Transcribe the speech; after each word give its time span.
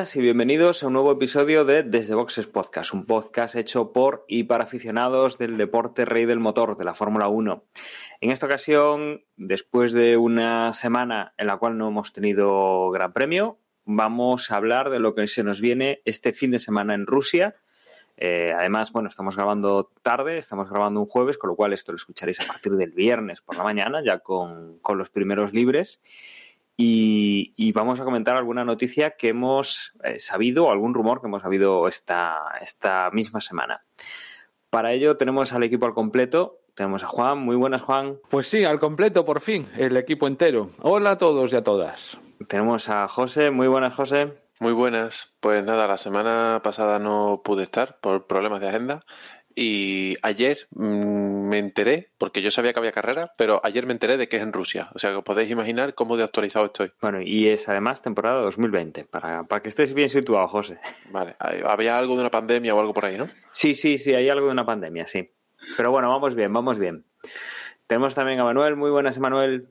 y 0.00 0.20
bienvenidos 0.22 0.82
a 0.82 0.86
un 0.86 0.94
nuevo 0.94 1.12
episodio 1.12 1.66
de 1.66 1.82
Desde 1.82 2.14
Boxes 2.14 2.46
Podcast, 2.46 2.94
un 2.94 3.04
podcast 3.04 3.54
hecho 3.54 3.92
por 3.92 4.24
y 4.28 4.44
para 4.44 4.64
aficionados 4.64 5.36
del 5.36 5.58
deporte 5.58 6.06
rey 6.06 6.24
del 6.24 6.40
motor, 6.40 6.78
de 6.78 6.84
la 6.86 6.94
Fórmula 6.94 7.28
1. 7.28 7.62
En 8.22 8.30
esta 8.30 8.46
ocasión, 8.46 9.24
después 9.36 9.92
de 9.92 10.16
una 10.16 10.72
semana 10.72 11.34
en 11.36 11.48
la 11.48 11.58
cual 11.58 11.76
no 11.76 11.88
hemos 11.88 12.14
tenido 12.14 12.90
gran 12.90 13.12
premio, 13.12 13.58
vamos 13.84 14.50
a 14.50 14.56
hablar 14.56 14.88
de 14.88 15.00
lo 15.00 15.14
que 15.14 15.28
se 15.28 15.44
nos 15.44 15.60
viene 15.60 16.00
este 16.06 16.32
fin 16.32 16.50
de 16.50 16.60
semana 16.60 16.94
en 16.94 17.04
Rusia. 17.04 17.56
Eh, 18.16 18.54
además, 18.56 18.92
bueno, 18.92 19.10
estamos 19.10 19.36
grabando 19.36 19.92
tarde, 20.02 20.38
estamos 20.38 20.70
grabando 20.70 21.00
un 21.00 21.06
jueves, 21.06 21.36
con 21.36 21.50
lo 21.50 21.56
cual 21.56 21.74
esto 21.74 21.92
lo 21.92 21.96
escucharéis 21.96 22.40
a 22.40 22.46
partir 22.46 22.72
del 22.72 22.92
viernes 22.92 23.42
por 23.42 23.58
la 23.58 23.64
mañana, 23.64 24.02
ya 24.02 24.20
con, 24.20 24.78
con 24.78 24.96
los 24.96 25.10
primeros 25.10 25.52
libres. 25.52 26.00
Y, 26.82 27.52
y, 27.56 27.72
vamos 27.72 28.00
a 28.00 28.04
comentar 28.04 28.38
alguna 28.38 28.64
noticia 28.64 29.10
que 29.10 29.28
hemos 29.28 29.92
eh, 30.02 30.18
sabido 30.18 30.64
o 30.64 30.70
algún 30.70 30.94
rumor 30.94 31.20
que 31.20 31.26
hemos 31.26 31.42
sabido 31.42 31.86
esta, 31.88 32.38
esta 32.62 33.10
misma 33.10 33.42
semana. 33.42 33.84
Para 34.70 34.92
ello 34.92 35.18
tenemos 35.18 35.52
al 35.52 35.62
equipo 35.62 35.84
al 35.84 35.92
completo. 35.92 36.60
Tenemos 36.74 37.04
a 37.04 37.08
Juan. 37.08 37.38
Muy 37.38 37.56
buenas, 37.56 37.82
Juan. 37.82 38.18
Pues 38.30 38.48
sí, 38.48 38.64
al 38.64 38.80
completo, 38.80 39.26
por 39.26 39.42
fin, 39.42 39.66
el 39.76 39.94
equipo 39.98 40.26
entero. 40.26 40.70
Hola 40.80 41.10
a 41.10 41.18
todos 41.18 41.52
y 41.52 41.56
a 41.56 41.62
todas. 41.62 42.16
Tenemos 42.48 42.88
a 42.88 43.06
José. 43.08 43.50
Muy 43.50 43.68
buenas, 43.68 43.94
José. 43.94 44.32
Muy 44.58 44.72
buenas. 44.72 45.36
Pues 45.40 45.62
nada, 45.62 45.86
la 45.86 45.98
semana 45.98 46.62
pasada 46.64 46.98
no 46.98 47.42
pude 47.44 47.62
estar 47.62 47.98
por 48.00 48.26
problemas 48.26 48.62
de 48.62 48.68
agenda 48.68 49.04
y 49.54 50.16
ayer 50.22 50.68
mmm, 50.70 51.48
me 51.48 51.58
enteré, 51.58 52.10
porque 52.18 52.42
yo 52.42 52.50
sabía 52.50 52.72
que 52.72 52.78
había 52.78 52.92
carrera, 52.92 53.32
pero 53.36 53.60
ayer 53.64 53.86
me 53.86 53.92
enteré 53.92 54.16
de 54.16 54.28
que 54.28 54.36
es 54.36 54.42
en 54.42 54.52
Rusia. 54.52 54.90
O 54.94 54.98
sea 54.98 55.10
que 55.10 55.16
os 55.16 55.24
podéis 55.24 55.50
imaginar 55.50 55.94
cómo 55.94 56.16
de 56.16 56.24
actualizado 56.24 56.66
estoy. 56.66 56.90
Bueno, 57.00 57.20
y 57.20 57.48
es 57.48 57.68
además 57.68 58.02
temporada 58.02 58.40
2020, 58.42 59.04
para, 59.04 59.44
para 59.44 59.62
que 59.62 59.68
estés 59.68 59.94
bien 59.94 60.08
situado, 60.08 60.46
José. 60.48 60.78
Vale, 61.10 61.36
había 61.38 61.98
algo 61.98 62.14
de 62.14 62.20
una 62.20 62.30
pandemia 62.30 62.74
o 62.74 62.80
algo 62.80 62.94
por 62.94 63.04
ahí, 63.04 63.18
¿no? 63.18 63.26
Sí, 63.50 63.74
sí, 63.74 63.98
sí, 63.98 64.14
hay 64.14 64.28
algo 64.28 64.46
de 64.46 64.52
una 64.52 64.64
pandemia, 64.64 65.06
sí. 65.06 65.26
Pero 65.76 65.90
bueno, 65.90 66.08
vamos 66.08 66.34
bien, 66.34 66.52
vamos 66.52 66.78
bien. 66.78 67.04
Tenemos 67.86 68.14
también 68.14 68.40
a 68.40 68.44
Manuel. 68.44 68.76
Muy 68.76 68.90
buenas, 68.90 69.18
Manuel. 69.18 69.68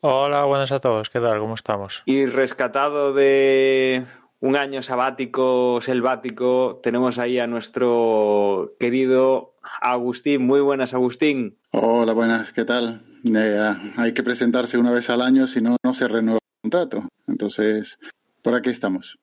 Hola, 0.00 0.44
buenas 0.44 0.70
a 0.70 0.80
todos. 0.80 1.10
¿Qué 1.10 1.18
tal? 1.18 1.40
¿Cómo 1.40 1.54
estamos? 1.54 2.02
Y 2.04 2.26
rescatado 2.26 3.12
de 3.14 4.04
un 4.40 4.56
año 4.56 4.82
sabático, 4.82 5.80
selvático, 5.80 6.80
tenemos 6.82 7.18
ahí 7.18 7.38
a 7.38 7.46
nuestro 7.46 8.76
querido 8.78 9.54
Agustín. 9.80 10.46
Muy 10.46 10.60
buenas, 10.60 10.94
Agustín. 10.94 11.58
Hola, 11.72 12.12
buenas, 12.12 12.52
¿qué 12.52 12.64
tal? 12.64 13.02
Eh, 13.24 13.74
hay 13.96 14.14
que 14.14 14.22
presentarse 14.22 14.78
una 14.78 14.92
vez 14.92 15.10
al 15.10 15.22
año, 15.22 15.46
si 15.46 15.60
no, 15.60 15.76
no 15.82 15.94
se 15.94 16.06
renueva 16.06 16.38
el 16.38 16.70
contrato. 16.70 17.08
Entonces, 17.26 17.98
por 18.42 18.54
aquí 18.54 18.70
estamos. 18.70 19.18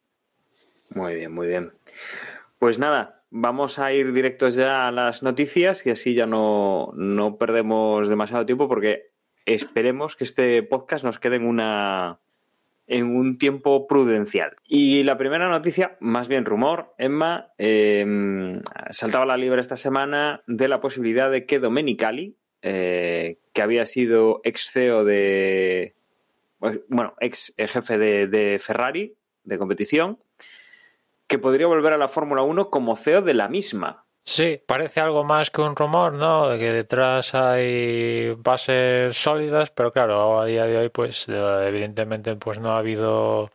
Muy 0.93 1.15
bien, 1.15 1.33
muy 1.33 1.47
bien. 1.47 1.71
Pues 2.59 2.77
nada, 2.77 3.23
vamos 3.29 3.79
a 3.79 3.93
ir 3.93 4.11
directos 4.11 4.55
ya 4.55 4.87
a 4.87 4.91
las 4.91 5.23
noticias 5.23 5.85
y 5.85 5.91
así 5.91 6.13
ya 6.13 6.27
no, 6.27 6.91
no 6.95 7.37
perdemos 7.37 8.07
demasiado 8.09 8.45
tiempo 8.45 8.67
porque 8.67 9.11
esperemos 9.45 10.15
que 10.15 10.23
este 10.25 10.63
podcast 10.63 11.05
nos 11.05 11.19
quede 11.19 11.37
en 11.37 11.45
una 11.45 12.19
en 12.87 13.15
un 13.15 13.37
tiempo 13.37 13.87
prudencial. 13.87 14.55
Y 14.63 15.03
la 15.03 15.17
primera 15.17 15.49
noticia, 15.49 15.97
más 15.99 16.27
bien 16.27 16.45
rumor, 16.45 16.93
Emma, 16.97 17.51
eh, 17.57 18.61
saltaba 18.91 19.25
la 19.25 19.37
libre 19.37 19.61
esta 19.61 19.77
semana 19.77 20.43
de 20.47 20.67
la 20.67 20.81
posibilidad 20.81 21.31
de 21.31 21.45
que 21.45 21.59
Domenicali, 21.59 22.37
eh, 22.61 23.39
que 23.53 23.61
había 23.61 23.85
sido 23.85 24.41
ex 24.43 24.71
CEO 24.71 25.03
de. 25.05 25.95
Bueno, 26.87 27.13
ex 27.19 27.53
jefe 27.57 27.97
de, 27.97 28.27
de 28.27 28.59
Ferrari 28.59 29.15
de 29.43 29.57
competición, 29.57 30.19
que 31.27 31.37
podría 31.37 31.67
volver 31.67 31.93
a 31.93 31.97
la 31.97 32.07
Fórmula 32.07 32.41
1 32.41 32.69
como 32.69 32.95
CEO 32.95 33.21
de 33.21 33.33
la 33.33 33.49
misma. 33.49 34.04
Sí, 34.27 34.59
parece 34.65 34.99
algo 35.01 35.23
más 35.23 35.51
que 35.51 35.61
un 35.61 35.75
rumor, 35.75 36.13
¿no? 36.13 36.49
De 36.49 36.57
que 36.57 36.71
detrás 36.73 37.35
hay 37.35 38.31
bases 38.33 39.15
sólidas, 39.15 39.69
pero 39.69 39.93
claro, 39.93 40.39
a 40.39 40.45
día 40.45 40.65
de 40.65 40.77
hoy, 40.77 40.89
pues 40.89 41.27
evidentemente, 41.29 42.35
pues 42.35 42.57
no 42.59 42.71
ha 42.71 42.79
habido 42.79 43.51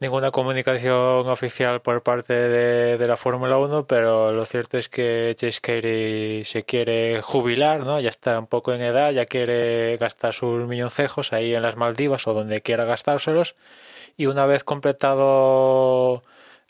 ninguna 0.00 0.30
comunicación 0.32 1.28
oficial 1.28 1.82
por 1.82 2.02
parte 2.02 2.34
de, 2.34 2.98
de 2.98 3.08
la 3.08 3.16
Fórmula 3.18 3.58
1, 3.58 3.86
pero 3.86 4.32
lo 4.32 4.46
cierto 4.46 4.78
es 4.78 4.88
que 4.88 5.34
Chase 5.36 5.60
Carey 5.62 6.44
se 6.44 6.64
quiere 6.64 7.22
jubilar, 7.22 7.80
¿no? 7.86 8.00
Ya 8.00 8.10
está 8.10 8.38
un 8.38 8.46
poco 8.48 8.72
en 8.74 8.82
edad, 8.82 9.12
ya 9.12 9.26
quiere 9.26 9.96
gastar 9.96 10.34
sus 10.34 10.66
milloncejos 10.68 11.32
ahí 11.34 11.54
en 11.54 11.62
las 11.62 11.76
Maldivas 11.76 12.26
o 12.28 12.34
donde 12.34 12.62
quiera 12.62 12.84
gastárselos, 12.84 13.56
y 14.16 14.26
una 14.26 14.46
vez 14.46 14.64
completado 14.64 16.22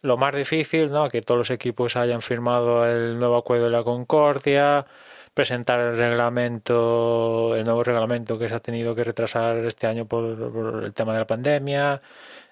lo 0.02 0.16
más 0.16 0.34
difícil, 0.34 0.90
¿no? 0.90 1.08
Que 1.08 1.22
todos 1.22 1.38
los 1.38 1.50
equipos 1.50 1.96
hayan 1.96 2.22
firmado 2.22 2.86
el 2.86 3.18
nuevo 3.18 3.36
acuerdo 3.36 3.64
de 3.64 3.70
la 3.70 3.82
Concordia, 3.84 4.86
presentar 5.34 5.80
el 5.80 5.98
reglamento, 5.98 7.54
el 7.56 7.64
nuevo 7.64 7.82
reglamento 7.84 8.38
que 8.38 8.48
se 8.48 8.54
ha 8.54 8.60
tenido 8.60 8.94
que 8.94 9.04
retrasar 9.04 9.58
este 9.64 9.86
año 9.86 10.06
por, 10.06 10.84
el 10.84 10.94
tema 10.94 11.12
de 11.12 11.18
la 11.18 11.26
pandemia, 11.26 12.00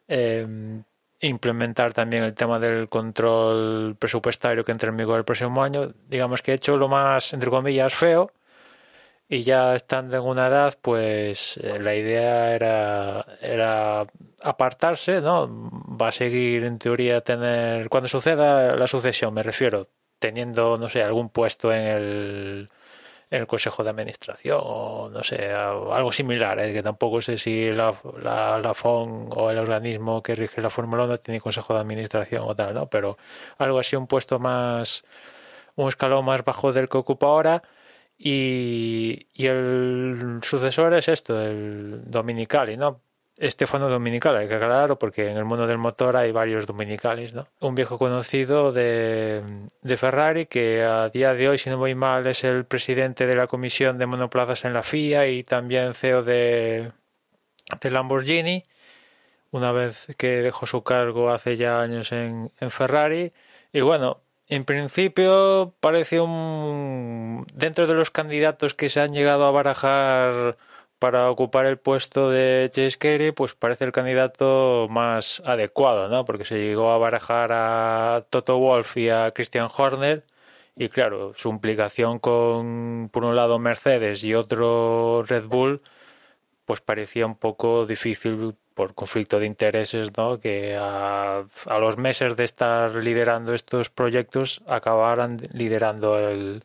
eh, 0.09 0.47
implementar 1.21 1.95
también 1.95 2.25
el 2.25 2.35
tema 2.35 2.59
del 2.59 2.89
control 2.89 3.97
presupuestario 3.99 4.63
que 4.65 4.73
entre 4.73 4.91
en 4.91 4.97
vigor 4.97 5.19
el 5.19 5.25
próximo 5.25 5.63
año. 5.63 5.93
Digamos 6.09 6.43
que 6.43 6.53
he 6.53 6.55
hecho 6.55 6.77
lo 6.77 6.89
más, 6.89 7.33
entre 7.33 7.51
comillas, 7.51 7.95
feo. 7.95 8.33
Y 9.29 9.43
ya 9.43 9.75
estando 9.75 10.17
en 10.17 10.23
una 10.23 10.47
edad, 10.47 10.79
pues 10.81 11.57
eh, 11.57 11.81
la 11.81 11.95
idea 11.97 12.55
era, 12.55 13.27
era 13.41 14.07
apartarse, 14.43 15.21
¿no? 15.21 15.49
Va 16.01 16.09
a 16.09 16.13
seguir 16.13 16.65
en 16.65 16.79
teoría 16.79 17.21
tener, 17.23 17.89
cuando 17.89 18.09
suceda 18.09 18.77
la 18.77 18.87
sucesión, 18.87 19.35
me 19.35 19.43
refiero, 19.43 19.87
teniendo, 20.19 20.77
no 20.77 20.89
sé, 20.89 21.03
algún 21.03 21.31
puesto 21.31 21.73
en 21.73 21.83
el, 21.83 22.71
en 23.31 23.41
el 23.41 23.47
Consejo 23.47 23.83
de 23.85 23.91
Administración 23.91 24.61
o 24.63 25.11
no 25.11 25.23
sé, 25.23 25.53
algo 25.53 26.13
similar, 26.13 26.59
¿eh? 26.61 26.73
que 26.73 26.83
tampoco 26.83 27.21
sé 27.21 27.39
si 27.39 27.71
la, 27.71 27.93
la, 28.23 28.59
la 28.59 28.75
FON 28.75 29.29
o 29.35 29.51
el 29.51 29.59
organismo 29.59 30.23
que 30.23 30.35
rige 30.35 30.63
la 30.63 30.71
Fórmula 30.71 31.05
1 31.05 31.19
tiene 31.19 31.41
Consejo 31.41 31.75
de 31.75 31.81
Administración 31.81 32.45
o 32.47 32.55
tal, 32.55 32.75
¿no? 32.75 32.89
Pero 32.89 33.19
algo 33.59 33.79
así, 33.79 33.97
un 33.97 34.07
puesto 34.07 34.39
más, 34.39 35.05
un 35.77 35.89
escalón 35.89 36.25
más 36.25 36.45
bajo 36.45 36.73
del 36.73 36.89
que 36.89 36.99
ocupa 36.99 37.27
ahora. 37.27 37.63
Y, 38.19 39.29
y 39.35 39.47
el 39.47 40.41
sucesor 40.43 40.95
es 40.95 41.09
esto, 41.09 41.41
el 41.43 42.03
Dominicali, 42.11 42.77
¿no? 42.77 43.03
Estefano 43.39 43.89
Dominicali, 43.89 44.39
hay 44.39 44.49
que 44.49 44.55
aclararlo 44.55 44.99
porque 44.99 45.31
en 45.31 45.37
el 45.37 45.45
mundo 45.45 45.67
del 45.67 45.77
motor 45.77 46.17
hay 46.17 46.33
varios 46.33 46.67
Dominicales, 46.67 47.35
¿no? 47.35 47.47
Un 47.61 47.75
viejo 47.75 47.99
conocido 47.99 48.73
de, 48.73 49.43
de, 49.83 49.97
Ferrari 49.97 50.47
que 50.47 50.83
a 50.83 51.11
día 51.11 51.35
de 51.35 51.49
hoy, 51.49 51.59
si 51.59 51.69
no 51.69 51.77
voy 51.77 51.95
mal, 51.95 52.27
es 52.27 52.45
el 52.45 52.65
presidente 52.65 53.27
de 53.27 53.37
la 53.37 53.47
comisión 53.47 53.99
de 53.99 54.07
monoplazas 54.07 54.65
en 54.65 54.73
la 54.73 54.83
FIA 54.83 55.29
y 55.29 55.45
también 55.45 55.95
CEO 55.95 56.23
de, 56.23 56.93
de 57.81 57.91
Lamborghini, 57.91 58.65
una 59.51 59.73
vez 59.73 60.07
que 60.17 60.43
dejó 60.43 60.65
su 60.67 60.83
cargo 60.83 61.31
hace 61.31 61.57
ya 61.57 61.81
años 61.81 62.13
en, 62.13 62.51
en 62.59 62.71
Ferrari. 62.71 63.33
Y 63.73 63.83
bueno, 63.83 64.21
en 64.49 64.65
principio 64.65 65.75
parece 65.81 66.21
un... 66.21 67.47
dentro 67.53 67.87
de 67.87 67.95
los 67.95 68.11
candidatos 68.11 68.75
que 68.75 68.89
se 68.89 69.01
han 69.01 69.13
llegado 69.13 69.45
a 69.45 69.51
barajar 69.51 70.57
para 70.99 71.31
ocupar 71.31 71.67
el 71.67 71.79
puesto 71.79 72.31
de 72.31 72.69
Chase 72.73 72.99
Carey, 72.99 73.33
pues 73.33 73.55
parece 73.55 73.85
el 73.85 73.93
candidato 73.93 74.89
más 74.91 75.43
adecuado, 75.45 76.09
¿no? 76.09 76.25
Porque 76.25 76.45
se 76.45 76.59
llegó 76.59 76.91
a 76.93 76.99
barajar 76.99 77.51
a 77.53 78.27
Toto 78.31 78.59
Wolf 78.59 78.97
y 78.97 79.11
a 79.11 79.33
Christian 79.33 79.69
Horner. 79.77 80.25
Y 80.77 80.89
claro, 80.89 81.33
su 81.37 81.51
implicación 81.51 82.19
con, 82.19 83.09
por 83.13 83.25
un 83.25 83.37
lado, 83.37 83.59
Mercedes 83.59 84.25
y 84.25 84.35
otro 84.35 85.23
Red 85.27 85.47
Bull, 85.47 85.83
pues 86.67 86.81
parecía 86.81 87.27
un 87.27 87.37
poco 87.37 87.87
difícil 87.87 88.55
por 88.75 88.95
conflicto 88.95 89.39
de 89.41 89.47
intereses, 89.47 90.17
¿no? 90.17 90.39
Que 90.41 90.77
a, 90.77 91.45
a 91.67 91.79
los 91.79 91.97
meses 91.99 92.37
de 92.37 92.45
estar 92.45 92.95
liderando 92.97 93.55
estos 93.55 93.91
proyectos 93.91 94.63
acabaran 94.67 95.39
liderando 95.53 96.19
el, 96.19 96.63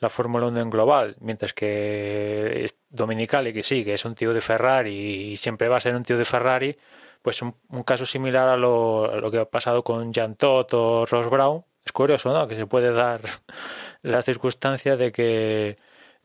la 0.00 0.08
Fórmula 0.08 0.46
1 0.46 0.60
en 0.60 0.70
global, 0.70 1.16
mientras 1.20 1.52
que 1.54 2.68
Dominicali, 2.90 3.52
que 3.52 3.62
sí, 3.62 3.84
que 3.84 3.94
es 3.94 4.04
un 4.04 4.14
tío 4.14 4.32
de 4.32 4.40
Ferrari 4.40 5.32
y 5.32 5.36
siempre 5.36 5.68
va 5.68 5.76
a 5.76 5.80
ser 5.80 5.94
un 5.94 6.02
tío 6.04 6.16
de 6.16 6.24
Ferrari, 6.24 6.76
pues 7.22 7.42
un, 7.42 7.54
caso 7.84 8.06
similar 8.06 8.48
a 8.48 8.56
lo, 8.56 9.28
que 9.30 9.38
ha 9.38 9.44
pasado 9.44 9.82
con 9.84 10.12
Jan 10.12 10.36
Todt 10.36 10.74
o 10.74 11.06
Ross 11.06 11.28
Brown. 11.28 11.64
Es 11.84 11.92
curioso, 11.92 12.32
¿no? 12.32 12.48
Que 12.48 12.56
se 12.56 12.66
puede 12.66 12.92
dar 12.92 13.20
la 14.02 14.22
circunstancia 14.22 14.96
de 14.96 15.12
que 15.12 15.76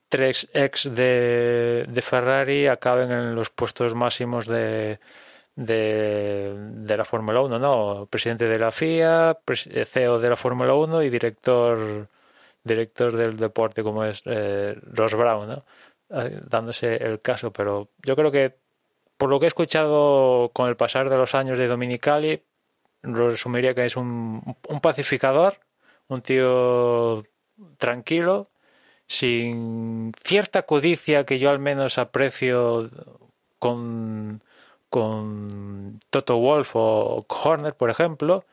tres 0.10 0.50
ex 0.54 0.94
de, 0.95 2.01
Ferrari 2.04 2.68
acaben 2.68 3.12
en 3.12 3.36
los 3.36 3.50
puestos 3.50 3.95
máximos 3.95 4.45
de, 4.48 5.00
de, 5.56 6.95
la 6.98 7.06
Fórmula 7.06 7.42
1, 7.42 7.60
¿no? 7.60 8.07
Presidente 8.10 8.48
de 8.48 8.60
la 8.60 8.71
FIA, 8.71 9.38
CEO 9.86 10.19
de 10.19 10.30
la 10.30 10.36
Fórmula 10.36 10.74
1 10.75 11.04
y 11.04 11.10
director, 11.10 12.07
director 12.63 13.15
del 13.15 13.38
deporte 13.38 13.83
como 13.83 14.04
es 14.04 14.21
eh, 14.25 14.75
Ross 14.83 15.15
Brown, 15.15 15.48
¿no? 15.48 15.65
Eh, 16.09 16.41
dándose 16.47 16.95
el 16.97 17.21
caso, 17.21 17.51
pero 17.51 17.89
yo 18.03 18.15
creo 18.15 18.31
que 18.31 18.57
por 19.17 19.29
lo 19.29 19.39
que 19.39 19.45
he 19.45 19.47
escuchado 19.47 20.51
con 20.53 20.69
el 20.69 20.75
pasar 20.75 21.09
de 21.09 21.17
los 21.17 21.33
años 21.35 21.57
de 21.57 21.67
Dominicali, 21.67 22.44
resumiría 23.01 23.73
que 23.73 23.85
es 23.85 23.95
un, 23.95 24.57
un 24.67 24.81
pacificador, 24.81 25.59
un 26.07 26.21
tío 26.21 27.23
tranquilo, 27.77 28.50
sin 29.07 30.11
cierta 30.23 30.63
codicia 30.63 31.25
que 31.25 31.39
yo 31.39 31.50
al 31.50 31.59
menos 31.59 31.97
aprecio 31.97 32.89
con 33.59 34.41
con 34.94 36.00
Toto 36.11 36.38
Wolf 36.38 36.75
o 36.75 37.25
Horner, 37.27 37.73
por 37.73 37.89
ejemplo, 37.89 38.45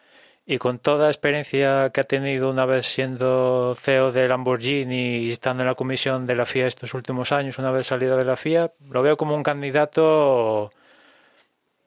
y 0.50 0.58
con 0.58 0.81
toda 0.81 1.05
la 1.05 1.11
experiencia 1.11 1.91
que 1.91 2.00
ha 2.00 2.05
tenido 2.05 2.50
una 2.50 2.67
vez 2.67 2.85
siendo 2.85 3.73
CEO 3.79 4.11
de 4.11 4.26
Lamborghini 4.26 5.19
y 5.19 5.31
estando 5.31 5.62
en 5.62 5.69
la 5.69 5.76
comisión 5.76 6.26
de 6.26 6.35
la 6.35 6.44
FIA 6.44 6.67
estos 6.67 6.93
últimos 6.94 7.31
años, 7.31 7.61
una 7.61 7.70
vez 7.70 7.87
salida 7.87 8.17
de 8.17 8.25
la 8.25 8.35
FIA, 8.35 8.73
lo 8.91 9.00
veo 9.00 9.17
como 9.17 9.37
un 9.37 9.44
candidato 9.44 10.73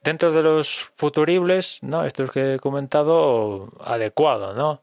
dentro 0.02 0.32
de 0.32 0.42
los 0.42 0.90
futuribles, 0.94 1.80
¿no? 1.82 2.06
Estos 2.06 2.30
que 2.30 2.54
he 2.54 2.58
comentado, 2.58 3.70
adecuado, 3.84 4.54
¿no? 4.54 4.80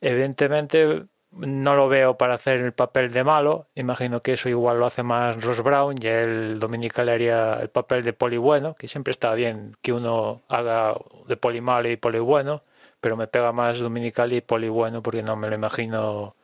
Evidentemente, 0.00 1.04
no 1.30 1.76
lo 1.76 1.88
veo 1.88 2.18
para 2.18 2.34
hacer 2.34 2.60
el 2.62 2.72
papel 2.72 3.12
de 3.12 3.22
malo. 3.22 3.68
Imagino 3.76 4.22
que 4.22 4.32
eso 4.32 4.48
igual 4.48 4.80
lo 4.80 4.86
hace 4.86 5.04
más 5.04 5.40
Ross 5.40 5.62
Brown 5.62 5.94
y 6.02 6.06
el 6.08 6.58
Dominical 6.58 7.08
haría 7.08 7.60
el 7.62 7.68
papel 7.68 8.02
de 8.02 8.12
poli 8.12 8.38
bueno, 8.38 8.74
que 8.74 8.88
siempre 8.88 9.12
está 9.12 9.34
bien 9.34 9.76
que 9.82 9.92
uno 9.92 10.42
haga 10.48 10.96
de 11.28 11.36
poli 11.36 11.60
malo 11.60 11.88
y 11.88 11.96
poli 11.96 12.18
bueno, 12.18 12.62
pero 13.04 13.18
me 13.18 13.26
pega 13.26 13.52
más 13.52 13.80
Dominical 13.80 14.32
y 14.32 14.40
poli 14.40 14.70
bueno 14.70 15.02
porque 15.02 15.22
no 15.22 15.36
me 15.36 15.46
lo 15.46 15.54
imagino 15.54 16.36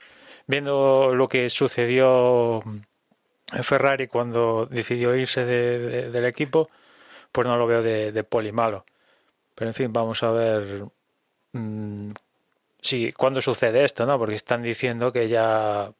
viendo 0.46 1.14
lo 1.14 1.26
que 1.26 1.48
sucedió 1.48 2.62
en 2.62 3.64
Ferrari 3.64 4.08
cuando 4.08 4.66
decidió 4.66 5.16
irse 5.16 5.46
del 5.46 6.24
equipo, 6.26 6.68
pues 7.32 7.46
no 7.46 7.56
lo 7.56 7.66
veo 7.66 7.82
de, 7.82 8.24
poli 8.24 8.52
malo. 8.52 8.84
Pero 9.54 9.70
en 9.70 9.74
fin, 9.74 9.90
vamos 9.90 10.22
a 10.22 10.32
ver 10.32 10.84
mm, 11.52 12.10
sí, 12.82 13.10
¿cuándo 13.14 13.40
sucede 13.40 13.82
esto? 13.82 14.04
no 14.04 14.18
Porque 14.18 14.34
están 14.34 14.62
diciendo 14.62 15.14
que 15.14 15.28
ya 15.28 15.90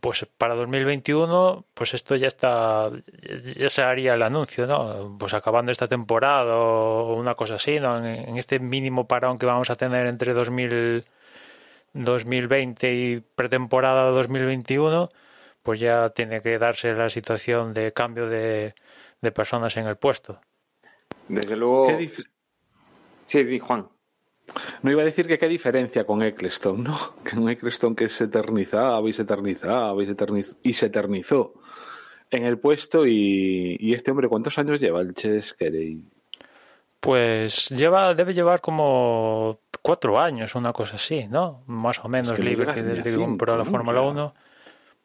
pues 0.00 0.26
para 0.38 0.54
2021 0.54 1.64
pues 1.74 1.92
esto 1.94 2.16
ya 2.16 2.28
está 2.28 2.90
ya 3.56 3.68
se 3.68 3.82
haría 3.82 4.14
el 4.14 4.22
anuncio 4.22 4.66
no 4.66 5.16
pues 5.18 5.34
acabando 5.34 5.70
esta 5.70 5.86
temporada 5.86 6.56
o 6.56 7.14
una 7.14 7.34
cosa 7.34 7.56
así 7.56 7.78
no 7.78 7.98
en, 8.04 8.38
este 8.38 8.58
mínimo 8.58 9.06
parón 9.06 9.38
que 9.38 9.44
vamos 9.44 9.68
a 9.70 9.74
tener 9.74 10.06
entre 10.06 10.32
2000 10.32 11.04
2020 11.92 12.94
y 12.94 13.20
pretemporada 13.20 14.10
2021 14.10 15.10
pues 15.62 15.80
ya 15.80 16.10
tiene 16.10 16.40
que 16.40 16.58
darse 16.58 16.94
la 16.94 17.10
situación 17.10 17.74
de 17.74 17.92
cambio 17.92 18.28
de, 18.28 18.74
de 19.20 19.32
personas 19.32 19.76
en 19.76 19.86
el 19.86 19.96
puesto. 19.96 20.40
Desde 21.28 21.56
luego 21.56 21.88
sí 23.26 23.58
Juan 23.58 23.88
no 24.82 24.90
iba 24.90 25.02
a 25.02 25.04
decir 25.04 25.26
que 25.26 25.38
qué 25.38 25.48
diferencia 25.48 26.04
con 26.04 26.22
Eccleston, 26.22 26.82
¿no? 26.82 26.96
Que 27.24 27.38
un 27.38 27.48
Eccleston 27.48 27.94
que 27.94 28.08
se 28.08 28.24
eternizaba 28.24 29.08
y 29.08 29.12
se 29.12 29.22
eternizaba 29.22 30.02
y 30.02 30.06
se, 30.06 30.16
y 30.62 30.72
se 30.74 30.86
eternizó 30.86 31.54
en 32.30 32.44
el 32.44 32.58
puesto 32.58 33.06
y, 33.06 33.92
este 33.94 34.10
hombre, 34.10 34.28
¿cuántos 34.28 34.58
años 34.58 34.80
lleva 34.80 35.00
el 35.00 35.14
Ches 35.14 35.56
Pues 37.00 37.68
lleva, 37.70 38.14
debe 38.14 38.34
llevar 38.34 38.60
como 38.60 39.60
cuatro 39.82 40.20
años, 40.20 40.54
una 40.54 40.72
cosa 40.72 40.96
así, 40.96 41.26
¿no? 41.28 41.62
Más 41.66 41.98
o 42.04 42.08
menos 42.08 42.38
Liberty 42.38 42.82
desde 42.82 43.02
que 43.02 43.16
compró 43.16 43.56
la 43.56 43.64
Fórmula 43.64 44.02
1, 44.02 44.34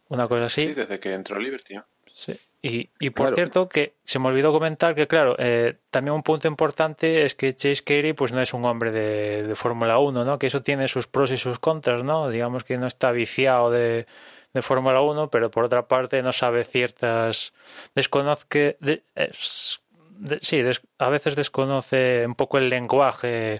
una 0.09 0.27
cosa 0.27 0.45
así. 0.45 0.67
Sí, 0.67 0.73
desde 0.73 0.99
que 0.99 1.13
entró 1.13 1.39
Liberty. 1.39 1.75
Sí. 2.13 2.33
Y, 2.61 2.89
y 2.99 3.09
por 3.09 3.31
cierto, 3.31 3.67
que 3.67 3.95
se 4.05 4.19
me 4.19 4.27
olvidó 4.27 4.53
comentar 4.53 4.95
que, 4.95 5.05
claro, 5.05 5.35
eh, 5.37 5.75
también 5.89 6.13
un 6.13 6.23
punto 6.23 6.47
importante 6.47 7.25
es 7.25 7.35
que 7.35 7.53
Chase 7.53 7.83
Carey 7.83 8.13
pues 8.13 8.31
no 8.31 8.39
es 8.39 8.53
un 8.53 8.63
hombre 8.63 8.91
de, 8.91 9.43
de 9.43 9.55
Fórmula 9.55 9.97
1, 9.99 10.23
¿no? 10.23 10.39
Que 10.39 10.47
eso 10.47 10.61
tiene 10.61 10.87
sus 10.87 11.07
pros 11.07 11.31
y 11.31 11.37
sus 11.37 11.59
contras, 11.59 12.03
¿no? 12.03 12.29
Digamos 12.29 12.63
que 12.63 12.77
no 12.77 12.87
está 12.87 13.11
viciado 13.11 13.69
de, 13.69 14.05
de 14.53 14.61
Fórmula 14.61 15.01
1, 15.01 15.29
pero 15.29 15.51
por 15.51 15.65
otra 15.65 15.89
parte 15.89 16.21
no 16.23 16.31
sabe 16.31 16.63
ciertas... 16.63 17.51
Desconoce... 17.95 18.77
De, 18.79 19.03
sí, 20.41 20.63
a 20.99 21.09
veces 21.09 21.35
desconoce 21.35 22.23
un 22.25 22.35
poco 22.35 22.59
el 22.59 22.69
lenguaje 22.69 23.59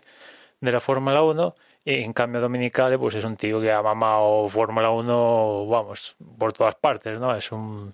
de 0.61 0.71
la 0.71 0.79
Fórmula 0.79 1.21
1 1.23 1.55
y 1.83 1.95
en 2.03 2.13
cambio 2.13 2.39
Dominicale 2.39 2.97
pues 2.97 3.15
es 3.15 3.25
un 3.25 3.35
tío 3.35 3.59
que 3.59 3.71
ha 3.71 3.81
mamado 3.81 4.47
Fórmula 4.47 4.91
1, 4.91 5.67
vamos, 5.67 6.15
por 6.37 6.53
todas 6.53 6.75
partes, 6.75 7.19
¿no? 7.19 7.35
Es 7.35 7.51
un 7.51 7.93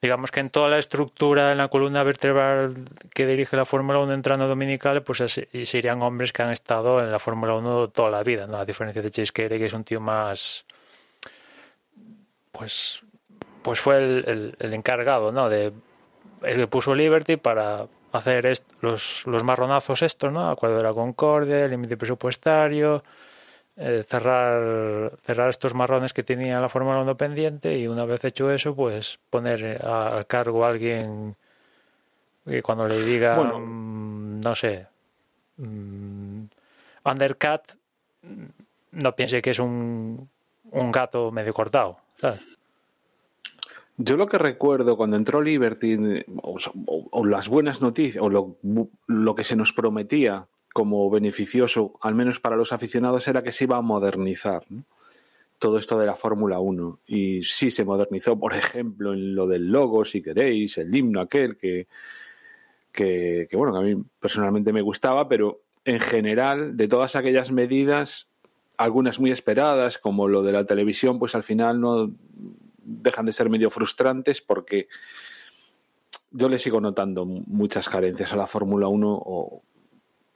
digamos 0.00 0.30
que 0.30 0.40
en 0.40 0.50
toda 0.50 0.68
la 0.68 0.78
estructura, 0.78 1.52
en 1.52 1.58
la 1.58 1.68
columna 1.68 2.02
vertebral 2.02 2.74
que 3.12 3.26
dirige 3.26 3.56
la 3.56 3.64
Fórmula 3.64 3.98
1 3.98 4.12
entrando 4.12 4.46
dominical, 4.46 5.02
pues 5.02 5.40
serían 5.64 6.02
hombres 6.02 6.32
que 6.32 6.42
han 6.42 6.50
estado 6.50 7.00
en 7.00 7.10
la 7.10 7.18
Fórmula 7.18 7.54
1 7.54 7.88
toda 7.88 8.10
la 8.10 8.22
vida, 8.22 8.46
¿no? 8.46 8.58
A 8.58 8.64
diferencia 8.64 9.02
de 9.02 9.10
Chase 9.10 9.32
Carey, 9.32 9.58
que 9.58 9.66
es 9.66 9.74
un 9.74 9.84
tío 9.84 10.00
más. 10.00 10.64
Pues. 12.52 13.02
Pues 13.62 13.80
fue 13.80 13.98
el, 13.98 14.56
el, 14.58 14.72
encargado, 14.72 15.32
¿no? 15.32 15.48
De. 15.48 15.72
El 16.42 16.56
que 16.56 16.66
puso 16.68 16.94
Liberty 16.94 17.36
para 17.36 17.86
hacer 18.12 18.62
los, 18.80 19.26
los 19.26 19.42
marronazos 19.42 20.02
estos, 20.02 20.32
¿no? 20.32 20.48
Acuerdo 20.48 20.76
de 20.76 20.84
la 20.84 20.94
Concordia, 20.94 21.66
límite 21.66 21.96
presupuestario 21.96 23.02
eh, 23.78 24.02
cerrar, 24.04 25.16
cerrar 25.22 25.50
estos 25.50 25.72
marrones 25.72 26.12
que 26.12 26.24
tenía 26.24 26.60
la 26.60 26.68
Fórmula 26.68 27.00
1 27.00 27.16
pendiente 27.16 27.78
y 27.78 27.86
una 27.86 28.04
vez 28.04 28.24
hecho 28.24 28.50
eso, 28.50 28.74
pues 28.74 29.20
poner 29.30 29.84
al 29.84 30.26
cargo 30.26 30.64
a 30.64 30.70
alguien 30.70 31.36
que 32.44 32.60
cuando 32.60 32.88
le 32.88 33.04
diga, 33.04 33.36
mm, 33.36 34.40
no 34.40 34.54
sé, 34.56 34.86
um, 35.58 36.48
undercut, 37.04 37.62
no 38.92 39.14
piense 39.14 39.40
que 39.40 39.50
es 39.50 39.58
un, 39.58 40.28
un 40.72 40.92
gato 40.92 41.30
medio 41.30 41.54
cortado. 41.54 41.98
Yo 43.96 44.16
lo 44.16 44.26
que 44.26 44.38
recuerdo 44.38 44.96
cuando 44.96 45.16
entró 45.16 45.40
Liberty, 45.40 46.24
o, 46.42 47.24
las 47.24 47.48
buenas 47.48 47.80
noticias, 47.80 48.22
o 48.22 48.28
lo, 48.28 48.56
lo, 49.06 49.34
que 49.34 49.44
se 49.44 49.56
nos 49.56 49.72
prometía 49.72 50.46
como 50.78 51.10
beneficioso, 51.10 51.98
al 52.02 52.14
menos 52.14 52.38
para 52.38 52.54
los 52.54 52.72
aficionados, 52.72 53.26
era 53.26 53.42
que 53.42 53.50
se 53.50 53.64
iba 53.64 53.78
a 53.78 53.82
modernizar 53.82 54.62
todo 55.58 55.76
esto 55.76 55.98
de 55.98 56.06
la 56.06 56.14
Fórmula 56.14 56.60
1. 56.60 57.00
Y 57.08 57.42
sí 57.42 57.72
se 57.72 57.84
modernizó, 57.84 58.38
por 58.38 58.54
ejemplo, 58.54 59.12
en 59.12 59.34
lo 59.34 59.48
del 59.48 59.72
logo, 59.72 60.04
si 60.04 60.22
queréis, 60.22 60.78
el 60.78 60.94
himno 60.94 61.20
aquel 61.20 61.56
que, 61.56 61.88
que, 62.92 63.48
bueno, 63.54 63.72
que 63.72 63.78
a 63.80 63.82
mí 63.82 64.00
personalmente 64.20 64.72
me 64.72 64.80
gustaba, 64.80 65.28
pero 65.28 65.62
en 65.84 65.98
general, 65.98 66.76
de 66.76 66.86
todas 66.86 67.16
aquellas 67.16 67.50
medidas, 67.50 68.28
algunas 68.76 69.18
muy 69.18 69.32
esperadas, 69.32 69.98
como 69.98 70.28
lo 70.28 70.44
de 70.44 70.52
la 70.52 70.64
televisión, 70.64 71.18
pues 71.18 71.34
al 71.34 71.42
final 71.42 71.80
no 71.80 72.12
dejan 72.84 73.26
de 73.26 73.32
ser 73.32 73.50
medio 73.50 73.70
frustrantes 73.70 74.40
porque 74.40 74.86
yo 76.30 76.48
le 76.48 76.60
sigo 76.60 76.80
notando 76.80 77.24
muchas 77.24 77.88
carencias 77.88 78.32
a 78.32 78.36
la 78.36 78.46
Fórmula 78.46 78.86
1 78.86 79.22
o 79.26 79.64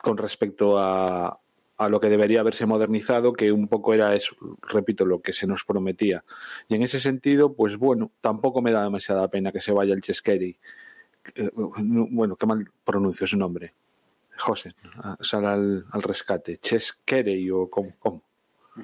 con 0.03 0.17
respecto 0.17 0.77
a, 0.77 1.39
a 1.77 1.87
lo 1.87 2.01
que 2.01 2.09
debería 2.09 2.41
haberse 2.41 2.65
modernizado, 2.65 3.31
que 3.31 3.53
un 3.53 3.69
poco 3.69 3.93
era 3.93 4.13
eso, 4.13 4.35
repito, 4.61 5.05
lo 5.05 5.21
que 5.21 5.31
se 5.31 5.47
nos 5.47 5.63
prometía. 5.63 6.25
Y 6.67 6.75
en 6.75 6.83
ese 6.83 6.99
sentido, 6.99 7.53
pues 7.53 7.77
bueno, 7.77 8.11
tampoco 8.19 8.61
me 8.61 8.73
da 8.73 8.83
demasiada 8.83 9.29
pena 9.29 9.53
que 9.53 9.61
se 9.61 9.71
vaya 9.71 9.93
el 9.93 10.01
Cheskeri. 10.01 10.57
Eh, 11.35 11.49
bueno, 11.55 12.35
qué 12.35 12.45
mal 12.45 12.69
pronuncio 12.83 13.25
su 13.25 13.37
nombre. 13.37 13.73
José, 14.37 14.75
sal 15.21 15.45
al, 15.45 16.03
rescate. 16.03 16.57
Cheskeri 16.57 17.49
o 17.49 17.69
cómo, 17.69 18.21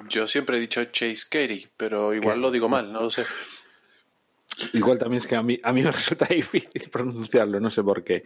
Yo 0.08 0.26
siempre 0.26 0.56
he 0.56 0.60
dicho 0.60 0.82
Chase 0.86 1.68
pero 1.76 2.14
igual 2.14 2.40
lo 2.40 2.50
digo 2.50 2.70
mal, 2.70 2.90
no 2.90 3.02
lo 3.02 3.10
sé. 3.10 3.26
Igual 4.72 4.98
también 4.98 5.18
es 5.18 5.26
que 5.26 5.36
a 5.36 5.42
mí, 5.42 5.60
a 5.62 5.72
mí 5.72 5.82
me 5.82 5.90
resulta 5.92 6.26
difícil 6.26 6.88
pronunciarlo, 6.90 7.60
no 7.60 7.70
sé 7.70 7.82
por 7.82 8.02
qué. 8.02 8.24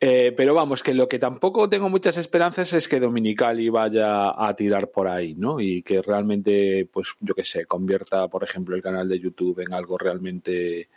Eh, 0.00 0.32
pero 0.36 0.54
vamos, 0.54 0.82
que 0.82 0.94
lo 0.94 1.08
que 1.08 1.18
tampoco 1.18 1.68
tengo 1.68 1.88
muchas 1.88 2.16
esperanzas 2.18 2.72
es 2.72 2.86
que 2.86 3.00
Dominicali 3.00 3.68
vaya 3.68 4.30
a 4.30 4.54
tirar 4.54 4.90
por 4.90 5.08
ahí, 5.08 5.34
¿no? 5.34 5.58
Y 5.58 5.82
que 5.82 6.02
realmente, 6.02 6.88
pues 6.92 7.08
yo 7.20 7.34
qué 7.34 7.42
sé, 7.42 7.66
convierta, 7.66 8.28
por 8.28 8.44
ejemplo, 8.44 8.76
el 8.76 8.82
canal 8.82 9.08
de 9.08 9.18
YouTube 9.18 9.58
en 9.58 9.74
algo 9.74 9.98
realmente 9.98 10.88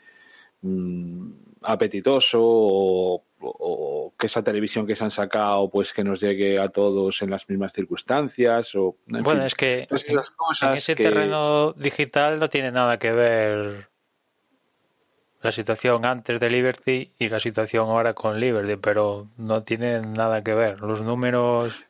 mm, 0.62 1.32
apetitoso 1.64 2.40
o, 2.44 3.24
o, 3.40 4.14
que 4.18 4.28
esa 4.28 4.44
televisión 4.44 4.86
que 4.86 4.96
se 4.96 5.04
han 5.04 5.12
sacado 5.12 5.68
pues 5.70 5.94
que 5.94 6.04
nos 6.04 6.22
llegue 6.22 6.60
a 6.60 6.70
todos 6.70 7.24
en 7.24 7.32
las 7.32 7.50
mismas 7.50 7.74
circunstancias 7.74 8.76
o 8.76 8.98
bueno 9.08 9.46
es 9.46 9.56
que 9.56 9.88
en, 9.90 10.74
ese 10.76 10.96
terreno 10.96 11.74
digital 11.74 12.40
no 12.40 12.50
tiene 12.50 12.72
nada 12.72 13.00
que 13.00 13.12
ver 13.12 13.91
la 15.42 15.52
situación 15.52 16.06
antes 16.06 16.40
de 16.40 16.50
Liberty 16.50 17.12
y 17.18 17.30
la 17.30 17.40
situación 17.40 17.90
ahora 17.90 18.14
con 18.14 18.40
Liberty 18.40 18.76
pero 18.76 19.28
no 19.38 19.64
tiene 19.64 20.02
nada 20.02 20.44
que 20.44 20.54
ver 20.54 20.82
los 20.82 21.02
números 21.02 21.84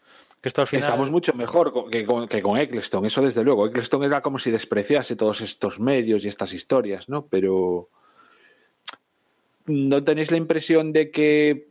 esto 0.44 0.62
al 0.62 0.68
final... 0.68 0.86
Estamos 0.86 1.12
mucho 1.12 1.34
mejor 1.34 1.90
que 1.92 2.06
con, 2.06 2.28
que 2.28 2.42
con 2.42 2.58
Eccleston, 2.58 3.06
eso 3.06 3.22
desde 3.22 3.44
luego. 3.44 3.68
Eccleston 3.68 4.04
era 4.04 4.22
como 4.22 4.40
si 4.40 4.50
despreciase 4.50 5.16
todos 5.16 5.42
estos 5.42 5.80
medios 5.80 6.26
y 6.26 6.30
estas 6.30 6.54
historias, 6.54 7.10
¿no? 7.10 7.28
Pero 7.28 7.90
¿no 9.68 10.04
tenéis 10.04 10.32
la 10.32 10.38
impresión 10.38 10.94
de 10.94 11.12
que 11.12 11.70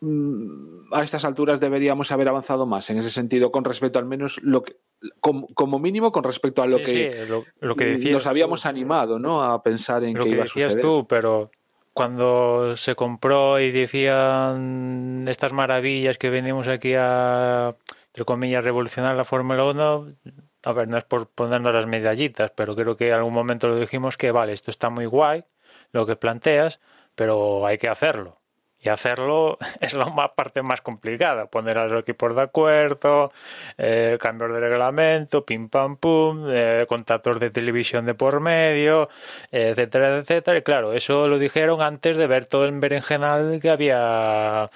mm, 0.00 0.94
a 0.94 1.02
estas 1.02 1.26
alturas 1.26 1.60
deberíamos 1.60 2.10
haber 2.10 2.28
avanzado 2.28 2.64
más 2.64 2.88
en 2.88 2.98
ese 2.98 3.10
sentido 3.10 3.52
con 3.52 3.64
respecto 3.64 3.98
al 3.98 4.06
menos 4.06 4.40
lo 4.42 4.62
que 4.62 4.76
como, 5.20 5.78
mínimo 5.78 6.10
con 6.10 6.24
respecto 6.24 6.62
a 6.62 6.66
lo 6.66 6.78
que, 6.78 7.26
lo, 7.60 7.76
que 7.76 7.96
nos 8.10 8.26
habíamos 8.26 8.66
animado 8.66 9.18
¿no? 9.18 9.42
a 9.42 9.62
pensar 9.62 10.02
en 10.04 10.14
lo 10.14 10.24
que, 10.24 10.30
que 10.30 10.34
iba 10.34 10.44
decías 10.44 10.68
a 10.68 10.70
suceder. 10.70 10.82
tú 10.82 11.06
pero 11.08 11.50
cuando 11.92 12.76
se 12.76 12.94
compró 12.94 13.60
y 13.60 13.70
decían 13.70 15.24
estas 15.28 15.52
maravillas 15.52 16.18
que 16.18 16.30
venimos 16.30 16.66
aquí 16.68 16.94
a 16.96 17.76
entre 18.08 18.24
comillas 18.24 18.64
revolucionar 18.64 19.14
la 19.14 19.24
Fórmula 19.24 19.64
1 19.64 20.08
a 20.64 20.72
ver 20.72 20.88
no 20.88 20.98
es 20.98 21.04
por 21.04 21.28
ponernos 21.28 21.72
las 21.72 21.86
medallitas 21.86 22.50
pero 22.50 22.74
creo 22.74 22.96
que 22.96 23.08
en 23.08 23.14
algún 23.14 23.34
momento 23.34 23.68
lo 23.68 23.78
dijimos 23.78 24.16
que 24.16 24.32
vale 24.32 24.52
esto 24.52 24.70
está 24.70 24.90
muy 24.90 25.06
guay 25.06 25.44
lo 25.92 26.06
que 26.06 26.16
planteas, 26.16 26.80
pero 27.14 27.66
hay 27.66 27.78
que 27.78 27.88
hacerlo. 27.88 28.40
Y 28.80 28.88
hacerlo 28.88 29.58
es 29.80 29.94
la 29.94 30.06
parte 30.34 30.62
más 30.62 30.80
complicada, 30.80 31.46
poner 31.46 31.78
a 31.78 31.86
los 31.86 32.02
equipos 32.02 32.34
de 32.36 32.42
acuerdo, 32.42 33.32
eh, 33.76 34.16
cambios 34.20 34.52
de 34.52 34.60
reglamento, 34.60 35.44
pim 35.44 35.68
pam 35.68 35.96
pum, 35.96 36.46
eh, 36.48 36.86
contratos 36.88 37.40
de 37.40 37.50
televisión 37.50 38.06
de 38.06 38.14
por 38.14 38.40
medio, 38.40 39.08
etcétera, 39.50 40.18
etcétera. 40.18 40.58
Y 40.58 40.62
claro, 40.62 40.92
eso 40.92 41.28
lo 41.28 41.38
dijeron 41.38 41.82
antes 41.82 42.16
de 42.16 42.26
ver 42.26 42.46
todo 42.46 42.64
el 42.64 42.78
berenjenal 42.78 43.58
que 43.60 43.70
había 43.70 44.70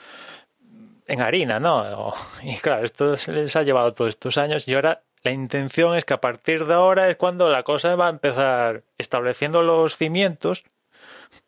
en 1.06 1.20
harina, 1.20 1.60
¿no? 1.60 2.12
Y 2.42 2.56
claro, 2.56 2.84
esto 2.84 3.14
les 3.28 3.56
ha 3.56 3.62
llevado 3.62 3.92
todos 3.92 4.10
estos 4.10 4.38
años 4.38 4.66
y 4.68 4.74
ahora 4.74 5.02
la 5.24 5.30
intención 5.30 5.96
es 5.96 6.04
que 6.04 6.14
a 6.14 6.20
partir 6.20 6.66
de 6.66 6.74
ahora 6.74 7.08
es 7.08 7.16
cuando 7.16 7.48
la 7.48 7.62
cosa 7.62 7.94
va 7.94 8.06
a 8.08 8.10
empezar 8.10 8.82
estableciendo 8.98 9.62
los 9.62 9.96
cimientos 9.96 10.64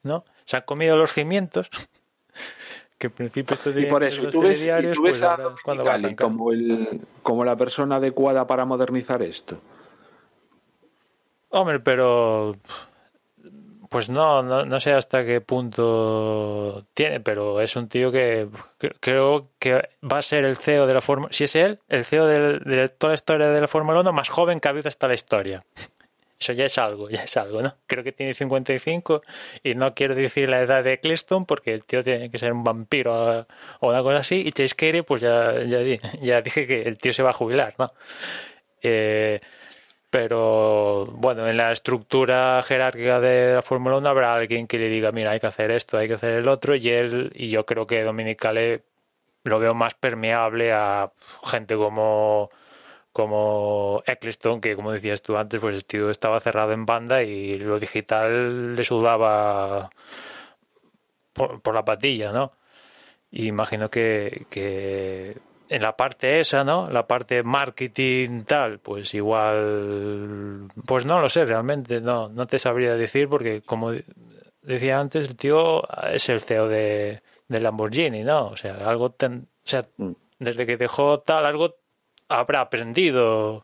¿no? 0.02 0.24
Se 0.44 0.56
han 0.56 0.62
comido 0.62 0.96
los 0.96 1.12
cimientos. 1.12 1.68
Que 2.98 3.08
en 3.08 3.12
principio 3.12 3.54
esto 3.54 3.78
y 3.78 3.86
por 3.86 4.04
eso, 4.04 4.28
tú 4.28 4.40
ves, 4.40 4.66
tú 4.92 5.02
ves 5.02 5.22
a 5.22 5.36
como, 6.16 6.52
el, 6.52 7.00
como 7.22 7.44
la 7.44 7.56
persona 7.56 7.96
adecuada 7.96 8.46
para 8.46 8.64
modernizar 8.64 9.22
esto. 9.22 9.58
Hombre, 11.50 11.80
pero 11.80 12.56
pues 13.94 14.10
no, 14.10 14.42
no, 14.42 14.64
no, 14.64 14.80
sé 14.80 14.92
hasta 14.92 15.24
qué 15.24 15.40
punto 15.40 16.84
tiene, 16.94 17.20
pero 17.20 17.60
es 17.60 17.76
un 17.76 17.88
tío 17.88 18.10
que 18.10 18.48
creo 18.98 19.50
que 19.60 19.88
va 20.02 20.18
a 20.18 20.22
ser 20.22 20.44
el 20.44 20.56
CEO 20.56 20.88
de 20.88 20.94
la 20.94 21.00
Fórmula... 21.00 21.32
Si 21.32 21.44
es 21.44 21.54
él, 21.54 21.78
el 21.88 22.04
CEO 22.04 22.26
de, 22.26 22.58
de, 22.58 22.88
toda 22.88 23.12
la 23.12 23.14
historia 23.14 23.50
de 23.50 23.60
la 23.60 23.68
Fórmula 23.68 24.00
1 24.00 24.12
más 24.12 24.30
joven 24.30 24.58
que 24.58 24.66
ha 24.66 24.72
habido 24.72 24.88
hasta 24.88 25.06
la 25.06 25.14
historia. 25.14 25.60
Eso 26.44 26.52
ya 26.52 26.66
es 26.66 26.76
algo, 26.76 27.08
ya 27.08 27.24
es 27.24 27.34
algo, 27.38 27.62
¿no? 27.62 27.74
Creo 27.86 28.04
que 28.04 28.12
tiene 28.12 28.34
55 28.34 29.22
y 29.62 29.74
no 29.74 29.94
quiero 29.94 30.14
decir 30.14 30.50
la 30.50 30.60
edad 30.60 30.84
de 30.84 30.92
Eccleston 30.92 31.46
porque 31.46 31.72
el 31.72 31.84
tío 31.86 32.04
tiene 32.04 32.30
que 32.30 32.36
ser 32.36 32.52
un 32.52 32.62
vampiro 32.62 33.46
o 33.80 33.88
una 33.88 34.02
cosa 34.02 34.18
así. 34.18 34.42
Y 34.46 34.52
Chase 34.52 34.74
Carey, 34.74 35.00
pues 35.00 35.22
ya, 35.22 35.62
ya, 35.64 35.78
ya 36.22 36.42
dije 36.42 36.66
que 36.66 36.82
el 36.82 36.98
tío 36.98 37.14
se 37.14 37.22
va 37.22 37.30
a 37.30 37.32
jubilar, 37.32 37.72
¿no? 37.78 37.94
Eh, 38.82 39.40
pero 40.10 41.06
bueno, 41.06 41.48
en 41.48 41.56
la 41.56 41.72
estructura 41.72 42.62
jerárquica 42.62 43.20
de 43.20 43.54
la 43.54 43.62
Fórmula 43.62 43.96
1 43.96 44.08
habrá 44.08 44.34
alguien 44.34 44.66
que 44.66 44.78
le 44.78 44.90
diga, 44.90 45.12
mira, 45.12 45.30
hay 45.32 45.40
que 45.40 45.46
hacer 45.46 45.70
esto, 45.70 45.96
hay 45.96 46.08
que 46.08 46.14
hacer 46.14 46.34
el 46.34 46.48
otro, 46.48 46.76
y 46.76 46.88
él, 46.90 47.32
y 47.34 47.48
yo 47.48 47.64
creo 47.64 47.86
que 47.86 48.02
Dominicale 48.02 48.82
lo 49.44 49.58
veo 49.58 49.74
más 49.74 49.94
permeable 49.94 50.72
a 50.72 51.10
gente 51.42 51.76
como 51.76 52.50
como 53.14 54.02
Eccleston, 54.06 54.60
que 54.60 54.74
como 54.74 54.90
decías 54.90 55.22
tú 55.22 55.36
antes, 55.36 55.60
pues 55.60 55.76
el 55.76 55.84
tío 55.84 56.10
estaba 56.10 56.40
cerrado 56.40 56.72
en 56.72 56.84
banda 56.84 57.22
y 57.22 57.54
lo 57.54 57.78
digital 57.78 58.74
le 58.74 58.82
sudaba 58.82 59.88
por, 61.32 61.72
la 61.72 61.84
patilla, 61.84 62.32
¿no? 62.32 62.50
Y 63.30 63.46
imagino 63.46 63.88
que, 63.88 64.46
que 64.50 65.36
en 65.68 65.82
la 65.82 65.96
parte 65.96 66.40
esa, 66.40 66.64
¿no? 66.64 66.90
La 66.90 67.06
parte 67.06 67.44
marketing 67.44 68.42
tal, 68.42 68.80
pues 68.80 69.14
igual, 69.14 70.68
pues 70.84 71.06
no 71.06 71.20
lo 71.20 71.28
sé 71.28 71.44
realmente, 71.44 72.00
no, 72.00 72.28
no 72.28 72.48
te 72.48 72.58
sabría 72.58 72.96
decir 72.96 73.28
porque 73.28 73.62
como 73.62 73.92
decía 74.60 74.98
antes, 74.98 75.28
el 75.28 75.36
tío 75.36 75.84
es 76.08 76.28
el 76.28 76.40
CEO 76.40 76.66
de, 76.66 77.18
de 77.46 77.60
Lamborghini, 77.60 78.24
¿no? 78.24 78.48
O 78.48 78.56
sea, 78.56 78.74
algo, 78.88 79.10
ten, 79.12 79.46
o 79.64 79.68
sea, 79.68 79.86
mm. 79.98 80.10
desde 80.40 80.66
que 80.66 80.76
dejó 80.76 81.20
tal, 81.20 81.46
algo 81.46 81.76
habrá 82.28 82.60
aprendido 82.60 83.62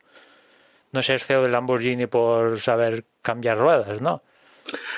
no 0.93 1.03
ser 1.03 1.21
CEO 1.21 1.43
de 1.43 1.51
Lamborghini 1.51 2.07
por 2.07 2.59
saber 2.61 3.05
cambiar 3.23 3.59
ruedas, 3.59 4.01
¿no? 4.01 4.23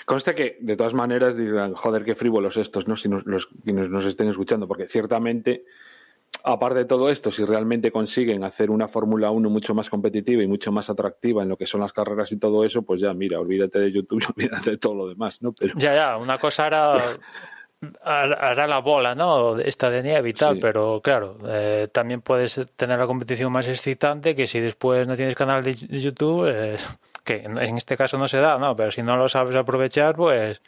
Consta 0.04 0.34
que, 0.34 0.58
de 0.60 0.76
todas 0.76 0.94
maneras, 0.94 1.36
dirán, 1.36 1.74
joder, 1.74 2.04
qué 2.04 2.14
frívolos 2.14 2.56
estos, 2.56 2.88
¿no? 2.88 2.96
Si 2.96 3.08
nos, 3.08 3.24
los, 3.26 3.48
quienes 3.64 3.88
nos 3.88 4.04
estén 4.04 4.28
escuchando, 4.28 4.68
porque 4.68 4.86
ciertamente, 4.86 5.64
aparte 6.44 6.80
de 6.80 6.84
todo 6.84 7.10
esto, 7.10 7.30
si 7.30 7.44
realmente 7.44 7.90
consiguen 7.90 8.44
hacer 8.44 8.70
una 8.70 8.88
Fórmula 8.88 9.30
1 9.30 9.48
mucho 9.48 9.74
más 9.74 9.88
competitiva 9.88 10.42
y 10.42 10.46
mucho 10.46 10.72
más 10.72 10.90
atractiva 10.90 11.42
en 11.42 11.48
lo 11.48 11.56
que 11.56 11.66
son 11.66 11.80
las 11.80 11.92
carreras 11.92 12.32
y 12.32 12.38
todo 12.38 12.64
eso, 12.64 12.82
pues 12.82 13.00
ya, 13.00 13.14
mira, 13.14 13.40
olvídate 13.40 13.78
de 13.78 13.92
YouTube 13.92 14.22
y 14.22 14.24
olvídate 14.32 14.72
de 14.72 14.78
todo 14.78 14.94
lo 14.94 15.08
demás, 15.08 15.40
¿no? 15.42 15.52
Pero... 15.52 15.74
Ya, 15.76 15.94
ya, 15.94 16.16
una 16.16 16.38
cosa 16.38 16.66
era 16.66 16.94
hará 18.02 18.66
la 18.66 18.78
bola, 18.78 19.14
¿no? 19.14 19.58
Esta 19.58 19.90
de 19.90 20.02
nieve 20.02 20.30
y 20.30 20.32
tal, 20.32 20.58
pero 20.58 21.00
claro, 21.02 21.36
eh, 21.46 21.88
también 21.90 22.20
puedes 22.20 22.60
tener 22.76 22.98
la 22.98 23.06
competición 23.06 23.50
más 23.50 23.66
excitante 23.68 24.36
que 24.36 24.46
si 24.46 24.60
después 24.60 25.06
no 25.08 25.16
tienes 25.16 25.34
canal 25.34 25.64
de 25.64 25.74
YouTube, 25.74 26.46
eh, 26.48 26.76
que 27.24 27.42
en 27.42 27.58
este 27.58 27.96
caso 27.96 28.18
no 28.18 28.28
se 28.28 28.38
da, 28.38 28.58
¿no? 28.58 28.76
Pero 28.76 28.90
si 28.90 29.02
no 29.02 29.16
lo 29.16 29.28
sabes 29.28 29.56
aprovechar, 29.56 30.14
pues 30.14 30.62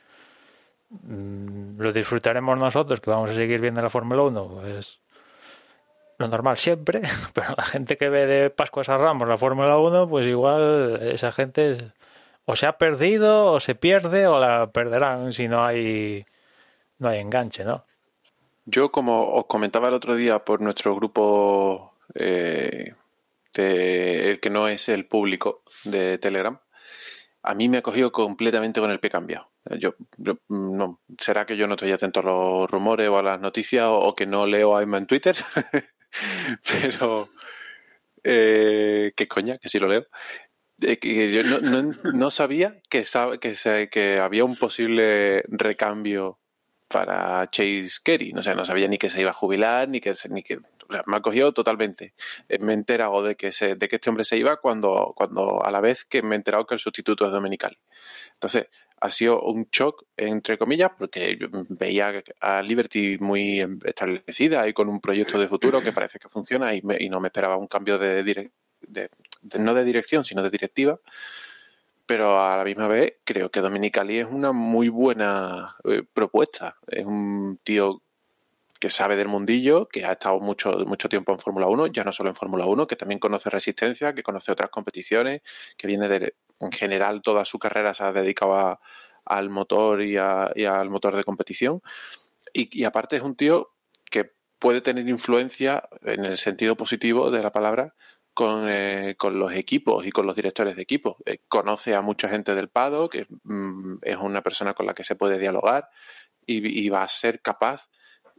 mm, 0.91 1.81
lo 1.81 1.93
disfrutaremos 1.93 2.59
nosotros, 2.59 3.01
que 3.01 3.11
vamos 3.11 3.31
a 3.31 3.35
seguir 3.35 3.61
viendo 3.61 3.81
la 3.81 3.91
Fórmula 3.91 4.23
1, 4.23 4.49
pues 4.61 5.01
lo 6.19 6.29
normal 6.29 6.59
siempre, 6.59 7.03
pero 7.33 7.55
la 7.57 7.65
gente 7.65 7.97
que 7.97 8.09
ve 8.09 8.27
de 8.27 8.51
Pascuas 8.51 8.89
a 8.89 8.99
Ramos 8.99 9.29
la 9.29 9.39
Fórmula 9.39 9.79
1, 9.79 10.09
pues 10.09 10.27
igual 10.27 11.01
esa 11.03 11.31
gente 11.31 11.93
o 12.45 12.57
se 12.57 12.67
ha 12.67 12.77
perdido 12.77 13.47
o 13.53 13.61
se 13.61 13.75
pierde 13.75 14.27
o 14.27 14.39
la 14.39 14.71
perderán 14.71 15.33
si 15.33 15.49
no 15.49 15.65
hay 15.65 16.27
no 17.05 17.11
hay 17.11 17.21
enganche, 17.21 17.65
¿no? 17.65 17.85
Yo, 18.67 18.91
como 18.91 19.35
os 19.35 19.47
comentaba 19.47 19.89
el 19.89 19.95
otro 19.95 20.17
día 20.17 20.45
por 20.45 20.61
nuestro 20.61 20.97
grupo, 20.97 21.95
eh, 22.15 22.95
el 23.55 24.41
que 24.41 24.51
no 24.51 24.69
es 24.69 24.89
el 24.89 25.07
público 25.07 25.63
de 25.85 26.19
Telegram, 26.19 26.59
a 27.43 27.55
mí 27.55 27.69
me 27.69 27.79
ha 27.79 27.83
cogido 27.83 28.11
completamente 28.11 28.81
con 28.81 28.91
el 28.91 29.01
pie 29.01 29.11
cambiado. 29.11 29.51
Yo, 29.79 29.95
no, 30.49 31.01
será 31.19 31.45
que 31.45 31.57
yo 31.57 31.67
no 31.67 31.75
estoy 31.75 31.93
atento 31.93 32.21
a 32.21 32.23
los 32.23 32.71
rumores 32.71 33.09
o 33.09 33.19
a 33.19 33.23
las 33.23 33.41
noticias 33.41 33.87
o, 33.87 34.15
que 34.17 34.27
no 34.27 34.47
leo 34.47 34.77
a 34.77 34.83
Emma 34.83 34.99
en 34.99 35.07
Twitter, 35.07 35.37
pero 36.71 37.29
eh, 38.23 39.13
qué 39.15 39.29
coña, 39.29 39.59
que 39.59 39.69
sí 39.69 39.79
lo 39.79 39.89
leo. 39.89 40.07
Eh, 40.81 40.99
que 40.99 41.31
yo 41.31 41.43
no, 42.15 42.31
sabía 42.31 42.81
que, 42.89 43.05
que, 43.41 43.89
que 43.91 44.19
había 44.19 44.45
un 44.45 44.57
posible 44.57 45.45
recambio 45.49 46.39
para 46.89 47.49
Chase 47.51 47.99
Kerry. 48.03 48.33
No 48.33 48.43
sé, 48.43 48.55
no 48.55 48.65
sabía 48.65 48.89
ni 48.89 48.99
que 48.99 49.11
se 49.11 49.21
iba 49.21 49.31
a 49.31 49.35
jubilar, 49.35 49.89
ni 49.89 50.01
que, 50.01 50.15
ni 50.31 50.43
que 50.43 50.59
me 51.07 51.17
ha 51.17 51.21
cogido 51.21 51.53
totalmente. 51.53 52.15
Eh, 52.49 52.59
me 52.59 52.73
he 52.73 52.75
enterado 52.75 53.23
de 53.23 53.37
que, 53.37 53.51
de 53.51 53.89
que 53.89 53.97
este 53.97 54.11
hombre 54.11 54.25
se 54.25 54.37
iba 54.37 54.57
cuando, 54.57 55.13
cuando 55.17 55.65
a 55.65 55.71
la 55.71 55.81
vez 55.81 56.05
que 56.05 56.23
me 56.23 56.35
he 56.35 56.37
enterado 56.37 56.67
que 56.67 56.75
el 56.75 56.81
sustituto 56.81 57.27
es 57.27 57.33
Dominical. 57.33 57.79
Entonces, 58.35 58.69
ha 59.01 59.11
sido 59.11 59.43
un 59.43 59.69
shock, 59.71 60.05
entre 60.17 60.57
comillas, 60.57 60.91
porque 60.99 61.37
veía 61.69 62.23
a 62.41 62.63
Liberty 62.63 63.19
muy 63.19 63.61
establecida 63.85 64.67
y 64.67 64.73
con 64.73 64.89
un 64.89 65.01
proyecto 65.01 65.39
de 65.39 65.49
futuro 65.49 65.83
que 65.83 65.93
parece 65.93 66.19
que 66.19 66.29
funciona 66.29 66.75
y, 66.75 66.81
no 66.81 67.21
me 67.21 67.29
esperaba 67.29 67.57
un 67.57 67.67
cambio 67.67 67.99
de, 67.99 68.23
de, 68.23 69.11
no 69.59 69.75
de 69.75 69.85
dirección, 69.85 70.25
sino 70.25 70.43
de 70.43 70.51
directiva 70.51 70.99
pero 72.07 72.41
a 72.41 72.57
la 72.57 72.65
misma 72.65 72.89
vez 72.89 73.15
creo 73.25 73.51
que 73.51 73.61
Dominicali 73.61 74.19
es 74.19 74.27
una 74.29 74.53
muy 74.53 74.89
buena 74.89 75.77
eh, 75.85 76.03
propuesta. 76.13 76.77
Es 76.87 77.05
un 77.05 77.59
tío 77.63 78.03
que 78.81 78.91
sabe 78.91 79.17
del 79.17 79.29
mundillo, 79.29 79.89
que 79.89 80.05
ha 80.05 80.13
estado 80.13 80.41
mucho, 80.41 80.73
mucho 80.87 81.09
tiempo 81.09 81.33
en 81.33 81.39
Fórmula 81.39 81.69
1, 81.69 81.87
ya 81.87 82.05
no 82.05 82.13
solo 82.13 82.29
en 82.29 82.37
Fórmula 82.37 82.67
1, 82.67 82.87
que 82.87 82.97
también 82.97 83.19
conoce 83.19 83.49
resistencia, 83.49 84.15
que 84.15 84.23
conoce 84.23 84.53
otras 84.53 84.71
competiciones, 84.71 85.41
que 85.77 85.87
viene 85.87 86.09
de, 86.09 86.35
en 86.61 86.73
general, 86.73 87.23
toda 87.23 87.45
su 87.45 87.59
carrera 87.59 87.95
se 87.95 88.05
ha 88.05 88.13
dedicado 88.13 88.55
a, 88.57 88.81
al 89.25 89.51
motor 89.51 90.03
y, 90.03 90.17
al 90.17 90.91
motor 90.91 91.17
de 91.17 91.25
competición. 91.25 91.83
Y, 92.53 92.85
aparte 92.85 93.17
es 93.17 93.23
un 93.23 93.37
tío 93.37 93.73
que 94.11 94.33
puede 94.59 94.81
tener 94.81 95.09
influencia 95.09 95.89
en 96.03 96.25
el 96.25 96.39
sentido 96.39 96.77
positivo 96.77 97.31
de 97.31 97.43
la 97.43 97.53
palabra 97.53 97.95
con, 98.35 98.69
eh, 98.69 99.17
los 99.33 99.53
equipos 99.55 100.05
y 100.05 100.11
con 100.11 100.27
los 100.27 100.37
directores 100.37 100.77
de 100.77 100.83
equipo. 100.83 101.17
Eh, 101.25 101.39
conoce 101.49 101.95
a 101.95 102.03
mucha 102.03 102.29
gente 102.29 102.55
del 102.55 102.69
PADO, 102.69 103.09
que 103.09 103.27
mm, 103.45 103.99
es 104.03 104.17
una 104.17 104.43
persona 104.43 104.75
con 104.75 104.87
la 104.87 104.95
que 104.95 105.05
se 105.05 105.17
puede 105.17 105.39
dialogar 105.39 105.89
y, 106.47 106.89
va 106.91 107.05
a 107.05 107.09
ser 107.09 107.41
capaz, 107.41 107.89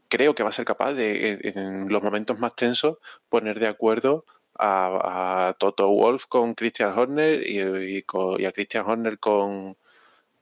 creo 0.09 0.35
que 0.35 0.43
va 0.43 0.49
a 0.49 0.53
ser 0.53 0.65
capaz 0.65 0.93
de, 0.93 1.39
en 1.55 1.89
los 1.89 2.03
momentos 2.03 2.37
más 2.39 2.55
tensos, 2.55 2.97
poner 3.29 3.59
de 3.59 3.67
acuerdo 3.67 4.25
a, 4.59 5.55
Toto 5.57 5.89
Wolf 5.89 6.25
con 6.27 6.53
Christian 6.53 6.97
Horner 6.97 7.47
y, 7.47 8.05
a 8.45 8.51
Christian 8.51 8.85
Horner 8.85 9.17
con, 9.19 9.77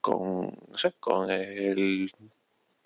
con, 0.00 0.52
no 0.68 0.78
sé, 0.78 0.94
con 1.00 1.30
el 1.30 2.10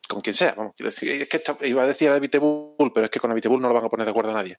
con 0.09 0.23
quien 0.23 0.35
sea, 0.35 0.55
vamos, 0.57 0.75
quiero 0.75 0.91
decir, 0.91 1.11
es 1.11 1.29
que 1.29 1.69
iba 1.69 1.83
a 1.83 1.87
decir 1.87 2.09
a 2.09 2.19
Bull, 2.19 2.93
pero 2.95 3.05
es 3.05 3.11
que 3.11 3.21
con 3.21 3.31
Bull 3.31 3.61
no 3.61 3.69
lo 3.69 3.75
van 3.75 3.85
a 3.85 3.89
poner 3.91 4.07
de 4.07 4.11
acuerdo 4.11 4.31
a 4.31 4.35
nadie. 4.35 4.59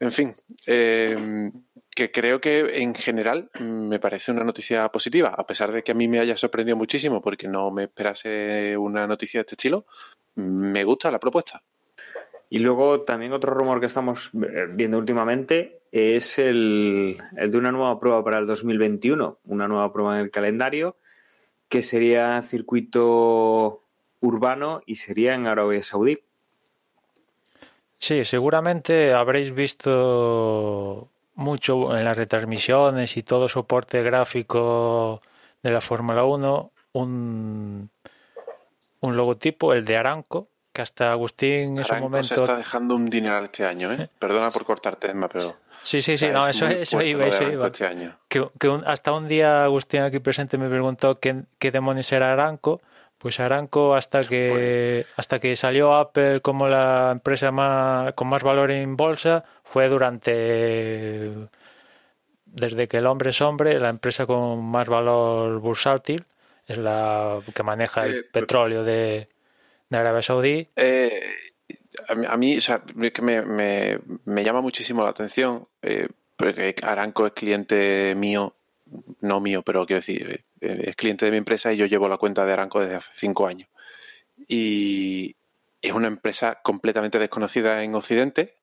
En 0.00 0.12
fin, 0.12 0.36
eh, 0.66 1.50
que 1.98 2.12
creo 2.12 2.40
que 2.40 2.80
en 2.80 2.94
general 2.94 3.50
me 3.60 3.98
parece 3.98 4.30
una 4.30 4.44
noticia 4.44 4.88
positiva, 4.90 5.30
a 5.30 5.46
pesar 5.46 5.72
de 5.72 5.82
que 5.82 5.90
a 5.90 5.94
mí 5.94 6.06
me 6.06 6.20
haya 6.20 6.36
sorprendido 6.36 6.76
muchísimo 6.76 7.20
porque 7.20 7.48
no 7.48 7.72
me 7.72 7.84
esperase 7.84 8.76
una 8.76 9.06
noticia 9.08 9.38
de 9.38 9.42
este 9.42 9.54
estilo, 9.54 9.86
me 10.36 10.84
gusta 10.84 11.10
la 11.10 11.18
propuesta. 11.18 11.62
Y 12.50 12.60
luego 12.60 13.02
también 13.02 13.32
otro 13.32 13.52
rumor 13.52 13.80
que 13.80 13.86
estamos 13.86 14.30
viendo 14.32 14.96
últimamente 14.96 15.80
es 15.90 16.38
el, 16.38 17.18
el, 17.36 17.50
de 17.50 17.58
una 17.58 17.72
nueva 17.72 17.98
prueba 17.98 18.22
para 18.22 18.38
el 18.38 18.46
2021, 18.46 19.40
una 19.44 19.68
nueva 19.68 19.92
prueba 19.92 20.14
en 20.16 20.22
el 20.22 20.30
calendario, 20.30 20.96
que 21.68 21.82
sería 21.82 22.40
circuito 22.42 23.82
urbano 24.20 24.80
y 24.86 24.94
sería 24.94 25.34
en 25.34 25.46
Arabia 25.46 25.82
Saudí. 25.82 26.20
Sí, 27.98 28.24
seguramente 28.24 29.12
habréis 29.12 29.52
visto 29.54 31.08
mucho 31.34 31.96
en 31.96 32.04
las 32.04 32.16
retransmisiones 32.16 33.16
y 33.16 33.22
todo 33.22 33.48
soporte 33.48 34.02
gráfico 34.02 35.20
de 35.62 35.70
la 35.70 35.80
Fórmula 35.80 36.24
1 36.24 36.70
un, 36.92 37.90
un 39.00 39.16
logotipo, 39.16 39.72
el 39.72 39.84
de 39.84 39.96
Aranco, 39.96 40.46
que 40.72 40.82
hasta 40.82 41.12
Agustín 41.12 41.78
en 41.78 41.84
su 41.84 41.94
momento... 41.96 42.28
se 42.28 42.34
está 42.34 42.56
dejando 42.56 42.94
un 42.94 43.10
dinero 43.10 43.44
este 43.44 43.66
año, 43.66 43.92
¿eh? 43.92 44.08
Perdona 44.18 44.50
por 44.50 44.64
cortarte, 44.64 45.10
Emma, 45.10 45.28
pero... 45.28 45.56
Sí, 45.82 46.02
sí, 46.02 46.18
sí, 46.18 46.28
no, 46.28 46.46
eso, 46.46 46.66
eso 46.66 47.00
iba, 47.02 47.26
eso 47.26 47.44
iba. 47.44 47.68
Este 47.68 47.86
año. 47.86 48.18
Que, 48.28 48.42
hasta 48.84 49.12
un 49.12 49.28
día 49.28 49.62
Agustín 49.62 50.02
aquí 50.02 50.18
presente 50.18 50.58
me 50.58 50.68
preguntó 50.68 51.20
qué, 51.20 51.44
qué 51.58 51.70
demonios 51.70 52.10
era 52.12 52.32
Aranco 52.32 52.80
pues 53.18 53.40
Aranco 53.40 53.94
hasta 53.94 54.24
que 54.24 55.04
pues 55.04 55.18
hasta 55.18 55.40
que 55.40 55.56
salió 55.56 55.94
Apple 55.94 56.40
como 56.40 56.68
la 56.68 57.10
empresa 57.12 57.50
más 57.50 58.12
con 58.14 58.28
más 58.28 58.42
valor 58.42 58.70
en 58.70 58.96
bolsa 58.96 59.44
fue 59.64 59.88
durante 59.88 61.32
desde 62.46 62.88
que 62.88 62.98
el 62.98 63.06
hombre 63.06 63.30
es 63.30 63.40
hombre 63.40 63.78
la 63.80 63.88
empresa 63.88 64.24
con 64.26 64.64
más 64.64 64.88
valor 64.88 65.58
bursátil 65.60 66.24
es 66.66 66.78
la 66.78 67.40
que 67.54 67.62
maneja 67.62 68.06
el 68.06 68.18
eh, 68.18 68.22
petróleo 68.30 68.84
de, 68.84 69.26
Arabia 69.90 70.20
Saudí. 70.20 70.66
Eh, 70.76 71.22
a 72.06 72.36
mí, 72.36 72.58
o 72.58 72.60
sea, 72.60 72.82
me, 72.94 73.10
me, 73.42 73.98
me, 74.26 74.44
llama 74.44 74.60
muchísimo 74.60 75.02
la 75.02 75.08
atención 75.08 75.66
eh, 75.80 76.08
porque 76.36 76.76
Aranco 76.82 77.26
es 77.26 77.32
cliente 77.32 78.14
mío 78.14 78.54
no 79.20 79.40
mío, 79.40 79.62
pero 79.62 79.86
quiero 79.86 80.00
decir, 80.00 80.44
es 80.60 80.96
cliente 80.96 81.24
de 81.24 81.30
mi 81.30 81.36
empresa 81.38 81.72
y 81.72 81.76
yo 81.76 81.86
llevo 81.86 82.08
la 82.08 82.16
cuenta 82.16 82.44
de 82.44 82.52
Aranco 82.52 82.80
desde 82.80 82.96
hace 82.96 83.12
cinco 83.14 83.46
años. 83.46 83.68
Y 84.46 85.36
es 85.82 85.92
una 85.92 86.08
empresa 86.08 86.60
completamente 86.62 87.18
desconocida 87.18 87.82
en 87.82 87.94
Occidente, 87.94 88.54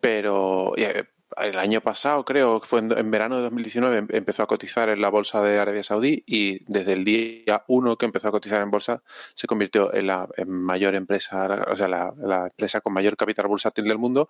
pero 0.00 0.74
eh, 0.76 1.04
el 1.36 1.58
año 1.58 1.80
pasado, 1.80 2.24
creo 2.24 2.60
fue 2.60 2.80
en, 2.80 3.10
verano 3.10 3.36
de 3.36 3.42
2019, 3.42 3.98
em, 3.98 4.08
empezó 4.10 4.42
a 4.42 4.46
cotizar 4.46 4.88
en 4.88 5.00
la 5.00 5.10
bolsa 5.10 5.42
de 5.42 5.58
Arabia 5.58 5.82
Saudí 5.82 6.22
y 6.26 6.64
desde 6.72 6.94
el 6.94 7.04
día 7.04 7.64
uno 7.68 7.96
que 7.96 8.06
empezó 8.06 8.28
a 8.28 8.32
cotizar 8.32 8.62
en 8.62 8.70
bolsa 8.70 9.02
se 9.34 9.46
convirtió 9.46 9.92
en 9.94 10.06
la 10.08 10.28
mayor 10.46 10.94
empresa, 10.94 11.66
o 11.70 11.76
sea, 11.76 11.88
la 11.88 12.46
empresa 12.46 12.80
con 12.80 12.92
mayor 12.92 13.16
capital 13.16 13.46
bursátil 13.46 13.84
del 13.84 13.98
mundo 13.98 14.28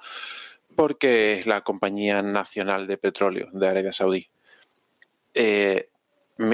porque 0.77 1.39
es 1.39 1.47
la 1.47 1.63
compañía 1.63 2.23
nacional 2.23 2.87
de 2.87 2.97
petróleo 2.97 3.49
de 3.53 3.69
Arabia 3.69 3.93
Saudí. 3.93 4.29
Eh, 5.35 5.89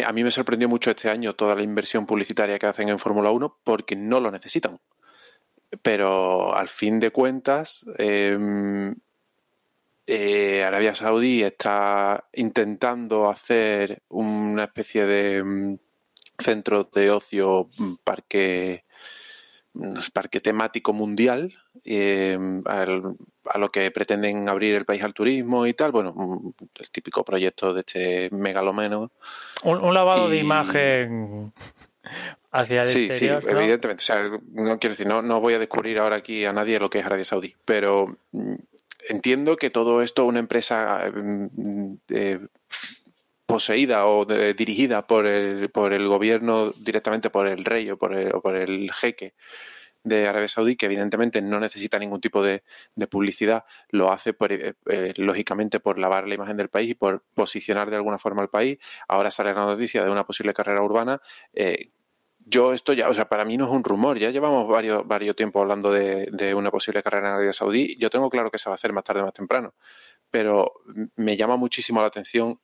a 0.04 0.12
mí 0.12 0.24
me 0.24 0.30
sorprendió 0.30 0.68
mucho 0.68 0.90
este 0.90 1.08
año 1.08 1.34
toda 1.34 1.54
la 1.54 1.62
inversión 1.62 2.06
publicitaria 2.06 2.58
que 2.58 2.66
hacen 2.66 2.88
en 2.88 2.98
Fórmula 2.98 3.30
1 3.30 3.60
porque 3.62 3.96
no 3.96 4.20
lo 4.20 4.30
necesitan. 4.30 4.80
Pero 5.82 6.54
al 6.54 6.68
fin 6.68 7.00
de 7.00 7.10
cuentas, 7.10 7.84
em, 7.98 8.96
eh, 10.06 10.64
Arabia 10.64 10.94
Saudí 10.94 11.42
está 11.42 12.28
intentando 12.32 13.28
hacer 13.28 14.02
una 14.08 14.64
especie 14.64 15.06
de 15.06 15.42
mm, 15.44 15.78
centro 16.38 16.84
de 16.84 17.10
ocio, 17.10 17.68
mm, 17.78 17.94
parque 18.04 18.85
parque 20.12 20.40
temático 20.40 20.92
mundial 20.92 21.54
eh, 21.84 22.38
a 22.64 23.58
lo 23.58 23.68
que 23.70 23.90
pretenden 23.90 24.48
abrir 24.48 24.74
el 24.74 24.84
país 24.84 25.02
al 25.02 25.14
turismo 25.14 25.66
y 25.66 25.74
tal. 25.74 25.92
Bueno, 25.92 26.54
el 26.74 26.90
típico 26.90 27.24
proyecto 27.24 27.72
de 27.72 27.80
este 27.80 28.30
megalomeno. 28.30 29.10
Un, 29.64 29.94
lavado 29.94 30.28
de 30.28 30.38
imagen 30.38 31.52
hacia 32.50 32.82
el 32.82 32.88
sí, 32.88 33.08
Sí, 33.12 33.26
evidentemente. 33.26 34.02
O 34.02 34.06
sea, 34.06 34.30
no 34.52 34.78
quiero 34.78 34.92
decir, 34.94 35.06
no, 35.06 35.22
no 35.22 35.40
voy 35.40 35.54
a 35.54 35.58
descubrir 35.58 35.98
ahora 35.98 36.16
aquí 36.16 36.44
a 36.44 36.52
nadie 36.52 36.78
lo 36.78 36.90
que 36.90 36.98
es 36.98 37.06
Arabia 37.06 37.24
Saudí, 37.24 37.54
pero 37.64 38.18
mm, 38.32 38.54
entiendo 39.08 39.56
que 39.56 39.70
todo 39.70 40.02
esto, 40.02 40.26
una 40.26 40.38
empresa 40.38 41.10
mm, 41.14 41.94
eh, 42.08 42.40
poseída 43.46 44.06
o 44.06 44.24
dirigida 44.24 45.06
por 45.06 45.26
el, 45.26 45.70
por 45.70 45.92
el 45.92 46.08
gobierno 46.08 46.72
directamente 46.72 47.30
por 47.30 47.46
el 47.46 47.64
rey 47.64 47.90
o 47.90 47.96
por 47.96 48.14
el, 48.14 48.34
o 48.34 48.42
por 48.42 48.56
el 48.56 48.92
jeque 48.92 49.34
de 50.06 50.28
Arabia 50.28 50.46
Saudí, 50.46 50.76
que 50.76 50.86
evidentemente 50.86 51.42
no 51.42 51.58
necesita 51.58 51.98
ningún 51.98 52.20
tipo 52.20 52.42
de, 52.42 52.62
publicidad, 53.10 53.64
lo 53.90 54.12
hace 54.12 54.36
eh, 54.48 54.74
eh, 54.86 55.14
lógicamente 55.16 55.80
por 55.80 55.98
lavar 55.98 56.28
la 56.28 56.34
imagen 56.36 56.56
del 56.56 56.68
país 56.68 56.90
y 56.90 56.94
por 56.94 57.24
posicionar 57.34 57.90
de 57.90 57.96
alguna 57.96 58.16
forma 58.16 58.40
al 58.40 58.48
país. 58.48 58.78
Ahora 59.08 59.32
sale 59.32 59.52
la 59.52 59.66
noticia 59.66 60.04
de 60.04 60.10
una 60.10 60.24
posible 60.24 60.54
carrera 60.54 60.80
urbana. 60.82 61.20
Eh, 61.52 61.90
yo 62.38 62.72
esto 62.72 62.92
ya, 62.92 63.08
o 63.08 63.14
sea, 63.14 63.28
para 63.28 63.44
mí 63.44 63.56
no 63.56 63.64
es 63.64 63.72
un 63.72 63.82
rumor, 63.82 64.16
ya 64.18 64.30
llevamos 64.30 64.68
varios, 64.68 65.04
varios 65.08 65.34
tiempo 65.34 65.60
hablando 65.60 65.90
de, 65.90 66.26
de, 66.30 66.54
una 66.54 66.70
posible 66.70 67.02
carrera 67.02 67.26
en 67.28 67.34
Arabia 67.34 67.52
Saudí. 67.52 67.96
Yo 67.98 68.08
tengo 68.08 68.30
claro 68.30 68.52
que 68.52 68.58
se 68.58 68.68
va 68.70 68.74
a 68.74 68.76
hacer 68.76 68.92
más 68.92 69.02
tarde 69.02 69.22
o 69.22 69.24
más 69.24 69.32
temprano, 69.32 69.74
pero 70.30 70.72
me 71.16 71.36
llama 71.36 71.56
muchísimo 71.56 72.00
la 72.00 72.06
atención 72.06 72.60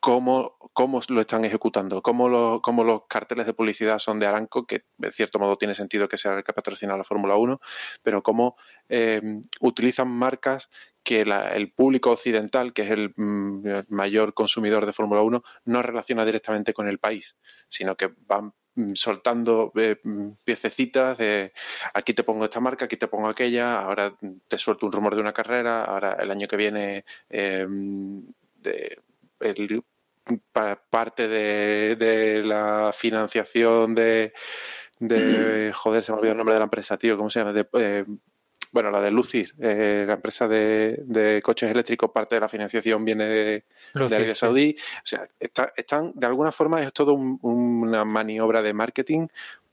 cómo, 0.00 0.56
cómo 0.72 1.00
lo 1.08 1.20
están 1.20 1.44
ejecutando, 1.44 2.02
cómo, 2.02 2.28
lo, 2.28 2.60
cómo, 2.62 2.84
los 2.84 3.02
carteles 3.06 3.46
de 3.46 3.54
publicidad 3.54 3.98
son 3.98 4.18
de 4.18 4.26
Aranco, 4.26 4.66
que 4.66 4.84
de 4.96 5.12
cierto 5.12 5.38
modo 5.38 5.56
tiene 5.58 5.74
sentido 5.74 6.08
que 6.08 6.16
sea 6.16 6.38
el 6.38 6.42
que 6.42 6.54
patrocina 6.54 6.96
la 6.96 7.04
Fórmula 7.04 7.36
1, 7.36 7.60
pero 8.02 8.22
cómo 8.22 8.56
eh, 8.88 9.20
utilizan 9.60 10.08
marcas 10.08 10.70
que 11.02 11.20
el 11.20 11.72
público 11.72 12.10
occidental, 12.10 12.72
que 12.72 12.82
es 12.82 13.10
mm, 13.16 13.66
el 13.66 13.86
mayor 13.88 14.34
consumidor 14.34 14.86
de 14.86 14.92
Fórmula 14.92 15.22
1, 15.22 15.42
no 15.66 15.82
relaciona 15.82 16.24
directamente 16.24 16.72
con 16.72 16.88
el 16.88 16.98
país, 16.98 17.36
sino 17.68 17.96
que 17.96 18.10
van 18.26 18.52
mm, 18.74 18.94
soltando 18.94 19.72
eh, 19.76 19.96
mm, 20.02 20.30
piececitas 20.44 21.18
de 21.18 21.52
aquí 21.94 22.14
te 22.14 22.24
pongo 22.24 22.44
esta 22.44 22.60
marca, 22.60 22.86
aquí 22.86 22.96
te 22.96 23.08
pongo 23.08 23.28
aquella, 23.28 23.80
ahora 23.82 24.14
te 24.48 24.58
suelto 24.58 24.86
un 24.86 24.92
rumor 24.92 25.14
de 25.14 25.20
una 25.20 25.32
carrera, 25.32 25.84
ahora 25.84 26.12
el 26.20 26.30
año 26.30 26.48
que 26.48 26.56
viene 26.56 27.04
eh, 27.28 27.66
el, 29.40 29.84
parte 30.90 31.28
de, 31.28 32.42
la 32.44 32.92
financiación 32.92 33.94
de, 33.94 34.32
de, 34.98 35.72
joder, 35.74 36.02
se 36.02 36.12
me 36.12 36.18
olvidó 36.18 36.32
el 36.32 36.38
nombre 36.38 36.54
de 36.54 36.60
la 36.60 36.64
empresa, 36.64 36.96
tío, 36.96 37.16
¿cómo 37.16 37.30
se 37.30 37.40
llama? 37.40 37.52
De, 37.52 37.68
eh, 37.74 38.04
bueno, 38.72 38.90
la 38.90 39.00
de 39.00 39.10
Lucid, 39.10 39.48
eh, 39.58 40.04
la 40.06 40.14
empresa 40.14 40.46
de, 40.46 41.40
coches 41.42 41.70
eléctricos, 41.70 42.10
parte 42.12 42.36
de 42.36 42.40
la 42.40 42.48
financiación 42.48 43.04
viene 43.04 43.26
de, 43.26 43.64
Arabia 43.94 44.34
Saudí. 44.34 44.76
O 44.78 45.06
sea, 45.06 45.28
están, 45.76 46.12
de 46.14 46.26
alguna 46.26 46.52
forma, 46.52 46.82
es 46.82 46.92
todo 46.92 47.14
una 47.14 48.04
maniobra 48.04 48.62
de 48.62 48.72
marketing 48.72 49.26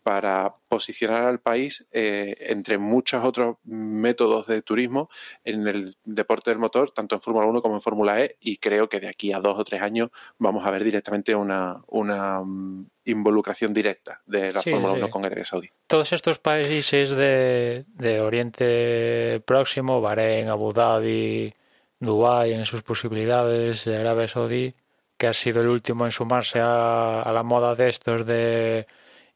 para 0.07 0.55
posicionar 0.69 1.23
al 1.23 1.41
país 1.41 1.85
eh, 1.91 2.33
entre 2.39 2.77
muchos 2.77 3.25
otros 3.25 3.57
métodos 3.65 4.47
de 4.47 4.61
turismo 4.61 5.09
en 5.43 5.67
el 5.67 5.97
deporte 6.05 6.49
del 6.49 6.59
motor, 6.59 6.91
tanto 6.91 7.15
en 7.15 7.21
Fórmula 7.21 7.45
1 7.45 7.61
como 7.61 7.75
en 7.75 7.81
Fórmula 7.81 8.23
E, 8.23 8.37
y 8.39 8.55
creo 8.55 8.87
que 8.87 9.01
de 9.01 9.09
aquí 9.09 9.33
a 9.33 9.41
dos 9.41 9.55
o 9.57 9.65
tres 9.65 9.81
años 9.81 10.09
vamos 10.37 10.65
a 10.65 10.71
ver 10.71 10.85
directamente 10.85 11.35
una, 11.35 11.83
una 11.87 12.41
mm, 12.41 12.85
involucración 13.03 13.73
directa 13.73 14.21
de 14.25 14.49
la 14.49 14.61
Fórmula 14.61 14.93
1 14.93 15.09
con 15.09 15.25
Arabia 15.25 15.43
Saudí. 15.43 15.69
Todos 15.87 16.13
estos 16.13 16.39
países 16.39 17.09
de, 17.09 17.83
de 17.89 18.21
Oriente 18.21 19.41
Próximo, 19.41 19.99
Bahrein, 19.99 20.47
Abu 20.47 20.71
Dhabi, 20.71 21.51
Dubái, 21.99 22.53
en 22.53 22.65
sus 22.65 22.81
posibilidades, 22.81 23.85
Arabia 23.87 24.29
Saudí, 24.29 24.73
que 25.17 25.27
ha 25.27 25.33
sido 25.33 25.59
el 25.59 25.67
último 25.67 26.05
en 26.05 26.11
sumarse 26.11 26.61
a, 26.61 27.23
a 27.23 27.31
la 27.33 27.43
moda 27.43 27.75
de 27.75 27.89
estos 27.89 28.25
de 28.25 28.87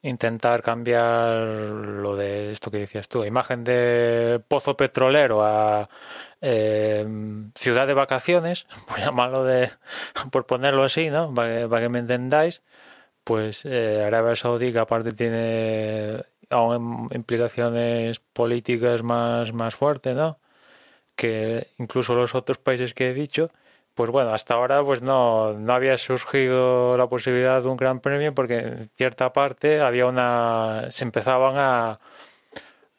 intentar 0.02 0.62
cambiar 0.62 1.46
lo 1.46 2.16
de 2.16 2.50
esto 2.50 2.70
que 2.70 2.78
decías 2.78 3.08
tú, 3.08 3.24
imagen 3.24 3.64
de 3.64 4.42
pozo 4.48 4.76
petrolero 4.76 5.44
a 5.44 5.88
eh, 6.40 7.06
ciudad 7.54 7.86
de 7.86 7.94
vacaciones, 7.94 8.66
por 8.88 8.98
llamarlo 8.98 9.44
de, 9.44 9.70
por 10.32 10.46
ponerlo 10.46 10.84
así, 10.84 11.10
¿no? 11.10 11.32
Para 11.34 11.68
que, 11.80 11.88
me 11.88 12.00
entendáis, 12.00 12.62
pues 13.24 13.64
eh, 13.64 14.04
Arabia 14.04 14.36
Saudí, 14.36 14.72
que 14.72 14.78
aparte 14.80 15.12
tiene 15.12 16.24
aún 16.50 17.08
implicaciones 17.12 18.20
políticas 18.20 19.02
más, 19.02 19.52
más 19.52 19.74
fuertes, 19.74 20.16
¿no? 20.16 20.38
Que 21.16 21.68
incluso 21.78 22.14
los 22.14 22.34
otros 22.34 22.58
países 22.58 22.94
que 22.94 23.10
he 23.10 23.14
dicho, 23.14 23.48
pues 23.94 24.10
bueno, 24.10 24.32
hasta 24.32 24.54
ahora 24.54 24.82
pues 24.84 25.02
no, 25.02 25.52
no 25.54 25.72
había 25.72 25.96
surgido 25.96 26.96
la 26.96 27.08
posibilidad 27.08 27.62
de 27.62 27.68
un 27.68 27.76
gran 27.76 28.00
premio 28.00 28.34
porque 28.34 28.58
en 28.58 28.90
cierta 28.96 29.32
parte 29.32 29.80
había 29.80 30.06
una 30.06 30.86
se 30.90 31.04
empezaban 31.04 31.54
a, 31.56 32.00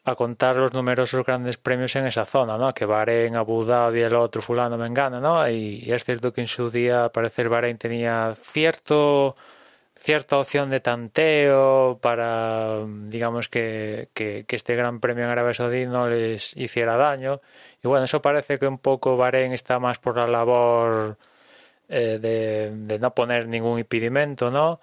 a 0.05 0.15
contar 0.15 0.57
los 0.57 0.73
numerosos 0.73 1.25
grandes 1.25 1.57
premios 1.57 1.95
en 1.95 2.05
esa 2.05 2.25
zona, 2.25 2.57
¿no? 2.57 2.73
Que 2.73 2.85
Bahrein, 2.85 3.35
Abu 3.35 3.63
Dhabi, 3.63 4.01
el 4.01 4.15
otro 4.15 4.41
fulano 4.41 4.77
me 4.77 4.87
engana, 4.87 5.19
¿no? 5.19 5.47
Y, 5.49 5.91
es 5.91 6.03
cierto 6.03 6.33
que 6.33 6.41
en 6.41 6.47
su 6.47 6.69
día, 6.69 7.09
parecer 7.09 7.49
Bahrein 7.49 7.77
tenía 7.77 8.33
cierto 8.35 9.35
cierta 9.95 10.37
opción 10.37 10.69
de 10.69 10.79
tanteo 10.79 11.99
para, 12.01 12.85
digamos, 13.07 13.47
que, 13.49 14.09
que, 14.13 14.45
este 14.49 14.75
gran 14.75 14.99
premio 14.99 15.23
en 15.23 15.29
Arabia 15.29 15.53
Saudí 15.53 15.85
no 15.85 16.07
les 16.09 16.55
hiciera 16.57 16.97
daño. 16.97 17.41
Y 17.83 17.87
bueno, 17.87 18.05
eso 18.05 18.21
parece 18.21 18.59
que 18.59 18.67
un 18.67 18.79
poco 18.79 19.17
Bahrein 19.17 19.53
está 19.53 19.79
más 19.79 19.99
por 19.99 20.17
la 20.17 20.27
labor 20.27 21.17
eh, 21.89 22.19
de, 22.19 22.99
no 22.99 23.13
poner 23.13 23.47
ningún 23.47 23.79
impedimento, 23.79 24.49
¿no? 24.49 24.79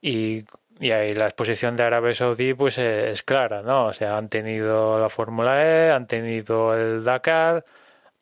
Y, 0.00 0.44
y 0.80 0.90
ahí 0.92 1.14
la 1.14 1.26
exposición 1.26 1.76
de 1.76 1.84
Arabia 1.84 2.14
Saudí 2.14 2.54
pues 2.54 2.78
es 2.78 3.22
clara, 3.22 3.62
¿no? 3.62 3.86
O 3.86 3.92
sea, 3.92 4.16
han 4.16 4.28
tenido 4.28 4.98
la 5.00 5.08
Fórmula 5.08 5.64
E, 5.64 5.92
han 5.92 6.06
tenido 6.06 6.72
el 6.74 7.04
Dakar, 7.04 7.64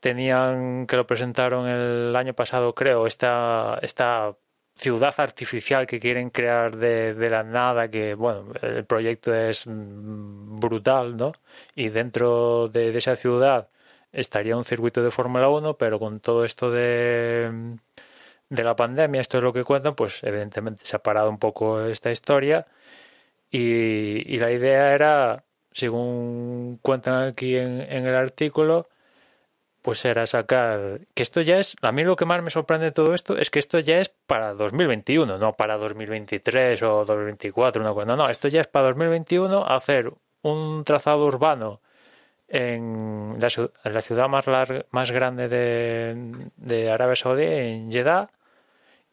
tenían 0.01 0.87
que 0.87 0.97
lo 0.97 1.07
presentaron 1.07 1.69
el 1.69 2.15
año 2.17 2.35
pasado, 2.35 2.75
creo, 2.75 3.07
esta, 3.07 3.79
esta 3.83 4.35
ciudad 4.77 5.15
artificial 5.19 5.87
que 5.87 6.01
quieren 6.01 6.31
crear 6.31 6.77
de, 6.77 7.15
de, 7.15 7.31
la 7.31 7.43
nada, 7.43 7.89
que 7.91 8.15
bueno, 8.15 8.53
el 8.63 8.85
proyecto 8.85 9.35
es 9.35 9.65
brutal, 9.67 11.17
¿no? 11.17 11.29
Y 11.75 11.89
dentro 11.89 12.69
de, 12.69 12.97
esa 12.97 13.17
ciudad 13.17 13.69
estaría 14.13 14.57
un 14.57 14.65
circuito 14.65 15.03
de 15.03 15.11
Fórmula 15.11 15.49
1, 15.49 15.77
pero 15.79 15.99
con 15.99 16.21
todo 16.21 16.45
esto 16.45 16.71
de, 16.71 17.77
de 18.49 18.65
la 18.65 18.77
pandemia, 18.77 19.21
esto 19.21 19.39
es 19.39 19.45
lo 19.45 19.53
que 19.53 19.65
cuentan, 19.65 19.95
pues 19.95 20.23
evidentemente 20.23 20.85
se 20.85 20.97
ha 20.97 21.03
parado 21.03 21.31
un 21.31 21.39
poco 21.39 21.81
esta 21.87 22.11
historia 22.11 22.63
y, 23.51 24.39
la 24.39 24.51
idea 24.53 24.95
era, 24.95 25.45
según 25.73 26.79
cuentan 26.83 27.29
aquí 27.29 27.57
en 27.57 27.81
el 28.07 28.15
artículo, 28.15 28.85
pues 29.87 30.05
era 30.05 30.27
sacar 30.27 31.03
que 31.15 31.23
esto 31.23 31.43
ya 31.43 31.59
es 31.59 31.77
a 31.81 31.93
mí 31.93 32.03
lo 32.03 32.17
que 32.17 32.25
más 32.25 32.43
me 32.43 32.51
sorprende 32.51 32.87
de 32.87 32.91
todo 32.91 33.15
esto 33.15 33.39
es 33.39 33.51
que 33.51 33.61
esto 33.61 33.79
ya 33.79 34.01
es 34.01 34.09
para 34.09 34.53
2021 34.53 35.39
no 35.39 35.53
para 35.53 35.77
2023 35.77 36.83
o 36.83 37.05
2024 37.05 37.85
no 37.85 38.05
no 38.05 38.17
no 38.17 38.29
esto 38.29 38.49
ya 38.49 38.63
es 38.63 38.67
para 38.67 38.89
2021 38.89 39.65
hacer 39.65 40.13
un 40.43 40.83
trazado 40.83 41.25
urbano 41.25 41.81
en 42.49 43.37
la, 43.39 43.49
en 43.85 43.95
la 43.95 44.03
ciudad 44.03 44.29
más 44.29 44.49
larga, 44.49 44.87
más 44.91 45.13
grande 45.13 45.49
de, 45.49 46.51
de, 46.57 46.91
Arabia 46.91 47.15
Saudí 47.15 47.45
en 47.45 47.93
Jeddah 47.93 48.29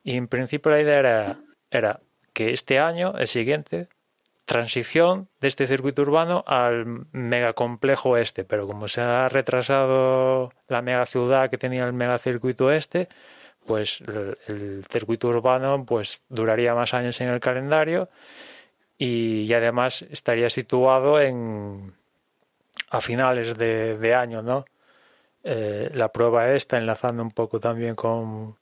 y 0.04 0.18
en 0.18 0.28
principio 0.28 0.72
la 0.72 0.82
idea 0.82 0.98
era, 0.98 1.26
era 1.70 2.00
que 2.34 2.52
este 2.52 2.80
año 2.80 3.14
el 3.20 3.28
siguiente 3.28 3.90
transición 4.46 5.30
de 5.40 5.48
este 5.48 5.68
circuito 5.68 6.02
urbano 6.02 6.44
al 6.48 6.86
megacomplejo 7.12 8.18
este, 8.18 8.44
pero 8.44 8.68
como 8.68 8.88
se 8.88 9.02
ha 9.02 9.30
retrasado 9.30 10.50
la 10.68 10.82
megaciudad 10.82 11.50
que 11.50 11.58
tenía 11.58 11.86
el 11.86 11.94
megacircuito 11.94 12.72
este, 12.72 13.08
pues 13.66 14.02
el, 14.48 14.84
circuito 14.90 15.30
urbano 15.30 15.86
pues 15.86 16.24
duraría 16.30 16.74
más 16.74 16.94
años 16.94 17.20
en 17.22 17.30
el 17.30 17.40
calendario 17.40 18.10
y, 18.98 19.52
además 19.54 20.04
estaría 20.04 20.50
situado 20.50 21.20
en 21.20 21.94
a 22.90 23.02
finales 23.02 23.58
de, 23.58 24.16
año, 24.16 24.42
¿no? 24.44 24.66
Eh, 25.44 25.90
la 25.94 26.12
prueba 26.12 26.54
esta, 26.54 26.78
enlazando 26.78 27.24
un 27.24 27.32
poco 27.32 27.60
también 27.60 27.96
con, 27.96 28.56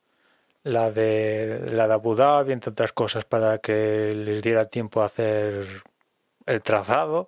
la 0.63 0.91
de 0.91 1.69
la 1.71 1.87
de 1.87 1.93
Abu 1.93 2.15
Dhabi, 2.15 2.53
entre 2.53 2.71
otras 2.71 2.93
cosas, 2.93 3.25
para 3.25 3.59
que 3.59 4.13
les 4.13 4.41
diera 4.41 4.65
tiempo 4.65 5.01
a 5.01 5.05
hacer 5.05 5.65
el 6.45 6.61
trazado, 6.61 7.27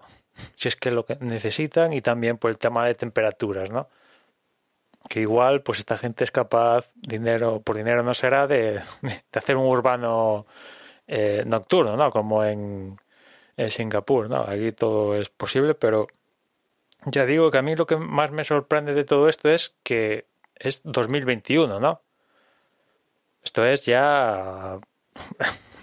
si 0.55 0.67
es 0.67 0.75
que 0.75 0.91
lo 0.91 1.05
que 1.05 1.17
necesitan, 1.19 1.93
y 1.93 2.01
también 2.01 2.37
por 2.37 2.51
el 2.51 2.57
tema 2.57 2.85
de 2.85 2.95
temperaturas, 2.95 3.71
¿no? 3.71 3.89
Que 5.09 5.21
igual, 5.21 5.61
pues 5.61 5.79
esta 5.79 5.97
gente 5.97 6.23
es 6.23 6.31
capaz, 6.31 6.91
dinero, 6.95 7.61
por 7.61 7.75
dinero 7.75 8.03
no 8.03 8.13
será, 8.13 8.47
de, 8.47 8.81
de 9.01 9.39
hacer 9.39 9.57
un 9.57 9.65
urbano 9.67 10.45
eh, 11.07 11.43
nocturno, 11.45 11.97
¿no? 11.97 12.11
Como 12.11 12.43
en, 12.43 12.99
en 13.57 13.71
Singapur, 13.71 14.29
¿no? 14.29 14.41
Aquí 14.43 14.71
todo 14.71 15.15
es 15.15 15.29
posible, 15.29 15.75
pero 15.75 16.07
ya 17.05 17.25
digo 17.25 17.51
que 17.51 17.57
a 17.57 17.61
mí 17.61 17.75
lo 17.75 17.85
que 17.85 17.97
más 17.97 18.31
me 18.31 18.43
sorprende 18.43 18.93
de 18.93 19.03
todo 19.03 19.27
esto 19.29 19.49
es 19.49 19.75
que 19.83 20.27
es 20.55 20.81
2021, 20.83 21.79
¿no? 21.79 22.01
Esto 23.43 23.65
es 23.65 23.85
ya. 23.85 24.79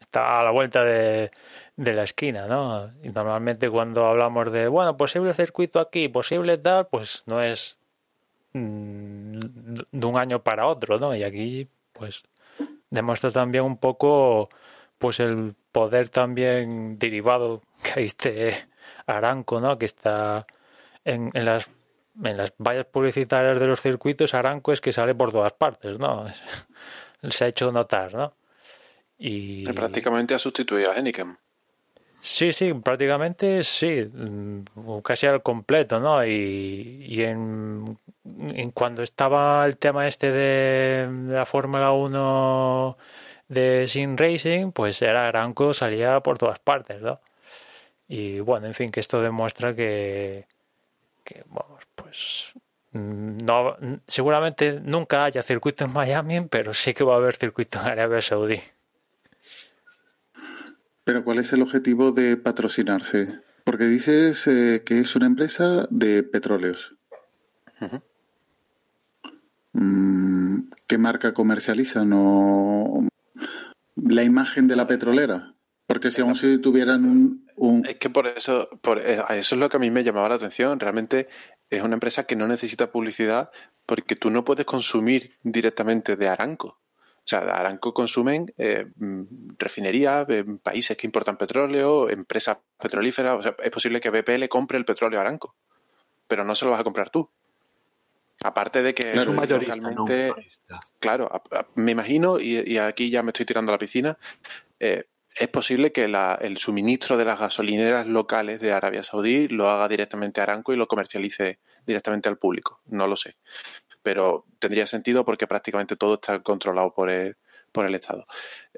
está 0.00 0.40
a 0.40 0.42
la 0.42 0.50
vuelta 0.50 0.84
de, 0.84 1.30
de 1.76 1.94
la 1.94 2.02
esquina, 2.02 2.46
¿no? 2.46 2.90
Y 3.02 3.10
normalmente 3.10 3.70
cuando 3.70 4.06
hablamos 4.06 4.50
de, 4.52 4.68
bueno, 4.68 4.96
posible 4.96 5.32
circuito 5.34 5.78
aquí, 5.80 6.08
posible 6.08 6.56
tal, 6.56 6.88
pues 6.88 7.22
no 7.26 7.40
es 7.40 7.78
mm, 8.54 9.38
de 9.92 10.06
un 10.06 10.18
año 10.18 10.42
para 10.42 10.66
otro, 10.66 10.98
¿no? 10.98 11.14
Y 11.14 11.22
aquí, 11.22 11.68
pues, 11.92 12.24
demuestra 12.90 13.30
también 13.30 13.64
un 13.64 13.76
poco, 13.78 14.48
pues, 14.98 15.20
el 15.20 15.54
poder 15.72 16.10
también 16.10 16.98
derivado 16.98 17.62
que 17.82 18.00
hay 18.00 18.06
este 18.06 18.54
Aranco, 19.06 19.60
¿no? 19.60 19.78
Que 19.78 19.86
está 19.86 20.46
en, 21.04 21.30
en 21.34 21.44
las 21.44 21.70
en 22.22 22.36
las 22.36 22.52
vallas 22.58 22.86
publicitarias 22.86 23.58
de 23.58 23.66
los 23.66 23.80
circuitos, 23.80 24.34
Aranco 24.34 24.72
es 24.72 24.80
que 24.80 24.92
sale 24.92 25.14
por 25.14 25.32
todas 25.32 25.52
partes, 25.52 25.98
¿no? 25.98 26.24
Se 27.30 27.44
ha 27.44 27.48
hecho 27.48 27.70
notar, 27.70 28.14
¿no? 28.14 28.34
Y 29.18 29.70
prácticamente 29.72 30.34
ha 30.34 30.38
sustituido 30.38 30.90
a 30.90 30.96
Heineken. 30.96 31.36
Sí, 32.22 32.52
sí, 32.52 32.74
prácticamente 32.74 33.62
sí, 33.62 34.04
mm, 34.12 34.98
casi 35.02 35.26
al 35.26 35.42
completo, 35.42 36.00
¿no? 36.00 36.24
Y, 36.24 37.04
y 37.08 37.22
en, 37.22 37.98
en, 38.24 38.70
cuando 38.72 39.02
estaba 39.02 39.64
el 39.64 39.78
tema 39.78 40.06
este 40.06 40.30
de 40.30 41.08
la 41.28 41.46
Fórmula 41.46 41.92
1 41.92 42.98
de 43.48 43.86
Sin 43.86 44.18
Racing, 44.18 44.72
pues 44.72 45.00
era 45.00 45.26
Aranco, 45.26 45.72
salía 45.72 46.20
por 46.20 46.36
todas 46.36 46.58
partes, 46.58 47.00
¿no? 47.00 47.20
Y 48.06 48.40
bueno, 48.40 48.66
en 48.66 48.74
fin, 48.74 48.90
que 48.90 49.00
esto 49.00 49.22
demuestra 49.22 49.74
que, 49.74 50.46
que 51.24 51.44
bueno, 51.46 51.78
pues 52.10 52.54
no, 52.92 53.76
seguramente 54.06 54.80
nunca 54.80 55.24
haya 55.24 55.42
circuito 55.42 55.84
en 55.84 55.92
Miami, 55.92 56.40
pero 56.50 56.74
sí 56.74 56.92
que 56.92 57.04
va 57.04 57.14
a 57.14 57.18
haber 57.18 57.36
circuito 57.36 57.78
en 57.80 57.86
Arabia 57.86 58.20
Saudí. 58.20 58.60
Pero 61.04 61.24
¿cuál 61.24 61.38
es 61.38 61.52
el 61.52 61.62
objetivo 61.62 62.12
de 62.12 62.36
patrocinarse? 62.36 63.40
Porque 63.64 63.84
dices 63.84 64.46
eh, 64.48 64.82
que 64.84 64.98
es 64.98 65.14
una 65.14 65.26
empresa 65.26 65.86
de 65.90 66.22
petróleos. 66.22 66.94
Mm, 69.72 70.70
¿Qué 70.86 70.98
marca 70.98 71.32
comercializa? 71.32 72.04
¿No? 72.04 73.08
La 73.94 74.24
imagen 74.24 74.66
de 74.66 74.76
la 74.76 74.88
petrolera. 74.88 75.54
Porque 75.86 76.10
si 76.10 76.22
aún 76.22 76.34
si 76.34 76.58
tuvieran 76.58 77.04
un, 77.04 77.46
un... 77.56 77.86
Es 77.86 77.96
que 77.96 78.10
por 78.10 78.26
eso, 78.26 78.68
por 78.80 78.98
eh, 78.98 79.22
eso 79.30 79.54
es 79.54 79.60
lo 79.60 79.68
que 79.68 79.76
a 79.76 79.80
mí 79.80 79.90
me 79.90 80.04
llamaba 80.04 80.28
la 80.28 80.34
atención. 80.36 80.78
Realmente 80.78 81.28
es 81.70 81.82
una 81.82 81.94
empresa 81.94 82.26
que 82.26 82.36
no 82.36 82.48
necesita 82.48 82.90
publicidad 82.90 83.50
porque 83.86 84.16
tú 84.16 84.30
no 84.30 84.44
puedes 84.44 84.66
consumir 84.66 85.36
directamente 85.42 86.16
de 86.16 86.28
Aranco. 86.28 86.80
O 87.18 87.28
sea, 87.30 87.44
de 87.44 87.52
Aranco 87.52 87.94
consumen 87.94 88.52
eh, 88.58 88.86
mm, 88.96 89.54
refinerías, 89.58 90.26
eh, 90.28 90.44
países 90.62 90.96
que 90.96 91.06
importan 91.06 91.36
petróleo, 91.36 92.08
empresas 92.10 92.58
petrolíferas. 92.80 93.38
O 93.38 93.42
sea, 93.42 93.54
es 93.62 93.70
posible 93.70 94.00
que 94.00 94.10
BP 94.10 94.38
le 94.38 94.48
compre 94.48 94.78
el 94.78 94.84
petróleo 94.84 95.18
a 95.18 95.22
Aranco, 95.22 95.54
pero 96.26 96.44
no 96.44 96.54
se 96.54 96.64
lo 96.64 96.72
vas 96.72 96.80
a 96.80 96.84
comprar 96.84 97.10
tú. 97.10 97.30
Aparte 98.42 98.82
de 98.82 98.94
que 98.94 99.10
es 99.10 99.26
un 99.26 99.36
mayorista, 99.36 99.78
claro, 100.98 101.30
me 101.74 101.92
imagino, 101.92 102.40
y, 102.40 102.78
aquí 102.78 103.10
ya 103.10 103.22
me 103.22 103.30
estoy 103.30 103.44
tirando 103.44 103.70
a 103.70 103.74
la 103.74 103.78
piscina, 103.78 104.16
eh, 104.78 105.04
es 105.36 105.48
posible 105.48 105.92
que 105.92 106.04
el 106.04 106.56
suministro 106.58 107.16
de 107.16 107.24
las 107.24 107.38
gasolineras 107.38 108.06
locales 108.06 108.60
de 108.60 108.72
Arabia 108.72 109.04
Saudí 109.04 109.48
lo 109.48 109.68
haga 109.68 109.88
directamente 109.88 110.40
Aranco 110.40 110.72
y 110.72 110.76
lo 110.76 110.86
comercialice 110.86 111.60
directamente 111.86 112.28
al 112.28 112.38
público. 112.38 112.80
No 112.86 113.06
lo 113.06 113.16
sé. 113.16 113.36
Pero 114.02 114.46
tendría 114.58 114.86
sentido 114.86 115.24
porque 115.24 115.46
prácticamente 115.46 115.96
todo 115.96 116.14
está 116.14 116.42
controlado 116.42 116.92
por 116.92 117.10
el, 117.10 117.36
por 117.72 117.86
el 117.86 117.94
Estado. 117.94 118.26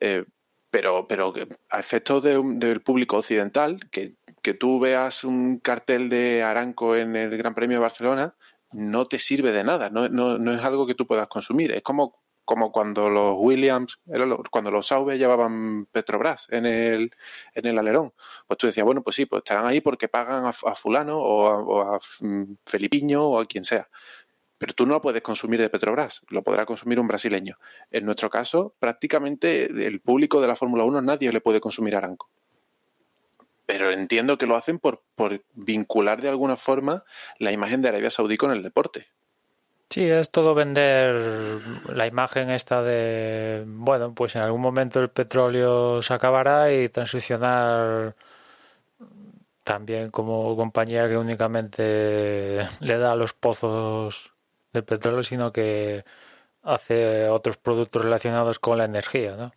Eh, 0.00 0.24
pero, 0.70 1.06
pero 1.06 1.32
a 1.70 1.80
efectos 1.80 2.22
de, 2.22 2.40
del 2.56 2.80
público 2.80 3.18
occidental, 3.18 3.78
que, 3.90 4.14
que 4.42 4.54
tú 4.54 4.80
veas 4.80 5.24
un 5.24 5.58
cartel 5.58 6.08
de 6.08 6.42
Aranco 6.42 6.96
en 6.96 7.14
el 7.16 7.36
Gran 7.36 7.54
Premio 7.54 7.78
de 7.78 7.82
Barcelona, 7.82 8.34
no 8.72 9.06
te 9.06 9.18
sirve 9.18 9.52
de 9.52 9.64
nada, 9.64 9.90
no, 9.90 10.08
no, 10.08 10.38
no 10.38 10.52
es 10.54 10.62
algo 10.62 10.86
que 10.86 10.94
tú 10.94 11.06
puedas 11.06 11.28
consumir. 11.28 11.72
Es 11.72 11.82
como, 11.82 12.21
como 12.52 12.70
cuando 12.70 13.08
los 13.08 13.34
Williams, 13.38 13.98
cuando 14.50 14.70
los 14.70 14.86
Sauber 14.86 15.16
llevaban 15.16 15.86
Petrobras 15.86 16.48
en 16.50 16.66
el, 16.66 17.10
en 17.54 17.66
el 17.66 17.78
alerón. 17.78 18.12
Pues 18.46 18.58
tú 18.58 18.66
decías, 18.66 18.84
bueno, 18.84 19.02
pues 19.02 19.16
sí, 19.16 19.24
pues 19.24 19.40
estarán 19.40 19.64
ahí 19.64 19.80
porque 19.80 20.06
pagan 20.06 20.44
a, 20.44 20.52
fulano 20.52 21.18
o 21.18 21.46
a, 21.46 21.56
o 21.62 21.94
a 21.94 22.00
Felipiño 22.66 23.22
o 23.22 23.40
a 23.40 23.46
quien 23.46 23.64
sea 23.64 23.88
pero 24.58 24.74
tú 24.74 24.84
no 24.86 25.00
puedes 25.00 25.22
consumir 25.22 25.60
de 25.60 25.70
Petrobras, 25.70 26.22
lo 26.28 26.42
podrá 26.42 26.66
consumir 26.66 27.00
un 27.00 27.08
brasileño. 27.08 27.58
En 27.90 28.04
nuestro 28.04 28.30
caso, 28.30 28.74
prácticamente 28.78 29.64
el 29.64 30.00
público 30.00 30.40
de 30.40 30.46
la 30.46 30.54
Fórmula 30.54 30.84
1 30.84 31.02
nadie 31.02 31.32
le 31.32 31.40
puede 31.40 31.60
consumir 31.60 31.96
Aranco. 31.96 32.30
Pero 33.66 33.90
entiendo 33.90 34.38
que 34.38 34.46
lo 34.46 34.54
hacen 34.54 34.78
por, 34.78 35.02
por 35.16 35.42
vincular 35.54 36.20
de 36.20 36.28
alguna 36.28 36.56
forma 36.56 37.02
la 37.38 37.50
imagen 37.50 37.82
de 37.82 37.88
Arabia 37.88 38.10
Saudí 38.10 38.36
con 38.36 38.52
el 38.52 38.62
deporte. 38.62 39.06
Sí, 39.92 40.08
es 40.08 40.30
todo 40.30 40.54
vender 40.54 41.60
la 41.94 42.06
imagen 42.06 42.48
esta 42.48 42.82
de, 42.82 43.62
bueno, 43.66 44.14
pues 44.14 44.34
en 44.36 44.40
algún 44.40 44.62
momento 44.62 45.00
el 45.00 45.10
petróleo 45.10 46.00
se 46.00 46.14
acabará 46.14 46.72
y 46.72 46.88
transicionar 46.88 48.16
también 49.62 50.08
como 50.08 50.56
compañía 50.56 51.10
que 51.10 51.18
únicamente 51.18 52.66
le 52.80 52.96
da 52.96 53.14
los 53.14 53.34
pozos 53.34 54.32
del 54.72 54.84
petróleo, 54.84 55.22
sino 55.22 55.52
que 55.52 56.06
hace 56.62 57.28
otros 57.28 57.58
productos 57.58 58.02
relacionados 58.02 58.58
con 58.58 58.78
la 58.78 58.84
energía, 58.84 59.36
¿no? 59.36 59.52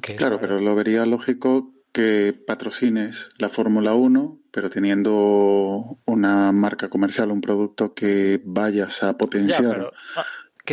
claro, 0.00 0.40
pero 0.40 0.58
lo 0.58 0.74
vería 0.74 1.06
lógico 1.06 1.70
que 1.92 2.34
patrocines 2.46 3.30
la 3.38 3.48
Fórmula 3.48 3.94
1, 3.94 4.38
pero 4.50 4.70
teniendo 4.70 5.98
una 6.04 6.52
marca 6.52 6.88
comercial, 6.88 7.30
un 7.30 7.40
producto 7.40 7.94
que 7.94 8.40
vayas 8.44 9.02
a 9.02 9.16
potenciar. 9.16 9.90
Ah, 10.16 10.24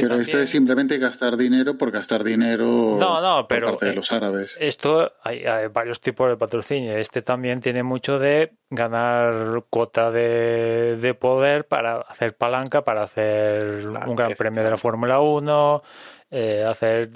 pero 0.01 0.15
esto 0.15 0.37
es 0.37 0.49
simplemente 0.49 0.97
gastar 0.97 1.37
dinero 1.37 1.77
por 1.77 1.91
gastar 1.91 2.23
dinero 2.23 2.97
no, 2.99 3.21
no, 3.21 3.47
pero 3.47 3.67
por 3.67 3.73
parte 3.73 3.87
de 3.87 3.95
los 3.95 4.11
árabes. 4.11 4.55
Esto 4.59 5.13
hay, 5.23 5.43
varios 5.71 6.01
tipos 6.01 6.29
de 6.29 6.37
patrocinio. 6.37 6.95
Este 6.97 7.21
también 7.21 7.61
tiene 7.61 7.83
mucho 7.83 8.19
de 8.19 8.53
ganar 8.69 9.63
cuota 9.69 10.11
de, 10.11 11.15
poder 11.19 11.67
para 11.67 12.01
hacer 12.01 12.35
palanca, 12.35 12.83
para 12.83 13.03
hacer 13.03 13.87
un 14.05 14.15
gran 14.15 14.33
premio 14.33 14.63
de 14.63 14.69
la 14.69 14.77
Fórmula 14.77 15.19
1, 15.19 15.83
eh, 16.31 16.63
hacer 16.67 17.11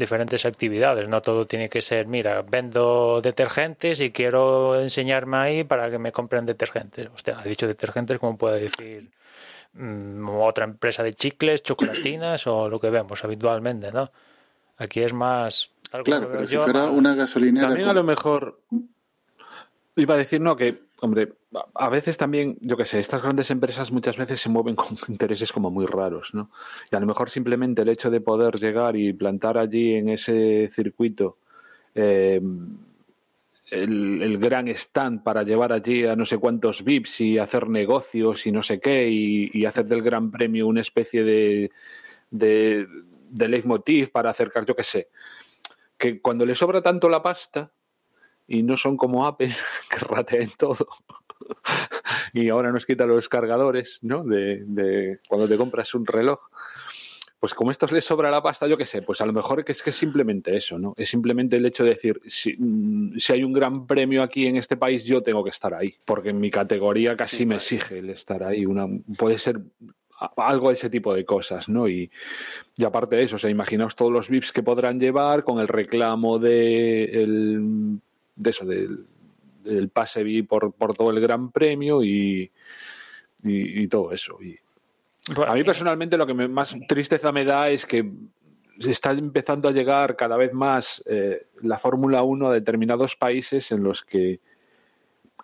diferentes 0.00 0.44
actividades. 0.44 1.08
No 1.08 1.22
todo 1.22 1.46
tiene 1.46 1.68
que 1.68 1.82
ser, 1.82 2.08
mira, 2.08 2.42
vendo 2.42 3.20
detergentes 3.22 4.00
y 4.00 4.10
quiero 4.10 4.80
enseñarme 4.80 5.36
ahí 5.36 5.64
para 5.64 5.88
que 5.90 5.98
me 5.98 6.10
compren 6.10 6.44
detergentes. 6.46 7.08
Usted 7.14 7.34
ha 7.38 7.42
dicho 7.44 7.68
detergentes, 7.68 8.18
como 8.18 8.36
puede 8.36 8.62
decir 8.62 9.10
Mm, 9.72 10.28
otra 10.28 10.64
empresa 10.64 11.02
de 11.02 11.14
chicles, 11.14 11.62
chocolatinas 11.62 12.46
o 12.46 12.68
lo 12.68 12.80
que 12.80 12.90
vemos 12.90 13.22
habitualmente, 13.24 13.92
¿no? 13.92 14.10
Aquí 14.78 15.00
es 15.00 15.12
más... 15.12 15.70
Claro, 16.04 16.28
pero 16.30 16.46
si 16.46 16.56
fuera 16.56 16.86
una 16.86 17.14
gasolinera... 17.14 17.68
También 17.68 17.88
a 17.88 17.92
lo 17.92 18.02
mejor... 18.02 18.60
Iba 19.96 20.14
a 20.14 20.18
decir, 20.18 20.40
no, 20.40 20.56
que, 20.56 20.74
hombre, 21.00 21.32
a 21.74 21.88
veces 21.88 22.16
también, 22.16 22.56
yo 22.60 22.76
qué 22.76 22.84
sé, 22.84 23.00
estas 23.00 23.22
grandes 23.22 23.50
empresas 23.50 23.90
muchas 23.90 24.16
veces 24.16 24.40
se 24.40 24.48
mueven 24.48 24.76
con 24.76 24.88
intereses 25.08 25.52
como 25.52 25.70
muy 25.70 25.86
raros, 25.86 26.34
¿no? 26.34 26.50
Y 26.90 26.96
a 26.96 27.00
lo 27.00 27.06
mejor 27.06 27.30
simplemente 27.30 27.82
el 27.82 27.88
hecho 27.88 28.10
de 28.10 28.20
poder 28.20 28.54
llegar 28.56 28.96
y 28.96 29.12
plantar 29.12 29.58
allí 29.58 29.94
en 29.94 30.10
ese 30.10 30.68
circuito 30.68 31.38
eh, 31.94 32.40
el, 33.70 34.38
gran 34.38 34.68
stand 34.68 35.22
para 35.22 35.42
llevar 35.42 35.72
allí 35.72 36.04
a 36.04 36.16
no 36.16 36.26
sé 36.26 36.38
cuántos 36.38 36.84
VIPs 36.84 37.20
y 37.20 37.38
hacer 37.38 37.68
negocios 37.68 38.46
y 38.46 38.52
no 38.52 38.62
sé 38.62 38.80
qué 38.80 39.08
y, 39.08 39.64
hacer 39.64 39.86
del 39.86 40.02
Gran 40.02 40.30
Premio 40.30 40.66
una 40.66 40.80
especie 40.80 41.22
de, 41.22 41.70
de, 42.30 42.86
de 43.28 43.48
leitmotiv 43.48 44.10
para 44.10 44.30
acercar, 44.30 44.66
yo 44.66 44.74
qué 44.74 44.82
sé, 44.82 45.08
que 45.96 46.20
cuando 46.20 46.44
le 46.44 46.54
sobra 46.54 46.82
tanto 46.82 47.08
la 47.08 47.22
pasta 47.22 47.72
y 48.48 48.62
no 48.62 48.76
son 48.76 48.96
como 48.96 49.26
Apple 49.26 49.54
que 49.90 49.98
rateen 49.98 50.50
todo 50.56 50.88
y 52.32 52.48
ahora 52.48 52.72
nos 52.72 52.86
quita 52.86 53.06
los 53.06 53.28
cargadores, 53.28 53.98
¿no? 54.02 54.24
De, 54.24 54.62
de 54.66 55.18
cuando 55.28 55.48
te 55.48 55.56
compras 55.56 55.94
un 55.94 56.06
reloj 56.06 56.40
pues 57.40 57.54
como 57.54 57.70
esto 57.70 57.86
les 57.86 58.04
sobra 58.04 58.30
la 58.30 58.42
pasta, 58.42 58.66
yo 58.66 58.76
qué 58.76 58.84
sé, 58.84 59.00
pues 59.00 59.22
a 59.22 59.26
lo 59.26 59.32
mejor 59.32 59.64
es 59.66 59.82
que 59.82 59.88
es 59.88 59.96
simplemente 59.96 60.54
eso, 60.54 60.78
¿no? 60.78 60.92
Es 60.98 61.08
simplemente 61.08 61.56
el 61.56 61.64
hecho 61.64 61.84
de 61.84 61.90
decir, 61.90 62.20
mm, 62.58 63.16
si, 63.18 63.32
hay 63.32 63.42
un 63.42 63.54
gran 63.54 63.86
premio 63.86 64.22
aquí 64.22 64.44
en 64.44 64.56
este 64.56 64.76
país, 64.76 65.06
yo 65.06 65.22
tengo 65.22 65.42
que 65.42 65.48
estar 65.48 65.72
ahí, 65.72 65.94
porque 66.04 66.28
en 66.28 66.38
mi 66.38 66.50
categoría 66.50 67.16
casi 67.16 67.46
me 67.46 67.54
exige 67.54 68.00
el 68.00 68.10
estar 68.10 68.42
ahí. 68.42 68.66
Una, 68.66 68.86
puede 69.16 69.38
ser 69.38 69.58
algo 70.36 70.68
de 70.68 70.74
ese 70.74 70.90
tipo 70.90 71.14
de 71.14 71.24
cosas, 71.24 71.66
¿no? 71.70 71.88
Y, 71.88 72.10
y 72.76 72.84
aparte 72.84 73.16
de 73.16 73.22
eso, 73.22 73.36
o 73.36 73.38
sea, 73.38 73.48
imaginaos 73.48 73.96
todos 73.96 74.12
los 74.12 74.28
VIPs 74.28 74.52
que 74.52 74.62
podrán 74.62 75.00
llevar 75.00 75.42
con 75.42 75.60
el 75.60 75.68
reclamo 75.68 76.38
de, 76.38 77.04
el, 77.04 78.00
de 78.36 78.50
eso, 78.50 78.66
del, 78.66 79.06
del 79.62 79.88
pase 79.88 80.24
por, 80.48 80.72
por 80.72 80.94
todo 80.94 81.10
el 81.10 81.20
gran 81.20 81.50
premio 81.50 82.02
y, 82.02 82.50
y, 83.42 83.82
y 83.82 83.88
todo 83.88 84.12
eso. 84.12 84.38
Y, 84.42 84.58
a 85.46 85.54
mí 85.54 85.64
personalmente 85.64 86.16
lo 86.16 86.26
que 86.26 86.34
más 86.34 86.76
tristeza 86.88 87.30
me 87.30 87.44
da 87.44 87.68
es 87.68 87.86
que 87.86 88.10
está 88.78 89.12
empezando 89.12 89.68
a 89.68 89.72
llegar 89.72 90.16
cada 90.16 90.36
vez 90.36 90.52
más 90.52 91.02
eh, 91.06 91.46
la 91.62 91.78
Fórmula 91.78 92.22
1 92.22 92.48
a 92.48 92.52
determinados 92.52 93.16
países 93.16 93.70
en 93.72 93.82
los 93.82 94.04
que 94.04 94.40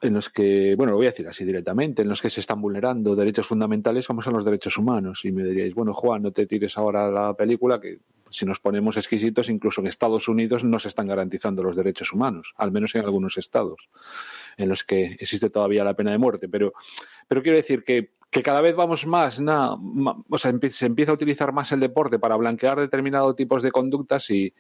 en 0.03 0.13
los 0.13 0.29
que, 0.29 0.75
bueno, 0.77 0.93
lo 0.93 0.99
voy 0.99 1.07
a 1.07 1.11
decir 1.11 1.27
así 1.27 1.43
directamente, 1.43 2.03
en 2.03 2.09
los 2.11 2.21
que 2.21 2.29
se 2.29 2.41
están 2.41 2.61
vulnerando 2.61 3.17
derechos 3.17 3.47
fundamentales 3.47 4.07
como 4.07 4.21
son 4.21 4.35
los 4.35 4.45
derechos 4.45 4.77
humanos. 4.77 5.25
Y 5.25 5.33
me 5.33 5.43
diríais, 5.43 5.75
bueno, 5.75 5.95
Juan, 5.95 6.23
no 6.23 6.33
te 6.33 6.47
tires 6.47 6.77
ahora 6.77 7.11
la 7.11 7.33
película, 7.33 7.81
que 7.81 8.01
si 8.37 8.45
nos 8.45 8.61
ponemos 8.61 8.97
exquisitos, 8.97 9.49
incluso 9.49 9.81
en 9.81 9.87
Estados 9.87 10.29
Unidos 10.29 10.63
no 10.63 10.79
se 10.79 10.89
están 10.89 11.07
garantizando 11.07 11.63
los 11.63 11.77
derechos 11.77 12.13
humanos, 12.13 12.53
al 12.57 12.71
menos 12.71 12.95
en 12.95 13.03
algunos 13.03 13.39
estados 13.39 13.89
en 14.57 14.69
los 14.69 14.85
que 14.85 15.17
existe 15.19 15.51
todavía 15.51 15.85
la 15.85 15.95
pena 15.95 16.11
de 16.11 16.19
muerte. 16.19 16.49
Pero, 16.49 16.75
pero 17.29 17.43
quiero 17.43 17.57
decir 17.57 17.83
que 17.83 18.17
que 18.31 18.43
cada 18.43 18.61
vez 18.61 18.75
vamos 18.75 19.07
más, 19.07 19.41
o 19.41 20.39
sea, 20.39 20.53
se 20.71 20.87
empieza 20.87 21.11
a 21.11 21.15
utilizar 21.15 21.53
más 21.53 21.73
el 21.73 21.81
deporte 21.81 22.19
para 22.19 22.37
blanquear 22.37 22.79
determinados 22.79 23.37
tipos 23.37 23.63
de 23.63 23.71
conductas 23.71 24.29
y, 24.31 24.53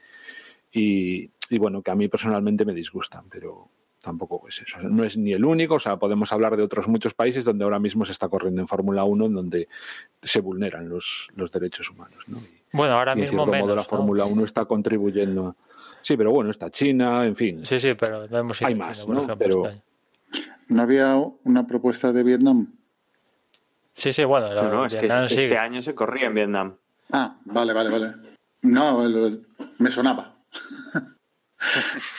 y, 0.73 1.31
bueno, 1.59 1.83
que 1.83 1.91
a 1.91 1.95
mí 1.95 2.09
personalmente 2.09 2.65
me 2.65 2.73
disgustan, 2.73 3.29
pero 3.29 3.69
tampoco 4.01 4.49
es 4.49 4.63
eso. 4.63 4.79
No 4.81 5.05
es 5.05 5.17
ni 5.17 5.33
el 5.33 5.45
único, 5.45 5.75
o 5.75 5.81
sea, 5.81 5.99
podemos 5.99 6.33
hablar 6.33 6.57
de 6.57 6.63
otros 6.63 6.89
muchos 6.89 7.13
países 7.13 7.45
donde 7.45 7.65
ahora 7.65 7.79
mismo 7.79 8.05
se 8.05 8.13
está 8.13 8.29
corriendo 8.29 8.61
en 8.61 8.69
Fórmula 8.69 9.05
1, 9.05 9.27
en 9.27 9.35
donde 9.35 9.69
se 10.23 10.41
vulneran 10.41 10.89
los, 10.89 11.29
los 11.35 11.51
derechos 11.51 11.91
humanos. 11.91 12.25
¿no? 12.29 12.39
Bueno, 12.77 12.97
ahora 12.97 13.15
mismo 13.15 13.47
menos, 13.47 13.75
la 13.75 13.85
Fórmula 13.85 14.25
1 14.25 14.45
está 14.45 14.65
contribuyendo. 14.65 15.57
Sí, 16.03 16.17
pero 16.17 16.31
bueno, 16.31 16.51
está 16.51 16.71
China, 16.71 17.27
en 17.27 17.35
fin. 17.35 17.67
Sí, 17.67 17.81
sí, 17.81 17.95
pero 17.95 18.29
hay 18.65 18.75
más, 18.75 19.07
¿no? 19.09 19.27
pero... 19.37 19.73
¿No 20.69 20.83
había 20.83 21.17
una 21.45 21.67
propuesta 21.67 22.13
de 22.13 22.23
Vietnam? 22.23 22.73
Sí, 23.93 24.13
sí, 24.13 24.25
bueno. 24.25 24.53
no, 24.55 24.87
es 24.87 24.95
que 24.95 25.07
este 25.07 25.57
año 25.59 25.81
se 25.81 25.95
corría 25.95 26.27
en 26.27 26.35
Vietnam. 26.35 26.77
Ah, 27.13 27.37
vale, 27.45 27.73
vale, 27.73 27.91
vale. 27.91 28.13
No, 28.63 29.09
me 29.79 29.91
sonaba. 29.91 30.37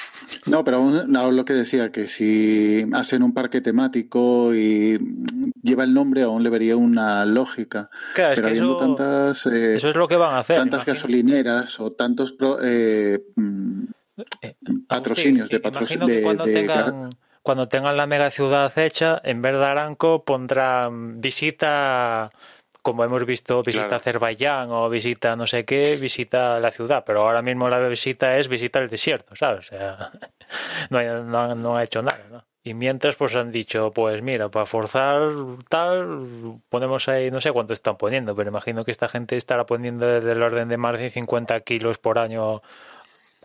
No, 0.48 0.64
pero 0.64 0.84
no, 1.08 1.32
lo 1.32 1.46
que 1.46 1.54
decía, 1.54 1.92
que 1.92 2.08
si 2.08 2.86
hacen 2.94 3.24
un 3.24 3.34
parque 3.34 3.62
temático 3.62 4.54
y 4.54 4.98
lleva 5.62 5.84
el 5.84 5.94
nombre, 5.94 6.24
aún 6.24 6.44
le 6.44 6.50
vería 6.50 6.76
una 6.78 7.26
lógica. 7.26 7.90
Claro, 8.14 8.36
pero 8.36 8.48
habiendo 8.48 8.78
eso, 8.78 8.78
tantas. 8.78 9.46
Eh, 9.48 9.76
eso 9.76 9.90
es 9.90 9.96
lo 9.96 10.08
que 10.08 10.16
van 10.16 10.36
a 10.36 10.40
hacer. 10.40 10.58
Tantas 10.58 10.86
gasolineras 10.86 11.80
o 11.80 11.92
tantos 11.92 12.36
eh, 12.64 13.20
mm, 13.36 13.84
eh, 14.42 14.56
patrocinios 14.88 15.50
de 15.50 15.60
patrocinios. 15.60 16.22
Cuando 16.24 16.46
tengan 16.46 17.10
cuando 17.48 17.70
tengan 17.70 17.96
la 17.96 18.08
mega 18.08 18.30
ciudad 18.30 18.78
hecha, 18.78 19.22
en 19.24 19.42
vez 19.42 19.54
de 19.54 19.64
Aranco 19.64 20.26
pondrán 20.26 21.22
visita, 21.22 22.28
como 22.88 23.04
hemos 23.04 23.26
visto, 23.26 23.63
visita 23.63 23.97
Azerbaiyán 23.97 24.71
o 24.71 24.89
visita 24.89 25.36
no 25.36 25.45
sé 25.45 25.65
qué, 25.65 25.97
visita 25.97 26.58
la 26.62 26.71
ciudad, 26.71 27.04
pero 27.06 27.23
ahora 27.23 27.41
mismo 27.41 27.67
la 27.67 27.86
visita 27.86 28.38
es 28.38 28.47
visita 28.47 28.80
el 28.80 28.88
desierto, 28.88 29.36
¿sabes? 29.36 29.73
O 29.73 29.76
sea, 29.76 30.12
no, 30.89 31.54
no, 31.54 31.76
ha 31.76 31.84
hecho 31.84 32.02
nada, 32.02 32.23
¿no? 32.32 32.45
Y 32.63 32.73
mientras 32.76 33.17
pues 33.17 33.36
han 33.36 33.52
dicho, 33.52 33.91
pues 33.91 34.23
mira, 34.23 34.47
para 34.47 34.65
forzar 34.65 35.19
tal, 35.67 36.62
ponemos 36.69 37.10
ahí, 37.10 37.30
no 37.30 37.41
sé 37.41 37.52
cuánto 37.52 37.73
están 37.73 37.97
poniendo, 37.97 38.34
pero 38.38 38.52
imagino 38.52 38.86
que 38.86 38.91
esta 38.91 39.10
gente 39.10 39.36
estará 39.36 39.65
poniendo 39.65 40.08
desde 40.08 40.32
el 40.32 40.41
orden 40.41 40.69
de 40.69 40.78
más 40.78 40.97
de 40.97 41.10
50 41.10 41.60
kilos 41.62 41.97
por 41.97 42.19
año 42.19 42.62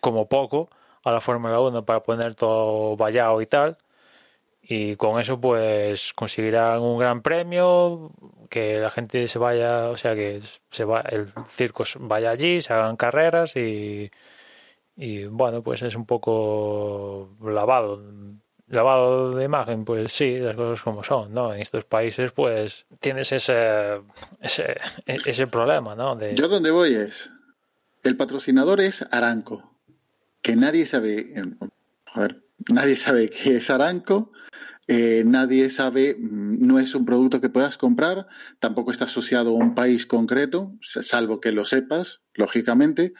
como 0.00 0.28
poco 0.28 0.70
a 1.02 1.10
la 1.10 1.20
Fórmula 1.20 1.58
1 1.58 1.84
para 1.84 2.04
poner 2.04 2.36
todo 2.36 2.96
vallado 2.96 3.42
y 3.42 3.46
tal 3.46 3.76
y 4.62 4.96
con 4.96 5.20
eso 5.20 5.40
pues 5.40 6.12
conseguirán 6.14 6.80
un 6.80 6.98
gran 6.98 7.20
premio 7.20 8.12
que 8.48 8.78
la 8.78 8.90
gente 8.90 9.26
se 9.26 9.38
vaya, 9.38 9.88
o 9.88 9.96
sea, 9.96 10.14
que 10.14 10.40
se 10.70 10.84
va, 10.84 11.00
el 11.00 11.26
circo 11.48 11.84
vaya 12.00 12.30
allí, 12.30 12.60
se 12.60 12.72
hagan 12.72 12.96
carreras 12.96 13.56
y, 13.56 14.10
y 14.96 15.24
bueno, 15.24 15.62
pues 15.62 15.82
es 15.82 15.96
un 15.96 16.06
poco 16.06 17.30
lavado 17.42 18.00
lavado 18.72 19.32
de 19.32 19.44
imagen, 19.44 19.84
pues 19.84 20.12
sí, 20.12 20.38
las 20.38 20.56
cosas 20.56 20.82
como 20.82 21.04
son, 21.04 21.34
¿no? 21.34 21.52
En 21.52 21.60
estos 21.60 21.84
países, 21.84 22.32
pues 22.32 22.86
tienes 23.00 23.30
ese, 23.30 24.00
ese, 24.40 24.78
ese 25.06 25.46
problema, 25.46 25.94
¿no? 25.94 26.18
Yo 26.32 26.48
donde 26.48 26.70
voy 26.70 26.94
es, 26.94 27.30
el 28.02 28.16
patrocinador 28.16 28.80
es 28.80 29.06
Aranco, 29.10 29.76
que 30.40 30.56
nadie 30.56 30.86
sabe, 30.86 31.34
nadie 32.68 32.96
sabe 32.96 33.28
qué 33.28 33.56
es 33.56 33.70
Aranco, 33.70 34.32
eh, 34.88 35.22
nadie 35.24 35.70
sabe, 35.70 36.16
mm, 36.18 36.66
no 36.66 36.78
es 36.78 36.94
un 36.94 37.04
producto 37.04 37.40
que 37.40 37.48
puedas 37.48 37.78
comprar, 37.78 38.26
tampoco 38.58 38.90
está 38.90 39.04
asociado 39.04 39.50
a 39.50 39.54
un 39.54 39.74
país 39.74 40.06
concreto, 40.06 40.72
salvo 40.82 41.40
que 41.40 41.52
lo 41.52 41.64
sepas, 41.64 42.20
lógicamente, 42.34 43.14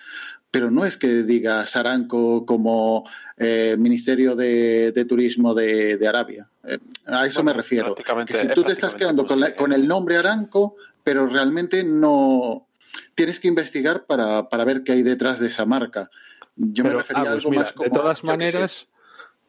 pero 0.51 0.71
no 0.71 0.85
es 0.85 0.97
que 0.97 1.23
diga 1.23 1.65
Aranco 1.75 2.45
como 2.45 3.09
eh, 3.39 3.77
Ministerio 3.79 4.37
de, 4.37 5.07
Turismo 5.09 5.55
de, 5.55 6.07
Arabia. 6.07 6.49
Eh, 6.65 6.79
a 7.07 7.27
eso 7.27 7.43
me 7.43 7.53
refiero. 7.53 7.95
Que 7.95 8.35
si 8.35 8.49
tú 8.49 8.63
te 8.63 8.73
estás 8.73 8.95
quedando 8.95 9.27
con, 9.27 9.73
el 9.73 9.89
nombre 9.89 10.19
Aranco, 10.19 10.77
pero 11.03 11.27
realmente 11.27 11.85
no 11.85 12.67
tienes 13.15 13.41
que 13.41 13.49
investigar 13.49 14.05
para, 14.05 14.43
ver 14.65 14.83
qué 14.83 14.93
hay 14.93 15.03
detrás 15.03 15.41
de 15.41 15.47
esa 15.47 15.65
marca. 15.65 16.11
Yo 16.55 16.85
me 16.85 16.91
refería 16.91 17.23
a 17.23 17.25
pues 17.33 17.35
algo 17.35 17.51
más 17.53 17.73
como. 17.73 17.85
De 17.85 17.91
todas 17.91 18.23
maneras, 18.23 18.89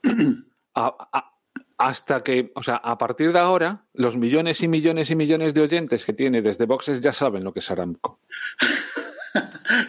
hasta 1.77 2.23
que, 2.23 2.51
o 2.55 2.63
sea, 2.63 2.75
a 2.75 2.97
partir 2.97 3.33
de 3.33 3.39
ahora, 3.39 3.85
los 3.93 4.17
millones 4.17 4.61
y 4.61 4.67
millones 4.67 5.09
y 5.09 5.15
millones 5.15 5.53
de 5.53 5.61
oyentes 5.61 6.05
que 6.05 6.13
tiene 6.13 6.41
desde 6.41 6.65
Boxes 6.65 7.01
ya 7.01 7.13
saben 7.13 7.43
lo 7.43 7.53
que 7.53 7.59
es 7.59 7.71
Aramco. 7.71 8.19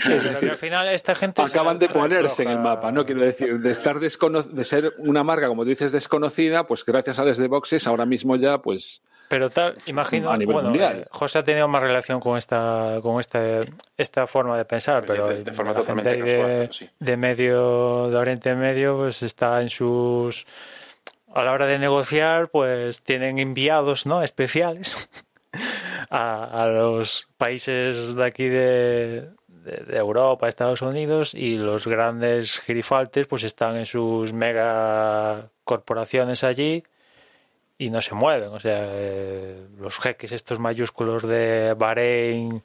Sí, 0.01 0.13
al 0.13 0.57
final 0.57 0.89
esta 0.89 1.15
gente 1.15 1.43
acaban 1.43 1.79
de 1.79 1.89
ponerse 1.89 2.43
en 2.43 2.51
el 2.51 2.59
mapa, 2.59 2.91
no 2.91 3.05
quiero 3.05 3.23
decir 3.23 3.59
de 3.61 3.73
estar 3.73 4.01
de 4.01 4.65
ser 4.65 4.95
una 4.99 5.23
marca 5.23 5.49
como 5.49 5.65
tú 5.65 5.69
dices 5.69 5.93
desconocida, 5.93 6.67
pues 6.67 6.85
gracias 6.85 7.19
a 7.19 7.25
desde 7.25 7.47
boxes 7.49 7.87
ahora 7.87 8.07
mismo 8.07 8.37
ya 8.37 8.59
pues 8.59 9.03
pero 9.29 9.51
tal, 9.51 9.75
imagino, 9.89 10.31
a 10.31 10.37
nivel 10.37 10.63
mundial. 10.63 11.01
Eh, 11.01 11.07
José 11.11 11.39
ha 11.39 11.45
tenido 11.45 11.67
más 11.67 11.83
relación 11.83 12.21
con 12.21 12.37
esta 12.37 12.99
con 13.03 13.21
este, 13.21 13.61
esta 13.97 14.27
forma 14.27 14.57
de 14.57 14.65
pensar, 14.65 15.05
pero 15.07 15.29
de, 15.29 15.53
forma 15.53 15.75
totalmente 15.75 16.23
de, 16.23 16.91
de 16.99 17.17
medio 17.17 18.09
de 18.11 18.17
Oriente 18.17 18.55
Medio 18.55 18.97
pues 18.97 19.23
está 19.23 19.61
en 19.63 19.71
sus 19.71 20.47
a 21.35 21.43
la 21.43 21.53
hora 21.53 21.67
de 21.67 21.79
negociar 21.79 22.49
pues 22.49 23.03
tienen 23.03 23.39
enviados, 23.39 24.07
¿no? 24.07 24.23
especiales 24.23 25.09
a, 26.11 26.67
los 26.67 27.29
países 27.37 28.15
de 28.15 28.25
aquí 28.25 28.49
de, 28.49 29.31
de, 29.49 29.97
Europa, 29.97 30.49
Estados 30.49 30.83
Unidos 30.83 31.35
y 31.35 31.57
los 31.57 31.87
grandes 31.87 32.61
girifaltes 32.61 33.27
pues 33.27 33.45
están 33.45 33.77
en 33.77 33.87
sus 33.87 34.33
mega 34.33 35.51
corporaciones 35.65 36.45
allí 36.45 36.83
y 37.79 37.91
no 37.91 38.01
se 38.01 38.15
mueven. 38.15 38.51
O 38.51 38.61
sea, 38.61 38.89
eh, 38.93 39.67
los 39.79 39.99
jeques 39.99 40.33
estos 40.33 40.59
mayúsculos 40.59 41.23
de 41.23 41.75
Bahrein, 41.77 42.63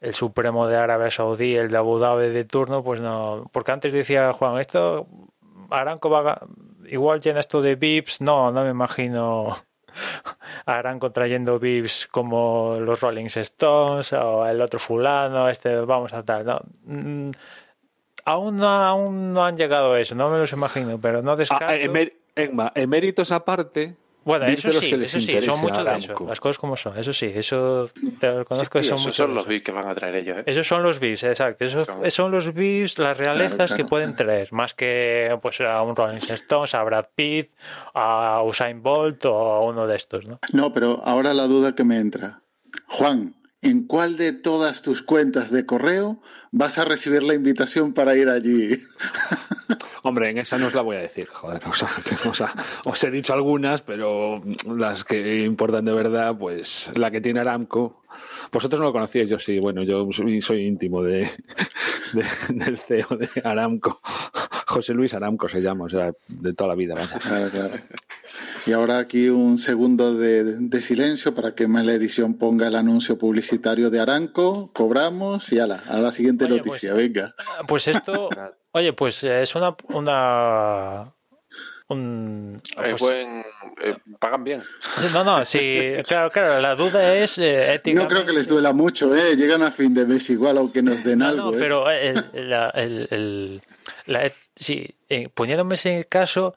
el 0.00 0.14
Supremo 0.14 0.66
de 0.66 0.76
Arabia 0.76 1.10
Saudí, 1.10 1.56
el 1.56 1.70
de 1.70 1.76
Abu 1.76 1.98
Dhabi 1.98 2.30
de 2.30 2.44
turno, 2.44 2.82
pues 2.82 3.00
no. 3.00 3.48
Porque 3.52 3.72
antes 3.72 3.92
decía 3.92 4.32
Juan, 4.32 4.58
esto 4.58 5.06
Aranco 5.70 6.10
va 6.10 6.40
igual 6.88 7.20
llena 7.20 7.40
esto 7.40 7.60
de 7.62 7.74
VIPs, 7.74 8.20
no, 8.20 8.50
no 8.52 8.64
me 8.64 8.70
imagino 8.70 9.56
harán 10.66 10.98
contrayendo 10.98 11.58
VIPs 11.58 12.08
como 12.10 12.76
los 12.80 13.00
Rolling 13.00 13.26
Stones 13.26 14.12
o 14.12 14.46
el 14.46 14.60
otro 14.60 14.78
fulano, 14.78 15.48
este 15.48 15.76
vamos 15.80 16.12
a 16.12 16.22
tal, 16.22 16.44
no. 16.44 16.60
Mm, 16.84 17.30
aún 18.24 18.56
no, 18.56 18.68
aún 18.68 19.32
no 19.32 19.44
han 19.44 19.56
llegado 19.56 19.92
a 19.92 20.00
eso, 20.00 20.14
no 20.14 20.28
me 20.30 20.38
los 20.38 20.52
imagino, 20.52 21.00
pero 21.00 21.22
no 21.22 21.32
ah, 21.32 21.36
descarto. 21.36 21.66
Ah, 21.66 22.72
eméritos 22.74 23.32
aparte, 23.32 23.96
bueno, 24.26 24.46
eso 24.46 24.72
sí, 24.72 24.92
eso 24.92 25.20
sí, 25.20 25.40
son 25.40 25.60
muchos 25.60 25.84
de 25.84 25.96
esos. 25.98 26.20
Las 26.22 26.40
cosas 26.40 26.58
como 26.58 26.76
son, 26.76 26.98
eso 26.98 27.12
sí, 27.12 27.30
eso 27.32 27.88
te 28.18 28.26
lo 28.26 28.38
reconozco. 28.40 28.82
Sí, 28.82 28.88
son 28.88 28.98
esos 28.98 29.14
son 29.14 29.34
los 29.36 29.46
VIPs 29.46 29.64
que 29.64 29.70
van 29.70 29.86
a 29.86 29.94
traer 29.94 30.16
ellos. 30.16 30.38
¿eh? 30.38 30.42
Esos 30.46 30.66
son 30.66 30.82
los 30.82 30.98
VIPs, 30.98 31.22
exacto. 31.22 31.64
Esos 31.64 31.86
son, 32.12 32.32
los 32.32 32.52
VIPs, 32.52 32.98
las 32.98 33.16
realezas 33.16 33.72
que 33.72 33.84
pueden 33.84 34.16
traer, 34.16 34.48
más 34.52 34.74
que 34.74 35.38
pues 35.40 35.60
a 35.60 35.80
un 35.82 35.94
Rolling 35.94 36.16
Stones, 36.16 36.74
a 36.74 36.82
Brad 36.82 37.06
Pitt, 37.14 37.52
a 37.94 38.42
Usain 38.42 38.82
Bolt 38.82 39.24
o 39.26 39.52
a 39.52 39.60
uno 39.60 39.86
de 39.86 39.94
estos, 39.94 40.26
¿no? 40.26 40.40
No, 40.52 40.72
pero 40.72 41.00
ahora 41.04 41.32
la 41.32 41.46
duda 41.46 41.76
que 41.76 41.84
me 41.84 41.98
entra. 41.98 42.40
Juan, 42.88 43.36
¿en 43.66 43.82
cuál 43.84 44.16
de 44.16 44.32
todas 44.32 44.82
tus 44.82 45.02
cuentas 45.02 45.50
de 45.50 45.66
correo 45.66 46.20
vas 46.52 46.78
a 46.78 46.84
recibir 46.84 47.24
la 47.24 47.34
invitación 47.34 47.92
para 47.92 48.16
ir 48.16 48.28
allí? 48.28 48.70
Hombre, 50.04 50.30
en 50.30 50.38
esa 50.38 50.56
no 50.56 50.68
os 50.68 50.74
la 50.74 50.82
voy 50.82 50.96
a 50.96 51.00
decir, 51.00 51.26
joder. 51.26 51.60
O 52.26 52.34
sea, 52.34 52.54
os 52.84 53.02
he 53.02 53.10
dicho 53.10 53.32
algunas, 53.32 53.82
pero 53.82 54.40
las 54.76 55.02
que 55.02 55.42
importan 55.42 55.84
de 55.84 55.92
verdad, 55.92 56.36
pues 56.38 56.90
la 56.94 57.10
que 57.10 57.20
tiene 57.20 57.40
Aramco. 57.40 58.04
Vosotros 58.52 58.78
no 58.78 58.86
lo 58.86 58.92
conocíais, 58.92 59.28
yo 59.28 59.38
sí. 59.40 59.58
Bueno, 59.58 59.82
yo 59.82 60.08
soy, 60.12 60.64
íntimo 60.64 61.02
de, 61.02 61.28
del 62.50 62.78
CEO 62.78 63.08
de 63.18 63.28
Aramco. 63.42 64.00
José 64.76 64.94
Luis 64.94 65.14
Aramco 65.14 65.48
se 65.48 65.60
llama, 65.60 65.84
o 65.86 65.88
sea, 65.88 66.12
de 66.28 66.52
toda 66.52 66.68
la 66.68 66.74
vida. 66.74 66.94
Claro, 67.22 67.50
claro. 67.50 67.74
Y 68.66 68.72
ahora 68.72 68.98
aquí 68.98 69.28
un 69.28 69.58
segundo 69.58 70.14
de, 70.14 70.80
silencio 70.80 71.34
para 71.34 71.54
que 71.54 71.66
la 71.66 71.92
edición 71.92 72.34
ponga 72.34 72.66
el 72.66 72.74
anuncio 72.74 73.16
publicitario 73.16 73.90
de 73.90 74.00
Aramco. 74.00 74.70
Cobramos 74.72 75.52
y 75.52 75.60
ala, 75.60 75.82
a 75.88 75.98
la 75.98 76.12
siguiente 76.12 76.46
pues, 76.46 76.58
noticia, 76.58 76.92
venga. 76.94 77.34
Pues 77.68 77.88
esto 77.88 78.28
Oye, 78.72 78.92
pues 78.92 79.24
eh, 79.24 79.40
es 79.40 79.54
una, 79.54 79.74
una 79.94 81.14
un, 81.88 82.60
pues, 82.74 83.00
buen, 83.00 83.44
eh, 83.82 83.96
pagan 84.18 84.44
bien. 84.44 84.62
No, 85.14 85.24
no, 85.24 85.44
sí, 85.44 85.94
claro, 86.06 86.30
claro, 86.30 86.60
la 86.60 86.74
duda 86.74 87.14
es 87.14 87.38
eh, 87.38 87.80
No 87.94 88.06
creo 88.06 88.26
que 88.26 88.32
les 88.32 88.48
duela 88.48 88.74
mucho, 88.74 89.14
¿eh? 89.14 89.34
Llegan 89.34 89.62
a 89.62 89.70
fin 89.70 89.94
de 89.94 90.04
mes 90.04 90.28
igual, 90.28 90.58
aunque 90.58 90.82
nos 90.82 91.04
den 91.04 91.22
algo. 91.22 91.52
No, 91.52 91.58
pero 91.58 91.90
el, 91.90 92.22
la, 92.34 92.68
el, 92.70 93.62
la, 94.04 94.30
sí, 94.56 94.96
poniéndome 95.34 95.74
ese 95.76 96.06
caso, 96.06 96.54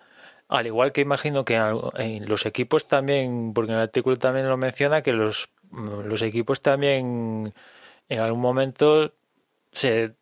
al 0.48 0.66
igual 0.68 0.92
que 0.92 1.02
imagino 1.02 1.46
que 1.46 1.56
en 1.56 2.28
los 2.28 2.46
equipos 2.46 2.88
también, 2.88 3.54
porque 3.54 3.72
en 3.72 3.78
el 3.78 3.84
artículo 3.84 4.18
también 4.18 4.50
lo 4.50 4.58
menciona, 4.58 5.04
que 5.04 5.14
los, 5.14 5.50
los 5.72 6.22
equipos 6.24 6.62
también 6.62 7.54
en 8.10 8.20
algún 8.20 8.42
momento 8.42 9.14
se 9.72 10.16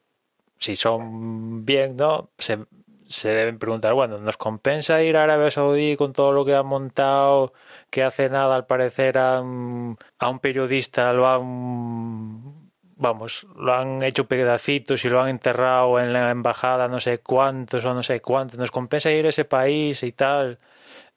si 0.59 0.75
son 0.75 1.65
bien, 1.65 1.95
¿no? 1.97 2.31
Se, 2.37 2.59
se 3.07 3.29
deben 3.29 3.59
preguntar, 3.59 3.93
bueno, 3.93 4.17
¿nos 4.19 4.37
compensa 4.37 5.01
ir 5.03 5.17
a 5.17 5.23
Arabia 5.23 5.51
Saudí 5.51 5.95
con 5.95 6.13
todo 6.13 6.31
lo 6.31 6.45
que 6.45 6.55
han 6.55 6.65
montado? 6.65 7.53
Que 7.89 8.03
hace 8.03 8.29
nada, 8.29 8.55
al 8.55 8.65
parecer, 8.65 9.17
a 9.17 9.37
a 9.37 10.29
un 10.29 10.39
periodista 10.41 11.13
lo 11.13 11.27
han, 11.27 12.66
vamos, 12.97 13.47
lo 13.55 13.73
han 13.73 14.03
hecho 14.03 14.27
pedacitos 14.27 15.05
y 15.05 15.09
lo 15.09 15.21
han 15.21 15.29
enterrado 15.29 15.99
en 15.99 16.11
la 16.13 16.31
embajada 16.31 16.87
no 16.87 16.99
sé 16.99 17.19
cuántos 17.19 17.85
o 17.85 17.93
no 17.93 18.03
sé 18.03 18.21
cuántos. 18.21 18.57
¿Nos 18.59 18.71
compensa 18.71 19.11
ir 19.11 19.25
a 19.25 19.29
ese 19.29 19.45
país 19.45 20.03
y 20.03 20.11
tal? 20.11 20.59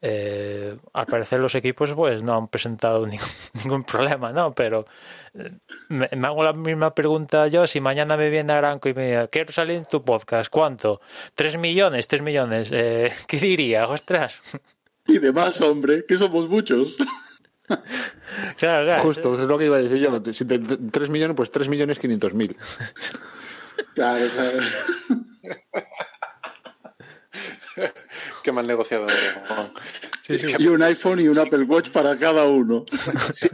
Eh, 0.02 0.78
al 0.94 1.04
parecer 1.04 1.40
los 1.40 1.54
equipos 1.54 1.92
pues 1.92 2.22
no 2.22 2.34
han 2.34 2.48
presentado 2.48 3.06
ningún, 3.64 3.84
problema, 3.84 4.32
¿no? 4.32 4.54
Pero 4.54 4.86
eh, 5.34 5.58
me, 5.88 6.08
hago 6.26 6.42
la 6.42 6.54
misma 6.54 6.94
pregunta 6.94 7.48
yo, 7.48 7.66
si 7.66 7.80
mañana 7.80 8.16
me 8.16 8.30
viene 8.30 8.52
Aranco 8.52 8.88
y 8.88 8.94
me 8.94 9.06
dice, 9.08 9.28
quiero 9.30 9.52
salir 9.52 9.76
en 9.76 9.84
tu 9.84 10.02
podcast, 10.02 10.50
¿cuánto? 10.50 11.00
¿Tres 11.34 11.58
millones? 11.58 12.08
¿Tres 12.08 12.22
millones? 12.22 12.70
Eh, 12.72 13.12
¿Qué 13.26 13.38
diría? 13.38 13.88
Ostras. 13.88 14.40
Y 15.06 15.18
demás, 15.18 15.60
hombre, 15.60 16.04
que 16.06 16.16
somos 16.16 16.48
muchos. 16.48 16.96
Claro, 18.56 18.84
claro. 18.84 19.02
Justo, 19.02 19.34
es 19.40 19.46
lo 19.46 19.58
que 19.58 19.66
iba 19.66 19.76
a 19.76 19.80
decir 19.80 19.98
yo. 19.98 20.22
Si 20.32 20.44
te, 20.44 20.58
3 20.58 21.10
millones, 21.10 21.36
pues 21.36 21.50
3 21.50 21.68
millones 21.68 21.98
500 21.98 22.34
mil. 22.34 22.56
Claro, 23.94 24.26
claro. 24.34 24.58
Qué 28.42 28.52
mal 28.52 28.66
negociado 28.66 29.06
Y 30.28 30.66
un 30.66 30.82
iPhone 30.82 31.20
y 31.20 31.28
un 31.28 31.38
Apple 31.38 31.62
Watch 31.62 31.90
para 31.90 32.16
cada 32.18 32.44
uno. 32.44 32.84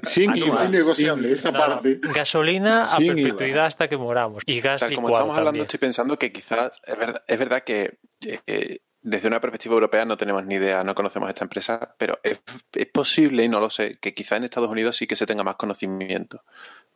Sin 0.05 0.31
ah, 0.53 0.69
negociable 0.69 1.33
esa 1.33 1.53
parte. 1.53 2.01
Gasolina 2.12 2.93
a 2.93 2.99
perpetuidad 2.99 3.67
hasta 3.67 3.89
que 3.89 3.97
moramos. 3.97 4.43
Y 4.47 4.61
gas 4.61 4.85
Como 4.95 5.11
estamos 5.11 5.39
hablando, 5.39 5.62
estoy 5.62 5.79
pensando 5.79 6.19
que 6.19 6.33
quizás 6.33 6.73
es 7.27 7.39
verdad, 7.39 7.62
que 7.62 7.99
eh, 8.25 8.81
desde 9.07 9.28
una 9.28 9.40
perspectiva 9.40 9.74
europea 9.74 10.04
no 10.04 10.16
tenemos 10.16 10.44
ni 10.44 10.57
idea, 10.57 10.82
no 10.82 10.92
conocemos 10.96 11.28
esta 11.28 11.44
empresa, 11.44 11.94
pero 11.96 12.18
es, 12.24 12.40
posible, 12.92 13.44
y 13.44 13.48
no 13.48 13.61
lo 13.61 13.70
sé, 13.70 13.98
que 14.00 14.12
quizás 14.12 14.38
en 14.38 14.44
Estados 14.44 14.68
Unidos 14.68 14.96
sí 14.96 15.07
que 15.07 15.14
se 15.14 15.26
tenga 15.26 15.44
más 15.44 15.54
conocimiento 15.54 16.42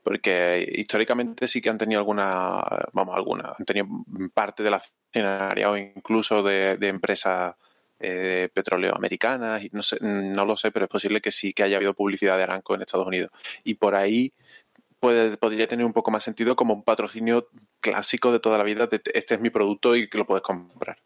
porque 0.03 0.67
históricamente 0.77 1.47
sí 1.47 1.61
que 1.61 1.71
han 1.71 1.79
tenido 1.79 2.01
alguna, 2.01 2.61
vamos, 2.93 3.15
alguna, 3.15 3.55
han 3.57 3.65
tenido 3.65 3.87
parte 4.35 4.63
de 4.65 4.71
la 4.71 4.79
escenaria 5.13 5.71
o 5.71 5.77
incluso 5.77 6.43
de, 6.43 6.79
de 6.79 6.89
empresas 6.89 7.55
eh, 8.01 8.49
petróleo 8.53 8.93
americanas, 8.97 9.63
no, 9.71 9.83
sé, 9.83 9.99
no 10.01 10.45
lo 10.45 10.57
sé, 10.57 10.73
pero 10.73 10.87
es 10.87 10.91
posible 10.91 11.21
que 11.21 11.31
sí 11.31 11.53
que 11.53 11.63
haya 11.63 11.77
habido 11.77 11.95
publicidad 11.95 12.39
de 12.39 12.45
Aranco 12.45 12.75
en 12.75 12.81
Estados 12.81 13.07
Unidos. 13.07 13.31
Y 13.63 13.75
por 13.75 13.95
ahí 13.95 14.33
puede, 14.99 15.37
podría 15.37 15.69
tener 15.69 15.87
un 15.87 15.93
poco 15.93 16.11
más 16.11 16.25
sentido 16.25 16.57
como 16.57 16.75
un 16.75 16.83
patrocinio 16.83 17.49
clásico 17.81 18.33
de 18.33 18.41
toda 18.41 18.59
la 18.59 18.65
vida, 18.65 18.87
de 18.87 19.01
este 19.15 19.35
es 19.35 19.41
mi 19.41 19.51
producto 19.51 19.95
y 19.97 20.09
que 20.09 20.19
lo 20.19 20.27
puedes 20.27 20.43
comprar. 20.43 20.99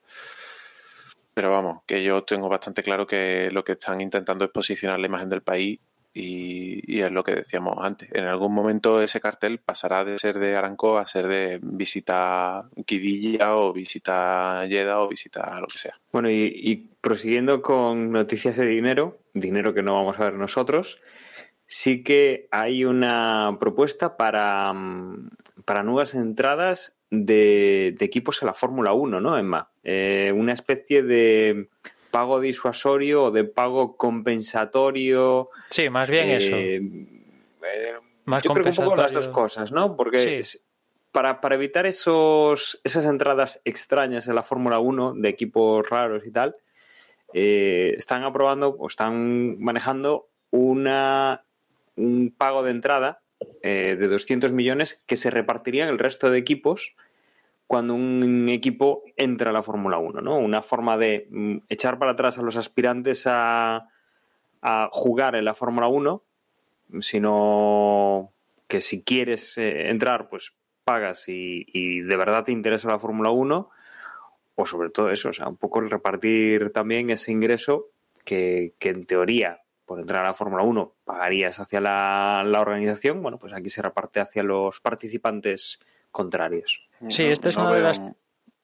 Pero 1.35 1.51
vamos, 1.51 1.83
que 1.87 2.03
yo 2.03 2.23
tengo 2.23 2.49
bastante 2.49 2.83
claro 2.83 3.07
que 3.07 3.51
lo 3.51 3.65
que 3.65 3.73
están 3.73 4.01
intentando 4.01 4.45
es 4.45 4.51
posicionar 4.51 5.01
la 5.01 5.07
imagen 5.07 5.29
del 5.29 5.43
país 5.43 5.81
y, 6.15 7.01
es 7.01 7.11
lo 7.11 7.25
que 7.25 7.35
decíamos 7.35 7.75
antes. 7.81 8.09
En 8.13 8.25
algún 8.25 8.55
momento 8.55 9.03
ese 9.03 9.21
cartel 9.21 9.59
pasará 9.59 10.05
de 10.05 10.19
ser 10.19 10.39
de 10.39 10.57
Aranco 10.57 10.99
a 10.99 11.07
ser 11.07 11.27
de 11.27 11.59
visita 11.61 12.69
Quidilla 12.87 13.57
o 13.57 13.73
visita 13.73 14.65
Yeda 14.67 15.01
o 15.01 15.09
visita 15.09 15.61
lo 15.61 15.67
que 15.67 15.79
sea. 15.79 15.99
Bueno, 16.13 16.31
y, 16.31 16.89
prosiguiendo 17.01 17.61
con 17.63 18.13
noticias 18.13 18.57
de 18.57 18.67
dinero, 18.67 19.19
dinero 19.35 19.75
que 19.75 19.83
no 19.83 19.95
vamos 19.95 20.19
a 20.19 20.25
ver 20.25 20.35
nosotros, 20.35 21.01
sí 21.67 22.05
que 22.05 22.47
hay 22.53 22.85
una 22.85 23.57
propuesta 23.59 24.17
para, 24.17 24.73
para 25.65 25.83
nuevas 25.83 26.15
entradas 26.15 26.95
de, 27.15 27.97
equipos 28.01 28.43
a 28.43 28.47
la 28.47 28.55
Fórmula 28.55 28.93
1, 28.93 29.21
¿no, 29.21 29.39
Emma? 29.39 29.71
Eh, 29.83 30.33
una 30.35 30.53
especie 30.53 31.03
de 31.03 31.69
pago 32.15 32.39
disuasorio 32.39 33.25
o 33.25 33.31
de 33.33 33.43
pago 33.43 33.97
compensatorio. 33.97 35.51
Sí, 35.71 35.91
más 35.91 36.09
bien 36.09 36.31
eso. 36.31 36.55
Eh, 36.55 36.77
eh, 36.77 37.93
más 38.25 38.41
yo 38.45 38.53
creo 38.53 38.63
que 38.63 38.71
un 38.71 38.87
poco 38.87 39.03
las 39.03 39.13
dos 39.13 39.27
cosas, 39.27 39.73
¿no? 39.73 39.97
Porque 39.97 40.41
para, 41.11 41.41
para, 41.41 41.57
evitar 41.57 41.87
esos, 41.87 42.81
esas 42.85 43.05
entradas 43.07 43.61
extrañas 43.65 44.29
en 44.29 44.37
la 44.37 44.45
Fórmula 44.45 44.79
1 44.79 45.15
de 45.17 45.29
equipos 45.29 45.91
raros 45.91 46.25
y 46.25 46.31
tal, 46.31 46.55
eh, 47.33 47.95
están 47.99 48.23
aprobando 48.23 48.77
o 48.79 48.87
están 48.87 49.59
manejando 49.59 50.29
una, 50.51 51.45
un 51.97 52.33
pago 52.39 52.63
de 52.63 52.71
entrada 52.71 53.23
de 53.61 53.97
200 53.97 54.53
millones 54.53 55.03
que 55.05 55.17
se 55.17 55.31
repartiría 55.31 55.83
en 55.83 55.91
el 55.91 55.99
resto 55.99 56.31
de 56.31 56.39
equipos 56.39 56.95
cuando 57.75 57.95
un 57.95 58.49
equipo 58.51 59.03
entra 59.17 59.51
a 59.51 59.53
la 59.53 59.65
Fórmula 59.65 59.99
1, 59.99 60.21
¿no? 60.21 60.39
Una 60.39 60.63
forma 60.63 60.97
de 60.97 61.27
mm, 61.29 61.57
echar 61.69 61.99
para 61.99 62.13
atrás 62.13 62.39
a 62.39 62.43
los 62.43 62.57
aspirantes 62.57 63.27
a, 63.27 63.89
jugar 64.93 65.35
en 65.35 65.45
la 65.45 65.55
Fórmula 65.55 65.89
1, 65.89 66.23
sino 67.01 68.31
que 68.69 68.81
si 68.81 69.03
quieres 69.03 69.59
eh, 69.59 69.91
entrar, 69.91 70.29
pues 70.29 70.55
pagas 70.85 71.29
y, 71.29 72.01
de 72.03 72.17
verdad 72.17 72.45
te 72.45 72.53
interesa 72.53 72.91
la 72.91 73.01
Fórmula 73.01 73.31
1, 73.31 73.69
o 74.55 74.67
sobre 74.67 74.91
todo 74.91 75.11
eso, 75.11 75.31
o 75.31 75.33
sea, 75.33 75.49
un 75.49 75.57
poco 75.57 75.81
repartir 75.81 76.71
también 76.71 77.11
ese 77.11 77.33
ingreso 77.33 77.89
que, 78.25 78.77
en 78.79 79.05
teoría 79.05 79.65
por 79.85 79.99
entrar 79.99 80.25
a 80.25 80.29
la 80.29 80.35
Fórmula 80.35 80.63
1 80.63 80.95
pagarías 81.05 81.59
hacia 81.59 81.81
la, 81.81 82.61
organización, 82.61 83.21
bueno, 83.21 83.41
pues 83.41 83.53
aquí 83.53 83.69
se 83.69 83.83
reparte 83.83 84.21
hacia 84.21 84.45
los 84.45 84.81
participantes 84.81 85.81
contrarios. 86.15 86.81
Sí, 87.09 87.25
esta 87.25 87.49
es 87.51 87.57
una 87.57 87.73
de 87.73 87.83
las 87.83 88.01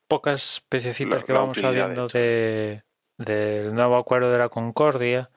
pocas 0.06 0.62
pececitas 0.68 1.24
que 1.24 1.32
vamos 1.32 1.58
sabiendo 1.58 2.06
de, 2.06 2.84
del 3.18 3.74
nuevo 3.74 3.96
acuerdo 3.96 4.30
de 4.30 4.38
la 4.38 4.48
Concordia. 4.48 5.30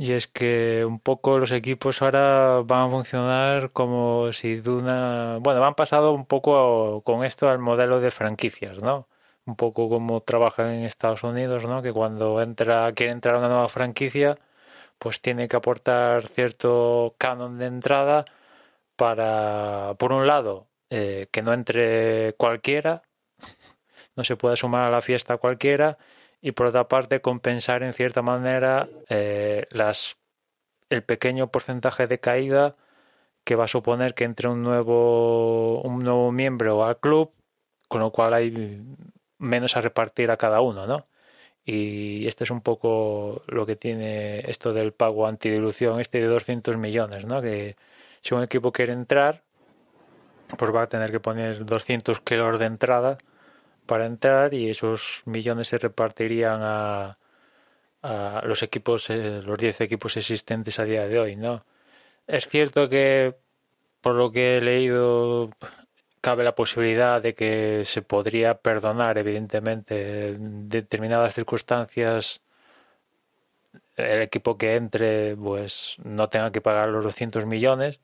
Y 0.00 0.12
es 0.12 0.28
que 0.28 0.84
un 0.86 1.00
poco 1.00 1.40
los 1.40 1.50
equipos 1.50 2.00
ahora 2.00 2.62
van 2.64 2.86
a 2.86 2.88
funcionar 2.88 3.72
como 3.72 4.32
si 4.32 4.60
de 4.60 4.70
una... 4.70 5.38
Bueno, 5.40 5.64
han 5.64 5.74
pasado 5.74 6.12
un 6.12 6.24
poco 6.24 7.02
con 7.02 7.24
esto 7.24 7.48
al 7.48 7.58
modelo 7.58 8.00
de 8.00 8.12
franquicias, 8.12 8.80
¿no? 8.80 9.08
Un 9.44 9.56
poco 9.56 9.88
como 9.88 10.20
trabajan 10.20 10.68
en 10.68 10.84
Estados 10.84 11.24
Unidos, 11.24 11.64
¿no? 11.66 11.82
Que 11.82 11.92
cuando 11.92 12.40
entra, 12.40 12.92
quiere 12.92 13.10
entrar 13.10 13.34
a 13.34 13.38
una 13.38 13.48
nueva 13.48 13.68
franquicia, 13.68 14.36
pues 15.00 15.20
tiene 15.20 15.48
que 15.48 15.56
aportar 15.56 16.28
cierto 16.28 17.16
canon 17.18 17.58
de 17.58 17.66
entrada 17.66 18.24
para, 18.94 19.94
por 19.98 20.12
un 20.12 20.28
lado, 20.28 20.67
eh, 20.90 21.26
que 21.30 21.42
no 21.42 21.52
entre 21.52 22.34
cualquiera, 22.34 23.02
no 24.16 24.24
se 24.24 24.36
puede 24.36 24.56
sumar 24.56 24.86
a 24.86 24.90
la 24.90 25.02
fiesta 25.02 25.36
cualquiera, 25.36 25.92
y 26.40 26.52
por 26.52 26.66
otra 26.66 26.88
parte 26.88 27.20
compensar 27.20 27.82
en 27.82 27.92
cierta 27.92 28.22
manera 28.22 28.88
eh, 29.08 29.66
las, 29.70 30.16
el 30.90 31.02
pequeño 31.02 31.50
porcentaje 31.50 32.06
de 32.06 32.20
caída 32.20 32.72
que 33.44 33.56
va 33.56 33.64
a 33.64 33.68
suponer 33.68 34.14
que 34.14 34.24
entre 34.24 34.48
un 34.48 34.62
nuevo, 34.62 35.80
un 35.82 36.00
nuevo 36.04 36.32
miembro 36.32 36.84
al 36.84 36.98
club, 37.00 37.32
con 37.88 38.00
lo 38.00 38.12
cual 38.12 38.34
hay 38.34 38.82
menos 39.38 39.76
a 39.76 39.80
repartir 39.80 40.30
a 40.30 40.36
cada 40.36 40.60
uno, 40.60 40.86
¿no? 40.86 41.08
Y 41.64 42.26
este 42.26 42.44
es 42.44 42.50
un 42.50 42.62
poco 42.62 43.42
lo 43.46 43.66
que 43.66 43.76
tiene 43.76 44.40
esto 44.50 44.72
del 44.72 44.92
pago 44.92 45.26
antidilución, 45.26 46.00
este 46.00 46.20
de 46.20 46.26
200 46.26 46.76
millones, 46.78 47.26
¿no? 47.26 47.42
Que 47.42 47.76
si 48.22 48.34
un 48.34 48.42
equipo 48.42 48.72
quiere 48.72 48.92
entrar, 48.92 49.44
pues 50.56 50.74
va 50.74 50.82
a 50.82 50.88
tener 50.88 51.10
que 51.10 51.20
poner 51.20 51.64
200 51.64 52.20
kilos 52.20 52.58
de 52.58 52.66
entrada 52.66 53.18
para 53.86 54.06
entrar 54.06 54.54
y 54.54 54.70
esos 54.70 55.22
millones 55.26 55.68
se 55.68 55.78
repartirían 55.78 56.60
a, 56.62 57.18
a 58.02 58.42
los 58.44 58.62
equipos, 58.62 59.10
eh, 59.10 59.42
los 59.44 59.58
10 59.58 59.80
equipos 59.82 60.16
existentes 60.16 60.78
a 60.78 60.84
día 60.84 61.06
de 61.08 61.18
hoy, 61.18 61.36
¿no? 61.36 61.64
Es 62.26 62.48
cierto 62.48 62.88
que, 62.88 63.36
por 64.00 64.14
lo 64.14 64.32
que 64.32 64.58
he 64.58 64.60
leído, 64.60 65.50
cabe 66.20 66.44
la 66.44 66.54
posibilidad 66.54 67.22
de 67.22 67.34
que 67.34 67.84
se 67.84 68.02
podría 68.02 68.58
perdonar, 68.58 69.18
evidentemente, 69.18 70.30
en 70.30 70.68
determinadas 70.68 71.34
circunstancias 71.34 72.40
el 73.96 74.22
equipo 74.22 74.56
que 74.56 74.76
entre 74.76 75.36
pues 75.36 75.96
no 76.04 76.28
tenga 76.28 76.52
que 76.52 76.60
pagar 76.60 76.88
los 76.88 77.04
200 77.04 77.46
millones 77.46 78.00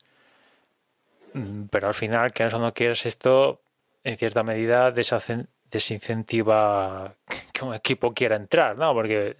pero 1.71 1.89
al 1.89 1.95
final, 1.95 2.33
que 2.33 2.45
eso 2.45 2.59
no 2.59 2.73
quieres, 2.73 3.07
esto 3.07 3.61
en 4.05 4.17
cierta 4.17 4.43
medida 4.43 4.93
desincentiva 4.93 7.15
que 7.53 7.65
un 7.65 7.75
equipo 7.75 8.15
quiera 8.15 8.37
entrar, 8.37 8.77
¿no? 8.77 8.95
Porque, 8.95 9.37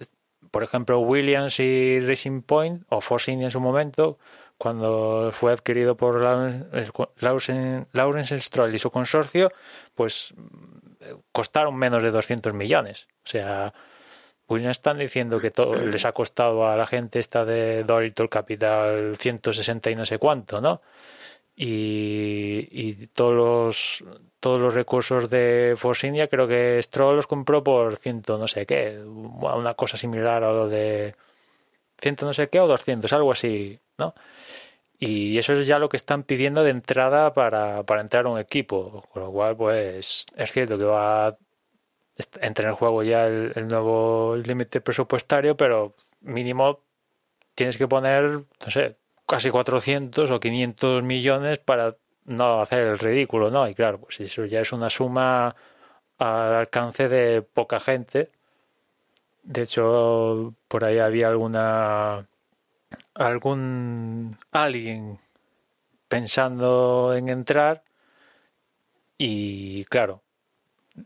por 0.51 0.63
ejemplo, 0.63 0.99
Williams 0.99 1.59
y 1.59 1.99
Racing 2.01 2.41
Point, 2.41 2.83
o 2.89 3.01
Force 3.01 3.31
India 3.31 3.45
en 3.45 3.51
su 3.51 3.59
momento, 3.59 4.17
cuando 4.57 5.31
fue 5.33 5.51
adquirido 5.51 5.97
por 5.97 6.21
Lawrence, 6.21 8.39
Stroll 8.39 8.73
y 8.73 8.79
su 8.79 8.89
consorcio, 8.89 9.51
pues 9.93 10.33
costaron 11.31 11.75
menos 11.75 12.03
de 12.03 12.11
200 12.11 12.53
millones. 12.53 13.07
O 13.25 13.27
sea, 13.27 13.73
Williams 14.47 14.77
están 14.77 14.97
diciendo 14.97 15.39
que 15.39 15.51
todo 15.51 15.75
les 15.75 16.05
ha 16.05 16.13
costado 16.13 16.67
a 16.67 16.77
la 16.77 16.85
gente 16.85 17.19
esta 17.19 17.45
de 17.45 17.83
Dolittle 17.83 18.29
Capital 18.29 19.15
160 19.17 19.91
y 19.91 19.95
no 19.95 20.05
sé 20.05 20.19
cuánto, 20.19 20.61
¿no? 20.61 20.81
Y, 21.55 23.07
todos 23.07 23.33
los 23.33 24.03
todos 24.39 24.59
los 24.59 24.73
recursos 24.73 25.29
de 25.29 25.75
Force 25.77 26.07
India 26.07 26.27
creo 26.27 26.47
que 26.47 26.81
Stroll 26.81 27.15
los 27.15 27.27
compró 27.27 27.63
por 27.63 27.95
ciento 27.97 28.37
no 28.37 28.47
sé 28.47 28.65
qué 28.65 28.99
una 29.05 29.73
cosa 29.73 29.97
similar 29.97 30.43
a 30.43 30.51
lo 30.51 30.67
de 30.67 31.13
ciento 31.99 32.25
no 32.25 32.33
sé 32.33 32.49
qué 32.49 32.59
o 32.59 32.67
200 32.67 33.11
algo 33.13 33.31
así 33.31 33.79
no 33.97 34.13
y 34.99 35.37
eso 35.37 35.53
es 35.53 35.67
ya 35.67 35.79
lo 35.79 35.89
que 35.89 35.97
están 35.97 36.23
pidiendo 36.23 36.63
de 36.63 36.71
entrada 36.71 37.33
para, 37.33 37.83
para 37.83 38.01
entrar 38.01 38.25
a 38.25 38.29
un 38.29 38.39
equipo 38.39 39.03
con 39.11 39.23
lo 39.23 39.31
cual 39.31 39.55
pues 39.55 40.25
es 40.35 40.51
cierto 40.51 40.77
que 40.77 40.83
va 40.83 41.27
a 41.27 41.37
entrar 42.41 42.69
en 42.69 42.75
juego 42.75 43.03
ya 43.03 43.25
el 43.27 43.67
nuevo 43.67 44.35
límite 44.37 44.81
presupuestario 44.81 45.55
pero 45.57 45.95
mínimo 46.21 46.81
tienes 47.55 47.77
que 47.77 47.87
poner 47.87 48.23
no 48.23 48.69
sé 48.69 48.97
casi 49.25 49.49
400 49.49 50.31
o 50.31 50.39
500 50.39 51.03
millones 51.03 51.59
para 51.59 51.95
no 52.25 52.61
hacer 52.61 52.81
el 52.87 52.99
ridículo, 52.99 53.49
¿no? 53.51 53.67
Y 53.67 53.75
claro, 53.75 53.99
pues 53.99 54.19
eso 54.19 54.45
ya 54.45 54.61
es 54.61 54.73
una 54.73 54.89
suma 54.89 55.55
al 56.17 56.53
alcance 56.55 57.09
de 57.09 57.41
poca 57.41 57.79
gente. 57.79 58.31
De 59.43 59.63
hecho, 59.63 60.53
por 60.67 60.85
ahí 60.85 60.99
había 60.99 61.27
alguna 61.27 62.27
algún 63.13 64.37
alguien 64.51 65.19
pensando 66.07 67.13
en 67.15 67.29
entrar 67.29 67.83
y 69.17 69.85
claro, 69.85 70.24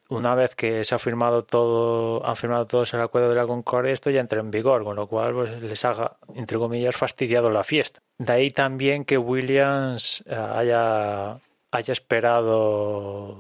una 0.10 0.36
vez 0.36 0.56
que 0.56 0.84
se 0.84 0.96
ha 0.96 1.00
firmado 1.00 1.44
todo, 1.44 2.26
han 2.26 2.36
firmado 2.36 2.66
todos 2.66 2.94
el 2.94 3.02
acuerdo 3.02 3.30
de 3.30 3.36
la 3.36 3.48
Concordia, 3.48 3.92
esto 3.92 4.10
ya 4.10 4.22
entra 4.22 4.40
en 4.40 4.52
vigor, 4.52 4.84
con 4.84 4.96
lo 4.96 5.08
cual 5.08 5.34
pues, 5.34 5.62
les 5.62 5.84
haga, 5.86 6.18
entre 6.36 6.58
comillas, 6.58 6.96
fastidiado 6.96 7.50
la 7.50 7.64
fiesta. 7.64 8.02
De 8.18 8.34
ahí 8.34 8.50
también 8.50 9.06
que 9.06 9.18
Williams 9.18 10.24
eh, 10.28 10.36
haya, 10.36 11.40
haya 11.72 11.92
esperado 11.92 13.38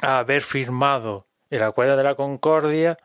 a 0.00 0.18
haber 0.18 0.42
firmado 0.42 1.26
el 1.50 1.62
acuerdo 1.62 1.96
de 1.96 2.04
la 2.04 2.14
Concordia 2.14 2.98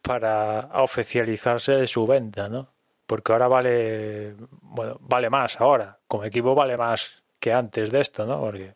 para 0.00 0.70
oficializarse 0.74 1.86
su 1.86 2.06
venta, 2.06 2.48
¿no? 2.48 2.72
Porque 3.06 3.32
ahora 3.32 3.48
vale, 3.48 4.34
bueno, 4.60 4.96
vale 5.00 5.30
más 5.30 5.60
ahora, 5.60 5.98
como 6.08 6.24
equipo 6.24 6.54
vale 6.54 6.76
más 6.76 7.22
que 7.38 7.52
antes 7.52 7.90
de 7.90 8.00
esto, 8.00 8.24
¿no? 8.24 8.40
Porque 8.40 8.74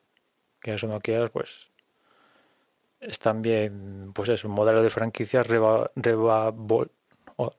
que 0.61 0.75
eso 0.75 0.87
no 0.87 1.01
quieras, 1.01 1.31
pues 1.31 1.71
es 3.01 3.19
también, 3.19 4.13
pues 4.15 4.29
es 4.29 4.45
un 4.45 4.53
modelo 4.53 4.83
de 4.83 4.91
franquicias 4.91 5.47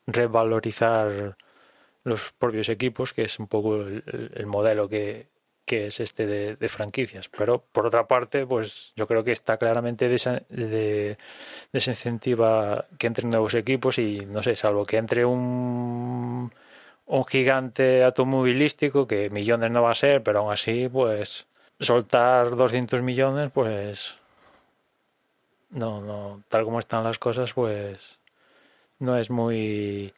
revalorizar 0.07 1.37
los 2.03 2.31
propios 2.31 2.69
equipos, 2.69 3.13
que 3.13 3.23
es 3.23 3.37
un 3.39 3.47
poco 3.47 3.75
el, 3.75 4.45
modelo 4.45 4.87
que, 4.89 5.27
es 5.67 5.99
este 5.99 6.25
de, 6.25 6.69
franquicias. 6.69 7.29
Pero 7.29 7.63
por 7.71 7.85
otra 7.85 8.07
parte, 8.07 8.45
pues 8.45 8.93
yo 8.95 9.07
creo 9.07 9.23
que 9.23 9.33
está 9.33 9.57
claramente 9.57 10.07
de, 10.09 11.17
desincentiva 11.71 12.85
que 12.97 13.07
entren 13.07 13.29
nuevos 13.29 13.53
equipos 13.53 13.99
y 13.99 14.25
no 14.25 14.41
sé, 14.41 14.55
salvo 14.55 14.85
que 14.85 14.97
entre 14.97 15.25
un, 15.25 16.51
un 17.05 17.25
gigante 17.25 18.03
automovilístico, 18.03 19.07
que 19.07 19.29
millones 19.29 19.71
no 19.71 19.83
va 19.83 19.91
a 19.91 19.95
ser, 19.95 20.23
pero 20.23 20.39
aún 20.39 20.53
así, 20.53 20.89
pues 20.89 21.45
soltar 21.79 22.55
200 22.55 23.01
millones, 23.01 23.51
pues 23.53 24.17
no, 25.69 26.01
no, 26.01 26.43
tal 26.47 26.63
como 26.63 26.79
están 26.79 27.03
las 27.03 27.19
cosas, 27.19 27.53
pues 27.53 28.19
no 28.99 29.17
es 29.17 29.29
muy 29.29 30.13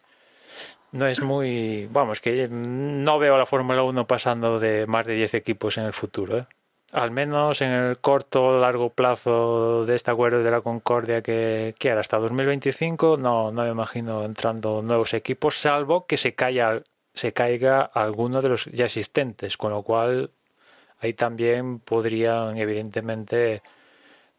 no 0.91 1.08
es 1.08 1.22
muy. 1.22 1.88
Vamos, 1.91 2.20
que 2.20 2.47
no 2.50 3.20
veo 3.20 3.36
a 3.36 3.38
la 3.38 3.45
Fórmula 3.45 3.84
1 3.84 4.08
pasando 4.08 4.60
de 4.60 4.88
más 4.88 5.06
de 5.06 5.16
10 5.16 5.36
equipos 5.36 5.78
en 5.78 5.86
el 5.86 5.93
futuro. 5.93 6.39
¿eh? 6.39 6.45
Al 6.91 7.12
menos 7.12 7.62
en 7.62 7.70
el 7.70 7.97
corto 8.00 8.45
o 8.45 8.60
largo 8.60 8.89
plazo 8.89 9.86
de 9.86 9.95
este 9.95 10.10
acuerdo 10.10 10.41
de 10.41 10.50
la 10.50 10.62
Concordia 10.62 11.22
que, 11.22 11.76
que 11.78 11.91
hasta 11.91 12.18
2025, 12.18 13.18
no, 13.18 13.52
no 13.52 13.64
me 13.64 13.70
imagino 13.70 14.24
entrando 14.24 14.82
nuevos 14.82 15.14
equipos, 15.14 15.56
salvo 15.60 16.08
que 16.08 16.18
se, 16.18 16.34
caiga, 16.34 16.82
se 17.14 17.34
caiga 17.34 17.82
alguno 17.82 18.41
de 18.41 18.50
los 18.50 18.66
ya 18.66 18.86
existentes, 18.86 19.58
con 19.58 19.72
lo 19.72 19.84
cual 19.84 20.32
ahí 21.00 21.14
también 21.14 21.80
podrían, 21.80 22.58
evidentemente, 22.58 23.62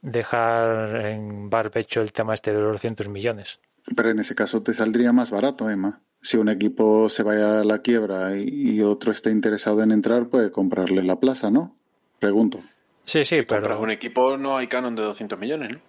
dejar 0.03 1.07
en 1.07 1.51
barbecho 1.51 2.01
el 2.01 2.13
tema 2.13 2.35
este 2.35 2.53
de 2.53 2.61
los 2.61 2.73
200 2.73 3.09
millones. 3.09 3.61
Pero 3.97 4.11
en 4.11 4.19
ese 4.19 4.35
caso 4.35 4.63
te 4.63 4.73
saldría 4.73 5.13
más 5.13 5.31
barato, 5.31 5.71
Emma 5.71 6.03
si 6.21 6.37
un 6.37 6.49
equipo 6.49 7.09
se 7.09 7.23
vaya 7.23 7.61
a 7.61 7.65
la 7.65 7.79
quiebra 7.79 8.37
y, 8.37 8.81
otro 8.83 9.13
está 9.13 9.31
interesado 9.31 9.83
en 9.83 9.91
entrar, 9.91 10.29
puede 10.29 10.51
comprarle 10.51 11.03
la 11.03 11.19
plaza, 11.19 11.51
¿no? 11.51 11.77
Pregunto. 12.19 12.63
Sí, 13.05 13.25
sí, 13.25 13.37
si 13.37 13.43
pero... 13.43 13.81
un 13.81 13.91
equipo 13.91 14.37
no 14.37 14.57
hay 14.57 14.67
canon 14.67 14.95
de 14.95 15.03
200 15.03 15.39
millones, 15.39 15.73
¿no? 15.73 15.81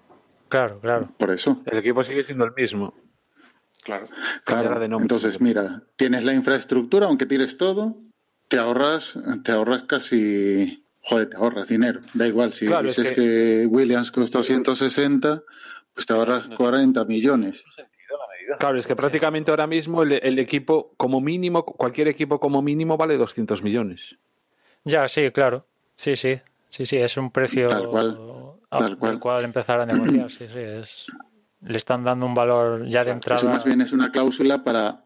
Claro, 0.48 0.80
claro. 0.80 1.10
Por 1.18 1.32
eso. 1.32 1.62
El 1.66 1.78
equipo 1.78 2.04
sigue 2.04 2.24
siendo 2.24 2.46
el 2.46 2.54
mismo. 2.56 2.94
Claro. 3.84 4.06
claro. 4.44 4.84
Entonces, 5.00 5.42
mira, 5.42 5.84
tienes 5.96 6.24
la 6.24 6.34
infraestructura, 6.34 7.08
aunque 7.08 7.26
tires 7.26 7.58
todo, 7.58 7.96
te 8.48 8.58
ahorras, 8.58 9.18
te 9.44 9.52
ahorras 9.52 9.84
casi... 9.84 10.86
Joder, 11.04 11.30
te 11.30 11.38
ahorras 11.38 11.68
dinero. 11.68 12.02
Da 12.14 12.28
igual, 12.28 12.54
si 12.54 12.68
dices 12.68 13.12
que... 13.12 13.66
Williams 13.70 14.12
costó 14.12 14.44
160, 14.44 15.44
pues 15.94 16.06
te 16.06 16.14
ahorras 16.14 16.48
40 16.50 17.06
millones. 17.06 17.64
Claro, 18.60 18.78
es 18.78 18.86
que 18.86 18.96
prácticamente 18.96 19.52
ahora 19.52 19.68
mismo 19.68 20.04
el, 20.04 20.40
equipo, 20.40 20.94
como 20.98 21.22
mínimo, 21.22 21.66
cualquier 21.66 22.08
equipo 22.08 22.40
como 22.40 22.62
mínimo 22.62 22.98
vale 22.98 23.18
200 23.18 23.64
millones. 23.64 24.18
Ya, 24.84 25.08
sí, 25.08 25.32
claro. 25.32 25.66
Sí, 25.96 26.16
sí. 26.16 26.40
Sí, 26.70 26.86
sí, 26.86 26.98
es 26.98 27.18
un 27.18 27.32
precio 27.32 27.68
tal 27.68 27.88
cual, 27.90 28.18
tal 28.70 28.98
cual. 28.98 29.20
cual 29.20 29.44
empezar 29.44 29.82
a 29.82 29.86
negociar. 29.86 30.30
Sí, 30.32 30.48
sí, 30.48 30.60
es, 30.60 31.06
le 31.62 31.78
están 31.78 32.04
dando 32.04 32.26
un 32.26 32.34
valor 32.34 32.88
ya 32.88 33.04
de 33.04 33.12
entrada. 33.12 33.40
Eso 33.40 33.50
más 33.50 33.66
bien 33.66 33.82
es 33.82 33.92
una 33.92 34.10
cláusula 34.12 34.64
para, 34.64 35.04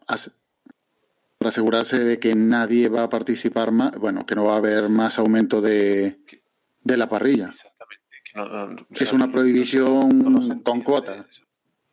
para 1.46 1.50
asegurarse 1.50 2.02
de 2.02 2.18
que 2.18 2.34
nadie 2.34 2.88
va 2.88 3.04
a 3.04 3.08
participar 3.08 3.70
más, 3.70 3.96
bueno, 3.98 4.26
que 4.26 4.34
no 4.34 4.46
va 4.46 4.54
a 4.54 4.56
haber 4.56 4.88
más 4.88 5.16
aumento 5.20 5.60
de, 5.60 6.18
de 6.82 6.96
la 6.96 7.08
parrilla. 7.08 7.50
Exactamente. 7.50 8.84
es 8.90 9.12
una 9.12 9.30
prohibición 9.30 10.60
con 10.64 10.80
cuotas. 10.80 11.44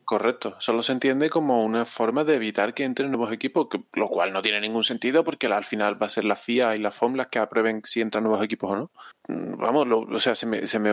Correcto, 0.05 0.55
solo 0.57 0.81
se 0.81 0.93
entiende 0.93 1.29
como 1.29 1.63
una 1.63 1.85
forma 1.85 2.23
de 2.23 2.35
evitar 2.35 2.73
que 2.73 2.83
entren 2.83 3.11
nuevos 3.11 3.31
equipos, 3.31 3.67
lo 3.93 4.07
cual 4.07 4.33
no 4.33 4.41
tiene 4.41 4.59
ningún 4.59 4.83
sentido 4.83 5.23
porque 5.23 5.45
al 5.45 5.65
final 5.65 6.01
va 6.01 6.07
a 6.07 6.09
ser 6.09 6.25
la 6.25 6.35
FIA 6.35 6.75
y 6.75 6.79
la 6.79 6.89
FOM 6.89 7.13
las 7.13 7.27
que 7.27 7.37
aprueben 7.37 7.83
si 7.85 8.01
entran 8.01 8.23
nuevos 8.23 8.43
equipos 8.43 8.71
o 8.71 8.75
no. 8.75 8.91
Mm, 9.27 9.57
vamos, 9.57 9.85
o 10.09 10.17
sea, 10.17 10.33
se 10.33 10.47
me, 10.47 10.65
se 10.65 10.79
me, 10.79 10.89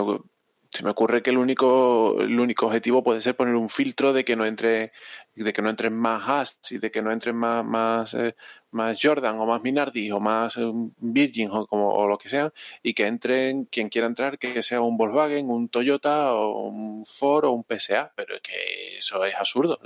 se 0.71 0.85
me 0.85 0.91
ocurre 0.91 1.23
que 1.23 1.31
el 1.31 1.39
único, 1.39 2.21
el 2.21 2.39
único 2.39 2.67
objetivo 2.67 3.03
puede 3.03 3.21
ser 3.21 3.35
poner 3.35 3.57
un 3.57 3.69
filtro 3.69 4.13
de 4.13 4.25
que 4.25 4.37
no 4.37 4.47
entre, 4.47 4.93
de 5.35 5.53
que 5.53 5.63
no 5.63 5.69
entren 5.69 5.97
más 5.97 6.23
Haas 6.29 6.61
y 6.71 6.79
de 6.79 6.91
que 6.93 7.03
no 7.03 7.11
entren 7.11 7.35
más, 7.37 7.65
más, 7.65 8.15
eh, 8.15 8.37
más 8.71 8.99
Jordan 9.03 9.39
o 9.41 9.47
más 9.47 9.63
Minardi 9.63 10.13
o 10.13 10.21
más 10.21 10.57
eh, 10.57 10.71
Virgin 10.99 11.49
o, 11.51 11.67
como, 11.67 11.91
o 11.91 12.07
lo 12.07 12.19
que 12.19 12.29
sea, 12.29 12.53
y 12.83 12.95
que 12.95 13.07
entren 13.07 13.65
quien 13.65 13.89
quiera 13.89 14.07
entrar, 14.07 14.39
que 14.39 14.63
sea 14.63 14.81
un 14.81 14.97
Volkswagen, 14.97 15.51
un 15.51 15.69
Toyota 15.69 16.35
o 16.35 16.69
un 16.69 17.05
Ford 17.05 17.47
o 17.47 17.51
un 17.51 17.65
PSA, 17.65 18.13
pero 18.15 18.37
es 18.37 18.43
que 18.43 18.99
eso 18.99 19.25
es 19.25 19.35
absurdo. 19.35 19.81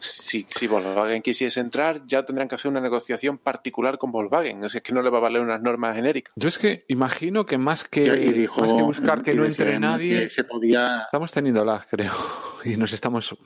Si, 0.00 0.46
si, 0.48 0.66
Volkswagen 0.66 1.22
quisiese 1.22 1.60
entrar, 1.60 2.02
ya 2.06 2.24
tendrán 2.24 2.48
que 2.48 2.54
hacer 2.54 2.70
una 2.70 2.80
negociación 2.80 3.38
particular 3.38 3.98
con 3.98 4.10
Volkswagen. 4.10 4.64
Es 4.64 4.80
que 4.80 4.92
no 4.92 5.02
le 5.02 5.10
va 5.10 5.18
a 5.18 5.20
valer 5.20 5.42
unas 5.42 5.60
normas 5.60 5.94
genéricas. 5.94 6.32
Yo 6.36 6.48
es 6.48 6.58
que 6.58 6.84
imagino 6.88 7.46
que 7.46 7.58
más 7.58 7.84
que, 7.84 8.48
buscar 8.82 9.22
que 9.22 9.34
no 9.34 9.44
entre 9.44 9.78
nadie, 9.78 10.28
se 10.30 10.44
podía... 10.44 11.02
estamos 11.02 11.30
teniendo 11.30 11.64
lag, 11.64 11.86
creo, 11.88 12.12
y 12.64 12.76
nos 12.76 12.92
estamos 12.92 13.36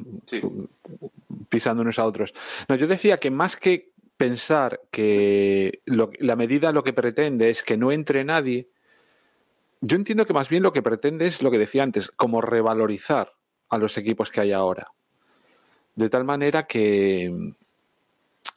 pisando 1.48 1.82
unos 1.82 1.98
a 1.98 2.04
otros. 2.04 2.32
No, 2.68 2.76
yo 2.76 2.86
decía 2.86 3.18
que 3.18 3.30
más 3.30 3.56
que 3.56 3.92
pensar 4.16 4.80
que 4.90 5.82
la 5.86 6.36
medida 6.36 6.72
lo 6.72 6.84
que 6.84 6.92
pretende 6.92 7.50
es 7.50 7.62
que 7.62 7.76
no 7.76 7.92
entre 7.92 8.24
nadie, 8.24 8.70
yo 9.80 9.96
entiendo 9.96 10.24
que 10.24 10.32
más 10.32 10.48
bien 10.48 10.62
lo 10.62 10.72
que 10.72 10.82
pretende 10.82 11.26
es 11.26 11.42
lo 11.42 11.50
que 11.50 11.58
decía 11.58 11.82
antes, 11.82 12.10
como 12.10 12.40
revalorizar 12.40 13.34
a 13.68 13.78
los 13.78 13.98
equipos 13.98 14.30
que 14.30 14.40
hay 14.40 14.52
ahora. 14.52 14.92
De 15.94 16.08
tal 16.08 16.24
manera 16.24 16.64
que 16.64 17.32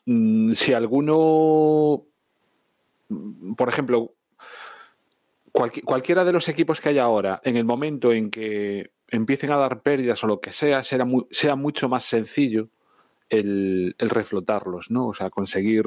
mm, 0.06 0.54
si 0.54 0.74
alguno, 0.74 2.04
por 3.56 3.70
ejemplo, 3.70 4.14
cualquiera 5.52 6.24
de 6.24 6.34
los 6.34 6.48
equipos 6.50 6.82
que 6.82 6.90
hay 6.90 6.98
ahora, 7.00 7.42
en 7.44 7.58
el 7.58 7.66
momento 7.66 8.12
en 8.12 8.30
que 8.30 8.92
empiecen 9.10 9.52
a 9.52 9.58
dar 9.58 9.82
pérdidas 9.82 10.24
o 10.24 10.28
lo 10.28 10.40
que 10.40 10.52
sea, 10.52 10.84
sea 10.84 11.56
mucho 11.56 11.90
más 11.90 12.04
sencillo 12.04 12.70
el, 13.30 13.96
reflotarlos, 14.00 14.92
¿no? 14.92 15.08
O 15.08 15.14
sea, 15.14 15.30
conseguir. 15.30 15.86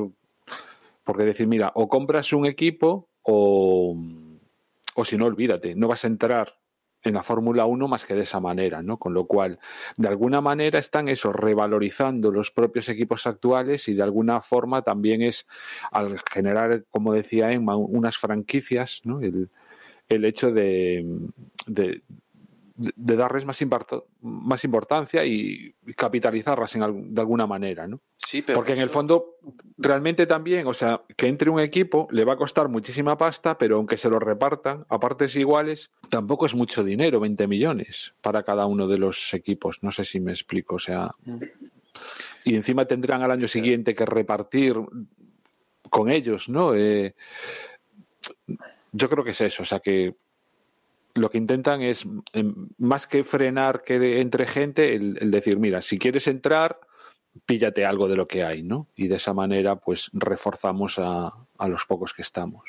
Porque 1.04 1.24
decir, 1.24 1.46
mira, 1.46 1.72
o 1.74 1.88
compras 1.88 2.32
un 2.32 2.46
equipo 2.46 3.08
o, 3.22 3.96
o 4.94 5.04
si 5.04 5.16
no, 5.16 5.26
olvídate, 5.26 5.74
no 5.74 5.88
vas 5.88 6.04
a 6.04 6.08
entrar 6.08 6.56
en 7.02 7.14
la 7.14 7.22
Fórmula 7.22 7.64
1 7.64 7.88
más 7.88 8.04
que 8.04 8.14
de 8.14 8.22
esa 8.22 8.40
manera, 8.40 8.82
¿no? 8.82 8.98
Con 8.98 9.14
lo 9.14 9.26
cual, 9.26 9.58
de 9.96 10.08
alguna 10.08 10.40
manera 10.40 10.78
están 10.78 11.08
eso, 11.08 11.32
revalorizando 11.32 12.30
los 12.30 12.50
propios 12.50 12.88
equipos 12.88 13.26
actuales 13.26 13.88
y 13.88 13.94
de 13.94 14.02
alguna 14.02 14.40
forma 14.40 14.82
también 14.82 15.22
es, 15.22 15.46
al 15.90 16.18
generar, 16.30 16.84
como 16.90 17.12
decía 17.12 17.52
Emma, 17.52 17.76
unas 17.76 18.18
franquicias, 18.18 19.00
¿no? 19.04 19.20
El, 19.20 19.48
el 20.08 20.24
hecho 20.24 20.52
de, 20.52 21.06
de 21.66 22.02
darles 22.80 23.44
más, 23.44 23.60
más 24.22 24.64
importancia 24.64 25.24
y 25.24 25.74
capitalizarlas 25.96 26.74
en, 26.76 27.14
de 27.14 27.20
alguna 27.20 27.46
manera, 27.46 27.86
¿no? 27.86 28.00
Sí, 28.16 28.42
pero 28.42 28.58
Porque 28.58 28.72
en 28.72 28.80
el 28.80 28.88
fondo, 28.88 29.36
realmente 29.76 30.26
también, 30.26 30.66
o 30.66 30.74
sea, 30.74 31.02
que 31.16 31.26
entre 31.26 31.50
un 31.50 31.60
equipo 31.60 32.08
le 32.10 32.24
va 32.24 32.34
a 32.34 32.36
costar 32.36 32.68
muchísima 32.68 33.18
pasta, 33.18 33.58
pero 33.58 33.76
aunque 33.76 33.96
se 33.96 34.08
lo 34.08 34.18
repartan 34.18 34.86
a 34.88 34.98
partes 34.98 35.36
iguales, 35.36 35.90
tampoco 36.08 36.46
es 36.46 36.54
mucho 36.54 36.84
dinero, 36.84 37.20
20 37.20 37.46
millones 37.46 38.14
para 38.20 38.42
cada 38.42 38.66
uno 38.66 38.86
de 38.86 38.98
los 38.98 39.34
equipos. 39.34 39.78
No 39.82 39.92
sé 39.92 40.04
si 40.04 40.20
me 40.20 40.32
explico, 40.32 40.76
o 40.76 40.78
sea. 40.78 41.10
Mm. 41.24 41.42
Y 42.44 42.54
encima 42.54 42.86
tendrán 42.86 43.22
al 43.22 43.32
año 43.32 43.48
siguiente 43.48 43.94
que 43.94 44.06
repartir 44.06 44.76
con 45.90 46.08
ellos, 46.08 46.48
¿no? 46.48 46.74
Eh, 46.74 47.14
yo 48.92 49.08
creo 49.08 49.24
que 49.24 49.30
es 49.30 49.40
eso, 49.40 49.62
o 49.62 49.66
sea, 49.66 49.80
que 49.80 50.14
lo 51.14 51.30
que 51.30 51.38
intentan 51.38 51.82
es, 51.82 52.06
em, 52.32 52.68
más 52.78 53.06
que 53.06 53.24
frenar 53.24 53.82
que 53.82 54.20
entre 54.20 54.46
gente, 54.46 54.94
el, 54.94 55.30
decir, 55.30 55.58
mira, 55.58 55.82
si 55.82 55.98
quieres 55.98 56.26
entrar, 56.26 56.80
píllate 57.46 57.84
algo 57.84 58.08
de 58.08 58.16
lo 58.16 58.26
que 58.26 58.44
hay, 58.44 58.62
¿no? 58.62 58.88
Y 58.94 59.08
de 59.08 59.16
esa 59.16 59.32
manera, 59.32 59.76
pues 59.76 60.10
reforzamos 60.12 60.98
a, 60.98 61.32
los 61.66 61.84
pocos 61.84 62.14
que 62.14 62.22
estamos. 62.22 62.64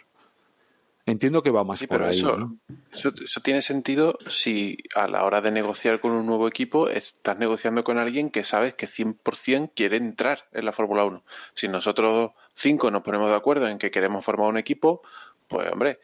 Entiendo 1.06 1.42
que 1.42 1.50
va 1.50 1.64
más 1.64 1.84
por 1.84 2.04
ahí. 2.04 2.12
Eso, 2.12 2.54
eso, 2.92 3.42
tiene 3.42 3.64
sentido 3.64 4.18
si 4.28 4.78
a 4.96 5.08
la 5.08 5.26
hora 5.26 5.42
de 5.42 5.50
negociar 5.50 6.00
con 6.00 6.12
un 6.12 6.28
nuevo 6.28 6.48
equipo 6.48 6.90
estás 6.90 7.40
negociando 7.40 7.84
con 7.84 7.98
alguien 7.98 8.30
que 8.30 8.44
sabes 8.44 8.76
que 8.76 8.88
100% 8.88 9.72
quiere 9.76 9.98
entrar 9.98 10.48
en 10.52 10.66
la 10.66 10.74
Fórmula 10.74 11.04
1. 11.06 11.24
Si 11.56 11.68
nosotros 11.68 12.32
cinco 12.54 12.92
nos 12.92 13.02
ponemos 13.02 13.30
de 13.30 13.36
acuerdo 13.36 13.68
en 13.68 13.80
que 13.80 13.90
queremos 13.90 14.24
formar 14.24 14.50
un 14.50 14.58
equipo, 14.58 15.02
pues 15.48 15.72
hombre, 15.72 16.00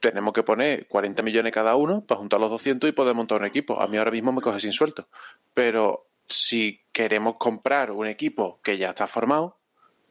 tenemos 0.00 0.32
que 0.32 0.42
poner 0.42 0.88
40 0.88 1.22
millones 1.22 1.52
cada 1.52 1.76
uno 1.76 2.04
para 2.04 2.18
juntar 2.18 2.40
los 2.40 2.50
200 2.50 2.88
y 2.88 2.92
poder 2.92 3.14
montar 3.14 3.38
un 3.40 3.46
equipo. 3.46 3.80
A 3.80 3.86
mí 3.86 3.96
ahora 3.98 4.10
mismo 4.10 4.32
me 4.32 4.40
coge 4.40 4.60
sin 4.60 4.72
suelto. 4.72 5.08
Pero 5.54 6.08
si 6.26 6.82
queremos 6.92 7.36
comprar 7.38 7.90
un 7.92 8.06
equipo 8.06 8.60
que 8.62 8.78
ya 8.78 8.90
está 8.90 9.06
formado 9.06 9.58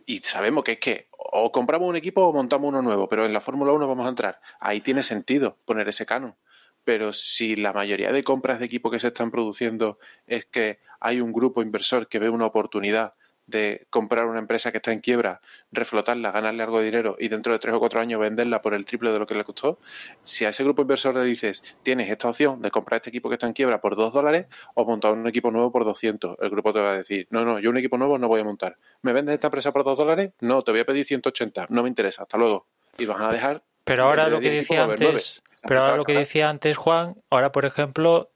y 0.06 0.20
sabemos 0.20 0.64
que 0.64 0.74
es 0.74 0.80
que 0.80 1.10
o 1.18 1.52
compramos 1.52 1.90
un 1.90 1.96
equipo 1.96 2.24
o 2.24 2.34
montamos 2.34 2.70
uno 2.70 2.82
nuevo, 2.82 3.10
pero 3.10 3.26
en 3.26 3.34
la 3.34 3.42
Fórmula 3.42 3.74
1 3.74 3.88
vamos 3.88 4.06
a 4.06 4.10
entrar. 4.10 4.40
Ahí 4.60 4.82
tiene 4.82 5.04
sentido 5.04 5.58
poner 5.66 5.88
ese 5.90 6.06
canon. 6.06 6.36
pero 6.84 7.14
si 7.14 7.56
la 7.56 7.74
mayoría 7.74 8.12
de 8.12 8.24
compras 8.24 8.60
de 8.60 8.66
equipo 8.66 8.90
que 8.90 9.00
se 9.00 9.08
están 9.08 9.32
produciendo 9.32 10.00
es 10.26 10.46
que 10.46 10.80
hay 11.00 11.22
un 11.22 11.32
grupo 11.34 11.62
inversor 11.62 12.08
que 12.08 12.20
ve 12.20 12.30
una 12.30 12.48
oportunidad 12.48 13.12
de 13.50 13.88
comprar 13.89 14.26
una 14.26 14.39
empresa 14.39 14.72
que 14.72 14.78
está 14.78 14.91
en 14.91 15.00
quiebra, 15.00 15.39
reflotarla, 15.72 16.32
ganarle 16.32 16.64
algo 16.64 16.80
de 16.80 16.86
dinero 16.86 17.16
y 17.20 17.28
dentro 17.28 17.52
de 17.54 17.60
tres 17.60 17.74
o 17.74 17.80
cuatro 17.80 18.00
años 18.00 18.20
venderla 18.20 18.62
por 18.62 18.74
el 18.74 18.86
triple 18.86 19.12
de 19.12 19.20
lo 19.20 19.28
que 19.28 19.36
le 19.36 19.43
costó, 19.43 19.80
si 20.22 20.45
a 20.45 20.50
ese 20.50 20.64
grupo 20.64 20.82
inversor 20.82 21.16
le 21.16 21.24
dices, 21.24 21.64
tienes 21.84 22.10
esta 22.10 22.30
opción 22.30 22.62
de 22.62 22.72
comprar 22.72 22.97
este 22.97 23.10
equipo 23.10 23.30
que 23.30 23.36
está 23.36 23.47
en 23.47 23.54
quiebra 23.54 23.82
por 23.82 23.95
dos 23.95 24.14
dólares 24.14 24.47
o 24.74 24.86
montar 24.86 25.14
un 25.14 25.28
equipo 25.28 25.52
nuevo 25.52 25.72
por 25.72 25.86
200, 25.86 26.38
el 26.41 26.50
grupo 26.50 26.74
te 26.74 26.80
va 26.80 26.91
a 26.91 26.97
decir, 26.97 27.28
no, 27.32 27.45
no, 27.45 27.60
yo 27.60 27.70
un 27.70 27.78
equipo 27.78 27.97
nuevo 27.97 28.18
no 28.18 28.28
voy 28.28 28.41
a 28.41 28.43
montar. 28.43 28.78
¿Me 29.02 29.14
vendes 29.14 29.34
esta 29.34 29.47
empresa 29.47 29.72
por 29.72 29.84
dos 29.84 29.97
dólares? 29.97 30.32
No, 30.41 30.62
te 30.62 30.72
voy 30.72 30.82
a 30.82 30.86
pedir 30.86 31.06
180, 31.06 31.68
no 31.70 31.84
me 31.84 31.89
interesa, 31.89 32.24
hasta 32.24 32.38
luego. 32.38 32.66
Y 32.97 33.06
vas 33.06 33.22
a 33.22 33.32
dejar... 33.32 33.64
Pero 33.84 34.04
ahora 34.04 34.28
lo 34.28 34.39
que 34.39 34.52
decía 34.52 34.84
antes, 34.84 35.41
pero 35.64 35.82
ahora 35.82 35.97
lo 35.97 36.04
que 36.04 36.14
decía 36.14 36.47
antes 36.47 36.78
Juan, 36.78 37.16
ahora 37.32 37.52
por 37.52 37.66
ejemplo, 37.66 38.30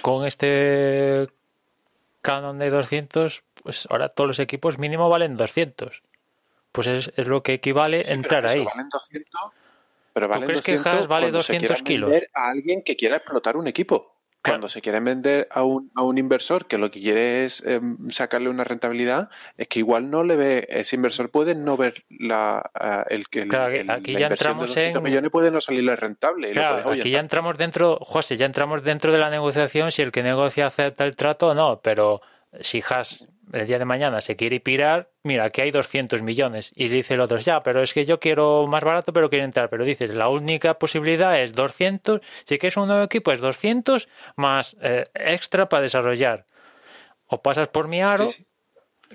con 0.00 0.24
este 0.24 1.28
canon 2.20 2.58
de 2.58 2.70
200, 2.70 3.42
pues 3.62 3.86
ahora 3.90 4.08
todos 4.08 4.28
los 4.28 4.38
equipos 4.38 4.78
mínimo 4.78 5.08
valen 5.08 5.36
200. 5.36 6.02
Pues 6.72 6.86
es, 6.86 7.12
es 7.16 7.26
lo 7.26 7.42
que 7.42 7.54
equivale 7.54 8.12
entrar 8.12 8.46
ahí. 8.46 8.64
Valen 8.64 8.88
200, 8.88 9.40
pero 10.12 10.28
valen 10.28 10.42
¿Tú 10.42 10.46
crees 10.48 10.64
que 10.64 10.88
Haas 10.88 11.06
vale 11.06 11.30
200 11.30 11.82
kilos? 11.82 12.12
A 12.34 12.50
alguien 12.50 12.82
que 12.82 12.96
quiera 12.96 13.16
explotar 13.16 13.56
un 13.56 13.66
equipo. 13.68 14.17
Cuando 14.48 14.68
se 14.68 14.80
quieren 14.80 15.04
vender 15.04 15.48
a 15.50 15.62
un, 15.62 15.90
a 15.94 16.02
un 16.02 16.18
inversor 16.18 16.66
que 16.66 16.78
lo 16.78 16.90
que 16.90 17.00
quiere 17.00 17.44
es 17.44 17.64
em, 17.64 18.08
sacarle 18.08 18.48
una 18.48 18.64
rentabilidad, 18.64 19.28
es 19.56 19.68
que 19.68 19.80
igual 19.80 20.10
no 20.10 20.24
le 20.24 20.36
ve, 20.36 20.66
ese 20.70 20.96
inversor 20.96 21.30
puede 21.30 21.54
no 21.54 21.76
ver 21.76 22.04
la, 22.08 22.70
el 23.08 23.28
que 23.28 23.48
aquí 23.88 24.14
ya 24.14 24.28
entramos 24.28 24.76
en 24.76 25.02
millones 25.02 25.30
puede 25.30 25.50
no 25.50 25.60
salirle 25.60 25.96
rentable. 25.96 26.52
Claro, 26.52 26.90
aquí 26.90 27.10
ya 27.10 27.20
entramos 27.20 27.58
dentro, 27.58 27.98
José, 28.00 28.36
ya 28.36 28.46
entramos 28.46 28.82
dentro 28.82 29.12
de 29.12 29.18
la 29.18 29.30
negociación 29.30 29.92
si 29.92 30.02
el 30.02 30.12
que 30.12 30.22
negocia 30.22 30.66
acepta 30.66 31.04
el 31.04 31.16
trato 31.16 31.48
o 31.48 31.54
no, 31.54 31.80
pero 31.82 32.20
si 32.60 32.82
Haas 32.88 33.26
el 33.52 33.66
día 33.66 33.78
de 33.78 33.84
mañana 33.84 34.20
se 34.20 34.36
quiere 34.36 34.60
pirar, 34.60 35.10
mira, 35.22 35.44
aquí 35.44 35.60
hay 35.60 35.70
200 35.70 36.22
millones. 36.22 36.72
Y 36.74 36.88
dice 36.88 37.14
el 37.14 37.20
otro, 37.20 37.38
ya, 37.38 37.60
pero 37.60 37.82
es 37.82 37.92
que 37.94 38.04
yo 38.04 38.20
quiero 38.20 38.66
más 38.66 38.84
barato, 38.84 39.12
pero 39.12 39.30
quiero 39.30 39.44
entrar. 39.44 39.70
Pero 39.70 39.84
dices, 39.84 40.10
la 40.10 40.28
única 40.28 40.78
posibilidad 40.78 41.40
es 41.40 41.52
200. 41.52 42.20
Si 42.44 42.58
quieres 42.58 42.76
un 42.76 42.88
nuevo 42.88 43.04
equipo, 43.04 43.32
es 43.32 43.40
200 43.40 44.08
más 44.36 44.76
eh, 44.80 45.06
extra 45.14 45.68
para 45.68 45.82
desarrollar. 45.82 46.46
O 47.26 47.42
pasas 47.42 47.68
por 47.68 47.88
mi 47.88 48.00
aro, 48.00 48.30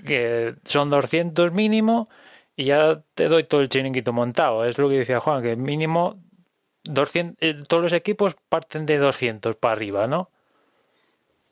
que 0.05 0.55
son 0.63 0.89
200 0.89 1.51
mínimo, 1.51 2.09
y 2.55 2.65
ya 2.65 3.01
te 3.15 3.27
doy 3.27 3.43
todo 3.43 3.61
el 3.61 3.69
chiringuito 3.69 4.13
montado. 4.13 4.65
Es 4.65 4.77
lo 4.77 4.89
que 4.89 4.99
decía 4.99 5.19
Juan, 5.19 5.41
que 5.41 5.55
mínimo 5.55 6.21
200, 6.83 7.37
eh, 7.41 7.63
todos 7.67 7.83
los 7.83 7.93
equipos 7.93 8.35
parten 8.49 8.85
de 8.85 8.97
200 8.97 9.55
para 9.55 9.73
arriba, 9.73 10.07
¿no? 10.07 10.29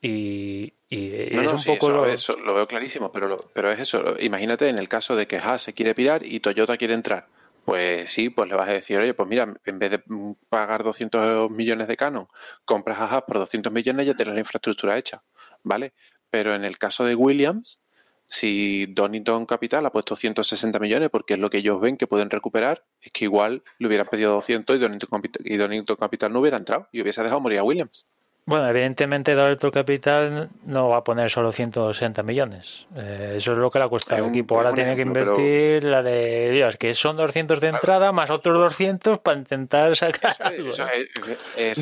Y, 0.00 0.74
es 0.92 1.52
un 1.52 1.74
poco 1.74 1.90
lo... 1.90 2.06
Eso, 2.06 2.36
lo 2.38 2.54
veo 2.54 2.66
clarísimo, 2.66 3.10
pero, 3.12 3.50
pero 3.52 3.70
es 3.70 3.80
eso. 3.80 4.16
Imagínate 4.20 4.68
en 4.68 4.78
el 4.78 4.88
caso 4.88 5.16
de 5.16 5.26
que 5.26 5.36
Haas 5.36 5.62
se 5.62 5.72
quiere 5.72 5.94
pirar 5.94 6.24
y 6.24 6.40
Toyota 6.40 6.76
quiere 6.76 6.94
entrar. 6.94 7.28
Pues 7.64 8.10
sí, 8.10 8.28
pues 8.28 8.48
le 8.48 8.56
vas 8.56 8.68
a 8.68 8.72
decir, 8.72 8.98
oye, 8.98 9.14
pues 9.14 9.28
mira, 9.28 9.54
en 9.64 9.78
vez 9.78 9.90
de 9.90 10.02
pagar 10.48 10.82
200 10.82 11.50
millones 11.50 11.86
de 11.88 11.96
Canon, 11.96 12.26
compras 12.64 12.98
a 12.98 13.06
Haas 13.06 13.22
por 13.22 13.38
200 13.38 13.72
millones 13.72 14.04
y 14.04 14.08
ya 14.08 14.14
tienes 14.14 14.34
la 14.34 14.40
infraestructura 14.40 14.98
hecha, 14.98 15.22
¿vale? 15.62 15.92
Pero 16.28 16.54
en 16.54 16.64
el 16.64 16.76
caso 16.78 17.04
de 17.04 17.14
Williams, 17.14 17.78
si 18.26 18.86
Donington 18.86 19.46
Capital 19.46 19.86
ha 19.86 19.92
puesto 19.92 20.16
160 20.16 20.78
millones 20.78 21.10
porque 21.10 21.34
es 21.34 21.40
lo 21.40 21.50
que 21.50 21.58
ellos 21.58 21.80
ven 21.80 21.96
que 21.96 22.06
pueden 22.06 22.30
recuperar, 22.30 22.84
es 23.00 23.12
que 23.12 23.26
igual 23.26 23.62
le 23.78 23.86
hubieran 23.86 24.06
pedido 24.06 24.32
200 24.32 24.76
y 24.76 24.78
Donington, 24.78 25.22
y 25.44 25.56
Donington 25.56 25.96
Capital 25.96 26.32
no 26.32 26.40
hubiera 26.40 26.56
entrado 26.56 26.88
y 26.92 27.00
hubiese 27.02 27.22
dejado 27.22 27.40
morir 27.40 27.60
a 27.60 27.64
Williams. 27.64 28.06
Bueno, 28.44 28.68
evidentemente 28.68 29.36
Dalton 29.36 29.70
Capital 29.70 30.50
no 30.64 30.88
va 30.88 30.98
a 30.98 31.04
poner 31.04 31.30
solo 31.30 31.52
160 31.52 32.24
millones. 32.24 32.86
Eh, 32.96 33.34
eso 33.36 33.52
es 33.52 33.58
lo 33.58 33.70
que 33.70 33.78
le 33.78 33.84
ha 33.84 33.88
costado 33.88 34.24
al 34.24 34.30
equipo. 34.30 34.56
Ahora 34.56 34.72
tiene 34.72 34.96
que 34.96 35.02
invertir 35.02 35.84
la 35.84 36.02
de 36.02 36.50
Dios, 36.50 36.76
que 36.76 36.92
son 36.94 37.16
200 37.16 37.60
de 37.60 37.68
entrada 37.68 38.10
más 38.10 38.30
otros 38.30 38.58
200 38.58 39.18
para 39.18 39.38
intentar 39.38 39.94
sacar 39.96 40.36
algo. 40.40 40.72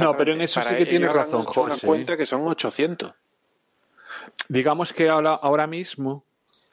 no, 0.00 0.16
pero 0.16 0.34
en 0.34 0.42
eso 0.42 0.60
sí 0.60 0.74
que 0.76 0.86
tiene 0.86 1.08
razón, 1.08 1.44
José. 1.44 1.86
cuenta 1.86 2.16
que 2.18 2.26
son 2.26 2.46
800. 2.46 3.14
Digamos 4.48 4.92
que 4.92 5.08
ahora, 5.08 5.34
ahora 5.34 5.66
mismo, 5.66 6.24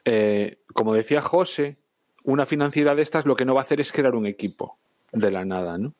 eh, 0.04 0.58
como 0.74 0.92
decía 0.92 1.22
José, 1.22 1.78
una 2.24 2.44
financiera 2.44 2.94
de 2.94 3.02
estas 3.02 3.24
lo 3.24 3.36
que 3.36 3.46
no 3.46 3.54
va 3.54 3.62
a 3.62 3.64
hacer 3.64 3.80
es 3.80 3.90
crear 3.90 4.14
un 4.14 4.26
equipo 4.26 4.76
de 5.12 5.30
la 5.30 5.46
nada, 5.46 5.78
¿no? 5.78 5.94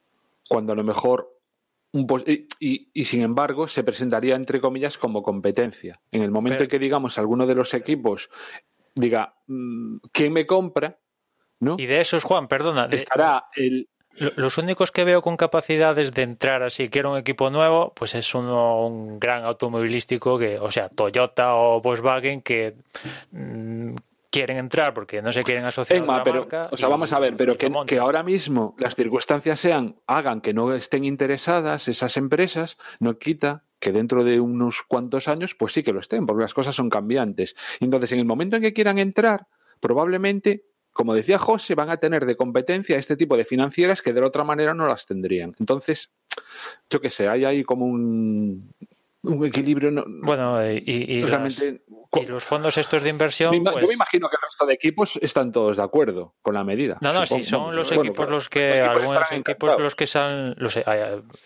Cuando 0.47 0.75
a 0.75 0.77
lo 0.77 0.85
mejor 0.85 1.38
y, 1.93 3.05
sin 3.05 3.23
embargo 3.23 3.67
se 3.69 3.83
presentaría 3.83 4.37
entre 4.37 4.61
comillas 4.61 4.99
como 4.99 5.23
competencia. 5.23 6.01
En 6.11 6.23
el 6.23 6.31
momento 6.31 6.65
en 6.65 6.69
que 6.69 6.79
digamos 6.79 7.19
alguno 7.19 7.47
de 7.47 7.55
los 7.55 7.75
equipos 7.75 8.31
diga 8.95 9.35
mm, 9.47 9.99
quién 10.13 10.33
me 10.33 10.47
compra, 10.47 10.99
¿no? 11.61 11.77
Y 11.79 11.87
de 11.87 12.01
esos, 12.01 12.25
Juan, 12.25 12.49
perdona, 12.49 12.89
estará 12.91 13.47
el 13.55 13.89
los 14.37 14.59
únicos 14.59 14.91
que 14.91 15.05
veo 15.05 15.23
con 15.23 15.37
capacidades 15.37 16.13
de 16.13 16.23
entrar 16.23 16.63
así, 16.63 16.89
quiero 16.89 17.13
un 17.13 17.19
equipo 17.19 17.51
nuevo, 17.51 17.93
pues 17.95 18.15
es 18.15 18.35
uno, 18.35 18.85
un 18.85 19.19
gran 19.19 19.45
automovilístico 19.45 20.39
que, 20.39 20.59
o 20.59 20.71
sea, 20.71 20.89
Toyota 20.89 21.55
o 21.55 21.81
Volkswagen 21.81 22.43
que 22.43 22.75
mm, 23.31 23.95
quieren 24.39 24.59
entrar 24.59 24.95
porque 24.95 25.21
no 25.21 25.33
se 25.33 25.43
quieren 25.43 25.65
asociar 25.65 26.03
a 26.03 26.07
la 26.07 26.23
pero, 26.23 26.47
O 26.71 26.77
sea, 26.77 26.89
vamos 26.89 27.13
a 27.13 27.19
ver, 27.19 27.37
pero 27.37 27.57
que, 27.57 27.71
que, 27.87 27.99
ahora 27.99 28.23
mismo 28.23 28.77
las 28.79 28.95
circunstancias 28.95 29.59
sean, 29.59 29.97
hagan 30.07 30.41
que 30.41 30.55
no 30.55 30.73
estén 30.75 31.05
interesadas 31.05 31.89
esas 31.89 32.17
empresas, 32.17 32.77
no 33.01 33.19
quita 33.19 33.65
que 33.81 33.93
dentro 33.93 34.25
de 34.25 34.41
unos 34.41 34.83
cuantos 34.83 35.29
años, 35.29 35.55
pues 35.55 35.73
sí 35.73 35.83
que 35.83 35.93
lo 35.93 36.01
estén, 36.01 36.27
porque 36.27 36.43
las 36.43 36.55
cosas 36.55 36.75
son 36.75 36.89
cambiantes. 36.91 37.57
Entonces, 37.81 38.13
en 38.13 38.19
el 38.19 38.25
momento 38.25 38.57
en 38.57 38.63
que 38.63 38.73
quieran 38.73 38.99
entrar, 38.99 39.47
probablemente, 39.81 40.65
como 40.93 41.15
decía 41.15 41.39
José, 41.39 41.75
van 41.75 41.91
a 41.91 41.97
tener 41.97 42.27
de 42.27 42.37
competencia 42.37 42.97
este 42.97 43.17
tipo 43.17 43.37
de 43.37 43.45
financieras 43.45 44.03
que 44.03 44.13
de 44.13 44.23
otra 44.23 44.45
manera 44.45 44.75
no 44.75 44.87
las 44.87 45.07
tendrían. 45.07 45.55
Entonces, 45.59 46.11
yo 46.91 47.01
qué 47.01 47.11
sé, 47.11 47.29
hay 47.29 47.45
ahí 47.45 47.65
como 47.65 47.87
un, 47.87 48.73
un 49.23 49.45
equilibrio. 49.45 49.91
No, 49.91 50.05
bueno, 50.07 50.65
y, 50.65 50.83
y, 50.87 52.27
los 52.27 52.45
fondos 52.45 52.79
estos 52.79 53.03
de 53.03 53.11
inversión. 53.11 53.53
Yo 53.53 53.61
me 53.61 53.73
pues 53.73 53.93
imagino 53.93 54.29
que 54.29 54.37
el 54.37 54.43
resto 54.43 54.67
de 54.67 54.75
equipos 54.75 55.19
están 55.21 55.53
todos 55.53 55.77
de 55.77 55.83
acuerdo 55.83 56.35
con 56.43 56.55
la 56.55 56.65
medida. 56.65 56.99
No, 57.01 57.13
no, 57.13 57.27
si 57.27 57.43
son 57.43 57.75
los 57.75 57.91
equipos 57.93 58.31
los 58.31 58.49
que. 58.49 58.81
algunos 58.81 59.31
equipos 59.33 59.79
los 59.79 59.95
que 59.95 60.07
salen. 60.07 60.55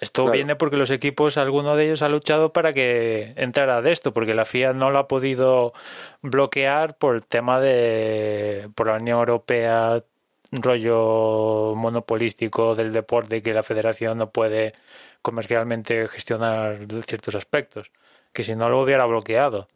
esto 0.00 0.30
viene 0.30 0.56
porque 0.56 0.76
los 0.76 0.90
equipos, 0.90 1.36
alguno 1.38 1.76
de 1.76 1.86
ellos 1.86 2.02
ha 2.02 2.08
luchado 2.08 2.52
para 2.52 2.72
que 2.72 3.32
entrara 3.36 3.82
de 3.82 3.92
esto, 3.92 4.12
porque 4.12 4.34
la 4.34 4.44
FIA 4.44 4.72
no 4.72 4.90
lo 4.90 4.98
ha 4.98 5.08
podido 5.08 5.72
bloquear 6.20 6.96
por 6.96 7.16
el 7.16 7.26
tema 7.26 7.60
de. 7.60 8.68
por 8.74 8.88
la 8.88 8.94
Unión 8.94 9.18
Europea 9.18 10.04
rollo 10.52 11.72
monopolístico 11.76 12.74
del 12.74 12.92
deporte 12.92 13.42
que 13.42 13.54
la 13.54 13.62
federación 13.62 14.18
no 14.18 14.30
puede 14.30 14.74
comercialmente 15.22 16.08
gestionar 16.08 16.78
ciertos 17.06 17.34
aspectos, 17.34 17.90
que 18.32 18.44
si 18.44 18.54
no 18.54 18.68
lo 18.68 18.82
hubiera 18.82 19.06
bloqueado, 19.06 19.68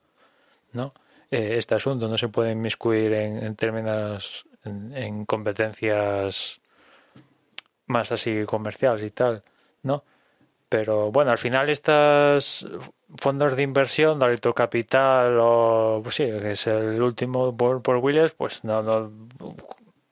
¿no? 0.73 0.93
Eh, 1.31 1.57
este 1.59 1.75
asunto 1.75 2.09
no 2.09 2.19
se 2.19 2.29
puede 2.29 2.53
inmiscuir 2.53 3.13
en, 3.13 3.57
términos, 3.57 4.47
en, 4.65 5.25
competencias 5.25 6.61
más 7.87 8.13
así 8.13 8.45
comerciales 8.45 9.03
y 9.05 9.11
tal, 9.11 9.43
¿no? 9.83 10.05
Pero 10.69 11.13
bueno, 11.13 11.31
al 11.31 11.39
final 11.39 11.71
estas 11.71 12.67
fondos 13.19 13.57
de 13.57 13.63
inversión, 13.63 14.19
Dalito 14.19 14.53
Capital 14.53 15.39
o 15.41 16.01
pues 16.03 16.17
sí, 16.17 16.25
que 16.25 16.53
es 16.53 16.67
el 16.67 17.01
último 17.01 17.57
por, 17.57 17.83
por 17.83 18.01
pues 18.37 18.65
no, 18.65 18.83
no 18.83 19.13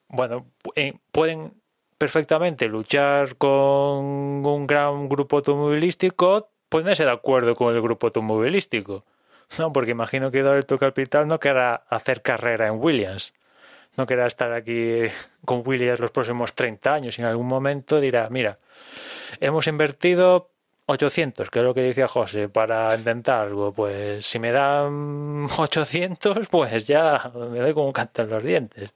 bueno, 0.08 0.46
eh, 0.76 0.94
pueden 1.10 1.60
perfectamente 2.04 2.68
luchar 2.68 3.36
con 3.36 4.44
un 4.44 4.66
gran 4.66 5.08
grupo 5.08 5.38
automovilístico, 5.38 6.50
ponerse 6.68 7.06
de 7.06 7.10
acuerdo 7.10 7.54
con 7.54 7.74
el 7.74 7.80
grupo 7.80 8.08
automovilístico. 8.08 8.98
No, 9.58 9.72
porque 9.72 9.92
imagino 9.92 10.30
que 10.30 10.40
Alberto 10.40 10.78
Capital 10.78 11.26
no 11.26 11.40
querrá 11.40 11.76
hacer 11.88 12.20
carrera 12.20 12.66
en 12.66 12.74
Williams. 12.74 13.32
No 13.96 14.04
querrá 14.04 14.26
estar 14.26 14.52
aquí 14.52 15.00
con 15.46 15.62
Williams 15.64 15.98
los 15.98 16.10
próximos 16.10 16.52
30 16.52 16.92
años. 16.92 17.18
Y 17.18 17.22
en 17.22 17.28
algún 17.28 17.46
momento 17.46 17.98
dirá, 18.00 18.28
mira, 18.28 18.58
hemos 19.40 19.66
invertido 19.66 20.50
800, 20.84 21.48
que 21.48 21.60
es 21.60 21.64
lo 21.64 21.72
que 21.72 21.80
decía 21.80 22.06
José, 22.06 22.50
para 22.50 22.94
intentar 22.94 23.46
algo. 23.46 23.72
Pues 23.72 24.26
si 24.26 24.38
me 24.38 24.52
dan 24.52 25.46
800, 25.56 26.48
pues 26.48 26.86
ya 26.86 27.32
me 27.34 27.60
doy 27.60 27.72
como 27.72 27.86
un 27.86 27.92
canto 27.94 28.20
en 28.20 28.28
los 28.28 28.42
dientes 28.42 28.92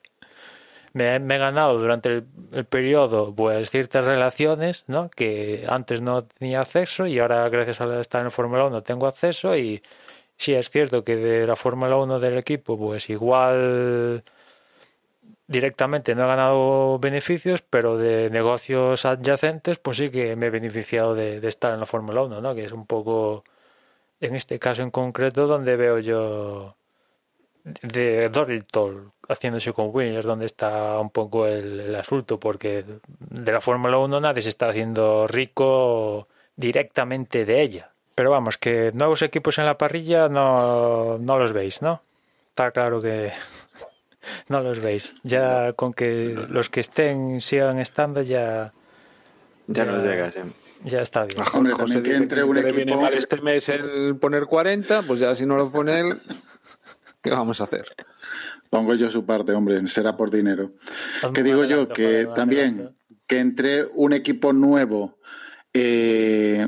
me, 0.99 1.34
he 1.34 1.38
ganado 1.38 1.78
durante 1.78 2.24
el, 2.53 2.64
periodo 2.66 3.34
pues 3.34 3.70
ciertas 3.70 4.05
relaciones 4.07 4.84
¿no? 4.86 5.11
que 5.11 5.66
antes 5.68 6.01
no 6.01 6.24
tenía 6.24 6.61
acceso 6.61 7.07
y 7.07 7.18
ahora 7.18 7.49
gracias 7.49 7.80
a 7.80 8.01
estar 8.01 8.24
en 8.24 8.30
Fórmula 8.30 8.64
1 8.66 8.82
tengo 8.82 9.07
acceso 9.07 9.57
y 9.57 9.82
sí 10.36 10.55
es 10.55 10.70
cierto 10.70 11.05
que 11.05 11.16
de 11.16 11.46
la 11.46 11.57
Fórmula 11.57 11.96
1 11.96 12.20
del 12.20 12.38
equipo 12.38 12.78
pues 12.78 13.11
igual 13.11 14.24
directamente 15.49 16.14
no 16.14 16.24
he 16.24 16.26
ganado 16.28 16.99
beneficios, 17.01 17.62
pero 17.62 17.96
de 17.99 18.30
negocios 18.30 19.05
adyacentes, 19.05 19.78
pues 19.78 19.96
sí 19.96 20.11
que 20.11 20.36
me 20.36 20.46
he 20.46 20.51
beneficiado 20.51 21.14
de, 21.14 21.38
estar 21.49 21.74
en 21.74 21.80
la 21.80 21.86
Fórmula 21.86 22.22
1, 22.22 22.40
¿no? 22.40 22.55
Que 22.55 22.64
es 22.66 22.72
un 22.72 22.86
poco, 22.86 23.44
en 24.20 24.36
este 24.36 24.59
caso 24.59 24.82
en 24.82 24.90
concreto, 24.90 25.46
donde 25.46 25.76
veo 25.76 25.99
yo 26.01 26.78
de 27.64 28.28
Dorilton 28.28 29.12
haciéndose 29.28 29.72
con 29.72 29.90
Williams, 29.92 30.24
donde 30.24 30.46
está 30.46 30.98
un 30.98 31.11
poco 31.11 31.46
el, 31.46 31.80
el 31.80 31.94
asunto, 31.94 32.40
porque 32.40 32.84
de 33.18 33.52
la 33.52 33.61
Fórmula 33.61 33.98
1 33.98 34.20
nadie 34.20 34.42
se 34.42 34.48
está 34.48 34.68
haciendo 34.68 35.26
rico 35.26 36.28
directamente 36.56 37.44
de 37.44 37.62
ella. 37.62 37.92
Pero 38.14 38.32
vamos, 38.32 38.59
que 38.59 38.90
nuevos 38.94 39.22
equipos 39.22 39.59
en 39.59 39.66
la 39.66 39.78
parrilla 39.78 40.28
no, 40.28 41.18
no 41.18 41.38
los 41.38 41.52
veis, 41.52 41.82
¿no? 41.82 42.02
Está 42.48 42.72
claro 42.72 43.00
que 43.00 43.30
no 44.48 44.61
los 44.61 44.80
veis. 44.80 45.14
Ya 45.22 45.72
con 45.74 45.92
que 45.94 46.34
los 46.48 46.68
que 46.68 46.80
estén 46.80 47.40
sigan 47.40 47.78
estando 47.78 48.20
ya. 48.22 48.72
Ya, 49.68 49.84
nos 49.84 50.02
llega, 50.02 50.32
Ya 50.82 51.00
está 51.00 51.26
bien. 51.26 51.44
Hombre, 51.54 51.74
José 51.74 52.02
que 52.02 52.16
entre 52.16 52.42
un 52.42 52.59
equipo... 52.59 52.74
viene 52.74 52.96
mal 52.96 53.14
este 53.14 53.40
mes 53.40 53.68
el 53.68 54.16
poner 54.16 54.46
40, 54.46 55.02
pues 55.02 55.20
ya 55.20 55.36
si 55.36 55.46
no 55.46 55.56
lo 55.56 55.70
pone 55.70 56.00
él, 56.00 56.20
¿qué 57.23 57.31
vamos 57.31 57.61
a 57.61 57.64
hacer? 57.64 57.87
Pongo 58.71 58.95
yo 58.95 59.11
su 59.11 59.25
parte, 59.25 59.53
hombre, 59.53 59.87
será 59.89 60.16
por 60.16 60.31
dinero. 60.31 60.75
que 61.33 61.43
digo 61.43 61.64
yo 61.64 61.89
que 61.89 62.29
también 62.35 62.91
que 63.27 63.39
entre 63.41 63.85
un 63.95 64.12
equipo 64.12 64.53
nuevo 64.53 65.19
eh, 65.73 66.66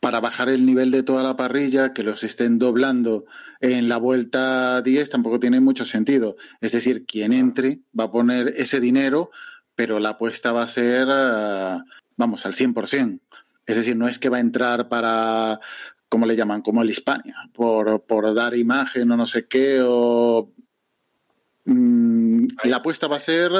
para 0.00 0.20
bajar 0.20 0.48
el 0.48 0.66
nivel 0.66 0.90
de 0.90 1.02
toda 1.02 1.22
la 1.22 1.36
parrilla, 1.36 1.92
que 1.92 2.02
los 2.02 2.22
estén 2.24 2.58
doblando 2.58 3.24
en 3.60 3.88
la 3.88 3.96
vuelta 3.96 4.82
10 4.82 5.10
tampoco 5.10 5.40
tiene 5.40 5.60
mucho 5.60 5.84
sentido. 5.86 6.36
Es 6.60 6.72
decir, 6.72 7.06
quien 7.06 7.32
entre 7.32 7.80
va 7.98 8.04
a 8.04 8.12
poner 8.12 8.48
ese 8.48 8.80
dinero, 8.80 9.30
pero 9.74 9.98
la 10.00 10.10
apuesta 10.10 10.52
va 10.52 10.62
a 10.62 10.68
ser, 10.68 11.08
eh, 11.10 11.78
vamos, 12.16 12.44
al 12.46 12.52
100%. 12.52 13.20
Es 13.66 13.76
decir, 13.76 13.96
no 13.96 14.06
es 14.06 14.18
que 14.18 14.28
va 14.28 14.36
a 14.36 14.40
entrar 14.40 14.88
para, 14.88 15.58
¿cómo 16.14 16.26
le 16.26 16.36
llaman? 16.36 16.62
Como 16.62 16.80
el 16.80 16.90
Hispania, 16.90 17.34
por, 17.52 18.06
por 18.06 18.32
dar 18.32 18.56
imagen 18.56 19.10
o 19.10 19.16
no 19.16 19.26
sé 19.26 19.48
qué, 19.48 19.80
o... 19.82 20.48
Mm, 21.64 22.46
la 22.62 22.76
apuesta 22.76 23.08
va 23.08 23.16
a 23.16 23.20
ser 23.20 23.50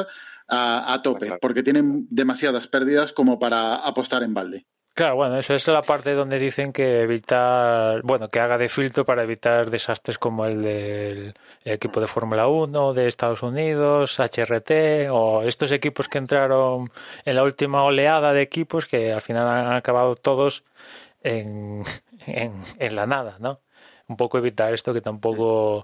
a, 0.47 0.95
a 0.95 1.03
tope, 1.03 1.37
porque 1.41 1.65
tienen 1.65 2.07
demasiadas 2.11 2.69
pérdidas 2.69 3.13
como 3.13 3.41
para 3.41 3.75
apostar 3.75 4.23
en 4.23 4.35
balde. 4.35 4.67
Claro, 4.95 5.17
bueno, 5.17 5.37
eso 5.37 5.55
es 5.55 5.67
la 5.67 5.83
parte 5.83 6.15
donde 6.15 6.39
dicen 6.39 6.73
que 6.73 7.01
evitar, 7.01 8.03
bueno, 8.03 8.29
que 8.29 8.39
haga 8.39 8.57
de 8.57 8.69
filtro 8.69 9.05
para 9.05 9.25
evitar 9.25 9.69
desastres 9.69 10.19
como 10.19 10.47
el 10.47 10.63
del 10.63 11.35
equipo 11.65 12.01
de 12.01 12.07
Fórmula 12.07 12.47
1 12.47 12.95
de 12.95 13.09
Estados 13.09 13.43
Unidos, 13.43 14.21
HRT 14.21 15.11
o 15.11 15.43
estos 15.43 15.73
equipos 15.73 16.09
que 16.09 16.19
entraron 16.19 16.93
en 17.25 17.35
la 17.35 17.43
última 17.43 17.83
oleada 17.83 18.33
de 18.33 18.43
equipos 18.43 18.87
que 18.87 19.13
al 19.13 19.21
final 19.21 19.49
han 19.49 19.73
acabado 19.73 20.15
todos 20.15 20.63
en, 21.25 21.83
en, 22.27 22.97
la 22.97 23.07
nada, 23.07 23.39
¿no? 23.41 23.61
Un 24.09 24.17
poco 24.17 24.39
evitar 24.39 24.73
esto 24.73 24.93
que 24.93 25.01
tampoco... 25.01 25.83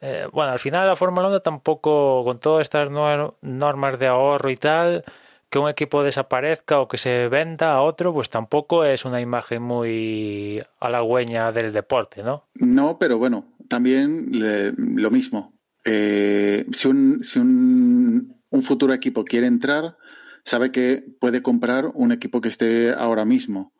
Eh, 0.00 0.26
bueno, 0.32 0.50
al 0.50 0.58
final 0.58 0.88
la 0.88 0.96
Fórmula 0.96 1.28
1 1.28 1.40
tampoco, 1.40 2.24
con 2.24 2.40
todas 2.40 2.62
estas 2.62 2.90
normas 2.90 3.98
de 4.00 4.08
ahorro 4.08 4.50
y 4.50 4.56
tal, 4.56 5.04
que 5.48 5.60
un 5.60 5.68
equipo 5.68 6.02
desaparezca 6.02 6.80
o 6.80 6.88
que 6.88 6.98
se 6.98 7.28
venda 7.28 7.74
a 7.74 7.82
otro, 7.82 8.12
pues 8.12 8.28
tampoco 8.28 8.84
es 8.84 9.04
una 9.04 9.20
imagen 9.20 9.62
muy 9.62 10.60
halagüeña 10.80 11.52
del 11.52 11.72
deporte, 11.72 12.24
¿no? 12.24 12.46
No, 12.56 12.98
pero 12.98 13.18
bueno, 13.18 13.54
también 13.68 14.30
lo 14.76 15.10
mismo. 15.12 15.54
Eh, 15.84 16.66
si 16.72 16.88
un, 16.88 17.22
si 17.22 17.38
un, 17.38 18.42
un 18.50 18.62
futuro 18.62 18.92
equipo 18.94 19.24
quiere 19.24 19.46
entrar, 19.46 19.96
sabe 20.44 20.72
que 20.72 21.04
puede 21.20 21.42
comprar 21.42 21.92
un 21.94 22.10
equipo 22.10 22.40
que 22.40 22.48
esté 22.48 22.92
ahora 22.92 23.24
mismo. 23.24 23.72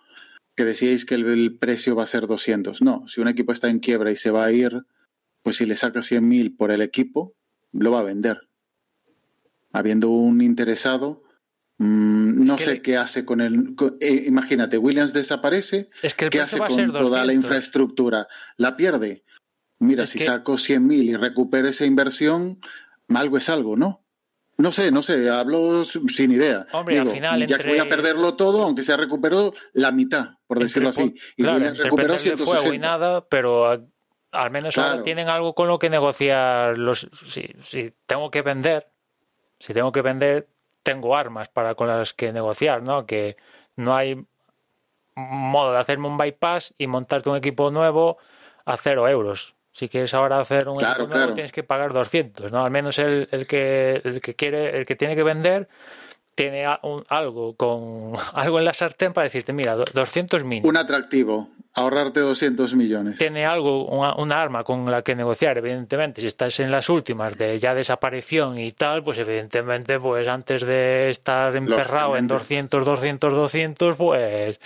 Que 0.54 0.64
decíais 0.64 1.04
que 1.04 1.14
el, 1.14 1.58
precio 1.58 1.96
va 1.96 2.04
a 2.04 2.06
ser 2.06 2.26
200. 2.26 2.82
No, 2.82 3.06
si 3.08 3.20
un 3.20 3.28
equipo 3.28 3.52
está 3.52 3.68
en 3.68 3.80
quiebra 3.80 4.10
y 4.10 4.16
se 4.16 4.30
va 4.30 4.44
a 4.44 4.52
ir, 4.52 4.84
pues 5.42 5.56
si 5.56 5.66
le 5.66 5.76
saca 5.76 6.00
100.000 6.00 6.56
por 6.56 6.70
el 6.70 6.82
equipo, 6.82 7.34
lo 7.72 7.90
va 7.90 8.00
a 8.00 8.04
vender. 8.04 8.48
Habiendo 9.72 10.10
un 10.10 10.42
interesado, 10.42 11.22
Mm, 11.82 12.44
no 12.44 12.58
sé 12.58 12.80
qué 12.80 12.96
hace 12.96 13.24
con 13.24 13.40
el. 13.40 13.74
Eh, 14.00 14.24
imagínate, 14.26 14.78
Williams 14.78 15.12
desaparece. 15.12 15.90
¿Qué 16.30 16.40
hace 16.40 16.58
con 16.58 16.92
toda 16.92 17.24
la 17.24 17.32
infraestructura? 17.32 18.28
¿La 18.56 18.76
pierde? 18.76 19.24
Mira, 19.80 20.06
si 20.06 20.20
saco 20.20 20.58
100.000 20.58 21.02
y 21.02 21.16
recupero 21.16 21.66
esa 21.66 21.84
inversión, 21.84 22.60
algo 23.08 23.36
es 23.36 23.48
algo, 23.48 23.76
¿no? 23.76 24.01
No 24.58 24.70
sé, 24.70 24.90
no 24.90 25.02
sé, 25.02 25.28
hablo 25.30 25.84
sin 25.84 26.32
idea. 26.32 26.66
Hombre, 26.72 26.98
al 26.98 27.08
final, 27.08 27.46
ya 27.46 27.58
que 27.58 27.68
voy 27.68 27.78
a 27.78 27.88
perderlo 27.88 28.34
todo, 28.34 28.62
aunque 28.62 28.84
sea 28.84 28.96
recuperó 28.96 29.54
la 29.72 29.90
mitad, 29.92 30.36
por 30.46 30.58
decirlo 30.58 30.90
así. 30.90 31.14
Y 31.36 31.44
Williams 31.44 31.78
recuperó 31.78 32.18
160. 32.18 32.74
y 32.74 32.78
nada, 32.78 33.24
pero 33.26 33.88
al 34.30 34.50
menos 34.50 34.76
ahora 34.78 35.02
tienen 35.02 35.28
algo 35.28 35.54
con 35.54 35.68
lo 35.68 35.78
que 35.78 35.90
negociar. 35.90 36.76
Los, 36.76 37.08
si, 37.26 37.50
si 37.62 37.92
tengo 38.06 38.30
que 38.30 38.42
vender, 38.42 38.88
si 39.58 39.72
tengo 39.72 39.90
que 39.90 40.02
vender, 40.02 40.48
tengo 40.82 41.16
armas 41.16 41.48
para 41.48 41.74
con 41.74 41.88
las 41.88 42.12
que 42.12 42.32
negociar, 42.32 42.82
¿no? 42.82 43.06
Que 43.06 43.36
no 43.76 43.96
hay 43.96 44.26
modo 45.14 45.72
de 45.72 45.78
hacerme 45.78 46.08
un 46.08 46.18
bypass 46.18 46.74
y 46.78 46.86
montarte 46.86 47.30
un 47.30 47.36
equipo 47.36 47.70
nuevo 47.70 48.18
a 48.64 48.76
cero 48.76 49.08
euros. 49.08 49.54
Si 49.72 49.88
quieres 49.88 50.12
ahora 50.14 50.38
hacer 50.38 50.68
un 50.68 50.82
equipo 50.84 51.06
nuevo 51.06 51.32
tienes 51.32 51.50
que 51.50 51.62
pagar 51.62 51.92
200, 51.92 52.52
¿no? 52.52 52.60
Al 52.62 52.70
menos 52.70 52.98
el, 52.98 53.28
el, 53.32 53.46
que, 53.46 54.02
el 54.04 54.20
que 54.20 54.34
quiere, 54.34 54.76
el 54.76 54.86
que 54.86 54.96
tiene 54.96 55.16
que 55.16 55.22
vender 55.22 55.68
tiene 56.34 56.64
algo 56.64 57.54
con 57.56 58.12
algo 58.34 58.58
en 58.58 58.64
la 58.64 58.74
sartén 58.74 59.12
para 59.12 59.24
decirte, 59.24 59.52
mira, 59.52 59.76
200 59.76 60.44
mil. 60.44 60.64
Un 60.64 60.76
atractivo, 60.76 61.50
ahorrarte 61.74 62.20
200 62.20 62.74
millones. 62.74 63.18
Tiene 63.18 63.44
algo, 63.44 63.86
una, 63.86 64.40
arma 64.40 64.64
con 64.64 64.90
la 64.90 65.02
que 65.02 65.14
negociar, 65.14 65.58
evidentemente. 65.58 66.20
Si 66.20 66.26
estás 66.26 66.58
en 66.60 66.70
las 66.70 66.88
últimas 66.88 67.36
de 67.36 67.58
ya 67.58 67.74
desaparición 67.74 68.58
y 68.58 68.72
tal, 68.72 69.04
pues 69.04 69.18
evidentemente, 69.18 69.98
pues 70.00 70.28
antes 70.28 70.62
de 70.62 71.10
estar 71.10 71.54
emperrado 71.54 72.16
en 72.16 72.26
200, 72.26 72.84
200, 72.84 73.32
200, 73.32 73.96
pues 73.96 74.60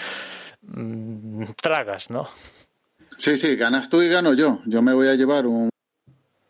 mm, 0.62 1.44
tragas, 1.60 2.10
¿no? 2.10 2.28
Sí, 3.16 3.38
sí, 3.38 3.56
ganas 3.56 3.88
tú 3.88 4.02
y 4.02 4.08
gano 4.08 4.34
yo. 4.34 4.60
Yo 4.66 4.82
me 4.82 4.92
voy 4.92 5.08
a 5.08 5.14
llevar 5.14 5.46
un... 5.46 5.70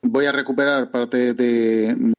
Voy 0.02 0.26
a 0.26 0.32
recuperar 0.32 0.90
parte 0.90 1.34
de, 1.34 2.14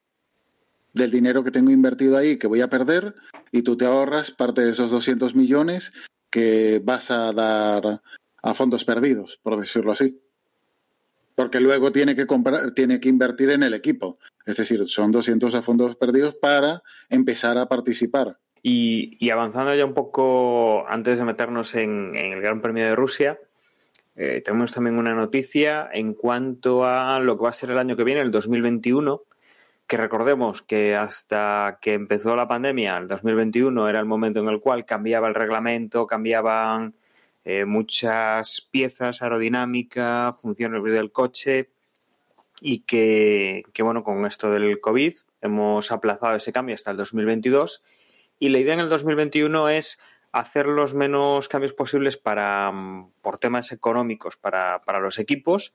del 0.93 1.11
dinero 1.11 1.43
que 1.43 1.51
tengo 1.51 1.71
invertido 1.71 2.17
ahí 2.17 2.37
que 2.37 2.47
voy 2.47 2.61
a 2.61 2.69
perder 2.69 3.15
y 3.51 3.61
tú 3.61 3.77
te 3.77 3.85
ahorras 3.85 4.31
parte 4.31 4.61
de 4.61 4.71
esos 4.71 4.91
200 4.91 5.35
millones 5.35 5.93
que 6.29 6.81
vas 6.83 7.11
a 7.11 7.31
dar 7.31 8.01
a 8.41 8.53
fondos 8.53 8.83
perdidos, 8.83 9.39
por 9.41 9.57
decirlo 9.57 9.93
así. 9.93 10.19
Porque 11.35 11.59
luego 11.59 11.91
tiene 11.91 12.15
que 12.15 12.25
comprar, 12.25 12.73
tiene 12.73 12.99
que 12.99 13.09
invertir 13.09 13.51
en 13.51 13.63
el 13.63 13.73
equipo. 13.73 14.17
Es 14.45 14.57
decir, 14.57 14.85
son 14.87 15.11
200 15.11 15.53
a 15.55 15.61
fondos 15.61 15.95
perdidos 15.95 16.35
para 16.35 16.81
empezar 17.09 17.57
a 17.57 17.67
participar. 17.67 18.39
Y, 18.63 19.29
avanzando 19.29 19.73
ya 19.75 19.85
un 19.85 19.93
poco 19.93 20.85
antes 20.89 21.19
de 21.19 21.25
meternos 21.25 21.75
en, 21.75 22.15
el 22.15 22.41
Gran 22.41 22.61
Premio 22.61 22.83
de 22.85 22.95
Rusia, 22.95 23.39
eh, 24.19 24.41
tenemos 24.43 24.73
también 24.73 24.97
una 24.97 25.13
noticia 25.13 25.87
en 25.93 26.15
cuanto 26.15 26.85
a 26.85 27.19
lo 27.19 27.37
que 27.37 27.43
va 27.43 27.49
a 27.49 27.53
ser 27.53 27.69
el 27.69 27.77
año 27.77 27.95
que 27.95 28.03
viene, 28.03 28.21
el 28.21 28.31
2021, 28.31 29.21
que 29.85 29.97
recordemos 29.97 30.63
que 30.63 30.95
hasta 30.95 31.77
que 31.81 31.93
empezó 31.93 32.35
la 32.35 32.47
pandemia, 32.47 32.97
el 32.97 33.07
2021 33.07 33.87
era 33.87 33.99
el 33.99 34.05
momento 34.05 34.39
en 34.39 34.49
el 34.49 34.59
cual 34.59 34.85
cambiaba 34.85 35.27
el 35.27 35.35
reglamento, 35.35 36.07
cambiaban 36.07 36.95
eh, 37.45 37.65
muchas 37.65 38.67
piezas, 38.71 39.21
aerodinámica, 39.21 40.33
funciones 40.33 40.83
del 40.83 41.11
coche 41.11 41.69
y 42.59 42.79
que, 42.79 43.63
bueno, 43.79 44.03
con 44.03 44.25
esto 44.25 44.51
del 44.51 44.81
COVID 44.81 45.13
hemos 45.41 45.91
aplazado 45.91 46.35
ese 46.35 46.51
cambio 46.51 46.73
hasta 46.73 46.89
el 46.89 46.97
2022 46.97 47.83
y 48.39 48.49
la 48.49 48.57
idea 48.57 48.73
en 48.73 48.79
el 48.79 48.89
2021 48.89 49.69
es 49.69 49.99
hacer 50.39 50.67
los 50.67 50.93
menos 50.93 51.47
cambios 51.47 51.73
posibles 51.73 52.17
para, 52.17 52.71
por 53.21 53.39
temas 53.39 53.71
económicos 53.71 54.37
para, 54.37 54.81
para 54.83 54.99
los 54.99 55.19
equipos 55.19 55.73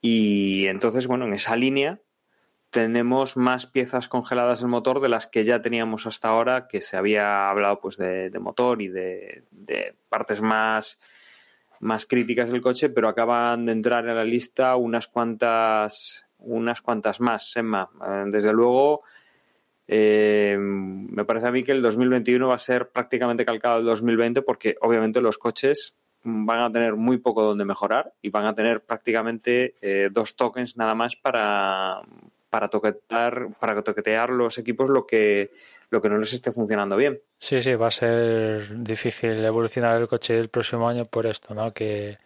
y 0.00 0.66
entonces, 0.66 1.06
bueno, 1.06 1.26
en 1.26 1.34
esa 1.34 1.56
línea 1.56 2.00
tenemos 2.70 3.36
más 3.36 3.66
piezas 3.66 4.08
congeladas 4.08 4.60
del 4.60 4.68
motor 4.68 5.00
de 5.00 5.08
las 5.08 5.26
que 5.26 5.44
ya 5.44 5.62
teníamos 5.62 6.06
hasta 6.06 6.28
ahora, 6.28 6.68
que 6.68 6.80
se 6.80 6.96
había 6.96 7.48
hablado 7.48 7.80
pues 7.80 7.96
de, 7.96 8.30
motor 8.38 8.82
y 8.82 8.88
de, 8.88 9.44
partes 10.08 10.40
más, 10.40 11.00
más 11.80 12.06
críticas 12.06 12.50
del 12.50 12.60
coche, 12.60 12.90
pero 12.90 13.08
acaban 13.08 13.66
de 13.66 13.72
entrar 13.72 14.06
en 14.06 14.16
la 14.16 14.24
lista 14.24 14.76
unas 14.76 15.08
cuantas, 15.08 16.26
unas 16.38 16.82
cuantas 16.82 17.20
más, 17.20 17.56
Emma. 17.56 17.88
Eh, 18.06 18.24
desde 18.26 18.52
luego, 18.52 19.02
eh, 19.88 20.56
me 20.58 21.24
parece 21.24 21.48
a 21.48 21.50
mí 21.50 21.64
que 21.64 21.72
el 21.72 21.82
2021 21.82 22.46
va 22.46 22.54
a 22.54 22.58
ser 22.58 22.90
prácticamente 22.90 23.44
calcado 23.44 23.76
al 23.76 23.84
2020 23.84 24.42
porque 24.42 24.76
obviamente 24.80 25.20
los 25.20 25.38
coches 25.38 25.94
van 26.22 26.60
a 26.60 26.70
tener 26.70 26.94
muy 26.94 27.18
poco 27.18 27.42
donde 27.42 27.64
mejorar 27.64 28.12
y 28.20 28.30
van 28.30 28.44
a 28.44 28.54
tener 28.54 28.82
prácticamente 28.82 29.74
eh, 29.80 30.10
dos 30.12 30.36
tokens 30.36 30.76
nada 30.76 30.94
más 30.94 31.16
para, 31.16 32.02
para 32.50 32.68
toquetear, 32.68 33.48
para 33.58 33.82
toquetear 33.82 34.30
los 34.30 34.58
equipos 34.58 34.90
lo 34.90 35.06
que, 35.06 35.52
lo 35.90 36.02
que 36.02 36.08
no 36.08 36.18
les 36.18 36.32
esté 36.32 36.52
funcionando 36.52 36.96
bien. 36.96 37.20
Sí, 37.38 37.62
sí, 37.62 37.74
va 37.74 37.86
a 37.86 37.90
ser 37.90 38.82
difícil 38.82 39.44
evolucionar 39.44 40.00
el 40.00 40.08
coche 40.08 40.38
el 40.38 40.48
próximo 40.48 40.88
año 40.88 41.04
por 41.06 41.26
esto, 41.26 41.54
¿no? 41.54 41.72
Que, 41.72 42.18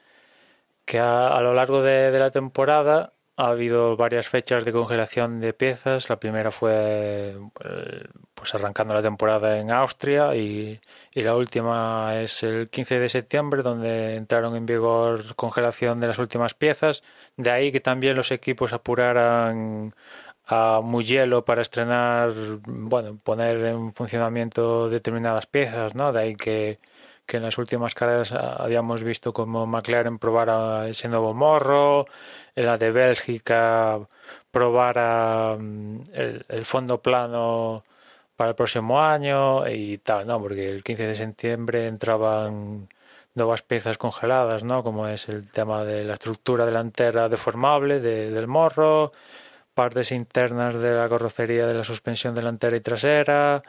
que 0.84 0.98
a, 0.98 1.40
lo 1.40 1.54
largo 1.54 1.82
de, 1.82 2.16
la 2.18 2.30
temporada 2.30 3.12
ha 3.37 3.49
habido 3.49 3.97
varias 3.97 4.28
fechas 4.28 4.64
de 4.64 4.72
congelación 4.72 5.41
de 5.41 5.53
piezas. 5.55 6.09
La 6.09 6.18
primera 6.20 6.51
fue 6.51 7.37
eh, 7.64 8.05
pues 8.35 8.55
arrancando 8.55 8.95
la 8.95 9.03
temporada 9.03 9.59
en 9.59 9.70
Austria 9.70 10.35
y, 10.37 10.80
y, 11.14 11.22
la 11.22 11.37
última 11.37 12.20
es 12.20 12.43
el 12.43 12.68
15 12.68 12.99
de 12.99 13.09
septiembre 13.09 13.62
donde 13.62 14.16
entraron 14.16 14.57
en 14.57 14.66
vigor 14.66 15.35
congelación 15.37 16.01
de 16.01 16.09
las 16.09 16.18
últimas 16.18 16.55
piezas. 16.55 17.03
De 17.37 17.51
ahí 17.51 17.72
que 17.72 17.80
también 17.80 18.16
los 18.16 18.30
equipos 18.33 18.72
apuraran 18.72 19.95
a 20.47 20.80
Mugello 20.83 21.45
para 21.45 21.62
estrenar, 21.62 22.33
bueno, 22.66 23.18
poner 23.22 23.64
en 23.64 23.93
funcionamiento 23.93 24.89
determinadas 24.89 25.47
piezas, 25.47 25.95
¿no? 25.95 26.12
De 26.12 26.20
ahí 26.20 26.35
que, 26.35 26.78
que 27.26 27.38
en 27.38 27.44
las 27.44 27.58
últimas 27.58 27.94
carreras 27.94 28.32
habíamos 28.32 29.02
visto 29.02 29.32
como 29.32 29.66
McLaren 29.66 30.18
probara 30.18 30.88
ese 30.88 31.08
nuevo 31.08 31.34
morro, 31.34 32.06
en 32.56 32.66
la 32.66 32.78
de 32.78 32.90
Bélgica 32.90 34.00
probara 34.50 35.56
mm, 35.58 36.02
el, 36.12 36.44
el 36.48 36.64
fondo 36.64 37.00
plano 37.02 37.84
para 38.36 38.50
el 38.50 38.56
próximo 38.56 39.00
año 39.00 39.68
y 39.68 39.98
tal, 39.98 40.26
¿no? 40.26 40.40
Porque 40.40 40.66
el 40.66 40.82
15 40.82 41.06
de 41.06 41.14
septiembre 41.14 41.86
entraban 41.86 42.88
nuevas 43.34 43.62
piezas 43.62 43.98
congeladas, 43.98 44.64
¿no? 44.64 44.82
Como 44.82 45.08
es 45.08 45.28
el 45.28 45.46
tema 45.48 45.84
de 45.84 46.04
la 46.04 46.14
estructura 46.14 46.66
delantera 46.66 47.28
deformable 47.28 48.00
del 48.00 48.46
morro, 48.48 49.10
partes 49.74 50.12
internas 50.12 50.74
de 50.76 50.94
la 50.94 51.08
carrocería 51.08 51.66
de 51.66 51.74
la 51.74 51.84
suspensión 51.84 52.34
delantera 52.34 52.76
y 52.76 52.80
trasera, 52.80 53.62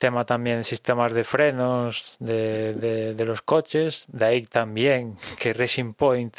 tema 0.00 0.24
también 0.24 0.64
sistemas 0.64 1.12
de 1.12 1.22
frenos 1.22 2.16
de, 2.18 2.74
de, 3.14 3.24
los 3.24 3.42
coches, 3.42 4.06
de 4.08 4.24
ahí 4.26 4.42
también 4.42 5.14
que 5.38 5.52
Racing 5.52 5.92
Point 5.94 6.38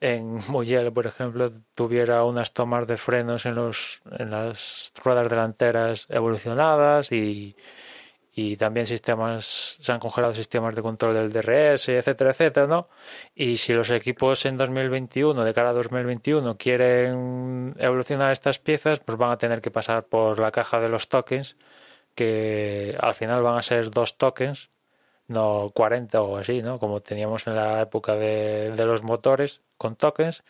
en 0.00 0.38
Mugello, 0.48 0.94
por 0.94 1.06
ejemplo, 1.08 1.52
tuviera 1.74 2.22
unas 2.22 2.52
tomas 2.52 2.86
de 2.86 2.96
frenos 2.96 3.46
en, 3.46 3.56
los, 3.56 4.00
en 4.18 4.30
las 4.30 4.92
ruedas 5.02 5.28
delanteras 5.28 6.06
evolucionadas 6.08 7.10
y, 7.10 7.56
y 8.40 8.56
también 8.56 8.86
sistemas, 8.86 9.76
se 9.80 9.90
han 9.90 9.98
congelado 9.98 10.32
sistemas 10.32 10.76
de 10.76 10.82
control 10.82 11.14
del 11.14 11.32
DRS, 11.32 11.88
etcétera, 11.88 12.30
etcétera, 12.30 12.66
¿no? 12.68 12.88
Y 13.34 13.56
si 13.56 13.74
los 13.74 13.90
equipos 13.90 14.46
en 14.46 14.56
2021, 14.56 15.42
de 15.42 15.52
cara 15.54 15.70
a 15.70 15.72
2021, 15.72 16.56
quieren 16.56 17.74
evolucionar 17.78 18.30
estas 18.30 18.60
piezas, 18.60 19.00
pues 19.00 19.18
van 19.18 19.32
a 19.32 19.38
tener 19.38 19.60
que 19.60 19.72
pasar 19.72 20.04
por 20.04 20.38
la 20.38 20.52
caja 20.52 20.78
de 20.78 20.88
los 20.88 21.08
tokens, 21.08 21.56
que 22.18 22.96
al 23.00 23.14
final 23.14 23.42
van 23.42 23.58
a 23.58 23.62
ser 23.62 23.90
dos 23.90 24.18
tokens, 24.18 24.70
no 25.28 25.70
40 25.74 26.22
o 26.22 26.36
así, 26.38 26.62
¿no? 26.62 26.78
Como 26.78 27.00
teníamos 27.00 27.46
en 27.46 27.56
la 27.56 27.82
época 27.82 28.14
de, 28.16 28.72
de 28.72 28.84
los 28.86 29.02
motores 29.02 29.62
con 29.78 29.96
tokens. 29.96 30.44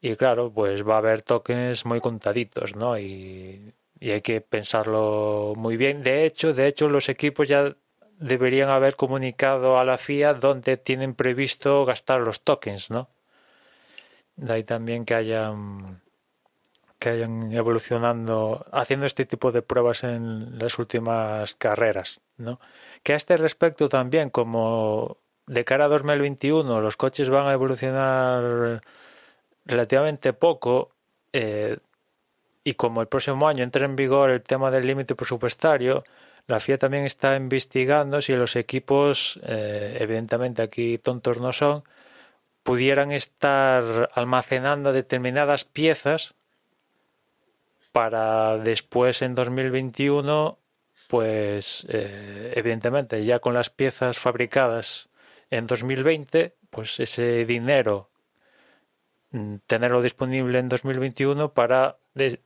Y 0.00 0.16
claro, 0.16 0.52
pues 0.52 0.86
va 0.88 0.96
a 0.96 0.98
haber 0.98 1.22
tokens 1.22 1.86
muy 1.86 2.00
contaditos, 2.00 2.76
¿no? 2.76 2.98
Y 2.98 3.74
y 4.02 4.10
hay 4.10 4.20
que 4.20 4.40
pensarlo 4.40 5.54
muy 5.56 5.76
bien. 5.76 6.02
De 6.02 6.24
hecho, 6.26 6.52
de 6.52 6.66
hecho 6.66 6.88
los 6.88 7.08
equipos 7.08 7.46
ya 7.46 7.76
deberían 8.18 8.68
haber 8.68 8.96
comunicado 8.96 9.78
a 9.78 9.84
la 9.84 9.96
FIA 9.96 10.34
dónde 10.34 10.76
tienen 10.76 11.14
previsto 11.14 11.84
gastar 11.84 12.20
los 12.20 12.40
tokens, 12.40 12.90
¿no? 12.90 13.10
De 14.34 14.54
ahí 14.54 14.64
también 14.64 15.04
que 15.04 15.14
hayan 15.14 16.02
que 17.02 17.08
hayan 17.08 17.50
evolucionando 17.52 18.64
haciendo 18.70 19.06
este 19.06 19.26
tipo 19.26 19.50
de 19.50 19.60
pruebas 19.60 20.04
en 20.04 20.56
las 20.56 20.78
últimas 20.78 21.56
carreras, 21.56 22.20
¿no? 22.36 22.60
Que 23.02 23.14
a 23.14 23.16
este 23.16 23.36
respecto 23.36 23.88
también 23.88 24.30
como 24.30 25.16
de 25.48 25.64
cara 25.64 25.86
a 25.86 25.88
2021 25.88 26.80
los 26.80 26.96
coches 26.96 27.28
van 27.28 27.48
a 27.48 27.54
evolucionar 27.54 28.80
relativamente 29.64 30.32
poco, 30.32 30.92
eh, 31.32 31.76
y 32.62 32.74
como 32.74 33.00
el 33.00 33.08
próximo 33.08 33.48
año 33.48 33.64
entra 33.64 33.84
en 33.84 33.96
vigor 33.96 34.30
el 34.30 34.42
tema 34.42 34.70
del 34.70 34.86
límite 34.86 35.16
presupuestario, 35.16 36.04
la 36.46 36.60
FIA 36.60 36.78
también 36.78 37.04
está 37.04 37.34
investigando 37.34 38.22
si 38.22 38.34
los 38.34 38.54
equipos, 38.54 39.40
eh, 39.42 39.96
evidentemente 39.98 40.62
aquí 40.62 40.98
tontos 40.98 41.40
no 41.40 41.52
son, 41.52 41.82
pudieran 42.62 43.10
estar 43.10 44.08
almacenando 44.14 44.92
determinadas 44.92 45.64
piezas 45.64 46.34
para 47.92 48.58
después 48.58 49.22
en 49.22 49.34
2021, 49.34 50.58
pues 51.08 51.86
eh, 51.88 52.52
evidentemente 52.56 53.22
ya 53.24 53.38
con 53.38 53.54
las 53.54 53.70
piezas 53.70 54.18
fabricadas 54.18 55.08
en 55.50 55.66
2020, 55.66 56.56
pues 56.70 56.98
ese 57.00 57.44
dinero 57.44 58.10
mm, 59.30 59.56
tenerlo 59.66 60.02
disponible 60.02 60.58
en 60.58 60.68
2021 60.68 61.52
para 61.52 61.98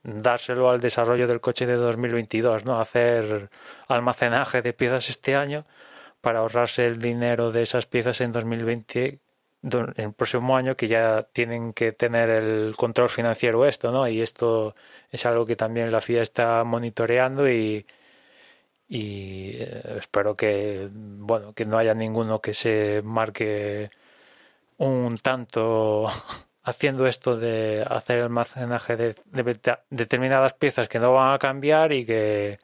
dárselo 0.03 0.71
al 0.71 0.81
desarrollo 0.81 1.27
del 1.27 1.41
coche 1.41 1.67
de 1.67 1.77
2022, 1.77 2.65
¿no? 2.65 2.81
Hacer 2.81 3.51
almacenaje 3.89 4.63
de 4.63 4.73
piezas 4.73 5.09
este 5.09 5.37
año 5.37 5.67
para 6.21 6.41
ahorrarse 6.41 6.85
el 6.87 6.99
dinero 6.99 7.53
de 7.53 7.63
esas 7.63 7.87
piezas 7.87 8.21
en 8.21 8.33
2020 8.33 9.21
en 9.73 9.93
el 9.97 10.13
próximo 10.13 10.57
año 10.57 10.77
que 10.77 10.87
ya 10.89 11.27
tienen 11.33 11.73
que 11.73 11.93
tener 11.93 12.31
el 12.31 12.75
control 12.77 13.09
financiero 13.09 13.65
esto, 13.65 13.91
¿no? 13.91 14.07
Y 14.09 14.21
esto 14.23 14.75
es 15.11 15.27
algo 15.27 15.47
que 15.47 15.57
también 15.57 15.91
la 15.91 16.01
FIA 16.01 16.23
está 16.23 16.63
monitoreando 16.65 17.49
y, 17.51 17.85
y 18.89 19.51
eh, 19.55 19.99
espero 19.99 20.37
que 20.37 20.89
bueno 20.93 21.53
que 21.55 21.65
no 21.65 21.79
haya 21.79 21.95
ninguno 21.95 22.41
que 22.41 22.55
se 22.55 23.03
marque 23.05 23.91
un 24.79 25.17
tanto 25.17 26.07
haciendo 26.63 27.07
esto 27.07 27.37
de 27.37 27.85
hacer 27.89 28.21
almacenaje 28.21 28.97
de, 28.97 29.17
determinadas 29.91 30.55
piezas 30.55 30.89
que 30.89 30.99
no 31.01 31.13
van 31.15 31.35
a 31.35 31.39
cambiar 31.39 31.93
y 31.93 32.05
que 32.07 32.59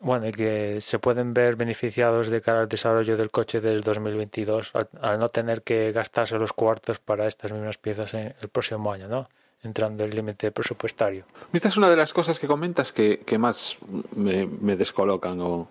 bueno 0.00 0.26
y 0.28 0.32
que 0.32 0.80
se 0.80 0.98
pueden 0.98 1.34
ver 1.34 1.56
beneficiados 1.56 2.28
de 2.28 2.40
cara 2.40 2.60
al 2.62 2.68
desarrollo 2.68 3.16
del 3.16 3.30
coche 3.30 3.60
del 3.60 3.82
2022 3.82 4.72
al, 4.74 5.18
no 5.18 5.28
tener 5.28 5.62
que 5.62 5.92
gastarse 5.92 6.38
los 6.38 6.52
cuartos 6.52 6.98
para 6.98 7.26
estas 7.26 7.52
mismas 7.52 7.78
piezas 7.78 8.14
en 8.14 8.34
el 8.40 8.48
próximo 8.48 8.92
año, 8.92 9.08
¿no? 9.08 9.28
Entrando 9.62 10.04
el 10.04 10.14
límite 10.14 10.50
presupuestario. 10.52 11.24
Esta 11.52 11.68
es 11.68 11.76
una 11.76 11.90
de 11.90 11.96
las 11.96 12.12
cosas 12.12 12.38
que 12.38 12.46
comentas 12.46 12.92
que, 12.92 13.20
que 13.20 13.38
más 13.38 13.76
me, 14.14 14.46
me 14.46 14.76
descolocan 14.76 15.40
o 15.40 15.68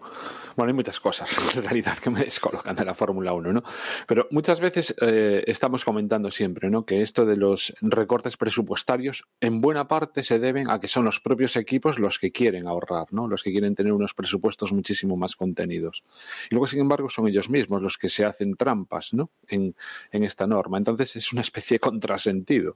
bueno, 0.60 0.72
hay 0.72 0.76
muchas 0.76 1.00
cosas 1.00 1.30
en 1.56 1.64
realidad 1.64 1.98
que 1.98 2.10
me 2.10 2.20
descolocan 2.20 2.76
de 2.76 2.84
la 2.84 2.94
Fórmula 2.94 3.32
1, 3.32 3.54
¿no? 3.54 3.64
Pero 4.08 4.28
muchas 4.30 4.60
veces 4.60 4.94
eh, 5.02 5.42
estamos 5.48 5.86
comentando 5.86 6.30
siempre, 6.32 6.70
¿no? 6.70 6.86
Que 6.86 7.02
esto 7.02 7.26
de 7.26 7.38
los 7.38 7.74
recortes 7.80 8.36
presupuestarios 8.36 9.24
en 9.40 9.62
buena 9.62 9.88
parte 9.88 10.22
se 10.22 10.38
deben 10.38 10.70
a 10.70 10.82
que 10.82 10.90
son 10.90 11.06
los 11.06 11.22
propios 11.22 11.56
equipos 11.56 11.98
los 11.98 12.20
que 12.20 12.34
quieren 12.34 12.68
ahorrar, 12.68 13.08
¿no? 13.12 13.30
Los 13.30 13.42
que 13.42 13.52
quieren 13.52 13.74
tener 13.74 13.94
unos 13.94 14.14
presupuestos 14.14 14.74
muchísimo 14.74 15.16
más 15.16 15.38
contenidos. 15.38 16.04
Y 16.52 16.56
luego, 16.56 16.68
sin 16.68 16.82
embargo, 16.82 17.10
son 17.10 17.30
ellos 17.30 17.50
mismos 17.50 17.82
los 17.82 17.98
que 17.98 18.10
se 18.10 18.26
hacen 18.26 18.56
trampas, 18.56 19.14
¿no? 19.14 19.32
En, 19.48 19.76
en 20.12 20.24
esta 20.26 20.46
norma. 20.46 20.78
Entonces 20.78 21.16
es 21.16 21.32
una 21.32 21.42
especie 21.42 21.76
de 21.76 21.80
contrasentido. 21.80 22.76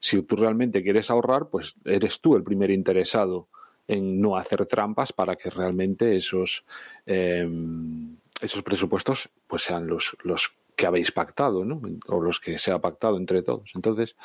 Si 0.00 0.22
tú 0.22 0.36
realmente 0.36 0.82
quieres 0.82 1.10
ahorrar, 1.10 1.48
pues 1.48 1.74
eres 1.84 2.20
tú 2.20 2.36
el 2.36 2.42
primer 2.42 2.70
interesado 2.70 3.48
en 3.88 4.20
no 4.20 4.36
hacer 4.36 4.66
trampas 4.66 5.12
para 5.12 5.36
que 5.36 5.50
realmente 5.50 6.16
esos, 6.16 6.64
em, 7.04 8.16
esos 8.40 8.62
presupuestos 8.62 9.28
pues 9.46 9.62
sean 9.62 9.86
los, 9.86 10.16
los 10.22 10.52
que 10.74 10.86
habéis 10.86 11.12
pactado, 11.12 11.64
¿no? 11.64 11.80
O 12.08 12.20
los 12.20 12.38
que 12.38 12.58
se 12.58 12.70
ha 12.70 12.80
pactado 12.80 13.16
entre 13.16 13.42
todos. 13.42 13.70
Entonces, 13.74 14.16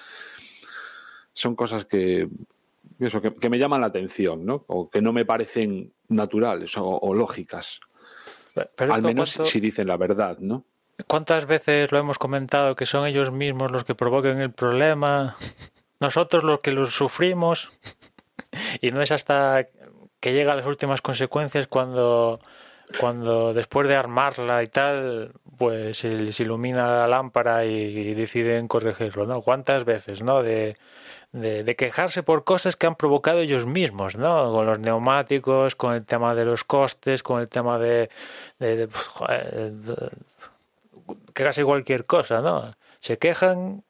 son 1.34 1.56
cosas 1.56 1.86
que, 1.86 2.28
eso, 3.00 3.22
que, 3.22 3.50
me 3.50 3.58
llaman 3.58 3.82
la 3.82 3.88
atención, 3.88 4.46
¿no? 4.46 4.66
O 4.68 4.90
que 4.90 5.02
no 5.02 5.14
me 5.14 5.26
parecen 5.26 5.94
naturales 6.10 6.74
o, 6.78 7.14
lógicas. 7.14 7.80
Al 8.78 9.02
menos 9.02 9.40
si 9.46 9.60
dicen 9.62 9.88
la 9.88 9.96
verdad, 9.96 10.40
¿no? 10.40 10.66
¿Cuántas 11.08 11.45
veces 11.45 11.91
lo 11.91 11.97
hemos 11.97 12.18
comentado 12.18 12.76
que 12.76 12.86
son 12.86 13.08
ellos 13.08 13.32
mismos 13.32 13.72
los 13.72 13.84
que 13.84 13.95
provoquen 13.95 14.41
el 14.41 14.52
problema? 14.52 15.36
Nosotros 15.99 16.43
los 16.43 16.60
que 16.60 16.72
los 16.72 16.95
sufrimos 16.95 17.72
y 18.82 18.91
no 18.91 19.02
es 19.02 19.12
hasta 19.12 19.68
que 20.20 20.34
llega 20.34 20.54
a 20.54 20.56
las 20.56 20.66
últimas 20.66 21.02
consecuencias 21.02 21.68
cuando, 21.68 22.39
cuando 22.99 23.54
después 23.54 23.88
de 23.88 23.95
armarla 23.95 24.62
y 24.64 24.68
tal, 24.68 25.34
pues 25.58 25.99
se 25.99 26.12
les 26.12 26.39
ilumina 26.39 26.88
la 26.88 27.08
lámpara 27.08 27.66
y, 27.66 28.14
deciden 28.14 28.68
corregirlo, 28.68 29.26
¿no? 29.26 29.41
¿Cuántas 29.41 29.86
veces, 29.86 30.22
¿no? 30.22 30.43
De, 30.43 30.76
de, 31.32 31.76
quejarse 31.76 32.24
por 32.24 32.43
cosas 32.43 32.76
que 32.76 32.88
han 32.88 32.95
provocado 32.95 33.39
ellos 33.39 33.66
mismos, 33.66 34.18
¿no? 34.18 34.52
Con 34.52 34.66
los 34.66 34.80
neumáticos, 34.80 35.76
con 35.76 35.93
el 35.93 36.06
tema 36.06 36.36
de 36.36 36.45
los 36.45 36.64
costes, 36.64 37.24
con 37.24 37.41
el 37.41 37.49
tema 37.49 37.80
de, 37.80 38.10
de, 38.60 38.88
quejarse 41.34 41.64
cualquier 41.64 42.06
cosa, 42.06 42.42
¿no? 42.42 42.76
Se 43.00 43.18
quejan 43.18 43.84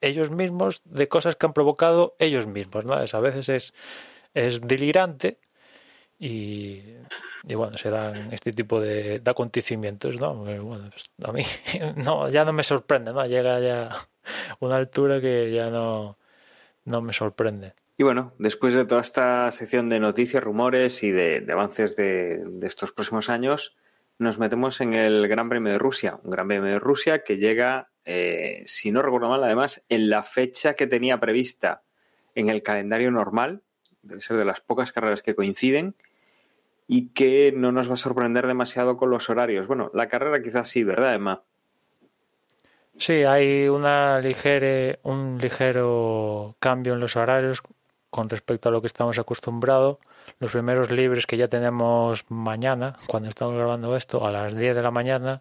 ellos 0.00 0.30
mismos 0.30 0.82
de 0.84 1.08
cosas 1.08 1.36
que 1.36 1.46
han 1.46 1.52
provocado 1.52 2.16
ellos 2.18 2.46
mismos, 2.46 2.84
¿no? 2.84 2.94
a 2.94 3.20
veces 3.20 3.48
es, 3.48 3.74
es 4.34 4.60
delirante 4.60 5.38
y, 6.24 6.82
bueno, 7.52 7.76
se 7.76 7.90
dan 7.90 8.32
este 8.32 8.52
tipo 8.52 8.80
de, 8.80 9.20
acontecimientos, 9.24 10.20
¿no? 10.20 10.34
Bueno, 10.36 10.88
pues, 10.90 11.10
a 11.24 11.32
mí 11.32 11.42
no, 11.96 12.28
ya 12.28 12.44
no 12.44 12.52
me 12.52 12.62
sorprende, 12.62 13.12
¿no? 13.12 13.26
Llega 13.26 13.58
ya 13.58 13.90
una 14.60 14.76
altura 14.76 15.20
que 15.20 15.50
ya 15.52 15.68
no, 15.68 16.18
no 16.84 17.02
me 17.02 17.12
sorprende. 17.12 17.74
Y 17.98 18.04
bueno, 18.04 18.34
después 18.38 18.72
de 18.72 18.84
toda 18.84 19.00
esta 19.00 19.50
sección 19.50 19.88
de 19.88 19.98
noticias, 19.98 20.42
rumores 20.42 21.02
y 21.02 21.10
de, 21.10 21.44
avances 21.50 21.96
de, 21.96 22.44
estos 22.62 22.92
próximos 22.92 23.28
años, 23.28 23.76
nos 24.22 24.38
metemos 24.38 24.80
en 24.80 24.94
el 24.94 25.28
Gran 25.28 25.48
Premio 25.48 25.72
de 25.72 25.78
Rusia. 25.78 26.18
Un 26.22 26.30
Gran 26.30 26.48
Premio 26.48 26.70
de 26.70 26.78
Rusia 26.78 27.22
que 27.22 27.36
llega, 27.36 27.90
eh, 28.04 28.62
si 28.66 28.90
no 28.90 29.02
recuerdo 29.02 29.28
mal, 29.28 29.44
además, 29.44 29.84
en 29.88 30.08
la 30.08 30.22
fecha 30.22 30.74
que 30.74 30.86
tenía 30.86 31.20
prevista 31.20 31.82
en 32.34 32.48
el 32.48 32.62
calendario 32.62 33.10
normal, 33.10 33.62
debe 34.02 34.20
ser 34.20 34.36
de 34.36 34.44
las 34.44 34.60
pocas 34.60 34.92
carreras 34.92 35.22
que 35.22 35.34
coinciden, 35.34 35.94
y 36.86 37.08
que 37.08 37.54
no 37.56 37.72
nos 37.72 37.88
va 37.88 37.94
a 37.94 37.96
sorprender 37.96 38.46
demasiado 38.46 38.96
con 38.96 39.08
los 39.08 39.30
horarios. 39.30 39.66
Bueno, 39.66 39.90
la 39.94 40.08
carrera 40.08 40.42
quizás 40.42 40.68
sí, 40.68 40.84
¿verdad, 40.84 41.14
Emma? 41.14 41.42
Sí, 42.98 43.24
hay 43.24 43.68
una 43.68 44.20
ligere, 44.20 44.98
un 45.02 45.38
ligero 45.38 46.56
cambio 46.58 46.92
en 46.92 47.00
los 47.00 47.16
horarios 47.16 47.62
con 48.12 48.28
respecto 48.28 48.68
a 48.68 48.72
lo 48.72 48.82
que 48.82 48.88
estamos 48.88 49.18
acostumbrados. 49.18 49.96
Los 50.38 50.52
primeros 50.52 50.90
libres 50.90 51.26
que 51.26 51.38
ya 51.38 51.48
tenemos 51.48 52.26
mañana, 52.28 52.94
cuando 53.06 53.30
estamos 53.30 53.54
grabando 53.54 53.96
esto, 53.96 54.26
a 54.26 54.30
las 54.30 54.54
10 54.54 54.74
de 54.76 54.82
la 54.82 54.90
mañana. 54.90 55.40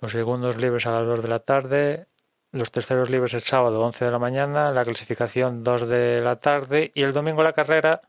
Los 0.00 0.12
segundos 0.12 0.56
libres 0.56 0.86
a 0.86 0.92
las 0.92 1.06
2 1.06 1.22
de 1.22 1.28
la 1.28 1.40
tarde. 1.40 2.06
Los 2.52 2.72
terceros 2.72 3.10
libres 3.10 3.34
el 3.34 3.42
sábado, 3.42 3.82
11 3.82 4.06
de 4.06 4.10
la 4.10 4.18
mañana. 4.18 4.72
La 4.72 4.82
clasificación, 4.82 5.62
2 5.62 5.88
de 5.88 6.20
la 6.22 6.36
tarde. 6.36 6.90
Y 6.94 7.02
el 7.02 7.12
domingo 7.12 7.42
la 7.42 7.52
carrera, 7.52 8.00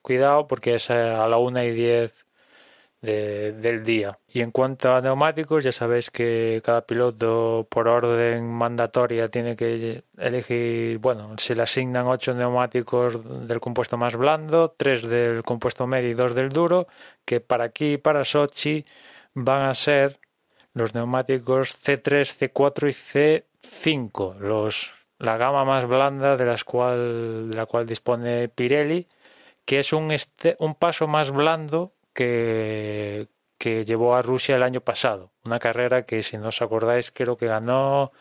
cuidado 0.00 0.46
porque 0.46 0.76
es 0.76 0.88
a 0.88 1.26
la 1.26 1.36
1 1.36 1.64
y 1.64 1.72
10 1.72 2.26
del 3.00 3.82
día. 3.82 4.18
Y 4.28 4.42
en 4.42 4.50
cuanto 4.50 4.94
a 4.94 5.00
neumáticos, 5.00 5.64
ya 5.64 5.72
sabéis 5.72 6.10
que 6.10 6.60
cada 6.64 6.82
piloto 6.82 7.66
por 7.70 7.88
orden 7.88 8.50
mandatoria 8.50 9.28
tiene 9.28 9.56
que 9.56 10.04
elegir, 10.18 10.98
bueno, 10.98 11.34
se 11.38 11.54
le 11.54 11.62
asignan 11.62 12.06
8 12.06 12.34
neumáticos 12.34 13.48
del 13.48 13.60
compuesto 13.60 13.96
más 13.96 14.16
blando, 14.16 14.74
3 14.76 15.08
del 15.08 15.42
compuesto 15.42 15.86
medio 15.86 16.10
y 16.10 16.14
2 16.14 16.34
del 16.34 16.50
duro, 16.50 16.88
que 17.24 17.40
para 17.40 17.64
aquí, 17.64 17.96
para 17.96 18.24
Sochi, 18.24 18.84
van 19.34 19.62
a 19.62 19.74
ser 19.74 20.20
los 20.74 20.94
neumáticos 20.94 21.74
C3, 21.82 22.52
C4 22.52 22.88
y 22.88 22.92
C5, 23.62 24.38
los, 24.38 24.92
la 25.18 25.36
gama 25.38 25.64
más 25.64 25.86
blanda 25.86 26.36
de, 26.36 26.44
las 26.44 26.64
cual, 26.64 27.50
de 27.50 27.56
la 27.56 27.66
cual 27.66 27.86
dispone 27.86 28.48
Pirelli, 28.48 29.08
que 29.64 29.78
es 29.78 29.92
un, 29.92 30.10
este, 30.10 30.56
un 30.58 30.74
paso 30.74 31.06
más 31.06 31.30
blando 31.30 31.92
que, 32.12 33.28
que 33.58 33.84
llevó 33.84 34.14
a 34.14 34.22
Rusia 34.22 34.56
el 34.56 34.62
año 34.62 34.80
pasado. 34.80 35.32
Una 35.44 35.58
carrera 35.58 36.04
que, 36.06 36.22
si 36.22 36.38
no 36.38 36.48
os 36.48 36.62
acordáis, 36.62 37.10
creo 37.10 37.36
que 37.36 37.46
ganó, 37.46 38.12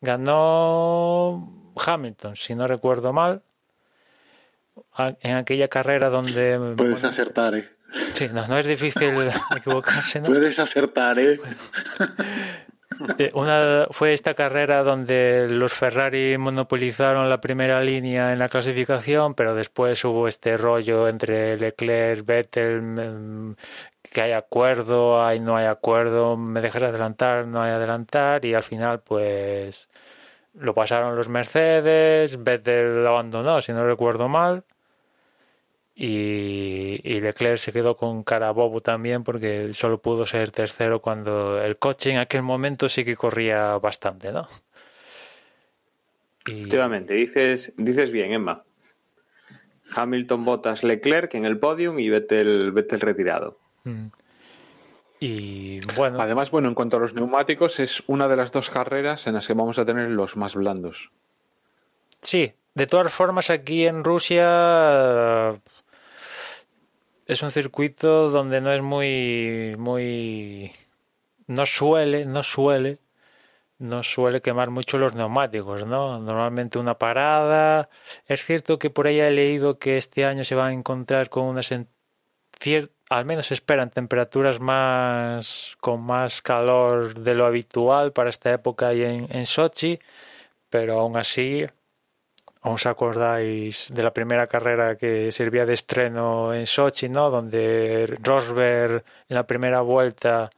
ganó 0.00 1.72
Hamilton, 1.76 2.36
si 2.36 2.54
no 2.54 2.66
recuerdo 2.66 3.12
mal. 3.12 3.42
En 5.20 5.36
aquella 5.36 5.68
carrera 5.68 6.10
donde. 6.10 6.74
Puedes 6.76 7.04
acertar, 7.04 7.54
¿eh? 7.54 7.68
Sí, 8.14 8.28
no, 8.32 8.46
no 8.46 8.58
es 8.58 8.66
difícil 8.66 9.12
equivocarse, 9.56 10.20
¿no? 10.20 10.26
Puedes 10.26 10.58
acertar, 10.58 11.18
¿eh? 11.18 11.40
Eh, 13.18 13.30
una, 13.34 13.86
fue 13.90 14.12
esta 14.12 14.34
carrera 14.34 14.82
donde 14.82 15.46
los 15.48 15.72
Ferrari 15.72 16.36
monopolizaron 16.38 17.28
la 17.28 17.40
primera 17.40 17.80
línea 17.80 18.32
en 18.32 18.38
la 18.38 18.48
clasificación, 18.48 19.34
pero 19.34 19.54
después 19.54 20.04
hubo 20.04 20.28
este 20.28 20.56
rollo 20.56 21.08
entre 21.08 21.56
Leclerc, 21.56 22.24
Vettel, 22.24 22.82
mm, 22.82 23.56
que 24.02 24.22
hay 24.22 24.32
acuerdo, 24.32 25.24
hay 25.24 25.38
no 25.40 25.56
hay 25.56 25.66
acuerdo, 25.66 26.36
me 26.36 26.60
dejas 26.60 26.82
adelantar, 26.84 27.46
no 27.46 27.62
hay 27.62 27.72
adelantar, 27.72 28.44
y 28.44 28.54
al 28.54 28.62
final 28.62 29.00
pues 29.00 29.88
lo 30.54 30.74
pasaron 30.74 31.16
los 31.16 31.28
Mercedes, 31.28 32.42
Vettel 32.42 33.04
lo 33.04 33.10
abandonó, 33.10 33.60
si 33.62 33.72
no 33.72 33.84
recuerdo 33.86 34.28
mal, 34.28 34.64
y, 35.94 37.20
Leclerc 37.20 37.58
se 37.58 37.72
quedó 37.72 37.96
con 37.96 38.22
cara 38.24 38.50
bobo 38.50 38.80
también 38.80 39.24
porque 39.24 39.72
solo 39.72 40.00
pudo 40.00 40.26
ser 40.26 40.50
tercero 40.50 41.00
cuando 41.00 41.62
el 41.62 41.78
coche 41.78 42.10
en 42.10 42.18
aquel 42.18 42.42
momento 42.42 42.88
sí 42.88 43.04
que 43.04 43.16
corría 43.16 43.78
bastante, 43.78 44.32
¿no? 44.32 44.48
Efectivamente, 46.46 47.14
dices, 47.14 47.72
dices 47.76 48.10
bien, 48.10 48.32
Emma. 48.32 48.64
Hamilton, 49.94 50.44
Bottas, 50.44 50.82
Leclerc 50.82 51.34
en 51.34 51.44
el 51.44 51.58
podium 51.58 51.98
y 51.98 52.08
Vettel, 52.08 52.72
Vettel 52.72 53.00
retirado. 53.00 53.58
Mm. 53.84 54.06
Y 55.20 55.80
bueno. 55.94 56.20
Además, 56.20 56.50
bueno, 56.50 56.68
en 56.68 56.74
cuanto 56.74 56.96
a 56.96 57.00
los 57.00 57.14
neumáticos, 57.14 57.78
es 57.78 58.02
una 58.08 58.26
de 58.26 58.36
las 58.36 58.50
dos 58.50 58.70
carreras 58.70 59.26
en 59.26 59.34
las 59.34 59.46
que 59.46 59.54
vamos 59.54 59.78
a 59.78 59.84
tener 59.84 60.10
los 60.10 60.36
más 60.36 60.56
blandos. 60.56 61.12
Sí, 62.22 62.54
de 62.74 62.86
todas 62.86 63.12
formas, 63.12 63.50
aquí 63.50 63.86
en 63.86 64.02
Rusia 64.02 65.60
es 67.32 67.42
un 67.42 67.50
circuito 67.50 68.30
donde 68.30 68.60
no 68.60 68.72
es 68.72 68.82
muy, 68.82 69.74
muy, 69.78 70.72
no 71.46 71.66
suele, 71.66 72.24
no 72.26 72.42
suele, 72.42 72.98
no 73.78 74.02
suele 74.02 74.40
quemar 74.42 74.70
mucho 74.70 74.98
los 74.98 75.14
neumáticos, 75.14 75.88
¿no? 75.90 76.18
Normalmente 76.20 76.78
una 76.78 76.98
parada. 76.98 77.88
Es 78.26 78.44
cierto 78.44 78.78
que 78.78 78.90
por 78.90 79.06
ahí 79.06 79.20
he 79.20 79.30
leído 79.30 79.78
que 79.78 79.96
este 79.98 80.24
año 80.24 80.44
se 80.44 80.54
va 80.54 80.68
a 80.68 80.72
encontrar 80.72 81.28
con 81.30 81.44
unas, 81.50 81.72
al 83.10 83.24
menos 83.24 83.52
esperan 83.52 83.90
temperaturas 83.90 84.60
más, 84.60 85.76
con 85.80 86.00
más 86.06 86.42
calor 86.42 87.14
de 87.14 87.34
lo 87.34 87.46
habitual 87.46 88.12
para 88.12 88.30
esta 88.30 88.52
época 88.52 88.94
y 88.94 89.02
en, 89.02 89.26
en 89.30 89.46
Sochi, 89.46 89.98
pero 90.70 91.00
aún 91.00 91.16
así 91.16 91.66
os 92.62 92.86
acordáis 92.86 93.90
de 93.92 94.02
la 94.02 94.14
primera 94.14 94.46
carrera 94.46 94.96
que 94.96 95.32
servía 95.32 95.66
de 95.66 95.74
estreno 95.74 96.54
en 96.54 96.66
Sochi, 96.66 97.08
¿no? 97.08 97.30
Donde 97.30 98.06
Rosberg 98.22 99.04
en 99.28 99.34
la 99.34 99.46
primera 99.46 99.80
vuelta 99.80 100.50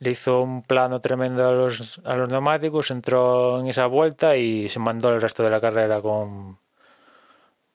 le 0.00 0.10
hizo 0.10 0.42
un 0.42 0.62
plano 0.62 1.00
tremendo 1.00 1.48
a 1.48 1.52
los, 1.52 2.00
a 2.04 2.16
los 2.16 2.28
neumáticos, 2.30 2.90
entró 2.90 3.60
en 3.60 3.66
esa 3.66 3.86
vuelta 3.86 4.36
y 4.36 4.68
se 4.68 4.78
mandó 4.78 5.10
el 5.10 5.20
resto 5.20 5.42
de 5.42 5.50
la 5.50 5.60
carrera 5.60 6.00
con, 6.02 6.58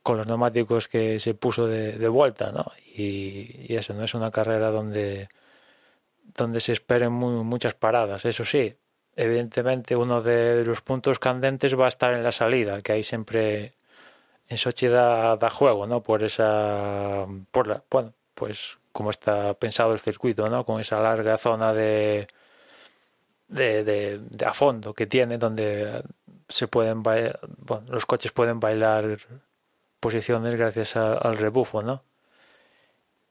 con 0.04 0.18
los 0.18 0.28
neumáticos 0.28 0.88
que 0.88 1.20
se 1.20 1.34
puso 1.34 1.66
de, 1.68 2.08
vuelta, 2.10 2.52
¿no? 2.52 2.66
Y, 2.96 3.74
eso 3.76 3.94
no 3.94 4.04
es 4.04 4.14
una 4.14 4.32
carrera 4.32 4.70
donde, 4.70 5.30
donde 6.36 6.60
se 6.60 6.74
esperen 6.74 7.14
muchas 7.14 7.74
paradas. 7.74 8.26
Eso 8.26 8.46
sí, 8.46 8.76
evidentemente 9.16 9.96
uno 9.96 10.22
de 10.22 10.64
los 10.66 10.82
puntos 10.82 11.20
candentes 11.20 11.78
va 11.80 11.86
a 11.86 11.90
estar 11.90 12.14
en 12.14 12.24
la 12.24 12.32
salida, 12.32 12.82
que 12.82 12.94
ahí 12.94 13.04
siempre 13.04 13.72
en 14.48 14.58
Sochi 14.58 14.88
da, 14.88 15.38
juego, 15.50 15.88
¿no? 15.88 16.02
Por 16.04 16.24
esa, 16.24 17.26
por 17.52 17.68
la, 17.68 17.84
bueno, 17.90 18.14
pues 18.34 18.78
como 18.92 19.10
está 19.10 19.54
pensado 19.56 19.94
el 19.94 20.00
circuito, 20.00 20.48
¿no? 20.50 20.66
Con 20.66 20.80
esa 20.82 21.00
larga 21.02 21.38
zona 21.38 21.74
de, 21.74 22.28
de, 23.48 23.84
de, 23.84 24.46
a 24.46 24.54
fondo 24.54 24.94
que 24.94 25.08
tiene, 25.08 25.38
donde 25.38 26.04
se 26.50 26.68
pueden 26.68 27.04
bueno, 27.04 27.86
los 27.90 28.06
coches 28.06 28.32
pueden 28.32 28.60
bailar 28.60 29.18
posiciones 30.00 30.56
gracias 30.56 30.96
al 30.98 31.38
rebufo, 31.38 31.82
¿no? 31.82 32.04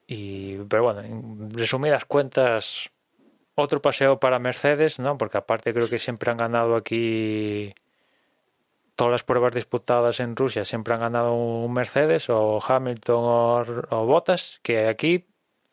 Y, 0.07 0.57
pero 0.69 0.83
bueno, 0.85 1.01
en 1.01 1.51
resumidas 1.53 2.05
cuentas, 2.05 2.91
otro 3.55 3.83
paseo 3.83 4.19
para 4.21 4.39
Mercedes, 4.39 4.99
¿no? 4.99 5.19
Porque 5.19 5.39
aparte 5.39 5.73
creo 5.75 5.89
que 5.89 5.99
siempre 5.99 6.31
han 6.31 6.39
ganado 6.39 6.77
aquí 6.77 7.75
todas 8.97 9.13
las 9.13 9.25
pruebas 9.25 9.55
disputadas 9.55 10.21
en 10.21 10.37
Rusia, 10.37 10.65
siempre 10.65 10.95
han 10.95 11.01
ganado 11.01 11.35
un 11.35 11.73
Mercedes 11.73 12.29
o 12.31 12.61
Hamilton 12.67 13.85
o, 13.91 14.07
Bottas, 14.07 14.61
que 14.63 14.89
aquí 14.89 15.27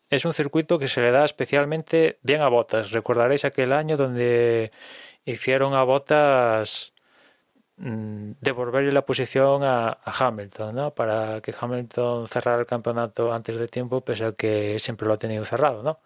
es 0.09 0.25
un 0.25 0.34
circuito 0.34 0.80
que 0.80 0.88
se 0.88 1.01
le 1.01 1.11
da 1.11 1.25
especialmente 1.25 2.19
bien 2.23 2.41
a 2.41 2.49
Bottas. 2.49 2.91
Recordaréis 2.91 3.45
aquel 3.45 3.73
año 3.73 3.97
donde 3.97 4.71
hicieron 5.25 5.73
a 5.73 5.84
Bottas 5.84 6.93
mm, 7.77 8.32
devolverle 8.41 8.91
la 8.91 9.05
posición 9.05 9.63
a, 9.63 9.89
a, 10.03 10.27
Hamilton, 10.27 10.75
¿no? 10.75 10.91
Para 10.95 11.41
que 11.41 11.53
Hamilton 11.59 12.27
cerrara 12.27 12.59
el 12.61 12.65
campeonato 12.67 13.34
antes 13.34 13.57
de 13.59 13.67
tiempo, 13.67 14.01
pese 14.01 14.25
a 14.25 14.32
que 14.34 14.80
siempre 14.80 15.07
lo 15.07 15.13
ha 15.13 15.17
tenido 15.17 15.45
cerrado, 15.45 15.84
¿no? 15.84 15.99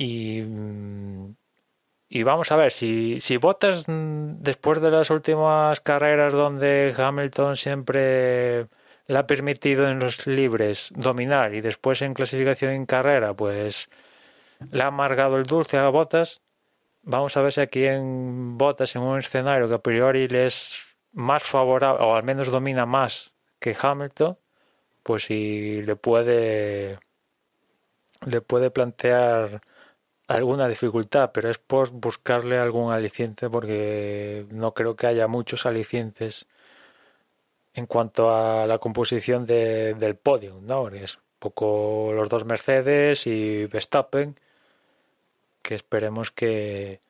Y, 0.00 0.44
y 2.08 2.22
vamos 2.22 2.52
a 2.52 2.56
ver, 2.56 2.70
si, 2.70 3.18
si 3.18 3.36
Bottas 3.36 3.84
después 3.88 4.80
de 4.80 4.92
las 4.92 5.10
últimas 5.10 5.80
carreras 5.80 6.32
donde 6.32 6.94
Hamilton 6.96 7.56
siempre 7.56 8.68
le 9.08 9.18
ha 9.18 9.26
permitido 9.26 9.88
en 9.88 9.98
los 9.98 10.24
libres 10.28 10.92
dominar 10.94 11.52
y 11.52 11.62
después 11.62 12.00
en 12.02 12.14
clasificación 12.14 12.70
en 12.74 12.86
carrera, 12.86 13.34
pues 13.34 13.88
le 14.70 14.82
ha 14.82 14.86
amargado 14.86 15.36
el 15.36 15.46
dulce 15.46 15.78
a 15.78 15.88
Bottas. 15.88 16.42
Vamos 17.02 17.36
a 17.36 17.42
ver 17.42 17.52
si 17.52 17.60
aquí 17.60 17.84
en 17.84 18.56
Bottas, 18.56 18.94
en 18.94 19.02
un 19.02 19.18
escenario 19.18 19.68
que 19.68 19.74
a 19.74 19.82
priori 19.82 20.28
le 20.28 20.46
es 20.46 20.96
más 21.10 21.42
favorable, 21.42 22.04
o 22.04 22.14
al 22.14 22.22
menos 22.22 22.52
domina 22.52 22.86
más 22.86 23.34
que 23.58 23.76
Hamilton, 23.80 24.38
pues 25.02 25.24
si 25.24 25.82
le 25.82 25.96
puede 25.96 27.00
le 28.26 28.40
puede 28.40 28.70
plantear 28.70 29.60
alguna 30.28 30.68
dificultad, 30.68 31.30
pero 31.32 31.50
es 31.50 31.58
por 31.58 31.90
buscarle 31.90 32.58
algún 32.58 32.92
aliciente 32.92 33.48
porque 33.50 34.46
no 34.50 34.74
creo 34.74 34.94
que 34.94 35.06
haya 35.06 35.26
muchos 35.26 35.66
alicientes 35.66 36.46
en 37.74 37.86
cuanto 37.86 38.34
a 38.34 38.66
la 38.66 38.78
composición 38.78 39.46
de, 39.46 39.94
del 39.94 40.16
podio, 40.16 40.60
¿no? 40.62 40.88
Es 40.88 41.16
un 41.16 41.22
poco 41.38 42.12
los 42.14 42.28
dos 42.28 42.44
Mercedes 42.44 43.26
y 43.26 43.66
Verstappen, 43.66 44.36
que 45.62 45.74
esperemos 45.74 46.30
que, 46.30 47.00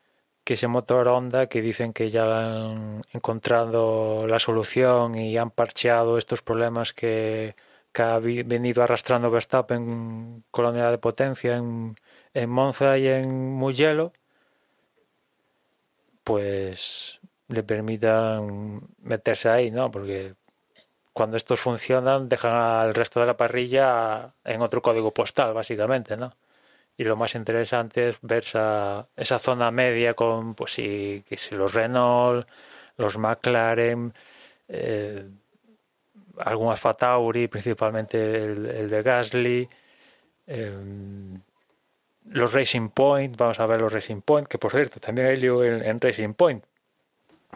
que 0.45 0.55
ese 0.55 0.69
motor 0.69 1.09
Honda, 1.09 1.49
que 1.49 1.63
dicen 1.63 1.93
que 1.93 2.11
ya 2.11 2.25
han 2.25 3.03
encontrado 3.13 4.27
la 4.27 4.39
solución 4.39 5.17
y 5.17 5.37
han 5.39 5.51
parcheado 5.51 6.19
estos 6.19 6.43
problemas 6.43 6.93
que, 6.93 7.57
que 7.99 8.03
ha 8.05 8.19
venido 8.21 8.83
arrastrando 8.85 9.29
Verstappen 9.29 10.45
unidad 10.53 10.91
de 10.93 10.99
potencia 10.99 11.57
en, 11.57 11.97
en 12.33 12.51
Monza 12.51 12.97
y 12.97 13.09
en 13.09 13.55
Mugello, 13.55 14.13
pues 16.23 17.21
le 17.49 17.63
permitan 17.65 18.83
meterse 19.03 19.49
ahí, 19.49 19.71
¿no? 19.73 19.91
Porque 19.91 20.35
cuando 21.13 21.37
estos 21.37 21.61
funcionan, 21.61 22.29
dejan 22.29 22.55
al 22.55 22.95
resto 22.95 23.21
de 23.21 23.27
la 23.27 23.37
parrilla 23.37 24.35
en 24.45 24.63
otro 24.63 24.81
código 24.83 25.13
postal, 25.13 25.53
básicamente, 25.55 26.17
¿no? 26.17 26.33
Y 26.97 27.05
lo 27.05 27.17
más 27.17 27.35
interesante 27.35 28.11
es 28.11 28.19
ver 28.23 28.45
esa, 28.45 29.09
esa 29.17 29.39
zona 29.41 29.71
media 29.73 30.15
con, 30.15 30.55
pues 30.55 30.73
sí, 30.75 31.25
que 31.29 31.37
si 31.39 31.55
los 31.57 31.75
Renault, 31.75 32.49
los 32.97 33.19
McLaren, 33.19 34.15
eh, 34.69 35.29
algún 36.45 36.71
Alfa 36.71 36.95
Tauri, 36.95 37.49
principalmente 37.49 38.45
el, 38.45 38.89
de 38.89 39.03
Gasly, 39.03 39.69
eh, 40.47 40.73
los 42.31 42.53
Racing 42.53 42.91
Point, 42.91 43.37
vamos 43.37 43.61
a 43.61 43.67
ver 43.67 43.81
los 43.81 43.93
Racing 43.93 44.21
Point, 44.21 44.49
que 44.49 44.59
por 44.59 44.73
cierto 44.73 45.01
también 45.01 45.29
hay 45.29 45.45
en, 45.45 45.83
en 45.83 46.01
Racing 46.01 46.35
Point, 46.35 46.65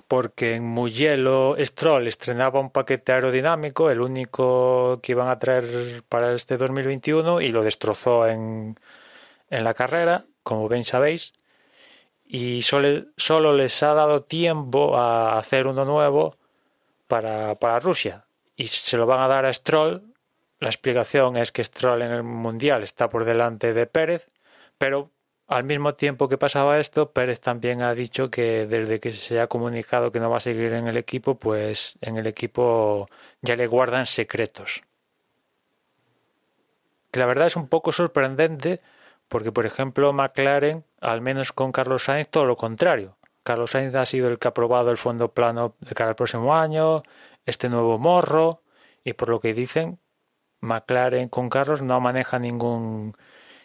porque 0.08 0.54
en 0.56 0.64
Mugello 0.64 1.56
Stroll 1.58 2.06
estrenaba 2.06 2.60
un 2.60 2.70
paquete 2.70 3.12
aerodinámico, 3.12 3.90
el 3.90 4.00
único 4.00 5.00
que 5.02 5.12
iban 5.12 5.28
a 5.28 5.38
traer 5.38 6.02
para 6.08 6.32
este 6.34 6.56
2021, 6.56 7.40
y 7.40 7.48
lo 7.48 7.62
destrozó 7.62 8.26
en, 8.26 8.78
en 9.50 9.64
la 9.64 9.74
carrera, 9.74 10.24
como 10.42 10.68
bien 10.68 10.84
sabéis, 10.84 11.34
y 12.24 12.62
solo, 12.62 13.04
solo, 13.16 13.52
les 13.54 13.82
ha 13.82 13.92
dado 13.92 14.22
tiempo 14.22 14.96
a 14.96 15.38
hacer 15.38 15.66
uno 15.66 15.84
nuevo 15.84 16.36
para, 17.06 17.56
para 17.56 17.78
Rusia, 17.78 18.24
y 18.62 18.68
se 18.68 18.96
lo 18.96 19.06
van 19.06 19.20
a 19.20 19.28
dar 19.28 19.44
a 19.44 19.52
Stroll. 19.52 20.02
La 20.60 20.68
explicación 20.68 21.36
es 21.36 21.50
que 21.50 21.64
Stroll 21.64 22.02
en 22.02 22.12
el 22.12 22.22
Mundial 22.22 22.84
está 22.84 23.08
por 23.08 23.24
delante 23.24 23.74
de 23.74 23.86
Pérez, 23.86 24.28
pero 24.78 25.10
al 25.48 25.64
mismo 25.64 25.94
tiempo 25.94 26.28
que 26.28 26.38
pasaba 26.38 26.78
esto, 26.78 27.10
Pérez 27.10 27.40
también 27.40 27.82
ha 27.82 27.92
dicho 27.92 28.30
que 28.30 28.66
desde 28.66 29.00
que 29.00 29.12
se 29.12 29.40
ha 29.40 29.48
comunicado 29.48 30.12
que 30.12 30.20
no 30.20 30.30
va 30.30 30.36
a 30.36 30.40
seguir 30.40 30.72
en 30.74 30.86
el 30.86 30.96
equipo, 30.96 31.34
pues 31.34 31.98
en 32.00 32.16
el 32.18 32.28
equipo 32.28 33.08
ya 33.40 33.56
le 33.56 33.66
guardan 33.66 34.06
secretos. 34.06 34.82
Que 37.10 37.18
la 37.18 37.26
verdad 37.26 37.48
es 37.48 37.56
un 37.56 37.66
poco 37.66 37.90
sorprendente 37.90 38.78
porque, 39.28 39.50
por 39.50 39.66
ejemplo, 39.66 40.12
McLaren, 40.12 40.84
al 41.00 41.20
menos 41.20 41.52
con 41.52 41.72
Carlos 41.72 42.04
Sainz, 42.04 42.28
todo 42.28 42.44
lo 42.44 42.56
contrario. 42.56 43.16
Carlos 43.42 43.72
Sainz 43.72 43.94
ha 43.96 44.06
sido 44.06 44.28
el 44.28 44.38
que 44.38 44.46
ha 44.46 44.50
aprobado 44.50 44.92
el 44.92 44.98
fondo 44.98 45.32
plano 45.32 45.74
de 45.80 45.94
cara 45.94 46.10
al 46.10 46.16
próximo 46.16 46.54
año, 46.54 47.02
este 47.46 47.68
nuevo 47.68 47.98
morro, 47.98 48.62
y 49.04 49.14
por 49.14 49.28
lo 49.28 49.40
que 49.40 49.54
dicen, 49.54 49.98
McLaren 50.60 51.28
con 51.28 51.48
Carlos 51.48 51.82
no 51.82 52.00
maneja 52.00 52.38
ningún 52.38 53.14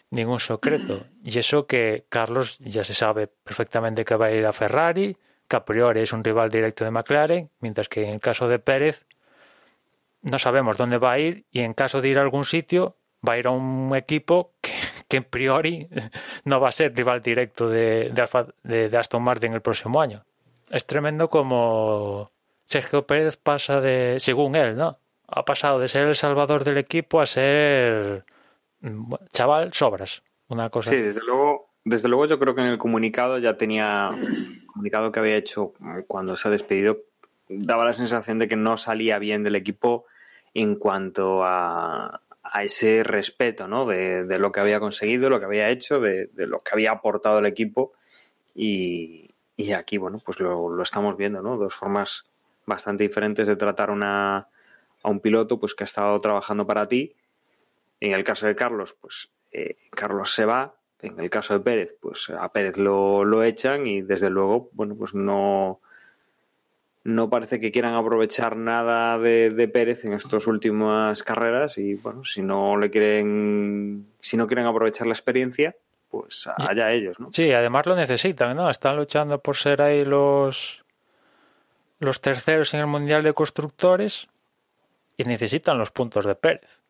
ningún 0.10 0.40
secreto. 0.40 1.06
Y 1.24 1.38
eso 1.38 1.68
que 1.68 2.06
Carlos 2.10 2.60
ya 2.60 2.84
se 2.84 2.94
sabe 2.94 3.28
perfectamente 3.28 4.06
que 4.06 4.16
va 4.16 4.28
a 4.28 4.32
ir 4.32 4.46
a 4.46 4.54
Ferrari, 4.54 5.18
que 5.48 5.56
a 5.56 5.66
priori 5.66 6.02
es 6.02 6.14
un 6.14 6.24
rival 6.24 6.50
directo 6.50 6.84
de 6.84 6.92
McLaren, 6.92 7.50
mientras 7.60 7.90
que 7.90 8.06
en 8.06 8.14
el 8.16 8.20
caso 8.20 8.48
de 8.48 8.60
Pérez 8.60 9.06
no 10.22 10.40
sabemos 10.40 10.78
dónde 10.78 10.98
va 10.98 11.14
a 11.14 11.20
ir 11.20 11.46
y 11.52 11.62
en 11.62 11.74
caso 11.74 12.02
de 12.02 12.10
ir 12.10 12.20
a 12.20 12.22
algún 12.22 12.46
sitio 12.46 12.98
va 13.28 13.34
a 13.34 13.38
ir 13.38 13.48
a 13.48 13.52
un 13.52 13.96
equipo 13.96 14.54
que, 14.62 14.72
que 15.08 15.18
en 15.18 15.24
priori 15.24 15.88
no 16.46 16.60
va 16.60 16.70
a 16.70 16.74
ser 16.74 16.96
rival 16.96 17.22
directo 17.22 17.70
de, 17.70 18.12
de, 18.64 18.90
de 18.90 18.98
Aston 18.98 19.24
Martin 19.24 19.54
el 19.54 19.62
próximo 19.62 20.02
año. 20.02 20.26
Es 20.70 20.86
tremendo 20.86 21.30
como 21.30 22.32
Sergio 22.68 23.08
Pérez 23.08 23.38
pasa 23.38 23.82
de, 23.82 24.18
según 24.20 24.56
él, 24.56 24.76
¿no? 24.76 25.00
Ha 25.28 25.44
pasado 25.44 25.80
de 25.80 25.88
ser 25.88 26.08
el 26.08 26.16
salvador 26.16 26.64
del 26.64 26.78
equipo 26.78 27.20
a 27.20 27.26
ser 27.26 28.26
chaval, 29.34 29.74
sobras. 29.74 30.22
Una 30.50 30.70
cosa. 30.70 30.92
Sí, 30.92 30.98
desde 30.98 31.22
luego, 31.26 31.70
desde 31.84 32.08
luego 32.08 32.26
yo 32.26 32.40
creo 32.40 32.56
que 32.56 32.62
en 32.62 32.68
el 32.68 32.78
comunicado 32.78 33.38
ya 33.38 33.58
tenía 33.58 34.08
comunicado 34.68 35.12
que 35.12 35.20
había 35.20 35.36
hecho 35.36 35.74
cuando 36.08 36.38
se 36.38 36.48
ha 36.48 36.52
despedido 36.52 37.00
daba 37.50 37.86
la 37.86 37.94
sensación 37.94 38.40
de 38.40 38.48
que 38.48 38.56
no 38.56 38.78
salía 38.78 39.20
bien 39.20 39.44
del 39.44 39.56
equipo 39.56 40.06
en 40.54 40.76
cuanto 40.76 41.44
a, 41.44 42.22
a 42.44 42.64
ese 42.64 43.04
respeto, 43.04 43.68
¿no? 43.68 43.86
De, 43.86 44.26
de, 44.26 44.40
lo 44.40 44.52
que 44.52 44.60
había 44.60 44.80
conseguido, 44.80 45.30
lo 45.30 45.40
que 45.40 45.46
había 45.46 45.70
hecho, 45.70 46.00
de, 46.00 46.28
de 46.28 46.48
lo 46.48 46.60
que 46.60 46.72
había 46.74 46.92
aportado 46.92 47.40
el 47.40 47.46
equipo 47.46 47.94
y, 48.56 49.30
y 49.56 49.72
aquí, 49.72 49.98
bueno, 49.98 50.20
pues 50.24 50.40
lo, 50.40 50.70
lo, 50.70 50.84
estamos 50.84 51.16
viendo, 51.18 51.42
¿no? 51.42 51.58
Dos 51.58 51.74
formas 51.74 52.26
bastante 52.68 53.04
diferentes 53.04 53.48
de 53.48 53.56
tratar 53.56 53.90
una, 53.90 54.38
a 54.38 55.10
un 55.10 55.20
piloto, 55.20 55.60
pues 55.60 55.74
que 55.74 55.84
ha 55.84 55.86
estado 55.86 56.20
trabajando 56.20 56.68
para 56.68 56.88
ti 56.88 57.16
en 58.00 58.14
el 58.14 58.24
caso 58.24 58.48
de 58.48 58.56
Carlos, 58.56 58.96
pues 59.00 59.30
eh, 59.52 59.78
Carlos 59.92 60.32
se 60.32 60.46
va. 60.46 60.74
En 61.00 61.20
el 61.20 61.30
caso 61.30 61.54
de 61.54 61.60
Pérez, 61.60 61.96
pues 62.02 62.32
a 62.32 62.52
Pérez 62.52 62.78
lo, 62.78 63.24
lo 63.24 63.44
echan 63.44 63.86
y 63.86 64.02
desde 64.02 64.32
luego, 64.32 64.72
bueno, 64.74 64.96
pues 64.96 65.14
no, 65.14 65.80
no 67.04 67.30
parece 67.30 67.60
que 67.60 67.72
quieran 67.72 67.94
aprovechar 67.94 68.58
nada 68.58 69.20
de, 69.20 69.52
de, 69.52 69.68
Pérez 69.68 70.06
en 70.06 70.14
estas 70.14 70.48
últimas 70.48 71.22
carreras 71.22 71.78
y 71.78 71.94
bueno, 71.96 72.24
si 72.26 72.42
no 72.42 72.78
le 72.78 72.90
quieren, 72.90 74.08
si 74.20 74.38
no 74.38 74.48
quieren 74.48 74.66
aprovechar 74.66 75.06
la 75.06 75.14
experiencia, 75.14 75.76
pues 76.10 76.50
allá 76.68 76.92
ellos, 76.92 77.20
¿no? 77.20 77.30
Sí, 77.32 77.52
además 77.52 77.86
lo 77.86 77.96
necesitan, 77.96 78.56
¿no? 78.56 78.68
Están 78.68 78.98
luchando 78.98 79.40
por 79.40 79.56
ser 79.56 79.84
ahí 79.84 80.04
los 80.04 80.84
los 82.00 82.22
terceros 82.22 82.74
en 82.74 82.82
el 82.82 82.88
Mundial 82.88 83.24
de 83.24 83.34
Constructores 83.34 84.28
y 85.18 85.24
necesitan 85.24 85.78
los 85.78 85.92
puntos 85.92 86.26
de 86.26 86.36
Pérez 86.36 86.82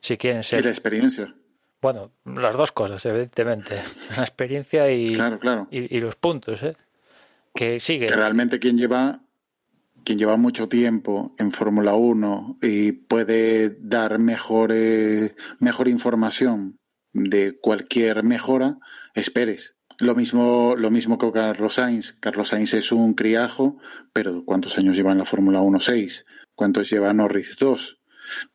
si 0.00 0.16
quieren 0.16 0.42
ser. 0.44 0.60
Y 0.60 0.64
la 0.64 0.70
experiencia. 0.70 1.34
Bueno, 1.82 2.12
las 2.24 2.56
dos 2.56 2.72
cosas, 2.72 3.04
evidentemente. 3.06 3.76
La 4.16 4.22
experiencia 4.22 4.90
y, 4.90 5.14
claro, 5.14 5.38
claro. 5.38 5.68
y, 5.70 5.94
y, 5.94 6.00
los 6.00 6.16
puntos, 6.16 6.62
¿eh? 6.62 6.74
Que 7.54 7.80
sigue. 7.80 8.06
Que 8.06 8.16
realmente 8.16 8.58
quien 8.58 8.78
lleva, 8.78 9.20
quien 10.04 10.18
lleva 10.18 10.36
mucho 10.36 10.68
tiempo 10.68 11.34
en 11.38 11.52
Fórmula 11.52 11.94
1 11.94 12.58
y 12.62 12.92
puede 12.92 13.76
dar 13.80 14.18
mejor, 14.18 14.70
eh, 14.72 15.34
mejor 15.58 15.88
información 15.88 16.78
de 17.12 17.58
cualquier 17.60 18.22
mejora 18.22 18.78
es 19.14 19.30
Pérez. 19.30 19.75
Lo 19.98 20.14
mismo, 20.14 20.74
lo 20.76 20.90
mismo 20.90 21.18
que 21.18 21.32
Carlos 21.32 21.74
Sainz. 21.74 22.16
Carlos 22.20 22.48
Sainz 22.48 22.74
es 22.74 22.92
un 22.92 23.14
criajo, 23.14 23.78
pero 24.12 24.44
¿cuántos 24.44 24.76
años 24.78 24.96
lleva 24.96 25.12
en 25.12 25.18
la 25.18 25.24
Fórmula 25.24 25.60
1? 25.60 25.80
Seis. 25.80 26.26
¿Cuántos 26.54 26.90
lleva 26.90 27.12
Norris? 27.12 27.56
Dos 27.58 28.00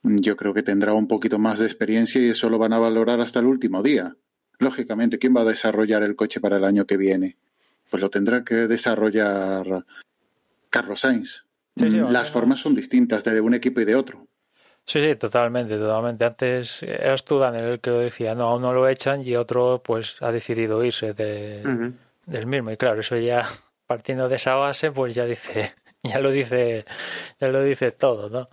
yo 0.04 0.36
creo 0.36 0.54
que 0.54 0.64
tendrá 0.64 0.94
un 0.94 1.08
poquito 1.08 1.40
más 1.40 1.60
de 1.60 1.66
experiencia 1.66 2.22
y 2.22 2.30
eso 2.30 2.50
lo 2.50 2.58
van 2.58 2.74
a 2.74 2.80
valorar 2.80 3.22
hasta 3.22 3.40
el 3.40 3.46
último 3.46 3.84
día. 3.84 4.16
Lógicamente, 4.60 5.18
¿quién 5.18 5.36
va 5.36 5.42
a 5.42 5.46
desarrollar 5.46 6.04
el 6.04 6.16
coche 6.16 6.40
para 6.40 6.58
el 6.58 6.64
año 6.64 6.86
que 6.86 6.98
viene? 6.98 7.38
Pues 7.90 8.02
lo 8.02 8.10
tendrá 8.10 8.44
que 8.44 8.68
desarrollar 8.68 9.86
Carlos 10.70 11.02
Sainz. 11.02 11.46
Sí, 11.76 11.90
sí, 11.90 12.02
Las 12.10 12.32
formas 12.32 12.60
son 12.60 12.76
distintas 12.76 13.24
de 13.24 13.40
un 13.42 13.54
equipo 13.54 13.82
y 13.82 13.86
de 13.86 13.96
otro. 13.96 14.28
Sí, 14.86 15.00
sí, 15.00 15.16
totalmente, 15.16 15.78
totalmente. 15.78 16.26
Antes 16.26 16.84
eras 16.84 17.24
tú, 17.24 17.40
Daniel, 17.40 17.66
el 17.66 17.80
que 17.80 17.92
lo 17.92 18.00
decía, 18.00 18.36
no, 18.36 18.46
a 18.46 18.56
uno 18.56 18.74
lo 18.74 18.88
echan 18.88 19.26
y 19.26 19.36
otro 19.36 19.82
pues 19.84 20.22
ha 20.22 20.32
decidido 20.32 20.84
irse 20.84 21.14
de, 21.14 21.62
uh 21.64 21.70
-huh. 21.70 21.94
del 22.26 22.48
mismo. 22.48 22.72
Y 22.72 22.78
claro, 22.78 23.00
eso 23.00 23.16
ya 23.18 23.46
partiendo 23.88 24.28
de 24.28 24.36
esa 24.36 24.56
base, 24.56 24.92
pues 24.92 25.14
ya 25.14 25.26
dice, 25.26 25.74
ya 26.04 26.20
lo 26.20 26.32
dice, 26.32 26.86
ya 27.40 27.48
lo 27.48 27.64
dice 27.64 27.92
todo, 27.92 28.30
¿no? 28.30 28.50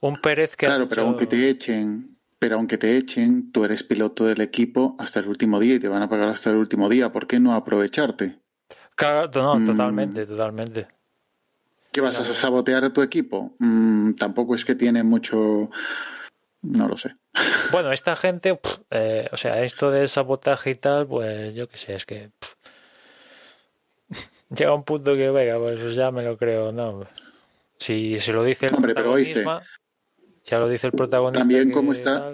un 0.00 0.20
Pérez 0.20 0.56
que... 0.56 0.66
Claro, 0.66 0.88
pero 0.88 1.02
hecho... 1.02 1.08
aunque 1.08 1.26
te 1.26 1.48
echen, 1.48 2.18
pero 2.38 2.56
aunque 2.56 2.78
te 2.78 2.96
echen, 2.96 3.52
tú 3.52 3.64
eres 3.64 3.82
piloto 3.82 4.26
del 4.26 4.40
equipo 4.40 4.96
hasta 4.98 5.20
el 5.20 5.28
último 5.28 5.58
día 5.60 5.76
y 5.76 5.78
te 5.78 5.88
van 5.88 6.02
a 6.02 6.08
pagar 6.08 6.28
hasta 6.28 6.50
el 6.50 6.56
último 6.56 6.88
día. 6.88 7.10
¿Por 7.10 7.26
qué 7.26 7.40
no 7.40 7.54
aprovecharte? 7.54 8.38
Claro, 8.96 9.30
no, 9.34 9.58
mm. 9.58 9.66
totalmente, 9.66 10.26
totalmente. 10.26 10.88
¿Qué 11.94 12.00
vas 12.00 12.16
claro. 12.16 12.32
a 12.32 12.34
sabotear 12.34 12.84
a 12.84 12.92
tu 12.92 13.02
equipo? 13.02 13.54
Mm, 13.60 14.14
tampoco 14.14 14.56
es 14.56 14.64
que 14.64 14.74
tiene 14.74 15.04
mucho... 15.04 15.70
No 16.62 16.88
lo 16.88 16.96
sé. 16.96 17.14
Bueno, 17.70 17.92
esta 17.92 18.16
gente, 18.16 18.56
pff, 18.56 18.80
eh, 18.90 19.28
o 19.30 19.36
sea, 19.36 19.62
esto 19.62 19.92
del 19.92 20.08
sabotaje 20.08 20.70
y 20.70 20.74
tal, 20.74 21.06
pues 21.06 21.54
yo 21.54 21.68
qué 21.68 21.78
sé, 21.78 21.94
es 21.94 22.04
que... 22.04 22.32
Pff, 22.36 22.54
llega 24.58 24.74
un 24.74 24.82
punto 24.82 25.14
que, 25.14 25.30
venga, 25.30 25.56
pues 25.58 25.94
ya 25.94 26.10
me 26.10 26.24
lo 26.24 26.36
creo, 26.36 26.72
no. 26.72 27.06
Si 27.78 28.18
se 28.18 28.32
lo 28.32 28.42
dice 28.42 28.66
el 28.66 28.74
Hombre, 28.74 28.92
pero 28.92 29.12
oíste. 29.12 29.44
Ya 30.46 30.58
lo 30.58 30.68
dice 30.68 30.88
el 30.88 30.94
protagonista. 30.94 31.42
También 31.42 31.70
cómo 31.70 31.92
está. 31.92 32.32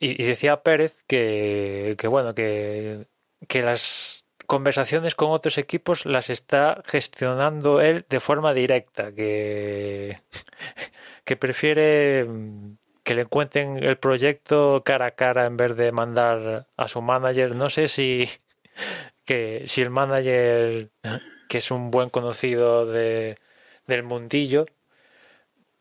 y, 0.00 0.24
decía 0.24 0.62
Pérez 0.62 1.04
que, 1.06 1.96
que 1.98 2.08
bueno, 2.08 2.34
que, 2.34 3.08
que 3.46 3.62
las 3.62 4.24
conversaciones 4.46 5.14
con 5.14 5.30
otros 5.30 5.58
equipos 5.58 6.06
las 6.06 6.30
está 6.30 6.82
gestionando 6.86 7.80
él 7.80 8.04
de 8.08 8.20
forma 8.20 8.54
directa, 8.54 9.12
que, 9.12 10.18
que 11.24 11.36
prefiere 11.36 12.26
que 13.02 13.14
le 13.14 13.26
cuenten 13.26 13.82
el 13.84 13.98
proyecto 13.98 14.82
cara 14.84 15.06
a 15.06 15.10
cara 15.12 15.46
en 15.46 15.56
vez 15.56 15.76
de 15.76 15.92
mandar 15.92 16.66
a 16.76 16.88
su 16.88 17.02
manager. 17.02 17.54
No 17.54 17.70
sé 17.70 17.88
si 17.88 18.28
que 19.24 19.64
si 19.66 19.82
el 19.82 19.90
manager, 19.90 20.90
que 21.48 21.58
es 21.58 21.70
un 21.70 21.90
buen 21.90 22.10
conocido 22.10 22.86
de, 22.86 23.36
del 23.86 24.02
mundillo, 24.02 24.66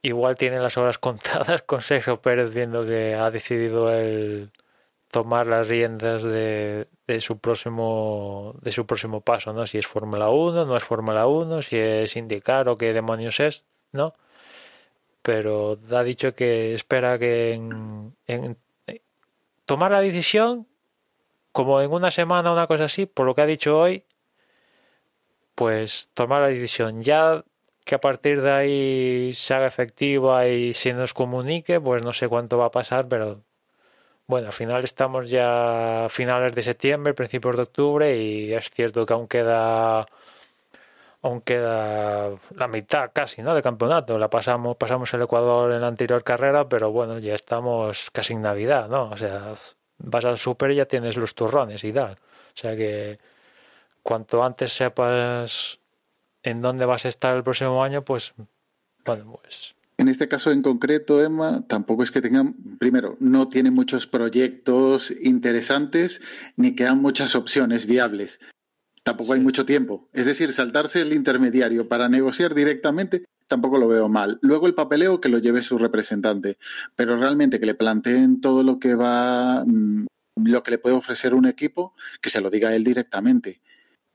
igual 0.01 0.35
tiene 0.35 0.59
las 0.59 0.77
horas 0.77 0.97
contadas 0.97 1.61
con 1.65 1.81
Sergio 1.81 2.21
Pérez 2.21 2.53
viendo 2.53 2.85
que 2.85 3.15
ha 3.15 3.31
decidido 3.31 3.91
él 3.91 4.51
tomar 5.11 5.47
las 5.47 5.67
riendas 5.67 6.23
de, 6.23 6.87
de 7.07 7.21
su 7.21 7.37
próximo 7.39 8.55
de 8.61 8.71
su 8.71 8.85
próximo 8.85 9.21
paso, 9.21 9.53
¿no? 9.53 9.65
Si 9.67 9.77
es 9.77 9.87
Fórmula 9.87 10.29
1, 10.29 10.65
no 10.65 10.77
es 10.77 10.83
Fórmula 10.83 11.27
1, 11.27 11.61
si 11.61 11.77
es 11.77 12.15
indicar 12.15 12.67
o 12.69 12.77
qué 12.77 12.93
demonios 12.93 13.39
es, 13.39 13.63
¿no? 13.91 14.13
Pero 15.21 15.77
ha 15.91 16.03
dicho 16.03 16.35
que 16.35 16.73
espera 16.73 17.17
que 17.17 17.53
en, 17.53 18.15
en, 18.27 18.57
tomar 19.65 19.91
la 19.91 20.01
decisión 20.01 20.67
como 21.51 21.81
en 21.81 21.91
una 21.91 22.11
semana 22.11 22.51
una 22.51 22.67
cosa 22.67 22.85
así, 22.85 23.05
por 23.05 23.25
lo 23.25 23.33
que 23.33 23.41
ha 23.41 23.45
dicho 23.45 23.79
hoy, 23.79 24.03
pues 25.55 26.09
tomar 26.13 26.41
la 26.41 26.49
decisión. 26.49 27.01
Ya 27.01 27.45
que 27.85 27.95
a 27.95 28.01
partir 28.01 28.41
de 28.41 28.51
ahí 28.51 29.33
se 29.33 29.53
haga 29.53 29.67
efectiva 29.67 30.47
y 30.47 30.73
se 30.73 30.93
nos 30.93 31.13
comunique, 31.13 31.79
pues 31.79 32.03
no 32.03 32.13
sé 32.13 32.27
cuánto 32.27 32.57
va 32.57 32.65
a 32.65 32.71
pasar, 32.71 33.07
pero 33.07 33.41
bueno, 34.27 34.47
al 34.47 34.53
final 34.53 34.83
estamos 34.83 35.29
ya 35.29 36.05
a 36.05 36.09
finales 36.09 36.53
de 36.53 36.61
septiembre, 36.63 37.13
principios 37.13 37.55
de 37.57 37.61
octubre 37.63 38.17
y 38.17 38.53
es 38.53 38.69
cierto 38.71 39.05
que 39.05 39.13
aún 39.13 39.27
queda 39.27 40.05
aún 41.21 41.41
queda 41.41 42.31
la 42.55 42.67
mitad 42.67 43.11
casi, 43.13 43.41
¿no? 43.41 43.55
de 43.55 43.61
campeonato. 43.61 44.17
La 44.17 44.29
pasamos 44.29 44.77
pasamos 44.77 45.13
el 45.13 45.23
Ecuador 45.23 45.71
en 45.71 45.81
la 45.81 45.87
anterior 45.87 46.23
carrera, 46.23 46.67
pero 46.69 46.91
bueno, 46.91 47.19
ya 47.19 47.35
estamos 47.35 48.09
casi 48.11 48.33
en 48.33 48.41
Navidad, 48.43 48.89
¿no? 48.89 49.09
O 49.09 49.17
sea, 49.17 49.53
vas 49.99 50.25
al 50.25 50.37
super 50.37 50.71
y 50.71 50.75
ya 50.75 50.85
tienes 50.85 51.17
los 51.17 51.35
turrones 51.35 51.83
y 51.83 51.93
tal. 51.93 52.13
O 52.13 52.57
sea 52.57 52.75
que 52.75 53.17
cuanto 54.03 54.43
antes 54.43 54.73
sepas 54.73 55.79
en 56.43 56.61
dónde 56.61 56.85
vas 56.85 57.05
a 57.05 57.09
estar 57.09 57.35
el 57.35 57.43
próximo 57.43 57.83
año, 57.83 58.03
pues 58.03 58.33
bueno, 59.05 59.33
pues 59.41 59.75
en 59.97 60.09
este 60.09 60.27
caso 60.27 60.51
en 60.51 60.61
concreto, 60.61 61.23
Emma, 61.23 61.65
tampoco 61.67 62.03
es 62.03 62.11
que 62.11 62.21
tengan, 62.21 62.53
primero, 62.77 63.15
no 63.19 63.47
tiene 63.47 63.71
muchos 63.71 64.07
proyectos 64.07 65.13
interesantes 65.21 66.21
ni 66.57 66.75
quedan 66.75 67.01
muchas 67.01 67.35
opciones 67.35 67.85
viables. 67.85 68.39
Tampoco 69.03 69.33
hay 69.33 69.39
mucho 69.39 69.65
tiempo. 69.65 70.09
Es 70.11 70.25
decir, 70.25 70.51
saltarse 70.51 71.01
el 71.01 71.13
intermediario 71.13 71.87
para 71.87 72.09
negociar 72.09 72.53
directamente 72.55 73.23
tampoco 73.47 73.77
lo 73.77 73.87
veo 73.87 74.09
mal. 74.09 74.39
Luego 74.41 74.67
el 74.67 74.73
papeleo 74.73 75.21
que 75.21 75.29
lo 75.29 75.37
lleve 75.37 75.61
su 75.61 75.77
representante, 75.77 76.57
pero 76.95 77.17
realmente 77.17 77.59
que 77.59 77.67
le 77.67 77.75
planteen 77.75 78.41
todo 78.41 78.63
lo 78.63 78.79
que 78.79 78.95
va, 78.95 79.63
mm, 79.65 80.07
lo 80.43 80.63
que 80.63 80.71
le 80.71 80.77
puede 80.79 80.95
ofrecer 80.95 81.33
un 81.33 81.45
equipo, 81.45 81.93
que 82.21 82.29
se 82.29 82.41
lo 82.41 82.49
diga 82.49 82.75
él 82.75 82.83
directamente 82.83 83.61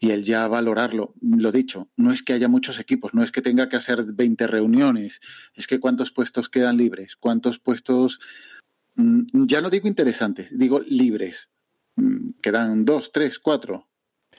y 0.00 0.10
él 0.10 0.24
ya 0.24 0.48
valorarlo. 0.48 1.14
Lo 1.20 1.52
dicho, 1.52 1.90
no 1.96 2.10
es 2.10 2.22
que 2.22 2.32
haya 2.32 2.48
muchos 2.48 2.80
equipos, 2.80 3.14
no 3.14 3.22
es 3.22 3.30
que 3.30 3.42
tenga 3.42 3.68
que 3.68 3.76
hacer 3.76 4.04
20 4.04 4.46
reuniones, 4.46 5.20
es 5.54 5.66
que 5.66 5.78
cuántos 5.78 6.10
puestos 6.10 6.48
quedan 6.48 6.78
libres, 6.78 7.14
cuántos 7.16 7.58
puestos, 7.60 8.18
mm, 8.96 9.46
ya 9.46 9.60
no 9.60 9.70
digo 9.70 9.86
interesantes, 9.86 10.58
digo 10.58 10.80
libres. 10.80 11.50
Mm, 11.96 12.30
quedan 12.42 12.84
dos, 12.84 13.12
tres, 13.12 13.38
cuatro 13.38 13.90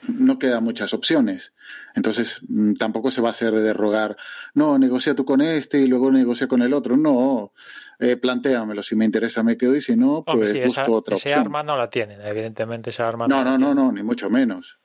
no 0.08 0.38
quedan 0.38 0.64
muchas 0.64 0.94
opciones. 0.94 1.52
Entonces, 1.94 2.40
mm, 2.48 2.74
tampoco 2.74 3.10
se 3.10 3.20
va 3.20 3.28
a 3.28 3.32
hacer 3.32 3.52
de 3.52 3.62
derrogar, 3.62 4.16
no, 4.54 4.78
negocia 4.78 5.14
tú 5.14 5.24
con 5.24 5.40
este 5.40 5.80
y 5.80 5.86
luego 5.86 6.10
negocia 6.10 6.48
con 6.48 6.62
el 6.62 6.72
otro. 6.72 6.96
No, 6.96 7.52
eh, 7.98 8.16
plantéamelo. 8.16 8.82
Si 8.82 8.96
me 8.96 9.04
interesa, 9.04 9.42
me 9.42 9.56
quedo 9.56 9.76
y 9.76 9.80
si 9.80 9.96
no, 9.96 10.24
pues 10.24 10.60
busco 10.64 10.92
otra 10.92 11.16
esa 11.16 11.40
arma 11.40 11.62
no 11.62 11.76
la 11.76 11.88
tienen, 11.88 12.20
evidentemente 12.20 12.90
esa 12.90 13.08
arma 13.08 13.28
no. 13.28 13.44
No, 13.44 13.58
no, 13.58 13.74
no, 13.74 13.92
ni 13.92 14.02
mucho 14.02 14.28
menos. 14.28 14.78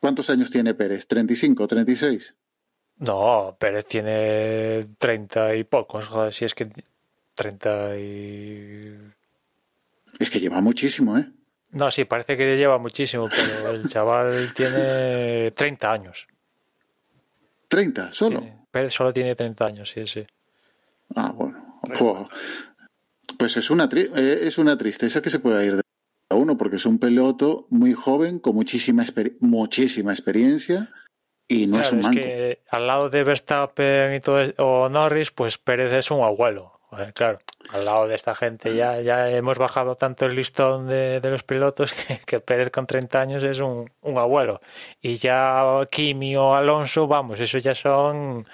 ¿Cuántos 0.00 0.30
años 0.30 0.50
tiene 0.50 0.74
Pérez? 0.74 1.06
¿35, 1.06 1.68
36? 1.68 2.34
No, 2.98 3.56
Pérez 3.58 3.86
tiene 3.86 4.88
30 4.98 5.54
y 5.56 5.64
pocos, 5.64 6.08
joder, 6.08 6.32
si 6.32 6.44
es 6.46 6.54
que 6.54 6.68
30 7.34 7.96
y... 7.98 8.98
Es 10.18 10.30
que 10.30 10.40
lleva 10.40 10.60
muchísimo, 10.60 11.16
¿eh? 11.16 11.30
No, 11.72 11.90
sí, 11.90 12.04
parece 12.04 12.36
que 12.36 12.56
lleva 12.56 12.78
muchísimo, 12.78 13.28
pero 13.30 13.70
el 13.70 13.88
chaval 13.88 14.52
tiene 14.54 15.50
30 15.52 15.92
años. 15.92 16.26
¿30 17.70 18.12
solo? 18.12 18.44
Pérez 18.70 18.92
solo 18.92 19.12
tiene 19.12 19.34
30 19.34 19.66
años, 19.66 19.90
sí, 19.90 20.06
sí. 20.06 20.26
Ah, 21.14 21.32
bueno. 21.32 22.28
Pues 23.38 23.56
es 23.56 23.70
una, 23.70 23.88
eh, 23.92 24.38
es 24.42 24.58
una 24.58 24.76
tristeza 24.76 25.22
que 25.22 25.30
se 25.30 25.38
pueda 25.38 25.64
ir 25.64 25.76
de 25.76 25.82
uno, 26.34 26.56
porque 26.56 26.76
es 26.76 26.86
un 26.86 26.98
piloto 26.98 27.66
muy 27.70 27.92
joven, 27.92 28.38
con 28.38 28.54
muchísima, 28.54 29.04
muchísima 29.40 30.12
experiencia 30.12 30.90
y 31.48 31.66
no 31.66 31.80
es 31.80 31.92
un 31.92 32.00
manco. 32.00 32.18
Es 32.18 32.24
que 32.24 32.62
al 32.70 32.86
lado 32.86 33.10
de 33.10 33.24
Verstappen 33.24 34.14
y 34.14 34.20
todo, 34.20 34.40
o 34.58 34.88
Norris, 34.88 35.30
pues 35.30 35.58
Pérez 35.58 35.92
es 35.92 36.10
un 36.10 36.22
abuelo. 36.22 36.70
claro 37.14 37.40
al 37.72 37.84
lado 37.84 38.08
de 38.08 38.14
esta 38.14 38.34
gente 38.34 38.74
ya, 38.74 39.00
ya 39.00 39.30
hemos 39.30 39.58
bajado 39.58 39.94
tanto 39.94 40.26
el 40.26 40.34
listón 40.34 40.88
de, 40.88 41.20
los 41.22 41.42
pilotos 41.42 41.92
que, 42.26 42.40
Pérez 42.40 42.70
con 42.70 42.86
30 42.86 43.20
años 43.20 43.44
es 43.44 43.60
un, 43.60 43.90
abuelo. 44.02 44.60
Y 45.00 45.14
ya 45.14 45.86
Kimi 45.90 46.36
o 46.36 46.54
Alonso, 46.54 47.06
vamos, 47.06 47.40
eso 47.40 47.58
ya 47.58 47.74
son 47.74 48.46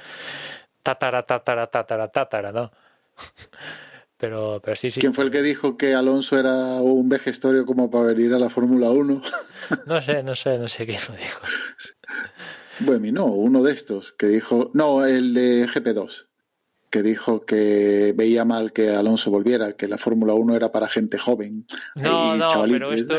tatara, 0.83 1.23
tatara, 1.23 1.67
tatara, 1.69 2.09
tatara, 2.09 2.53
¿no? 2.53 2.71
Pero, 4.19 4.61
pero 4.65 4.77
sí, 4.77 4.91
sí. 4.91 5.01
¿Quién 5.01 5.13
fue 5.13 5.25
el 5.25 5.31
que 5.31 5.43
dijo 5.43 5.77
que 5.77 5.95
Alonso 5.95 6.39
era 6.39 6.55
un 6.81 7.09
vejestorio 7.09 7.67
como 7.67 7.91
para 7.91 8.07
venir 8.07 8.33
a 8.33 8.39
la 8.39 8.51
Fórmula 8.51 8.91
1? 8.91 9.23
No 9.87 10.01
sé, 10.01 10.23
no 10.23 10.37
sé, 10.37 10.59
no 10.59 10.69
sé 10.69 10.87
quién 10.87 11.01
lo 11.09 11.17
dijo. 11.17 11.41
Bueno, 12.81 13.11
no, 13.13 13.27
uno 13.27 13.63
de 13.65 13.73
estos 13.73 14.13
que 14.13 14.29
dijo, 14.29 14.71
no, 14.75 15.05
el 15.05 15.35
de 15.35 15.67
GP2 15.67 16.27
que 16.89 17.03
dijo 17.03 17.45
que 17.45 18.15
veía 18.17 18.45
mal 18.45 18.73
que 18.73 18.91
Alonso 18.91 19.31
volviera, 19.31 19.73
que 19.73 19.89
la 19.89 19.99
Fórmula 19.99 20.35
1 20.35 20.55
era 20.55 20.71
para 20.71 20.87
gente 20.87 21.19
joven. 21.19 21.67
No, 21.97 22.37
no, 22.37 22.65
pero 22.71 22.93
esto, 22.93 23.15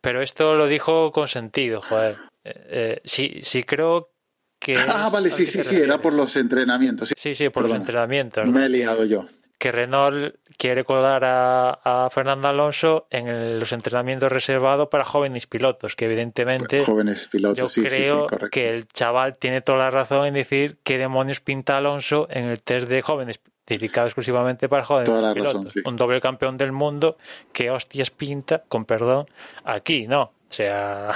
pero 0.00 0.20
esto 0.20 0.54
lo 0.54 0.66
dijo 0.66 1.12
con 1.12 1.28
sentido, 1.28 1.80
joder. 1.80 2.18
Eh, 2.42 2.66
eh, 2.68 3.00
sí, 3.04 3.38
sí 3.40 3.62
creo 3.62 4.10
que... 4.58 4.76
Ah, 4.76 5.08
vale, 5.12 5.30
sí, 5.30 5.46
sí, 5.46 5.62
sí, 5.62 5.76
era 5.76 6.02
por 6.02 6.12
los 6.12 6.34
entrenamientos. 6.36 7.14
Sí, 7.16 7.34
sí, 7.34 7.48
por 7.50 7.62
los 7.62 7.72
entrenamientos. 7.72 8.46
Me 8.48 8.66
he 8.66 8.68
liado 8.68 9.04
yo 9.04 9.26
que 9.58 9.72
Renault 9.72 10.34
quiere 10.56 10.84
colar 10.84 11.22
a, 11.24 12.08
Fernando 12.10 12.48
Alonso 12.48 13.06
en 13.10 13.58
los 13.58 13.72
entrenamientos 13.72 14.30
reservados 14.30 14.88
para 14.88 15.04
jóvenes 15.04 15.46
pilotos, 15.46 15.96
que 15.96 16.04
evidentemente 16.06 16.84
jóvenes 16.84 17.28
pilotos, 17.28 17.74
yo 17.74 18.26
creo 18.26 18.50
que 18.50 18.70
el 18.70 18.86
chaval 18.88 19.36
tiene 19.38 19.60
toda 19.60 19.78
la 19.78 19.90
razón 19.90 20.26
en 20.26 20.34
decir 20.34 20.78
qué 20.82 20.98
demonios 20.98 21.40
pinta 21.40 21.76
Alonso 21.76 22.26
en 22.30 22.46
el 22.46 22.62
test 22.62 22.88
de 22.88 23.02
jóvenes 23.02 23.40
dedicado 23.66 24.06
exclusivamente 24.06 24.68
para 24.68 24.84
jóvenes 24.84 25.10
pilotos. 25.34 25.74
Un 25.84 25.96
doble 25.96 26.20
campeón 26.20 26.56
del 26.56 26.72
mundo 26.72 27.16
que 27.52 27.70
hostias 27.70 28.10
pinta, 28.10 28.62
con 28.68 28.84
perdón, 28.84 29.24
aquí, 29.64 30.06
¿no? 30.06 30.22
O 30.22 30.52
sea, 30.56 31.12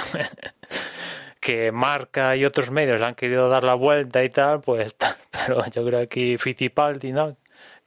que 1.39 1.71
Marca 1.71 2.35
y 2.35 2.45
otros 2.45 2.71
medios 2.71 3.01
han 3.01 3.15
querido 3.15 3.49
dar 3.49 3.63
la 3.63 3.75
vuelta 3.75 4.23
y 4.23 4.29
tal, 4.29 4.61
pues, 4.61 4.95
pero 5.31 5.63
yo 5.69 5.85
creo 5.85 5.99
que 5.99 6.03
aquí 6.03 6.37
Fittipaldi, 6.37 7.11
¿no? 7.11 7.37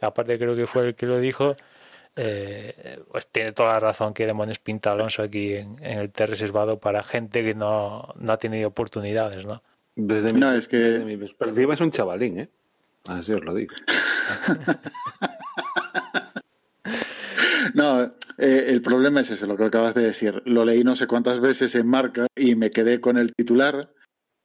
Aparte 0.07 0.39
creo 0.39 0.57
que 0.57 0.67
fue 0.67 0.89
el 0.89 0.95
que 0.95 1.07
lo 1.07 1.19
dijo, 1.19 1.55
eh, 2.15 3.01
pues 3.11 3.27
tiene 3.29 3.53
toda 3.53 3.75
la 3.75 3.81
razón 3.81 4.13
que 4.13 4.27
demonios 4.27 4.59
pinta 4.59 4.93
Alonso 4.93 5.23
aquí 5.23 5.55
en, 5.55 5.83
el 5.83 6.11
ter 6.11 6.29
reservado 6.29 6.79
para 6.79 7.03
gente 7.03 7.43
que 7.43 7.55
no, 7.55 8.15
ha 8.29 8.37
tenido 8.37 8.69
oportunidades, 8.69 9.47
¿no? 9.47 9.63
Desde 9.97 10.33
no, 10.33 10.53
es 10.53 10.69
que... 10.69 11.01
mi 11.01 11.17
perspectiva 11.17 11.75
es 11.75 11.81
un 11.81 11.91
chavalín, 11.91 12.41
¿eh? 12.41 12.49
Así 13.07 13.33
os 13.33 13.45
lo 13.45 13.55
digo. 13.55 13.75
no, 17.75 18.03
eh, 18.39 18.67
el 18.69 18.81
problema 18.81 19.21
es 19.21 19.31
eso, 19.31 19.47
lo 19.47 19.57
que 19.57 19.65
acabas 19.65 19.95
de 19.95 20.03
decir. 20.03 20.43
Lo 20.45 20.65
leí 20.65 20.85
no 20.85 20.97
sé 20.97 21.07
cuántas 21.07 21.41
veces 21.41 21.75
en 21.75 21.87
marca 21.87 22.27
y 22.37 22.55
me 22.55 22.71
quedé 22.71 23.01
con 23.01 23.19
el 23.19 23.35
titular 23.35 23.91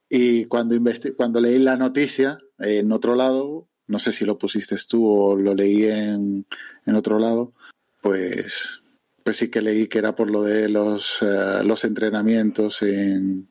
y 0.08 0.46
cuando, 0.46 0.76
cuando 1.16 1.40
leí 1.40 1.58
la 1.58 1.76
noticia 1.76 2.38
en 2.58 2.92
otro 2.92 3.14
lado 3.14 3.68
no 3.88 3.98
sé 3.98 4.12
si 4.12 4.24
lo 4.24 4.38
pusiste 4.38 4.76
tú 4.88 5.06
o 5.06 5.36
lo 5.36 5.54
leí 5.54 5.84
en, 5.84 6.46
otro 6.94 7.18
lado, 7.18 7.52
pues, 8.00 8.82
pues 9.24 9.36
sí 9.36 9.50
que 9.50 9.60
leí 9.60 9.88
que 9.88 9.98
era 9.98 10.14
por 10.14 10.30
lo 10.30 10.42
de 10.42 10.68
los, 10.68 11.20
eh, 11.22 11.62
los 11.64 11.84
entrenamientos 11.84 12.82
en 12.82 13.48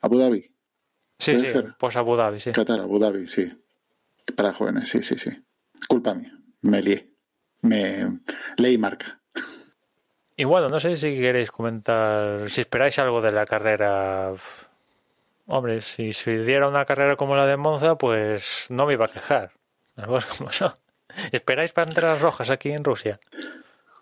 Abu 0.00 0.18
Dhabi. 0.18 0.50
Sí, 1.18 1.38
sí, 1.38 1.46
pues 1.78 1.96
Abu 1.96 2.16
Dhabi, 2.16 2.40
sí. 2.40 2.52
Qatar, 2.52 2.80
Abu 2.80 2.98
Dhabi, 2.98 3.26
sí. 3.26 3.52
Para 4.34 4.52
jóvenes, 4.52 4.88
sí, 4.88 5.02
sí, 5.02 5.18
sí. 5.18 5.30
Culpa 5.86 6.14
mía, 6.14 6.36
me 6.62 6.82
lié. 6.82 7.10
Me 7.62 8.20
leí 8.56 8.78
marca. 8.78 9.20
Y 10.36 10.44
bueno, 10.44 10.68
no 10.68 10.80
sé 10.80 10.96
si 10.96 11.14
queréis 11.14 11.50
comentar, 11.50 12.48
si 12.48 12.62
esperáis 12.62 12.98
algo 12.98 13.20
de 13.20 13.32
la 13.32 13.44
carrera. 13.44 14.32
Hombre, 15.52 15.80
si 15.80 16.12
se 16.12 16.44
diera 16.44 16.68
una 16.68 16.84
carrera 16.84 17.16
como 17.16 17.34
la 17.34 17.44
de 17.44 17.56
Monza, 17.56 17.96
pues 17.96 18.66
no 18.68 18.86
me 18.86 18.92
iba 18.92 19.06
a 19.06 19.08
quejar. 19.08 19.50
Las 19.96 20.26
como 20.38 20.52
son. 20.52 20.72
¿Esperáis 21.32 21.74
rojas 22.20 22.50
aquí 22.50 22.70
en 22.70 22.84
Rusia? 22.84 23.18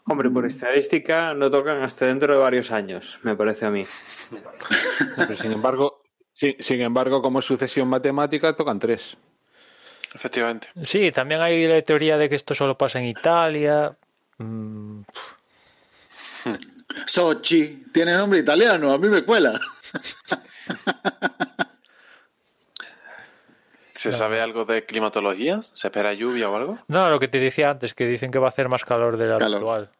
Hombre, 0.05 0.29
por 0.29 0.45
estadística 0.45 1.33
no 1.33 1.51
tocan 1.51 1.83
hasta 1.83 2.05
dentro 2.05 2.35
de 2.35 2.39
varios 2.39 2.71
años, 2.71 3.19
me 3.23 3.35
parece 3.35 3.65
a 3.65 3.71
mí. 3.71 3.83
sin 5.41 5.53
embargo, 5.53 6.03
sin 6.35 6.83
embargo, 6.83 7.23
como 7.23 7.41
sucesión 7.41 7.89
matemática 7.89 8.55
tocan 8.55 8.79
tres. 8.79 9.17
Efectivamente. 10.15 10.69
Sí, 10.83 11.11
también 11.13 11.41
hay 11.41 11.67
la 11.67 11.81
teoría 11.81 12.19
de 12.19 12.29
que 12.29 12.35
esto 12.35 12.55
solo 12.55 12.77
pasa 12.77 12.99
en 12.99 13.07
Italia. 13.07 13.97
Mm. 14.37 15.01
Sochi, 17.07 17.87
tiene 17.91 18.15
nombre 18.15 18.39
italiano, 18.39 18.93
a 18.93 18.99
mí 18.99 19.09
me 19.09 19.25
cuela. 19.25 19.59
¿Se 23.93 24.13
sabe 24.13 24.41
algo 24.41 24.65
de 24.65 24.85
climatología? 24.87 25.61
¿Se 25.73 25.89
espera 25.89 26.13
lluvia 26.15 26.49
o 26.49 26.57
algo? 26.57 26.79
No, 26.87 27.11
lo 27.11 27.19
que 27.19 27.27
te 27.27 27.41
decía 27.41 27.71
antes, 27.71 27.95
que 27.95 28.07
dicen 28.07 28.31
que 28.31 28.39
va 28.39 28.47
a 28.47 28.51
hacer 28.51 28.69
más 28.69 28.85
calor 28.85 29.17
de 29.17 29.27
lo 29.27 29.35
habitual. 29.35 29.91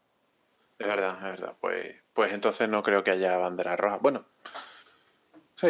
Es 0.79 0.87
verdad, 0.87 1.17
es 1.17 1.23
verdad. 1.23 1.55
Pues, 1.61 1.97
pues 2.13 2.33
entonces 2.33 2.69
no 2.69 2.85
creo 2.85 3.03
que 3.03 3.11
haya 3.11 3.37
bandera 3.39 3.77
roja. 3.77 3.97
Bueno, 3.97 4.25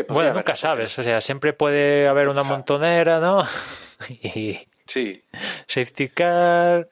bueno, 0.09 0.35
nunca 0.35 0.55
sabes. 0.55 0.99
O 0.99 1.03
sea, 1.03 1.20
siempre 1.20 1.53
puede 1.53 2.07
haber 2.09 2.29
una 2.29 2.43
montonera, 2.43 3.20
¿no? 3.20 3.43
y 4.09 4.59
sí. 4.87 5.25
Safety 5.66 6.09
car. 6.09 6.89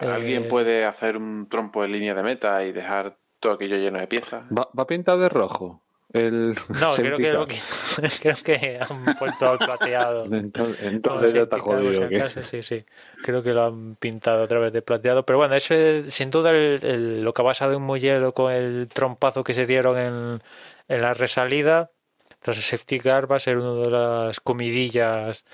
Alguien 0.00 0.44
eh, 0.44 0.48
puede 0.48 0.84
hacer 0.84 1.16
un 1.16 1.48
trompo 1.48 1.84
en 1.84 1.92
línea 1.92 2.14
de 2.14 2.22
meta 2.22 2.64
y 2.64 2.72
dejar 2.72 3.16
todo 3.40 3.54
aquello 3.54 3.76
lleno 3.76 3.98
de 3.98 4.06
piezas. 4.06 4.44
¿Va, 4.56 4.68
va 4.78 4.86
pintado 4.86 5.18
de 5.18 5.28
rojo? 5.28 5.82
El 6.12 6.54
no, 6.80 6.94
creo 6.96 7.46
que, 7.46 7.56
creo 8.22 8.36
que 8.42 8.78
han 8.80 9.16
puesto 9.18 9.50
al 9.50 9.58
plateado. 9.58 10.24
Entonces, 10.32 11.34
ya 11.34 11.42
está 11.42 11.58
jodido. 11.58 12.08
sí, 12.42 12.62
sí. 12.62 12.84
Creo 13.22 13.42
que 13.42 13.52
lo 13.52 13.66
han 13.66 13.96
pintado 13.96 14.44
otra 14.44 14.58
vez 14.58 14.72
de 14.72 14.82
plateado. 14.82 15.24
Pero 15.24 15.38
bueno, 15.38 15.54
eso 15.54 15.74
es 15.74 16.12
sin 16.12 16.30
duda 16.30 16.52
lo 16.52 17.34
que 17.34 17.42
ha 17.42 17.44
pasado 17.44 17.74
en 17.74 17.82
Mugello 17.82 18.32
con 18.32 18.52
el 18.52 18.88
trompazo 18.92 19.44
que 19.44 19.54
se 19.54 19.66
dieron 19.66 19.98
en, 19.98 20.42
en 20.88 21.02
la 21.02 21.14
resalida. 21.14 21.90
Entonces, 22.40 22.64
Safety 22.64 23.00
Car 23.00 23.30
va 23.30 23.36
a 23.36 23.40
ser 23.40 23.58
una 23.58 23.82
de 23.82 23.90
las 23.90 24.40
comidillas 24.40 25.44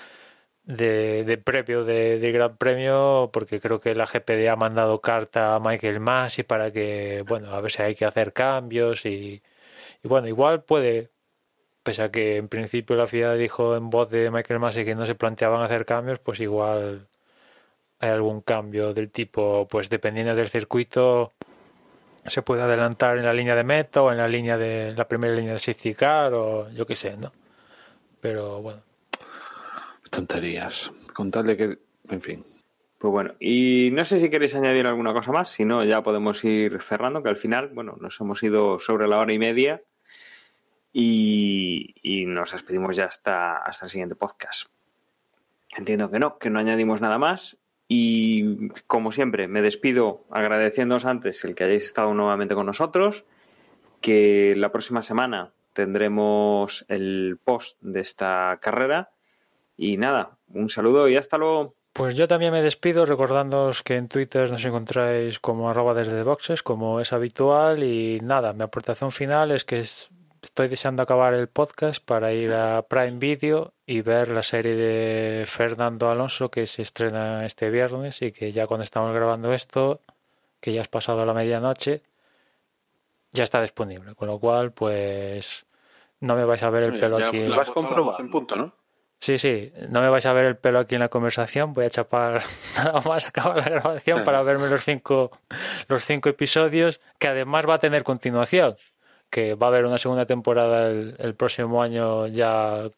de, 0.65 1.25
de 1.25 1.39
previo 1.39 1.85
de, 1.85 2.33
Gran 2.33 2.57
Premio, 2.57 3.31
porque 3.33 3.61
creo 3.61 3.81
que 3.81 3.95
la 3.95 4.07
GPD 4.07 4.49
ha 4.49 4.57
mandado 4.57 5.01
carta 5.01 5.55
a 5.57 5.61
Michael 5.61 6.01
Masi 6.01 6.43
para 6.43 6.71
que, 6.73 7.25
bueno, 7.27 7.51
a 7.53 7.61
ver 7.61 7.71
si 7.73 7.83
hay 7.83 7.95
que 7.95 8.05
hacer 8.05 8.33
cambios 8.33 9.07
y 9.07 9.43
y 10.05 10.09
bueno, 10.09 10.29
igual 10.29 10.63
puede, 10.63 11.11
pese 11.83 12.03
a 12.03 12.11
que 12.11 12.37
en 12.37 12.49
principio 12.49 12.95
la 12.95 13.07
FIA 13.07 13.33
dijo 13.33 13.75
en 13.75 13.89
voz 13.89 14.11
de 14.11 14.31
Michael 14.31 14.61
Massey 14.61 14.85
que 14.85 14.95
no 14.95 15.07
se 15.07 15.15
planteaban 15.15 15.63
hacer 15.63 15.87
cambios, 15.87 16.19
pues 16.19 16.41
igual 16.41 17.09
hay 18.01 18.11
algún 18.11 18.43
cambio 18.43 18.93
del 18.93 19.11
tipo, 19.11 19.67
pues 19.67 19.89
dependiendo 19.89 20.35
del 20.35 20.49
circuito, 20.49 21.31
se 22.27 22.43
puede 22.43 22.61
adelantar 22.61 23.17
en 23.17 23.25
la 23.25 23.33
línea 23.33 23.55
de 23.57 23.65
meta 23.65 24.03
o 24.03 24.13
en 24.13 24.19
la 24.19 24.29
línea 24.29 24.59
de 24.59 24.93
la 24.95 25.09
primera 25.09 25.35
línea 25.35 25.55
de 25.55 25.59
safety 25.59 25.95
car 25.95 26.35
o 26.35 26.69
yo 26.71 26.87
qué 26.87 26.97
sé, 26.97 27.17
¿no? 27.17 27.33
Pero 28.21 28.61
bueno. 28.61 28.83
Tonterías. 30.11 30.93
Con 31.15 31.31
tal 31.31 31.47
de 31.47 31.57
que, 31.57 31.79
en 32.11 32.21
fin. 32.21 32.45
Pues 32.99 33.11
bueno, 33.11 33.35
y 33.41 33.89
no 33.95 34.05
sé 34.05 34.21
si 34.21 34.29
queréis 34.29 34.55
añadir 34.55 34.87
alguna 34.87 35.15
cosa 35.15 35.33
más, 35.33 35.49
si 35.49 35.65
no 35.65 35.83
ya 35.83 36.03
podemos 36.03 36.45
ir 36.45 36.83
cerrando, 36.83 37.23
que 37.23 37.31
al 37.31 37.39
final, 37.39 37.71
bueno, 37.71 37.97
nos 37.99 38.21
hemos 38.21 38.43
ido 38.43 38.79
sobre 38.79 39.09
la 39.09 39.19
hora 39.19 39.33
y 39.33 39.39
media 39.39 39.83
y, 40.97 42.25
nos 42.29 42.53
despedimos 42.53 42.97
ya 42.97 43.07
hasta, 43.07 43.59
hasta 43.59 43.87
el 43.87 43.91
siguiente 43.91 44.15
podcast. 44.15 44.69
Entiendo 45.77 46.11
que 46.11 46.21
no, 46.21 46.39
que 46.39 46.51
no 46.51 46.61
añadimos 46.61 47.01
nada 47.01 47.19
más. 47.19 47.59
Y 47.89 48.69
como 48.87 49.13
siempre, 49.13 49.49
me 49.49 49.61
despido 49.61 50.25
agradeciéndoos 50.31 51.05
antes 51.05 51.45
el 51.45 51.55
que 51.55 51.65
hayáis 51.65 51.85
estado 51.85 52.15
nuevamente 52.15 52.55
con 52.55 52.67
nosotros, 52.67 53.25
que 54.01 54.55
la 54.57 54.73
próxima 54.73 55.03
semana 55.03 55.53
tendremos 55.73 56.87
el 56.89 57.39
post 57.45 57.77
de 57.83 58.01
esta 58.01 58.59
carrera. 58.63 59.11
Y 59.77 59.97
nada, 59.97 60.39
un 60.49 60.69
saludo 60.69 61.09
y 61.09 61.17
hasta 61.17 61.37
luego. 61.37 61.75
Pues 61.93 62.15
yo 62.15 62.27
también 62.29 62.53
me 62.53 62.63
despido 62.63 63.05
recordándoos 63.05 63.83
que 63.83 63.97
en 63.97 64.09
Twitter 64.09 64.51
nos 64.51 64.65
encontráis 64.65 65.39
como 65.41 65.69
arroba 65.69 65.95
desde 65.95 66.23
boxes, 66.23 66.63
como 66.63 67.01
es 67.01 67.13
habitual. 67.13 67.83
Y 67.83 68.21
nada, 68.21 68.53
mi 68.53 68.63
aportación 68.63 69.13
final 69.13 69.51
es 69.51 69.65
que 69.65 69.81
es 69.81 70.11
estoy 70.45 70.69
deseando 70.69 71.03
acabar 71.03 71.35
el 71.35 71.49
podcast 71.49 72.05
para 72.05 72.33
ir 72.33 72.53
a 72.53 72.83
Prime 72.83 73.19
Video 73.19 73.73
y 73.87 74.03
ver 74.03 74.29
la 74.29 74.43
serie 74.43 74.75
de 74.75 75.47
Fernando 75.47 76.09
Alonso 76.11 76.51
que 76.51 76.67
se 76.67 76.83
estrena 76.83 77.45
este 77.47 77.71
viernes 77.71 78.23
y 78.23 78.31
que 78.31 78.53
ya 78.53 78.67
cuando 78.67 78.85
estamos 78.85 79.15
grabando 79.15 79.51
esto, 79.51 80.01
que 80.61 80.73
ya 80.73 80.83
has 80.83 80.89
pasado 80.89 81.25
la 81.25 81.35
medianoche, 81.35 82.03
ya 83.33 83.43
está 83.43 83.61
disponible. 83.63 84.15
Con 84.15 84.29
lo 84.29 84.39
cual, 84.39 84.73
pues 84.73 85.67
no 86.21 86.37
me 86.37 86.45
vais 86.45 86.63
a 86.63 86.71
ver 86.71 86.85
el 86.85 87.01
pelo 87.01 87.17
aquí. 87.17 87.41
Lo 87.41 87.61
has 87.61 87.71
comprobado 87.71 88.21
en 88.21 88.31
punto, 88.31 88.57
¿no? 88.57 88.73
Sí, 89.21 89.39
sí, 89.39 89.73
no 89.89 90.03
me 90.03 90.11
vais 90.11 90.27
a 90.27 90.35
ver 90.35 90.45
el 90.45 90.57
pelo 90.57 90.81
aquí 90.81 90.97
en 90.97 91.01
la 91.01 91.09
conversación. 91.09 91.73
Voy 91.73 91.87
a 91.87 91.91
chapar 91.91 92.43
nada 92.77 93.01
más 93.01 93.27
acabar 93.27 93.57
la 93.57 93.65
grabación 93.65 94.23
para 94.25 94.43
verme 94.45 94.69
los 94.69 94.85
cinco, 94.85 95.31
los 95.89 96.05
cinco 96.05 96.29
episodios, 96.29 97.01
que 97.19 97.29
además 97.29 97.67
va 97.67 97.75
a 97.75 97.79
tener 97.79 98.05
continuación 98.05 98.77
que 99.35 99.55
va 99.57 99.67
a 99.67 99.71
haber 99.71 99.85
una 99.85 99.99
segunda 99.99 100.27
temporada 100.27 100.89
el, 100.89 101.35
próximo 101.35 101.83
año 101.83 102.29
ya 102.29 102.89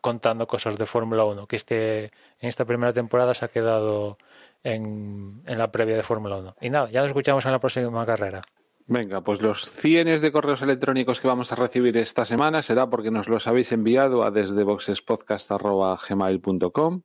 contando 0.00 0.46
cosas 0.46 0.78
de 0.78 0.86
Fórmula 0.86 1.24
1, 1.24 1.48
que 1.48 1.56
este, 1.56 2.04
en 2.04 2.48
esta 2.48 2.64
primera 2.64 2.92
temporada 2.92 3.34
se 3.34 3.44
ha 3.44 3.48
quedado 3.48 4.16
en, 4.62 5.42
la 5.44 5.72
previa 5.72 5.96
de 5.96 6.04
Fórmula 6.04 6.36
1. 6.36 6.54
Y 6.60 6.70
nada, 6.70 6.88
ya 6.88 7.00
nos 7.00 7.08
escuchamos 7.08 7.44
en 7.46 7.50
la 7.50 7.58
próxima 7.58 8.06
carrera. 8.06 8.42
Venga, 8.86 9.22
pues 9.22 9.42
los 9.42 9.68
cienes 9.68 10.20
de 10.20 10.30
correos 10.30 10.62
electrónicos 10.62 11.20
que 11.20 11.26
vamos 11.26 11.50
a 11.50 11.56
recibir 11.56 11.96
esta 11.96 12.24
semana 12.26 12.62
será 12.62 12.88
porque 12.88 13.10
nos 13.10 13.28
los 13.28 13.48
habéis 13.48 13.72
enviado 13.72 14.22
a 14.22 14.30
desde 14.30 14.62
boxespodcast.gmail.com 14.62 17.02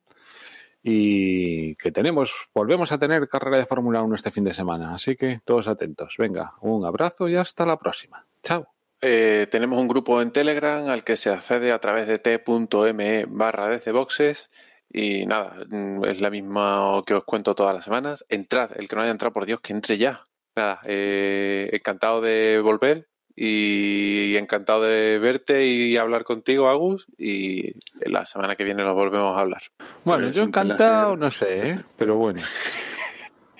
y 0.83 1.73
que 1.77 1.91
tenemos, 1.91 2.31
volvemos 2.53 2.91
a 2.91 2.99
tener 2.99 3.27
carrera 3.27 3.57
de 3.57 3.65
Fórmula 3.65 4.03
1 4.03 4.13
este 4.13 4.29
fin 4.29 4.43
de 4.43 4.53
semana. 4.53 4.93
Así 4.93 5.15
que 5.15 5.39
todos 5.43 5.67
atentos. 5.67 6.13
Venga, 6.19 6.53
un 6.61 6.85
abrazo 6.85 7.27
y 7.27 7.35
hasta 7.35 7.65
la 7.65 7.79
próxima. 7.79 8.27
Chao. 8.47 8.65
Eh, 9.01 9.47
tenemos 9.51 9.77
un 9.77 9.89
grupo 9.89 10.21
en 10.21 10.31
Telegram 10.31 10.87
al 10.87 11.03
que 11.03 11.17
se 11.17 11.29
accede 11.29 11.73
a 11.73 11.79
través 11.79 12.07
de 12.07 12.17
t.me 12.17 13.25
barra 13.25 13.77
boxes 13.91 14.49
y 14.89 15.25
nada, 15.25 15.65
mm, 15.67 16.05
es 16.05 16.21
la 16.21 16.29
misma 16.29 17.03
que 17.05 17.13
os 17.13 17.25
cuento 17.25 17.55
todas 17.55 17.75
las 17.75 17.83
semanas. 17.83 18.23
Entrad, 18.29 18.71
el 18.77 18.87
que 18.87 18.95
no 18.95 19.01
haya 19.01 19.11
entrado, 19.11 19.33
por 19.33 19.45
Dios, 19.45 19.59
que 19.59 19.73
entre 19.73 19.97
ya. 19.97 20.23
Nada, 20.55 20.79
eh, 20.85 21.69
encantado 21.73 22.21
de 22.21 22.61
volver 22.63 23.09
y 23.35 24.37
encantado 24.37 24.83
de 24.83 25.19
verte 25.19 25.65
y 25.65 25.97
hablar 25.97 26.23
contigo, 26.23 26.69
Agus. 26.69 27.05
Y 27.17 27.73
la 27.99 28.25
semana 28.25 28.55
que 28.55 28.63
viene 28.63 28.81
nos 28.81 28.95
volvemos 28.95 29.35
a 29.35 29.41
hablar. 29.41 29.63
Bueno, 30.05 30.29
yo 30.29 30.43
encantado, 30.43 31.17
no 31.17 31.31
sé, 31.31 31.71
¿eh? 31.71 31.79
pero 31.97 32.15
bueno. 32.15 32.41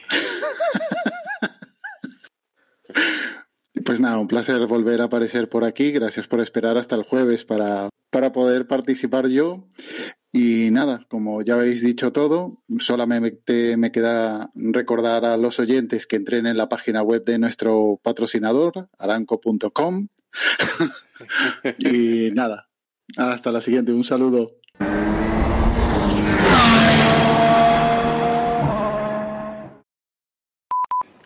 Pues 3.85 3.99
nada, 3.99 4.17
un 4.17 4.27
placer 4.27 4.65
volver 4.67 5.01
a 5.01 5.05
aparecer 5.05 5.49
por 5.49 5.63
aquí. 5.63 5.91
Gracias 5.91 6.27
por 6.27 6.39
esperar 6.39 6.77
hasta 6.77 6.95
el 6.95 7.03
jueves 7.03 7.45
para, 7.45 7.89
para 8.11 8.31
poder 8.31 8.67
participar 8.67 9.27
yo. 9.27 9.67
Y 10.31 10.69
nada, 10.71 11.05
como 11.09 11.41
ya 11.41 11.55
habéis 11.55 11.81
dicho 11.81 12.11
todo, 12.11 12.61
solamente 12.79 13.77
me 13.77 13.91
queda 13.91 14.51
recordar 14.55 15.25
a 15.25 15.37
los 15.37 15.59
oyentes 15.59 16.05
que 16.05 16.17
entren 16.17 16.45
en 16.45 16.57
la 16.57 16.69
página 16.69 17.01
web 17.01 17.23
de 17.25 17.39
nuestro 17.39 17.99
patrocinador, 18.03 18.89
aranco.com. 18.99 20.07
y 21.79 22.29
nada, 22.31 22.69
hasta 23.15 23.51
la 23.51 23.61
siguiente. 23.61 23.93
Un 23.93 24.03
saludo. 24.03 24.51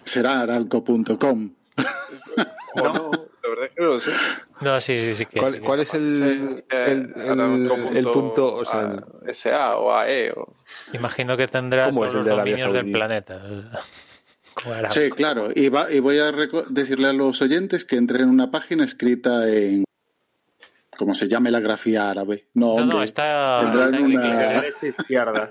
Será 0.03 0.41
aranco.com. 0.41 1.51
no, 2.75 3.11
la 3.43 3.49
verdad 3.49 3.65
es 3.65 3.71
que 3.71 3.81
no 3.81 3.87
lo 3.87 3.99
sé. 3.99 4.11
No, 4.61 4.79
sí, 4.79 4.99
sí, 4.99 5.13
sí. 5.15 5.25
¿Cuál, 5.25 5.79
es 5.79 5.93
el, 5.93 6.63
el, 6.69 7.13
el, 7.95 8.03
punto? 8.05 8.55
O 8.55 8.65
sea, 8.65 9.03
SA 9.31 9.77
o 9.77 9.93
AE. 9.93 10.31
O... 10.31 10.55
Imagino 10.93 11.35
que 11.35 11.47
tendrá 11.47 11.89
todos 11.89 12.13
los 12.13 12.25
dominios 12.25 12.73
del 12.73 12.91
planeta. 12.91 13.41
Sí, 14.89 15.09
claro. 15.11 15.47
Y, 15.55 15.69
va, 15.69 15.89
y 15.91 16.01
voy 16.01 16.17
a 16.19 16.31
decirle 16.69 17.07
a 17.07 17.13
los 17.13 17.41
oyentes 17.41 17.85
que 17.85 17.95
entren 17.95 18.23
en 18.23 18.29
una 18.29 18.51
página 18.51 18.83
escrita 18.83 19.49
en 19.49 19.85
como 20.97 21.15
se 21.15 21.27
llame 21.27 21.49
la 21.49 21.59
grafía 21.59 22.11
árabe. 22.11 22.49
No, 22.53 22.77
no, 22.77 22.85
no 22.85 23.01
está, 23.01 23.61
tendrán 23.61 23.93
está 23.93 24.05
en 24.05 24.05
una... 24.05 24.25
inglés. 24.25 24.61
Derecha 24.81 25.01
izquierda. 25.01 25.49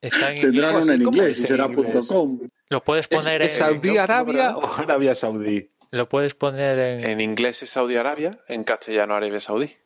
Está 0.00 0.32
en 0.32 0.40
Tendrán 0.42 0.70
inglés. 0.70 0.84
una 0.84 0.94
en 0.94 1.04
¿Cómo 1.04 1.16
inglés 1.16 1.38
y 1.38 1.46
será 1.46 1.66
inglés? 1.66 2.06
.com. 2.06 2.40
Lo 2.68 2.82
puedes 2.82 3.06
¿Es, 3.10 3.18
poner 3.18 3.42
es 3.42 3.54
en. 3.54 3.58
Saudí 3.58 3.94
no, 3.94 4.02
Arabia 4.02 4.56
o 4.56 4.74
Arabia 4.74 5.14
Saudí? 5.14 5.68
Lo 5.90 6.08
puedes 6.08 6.34
poner 6.34 6.78
en. 6.78 7.04
En 7.04 7.20
inglés 7.20 7.62
es 7.62 7.70
Saudi 7.70 7.96
Arabia, 7.96 8.38
en 8.48 8.64
castellano 8.64 9.14
Arabia 9.14 9.40
Saudí. 9.40 9.76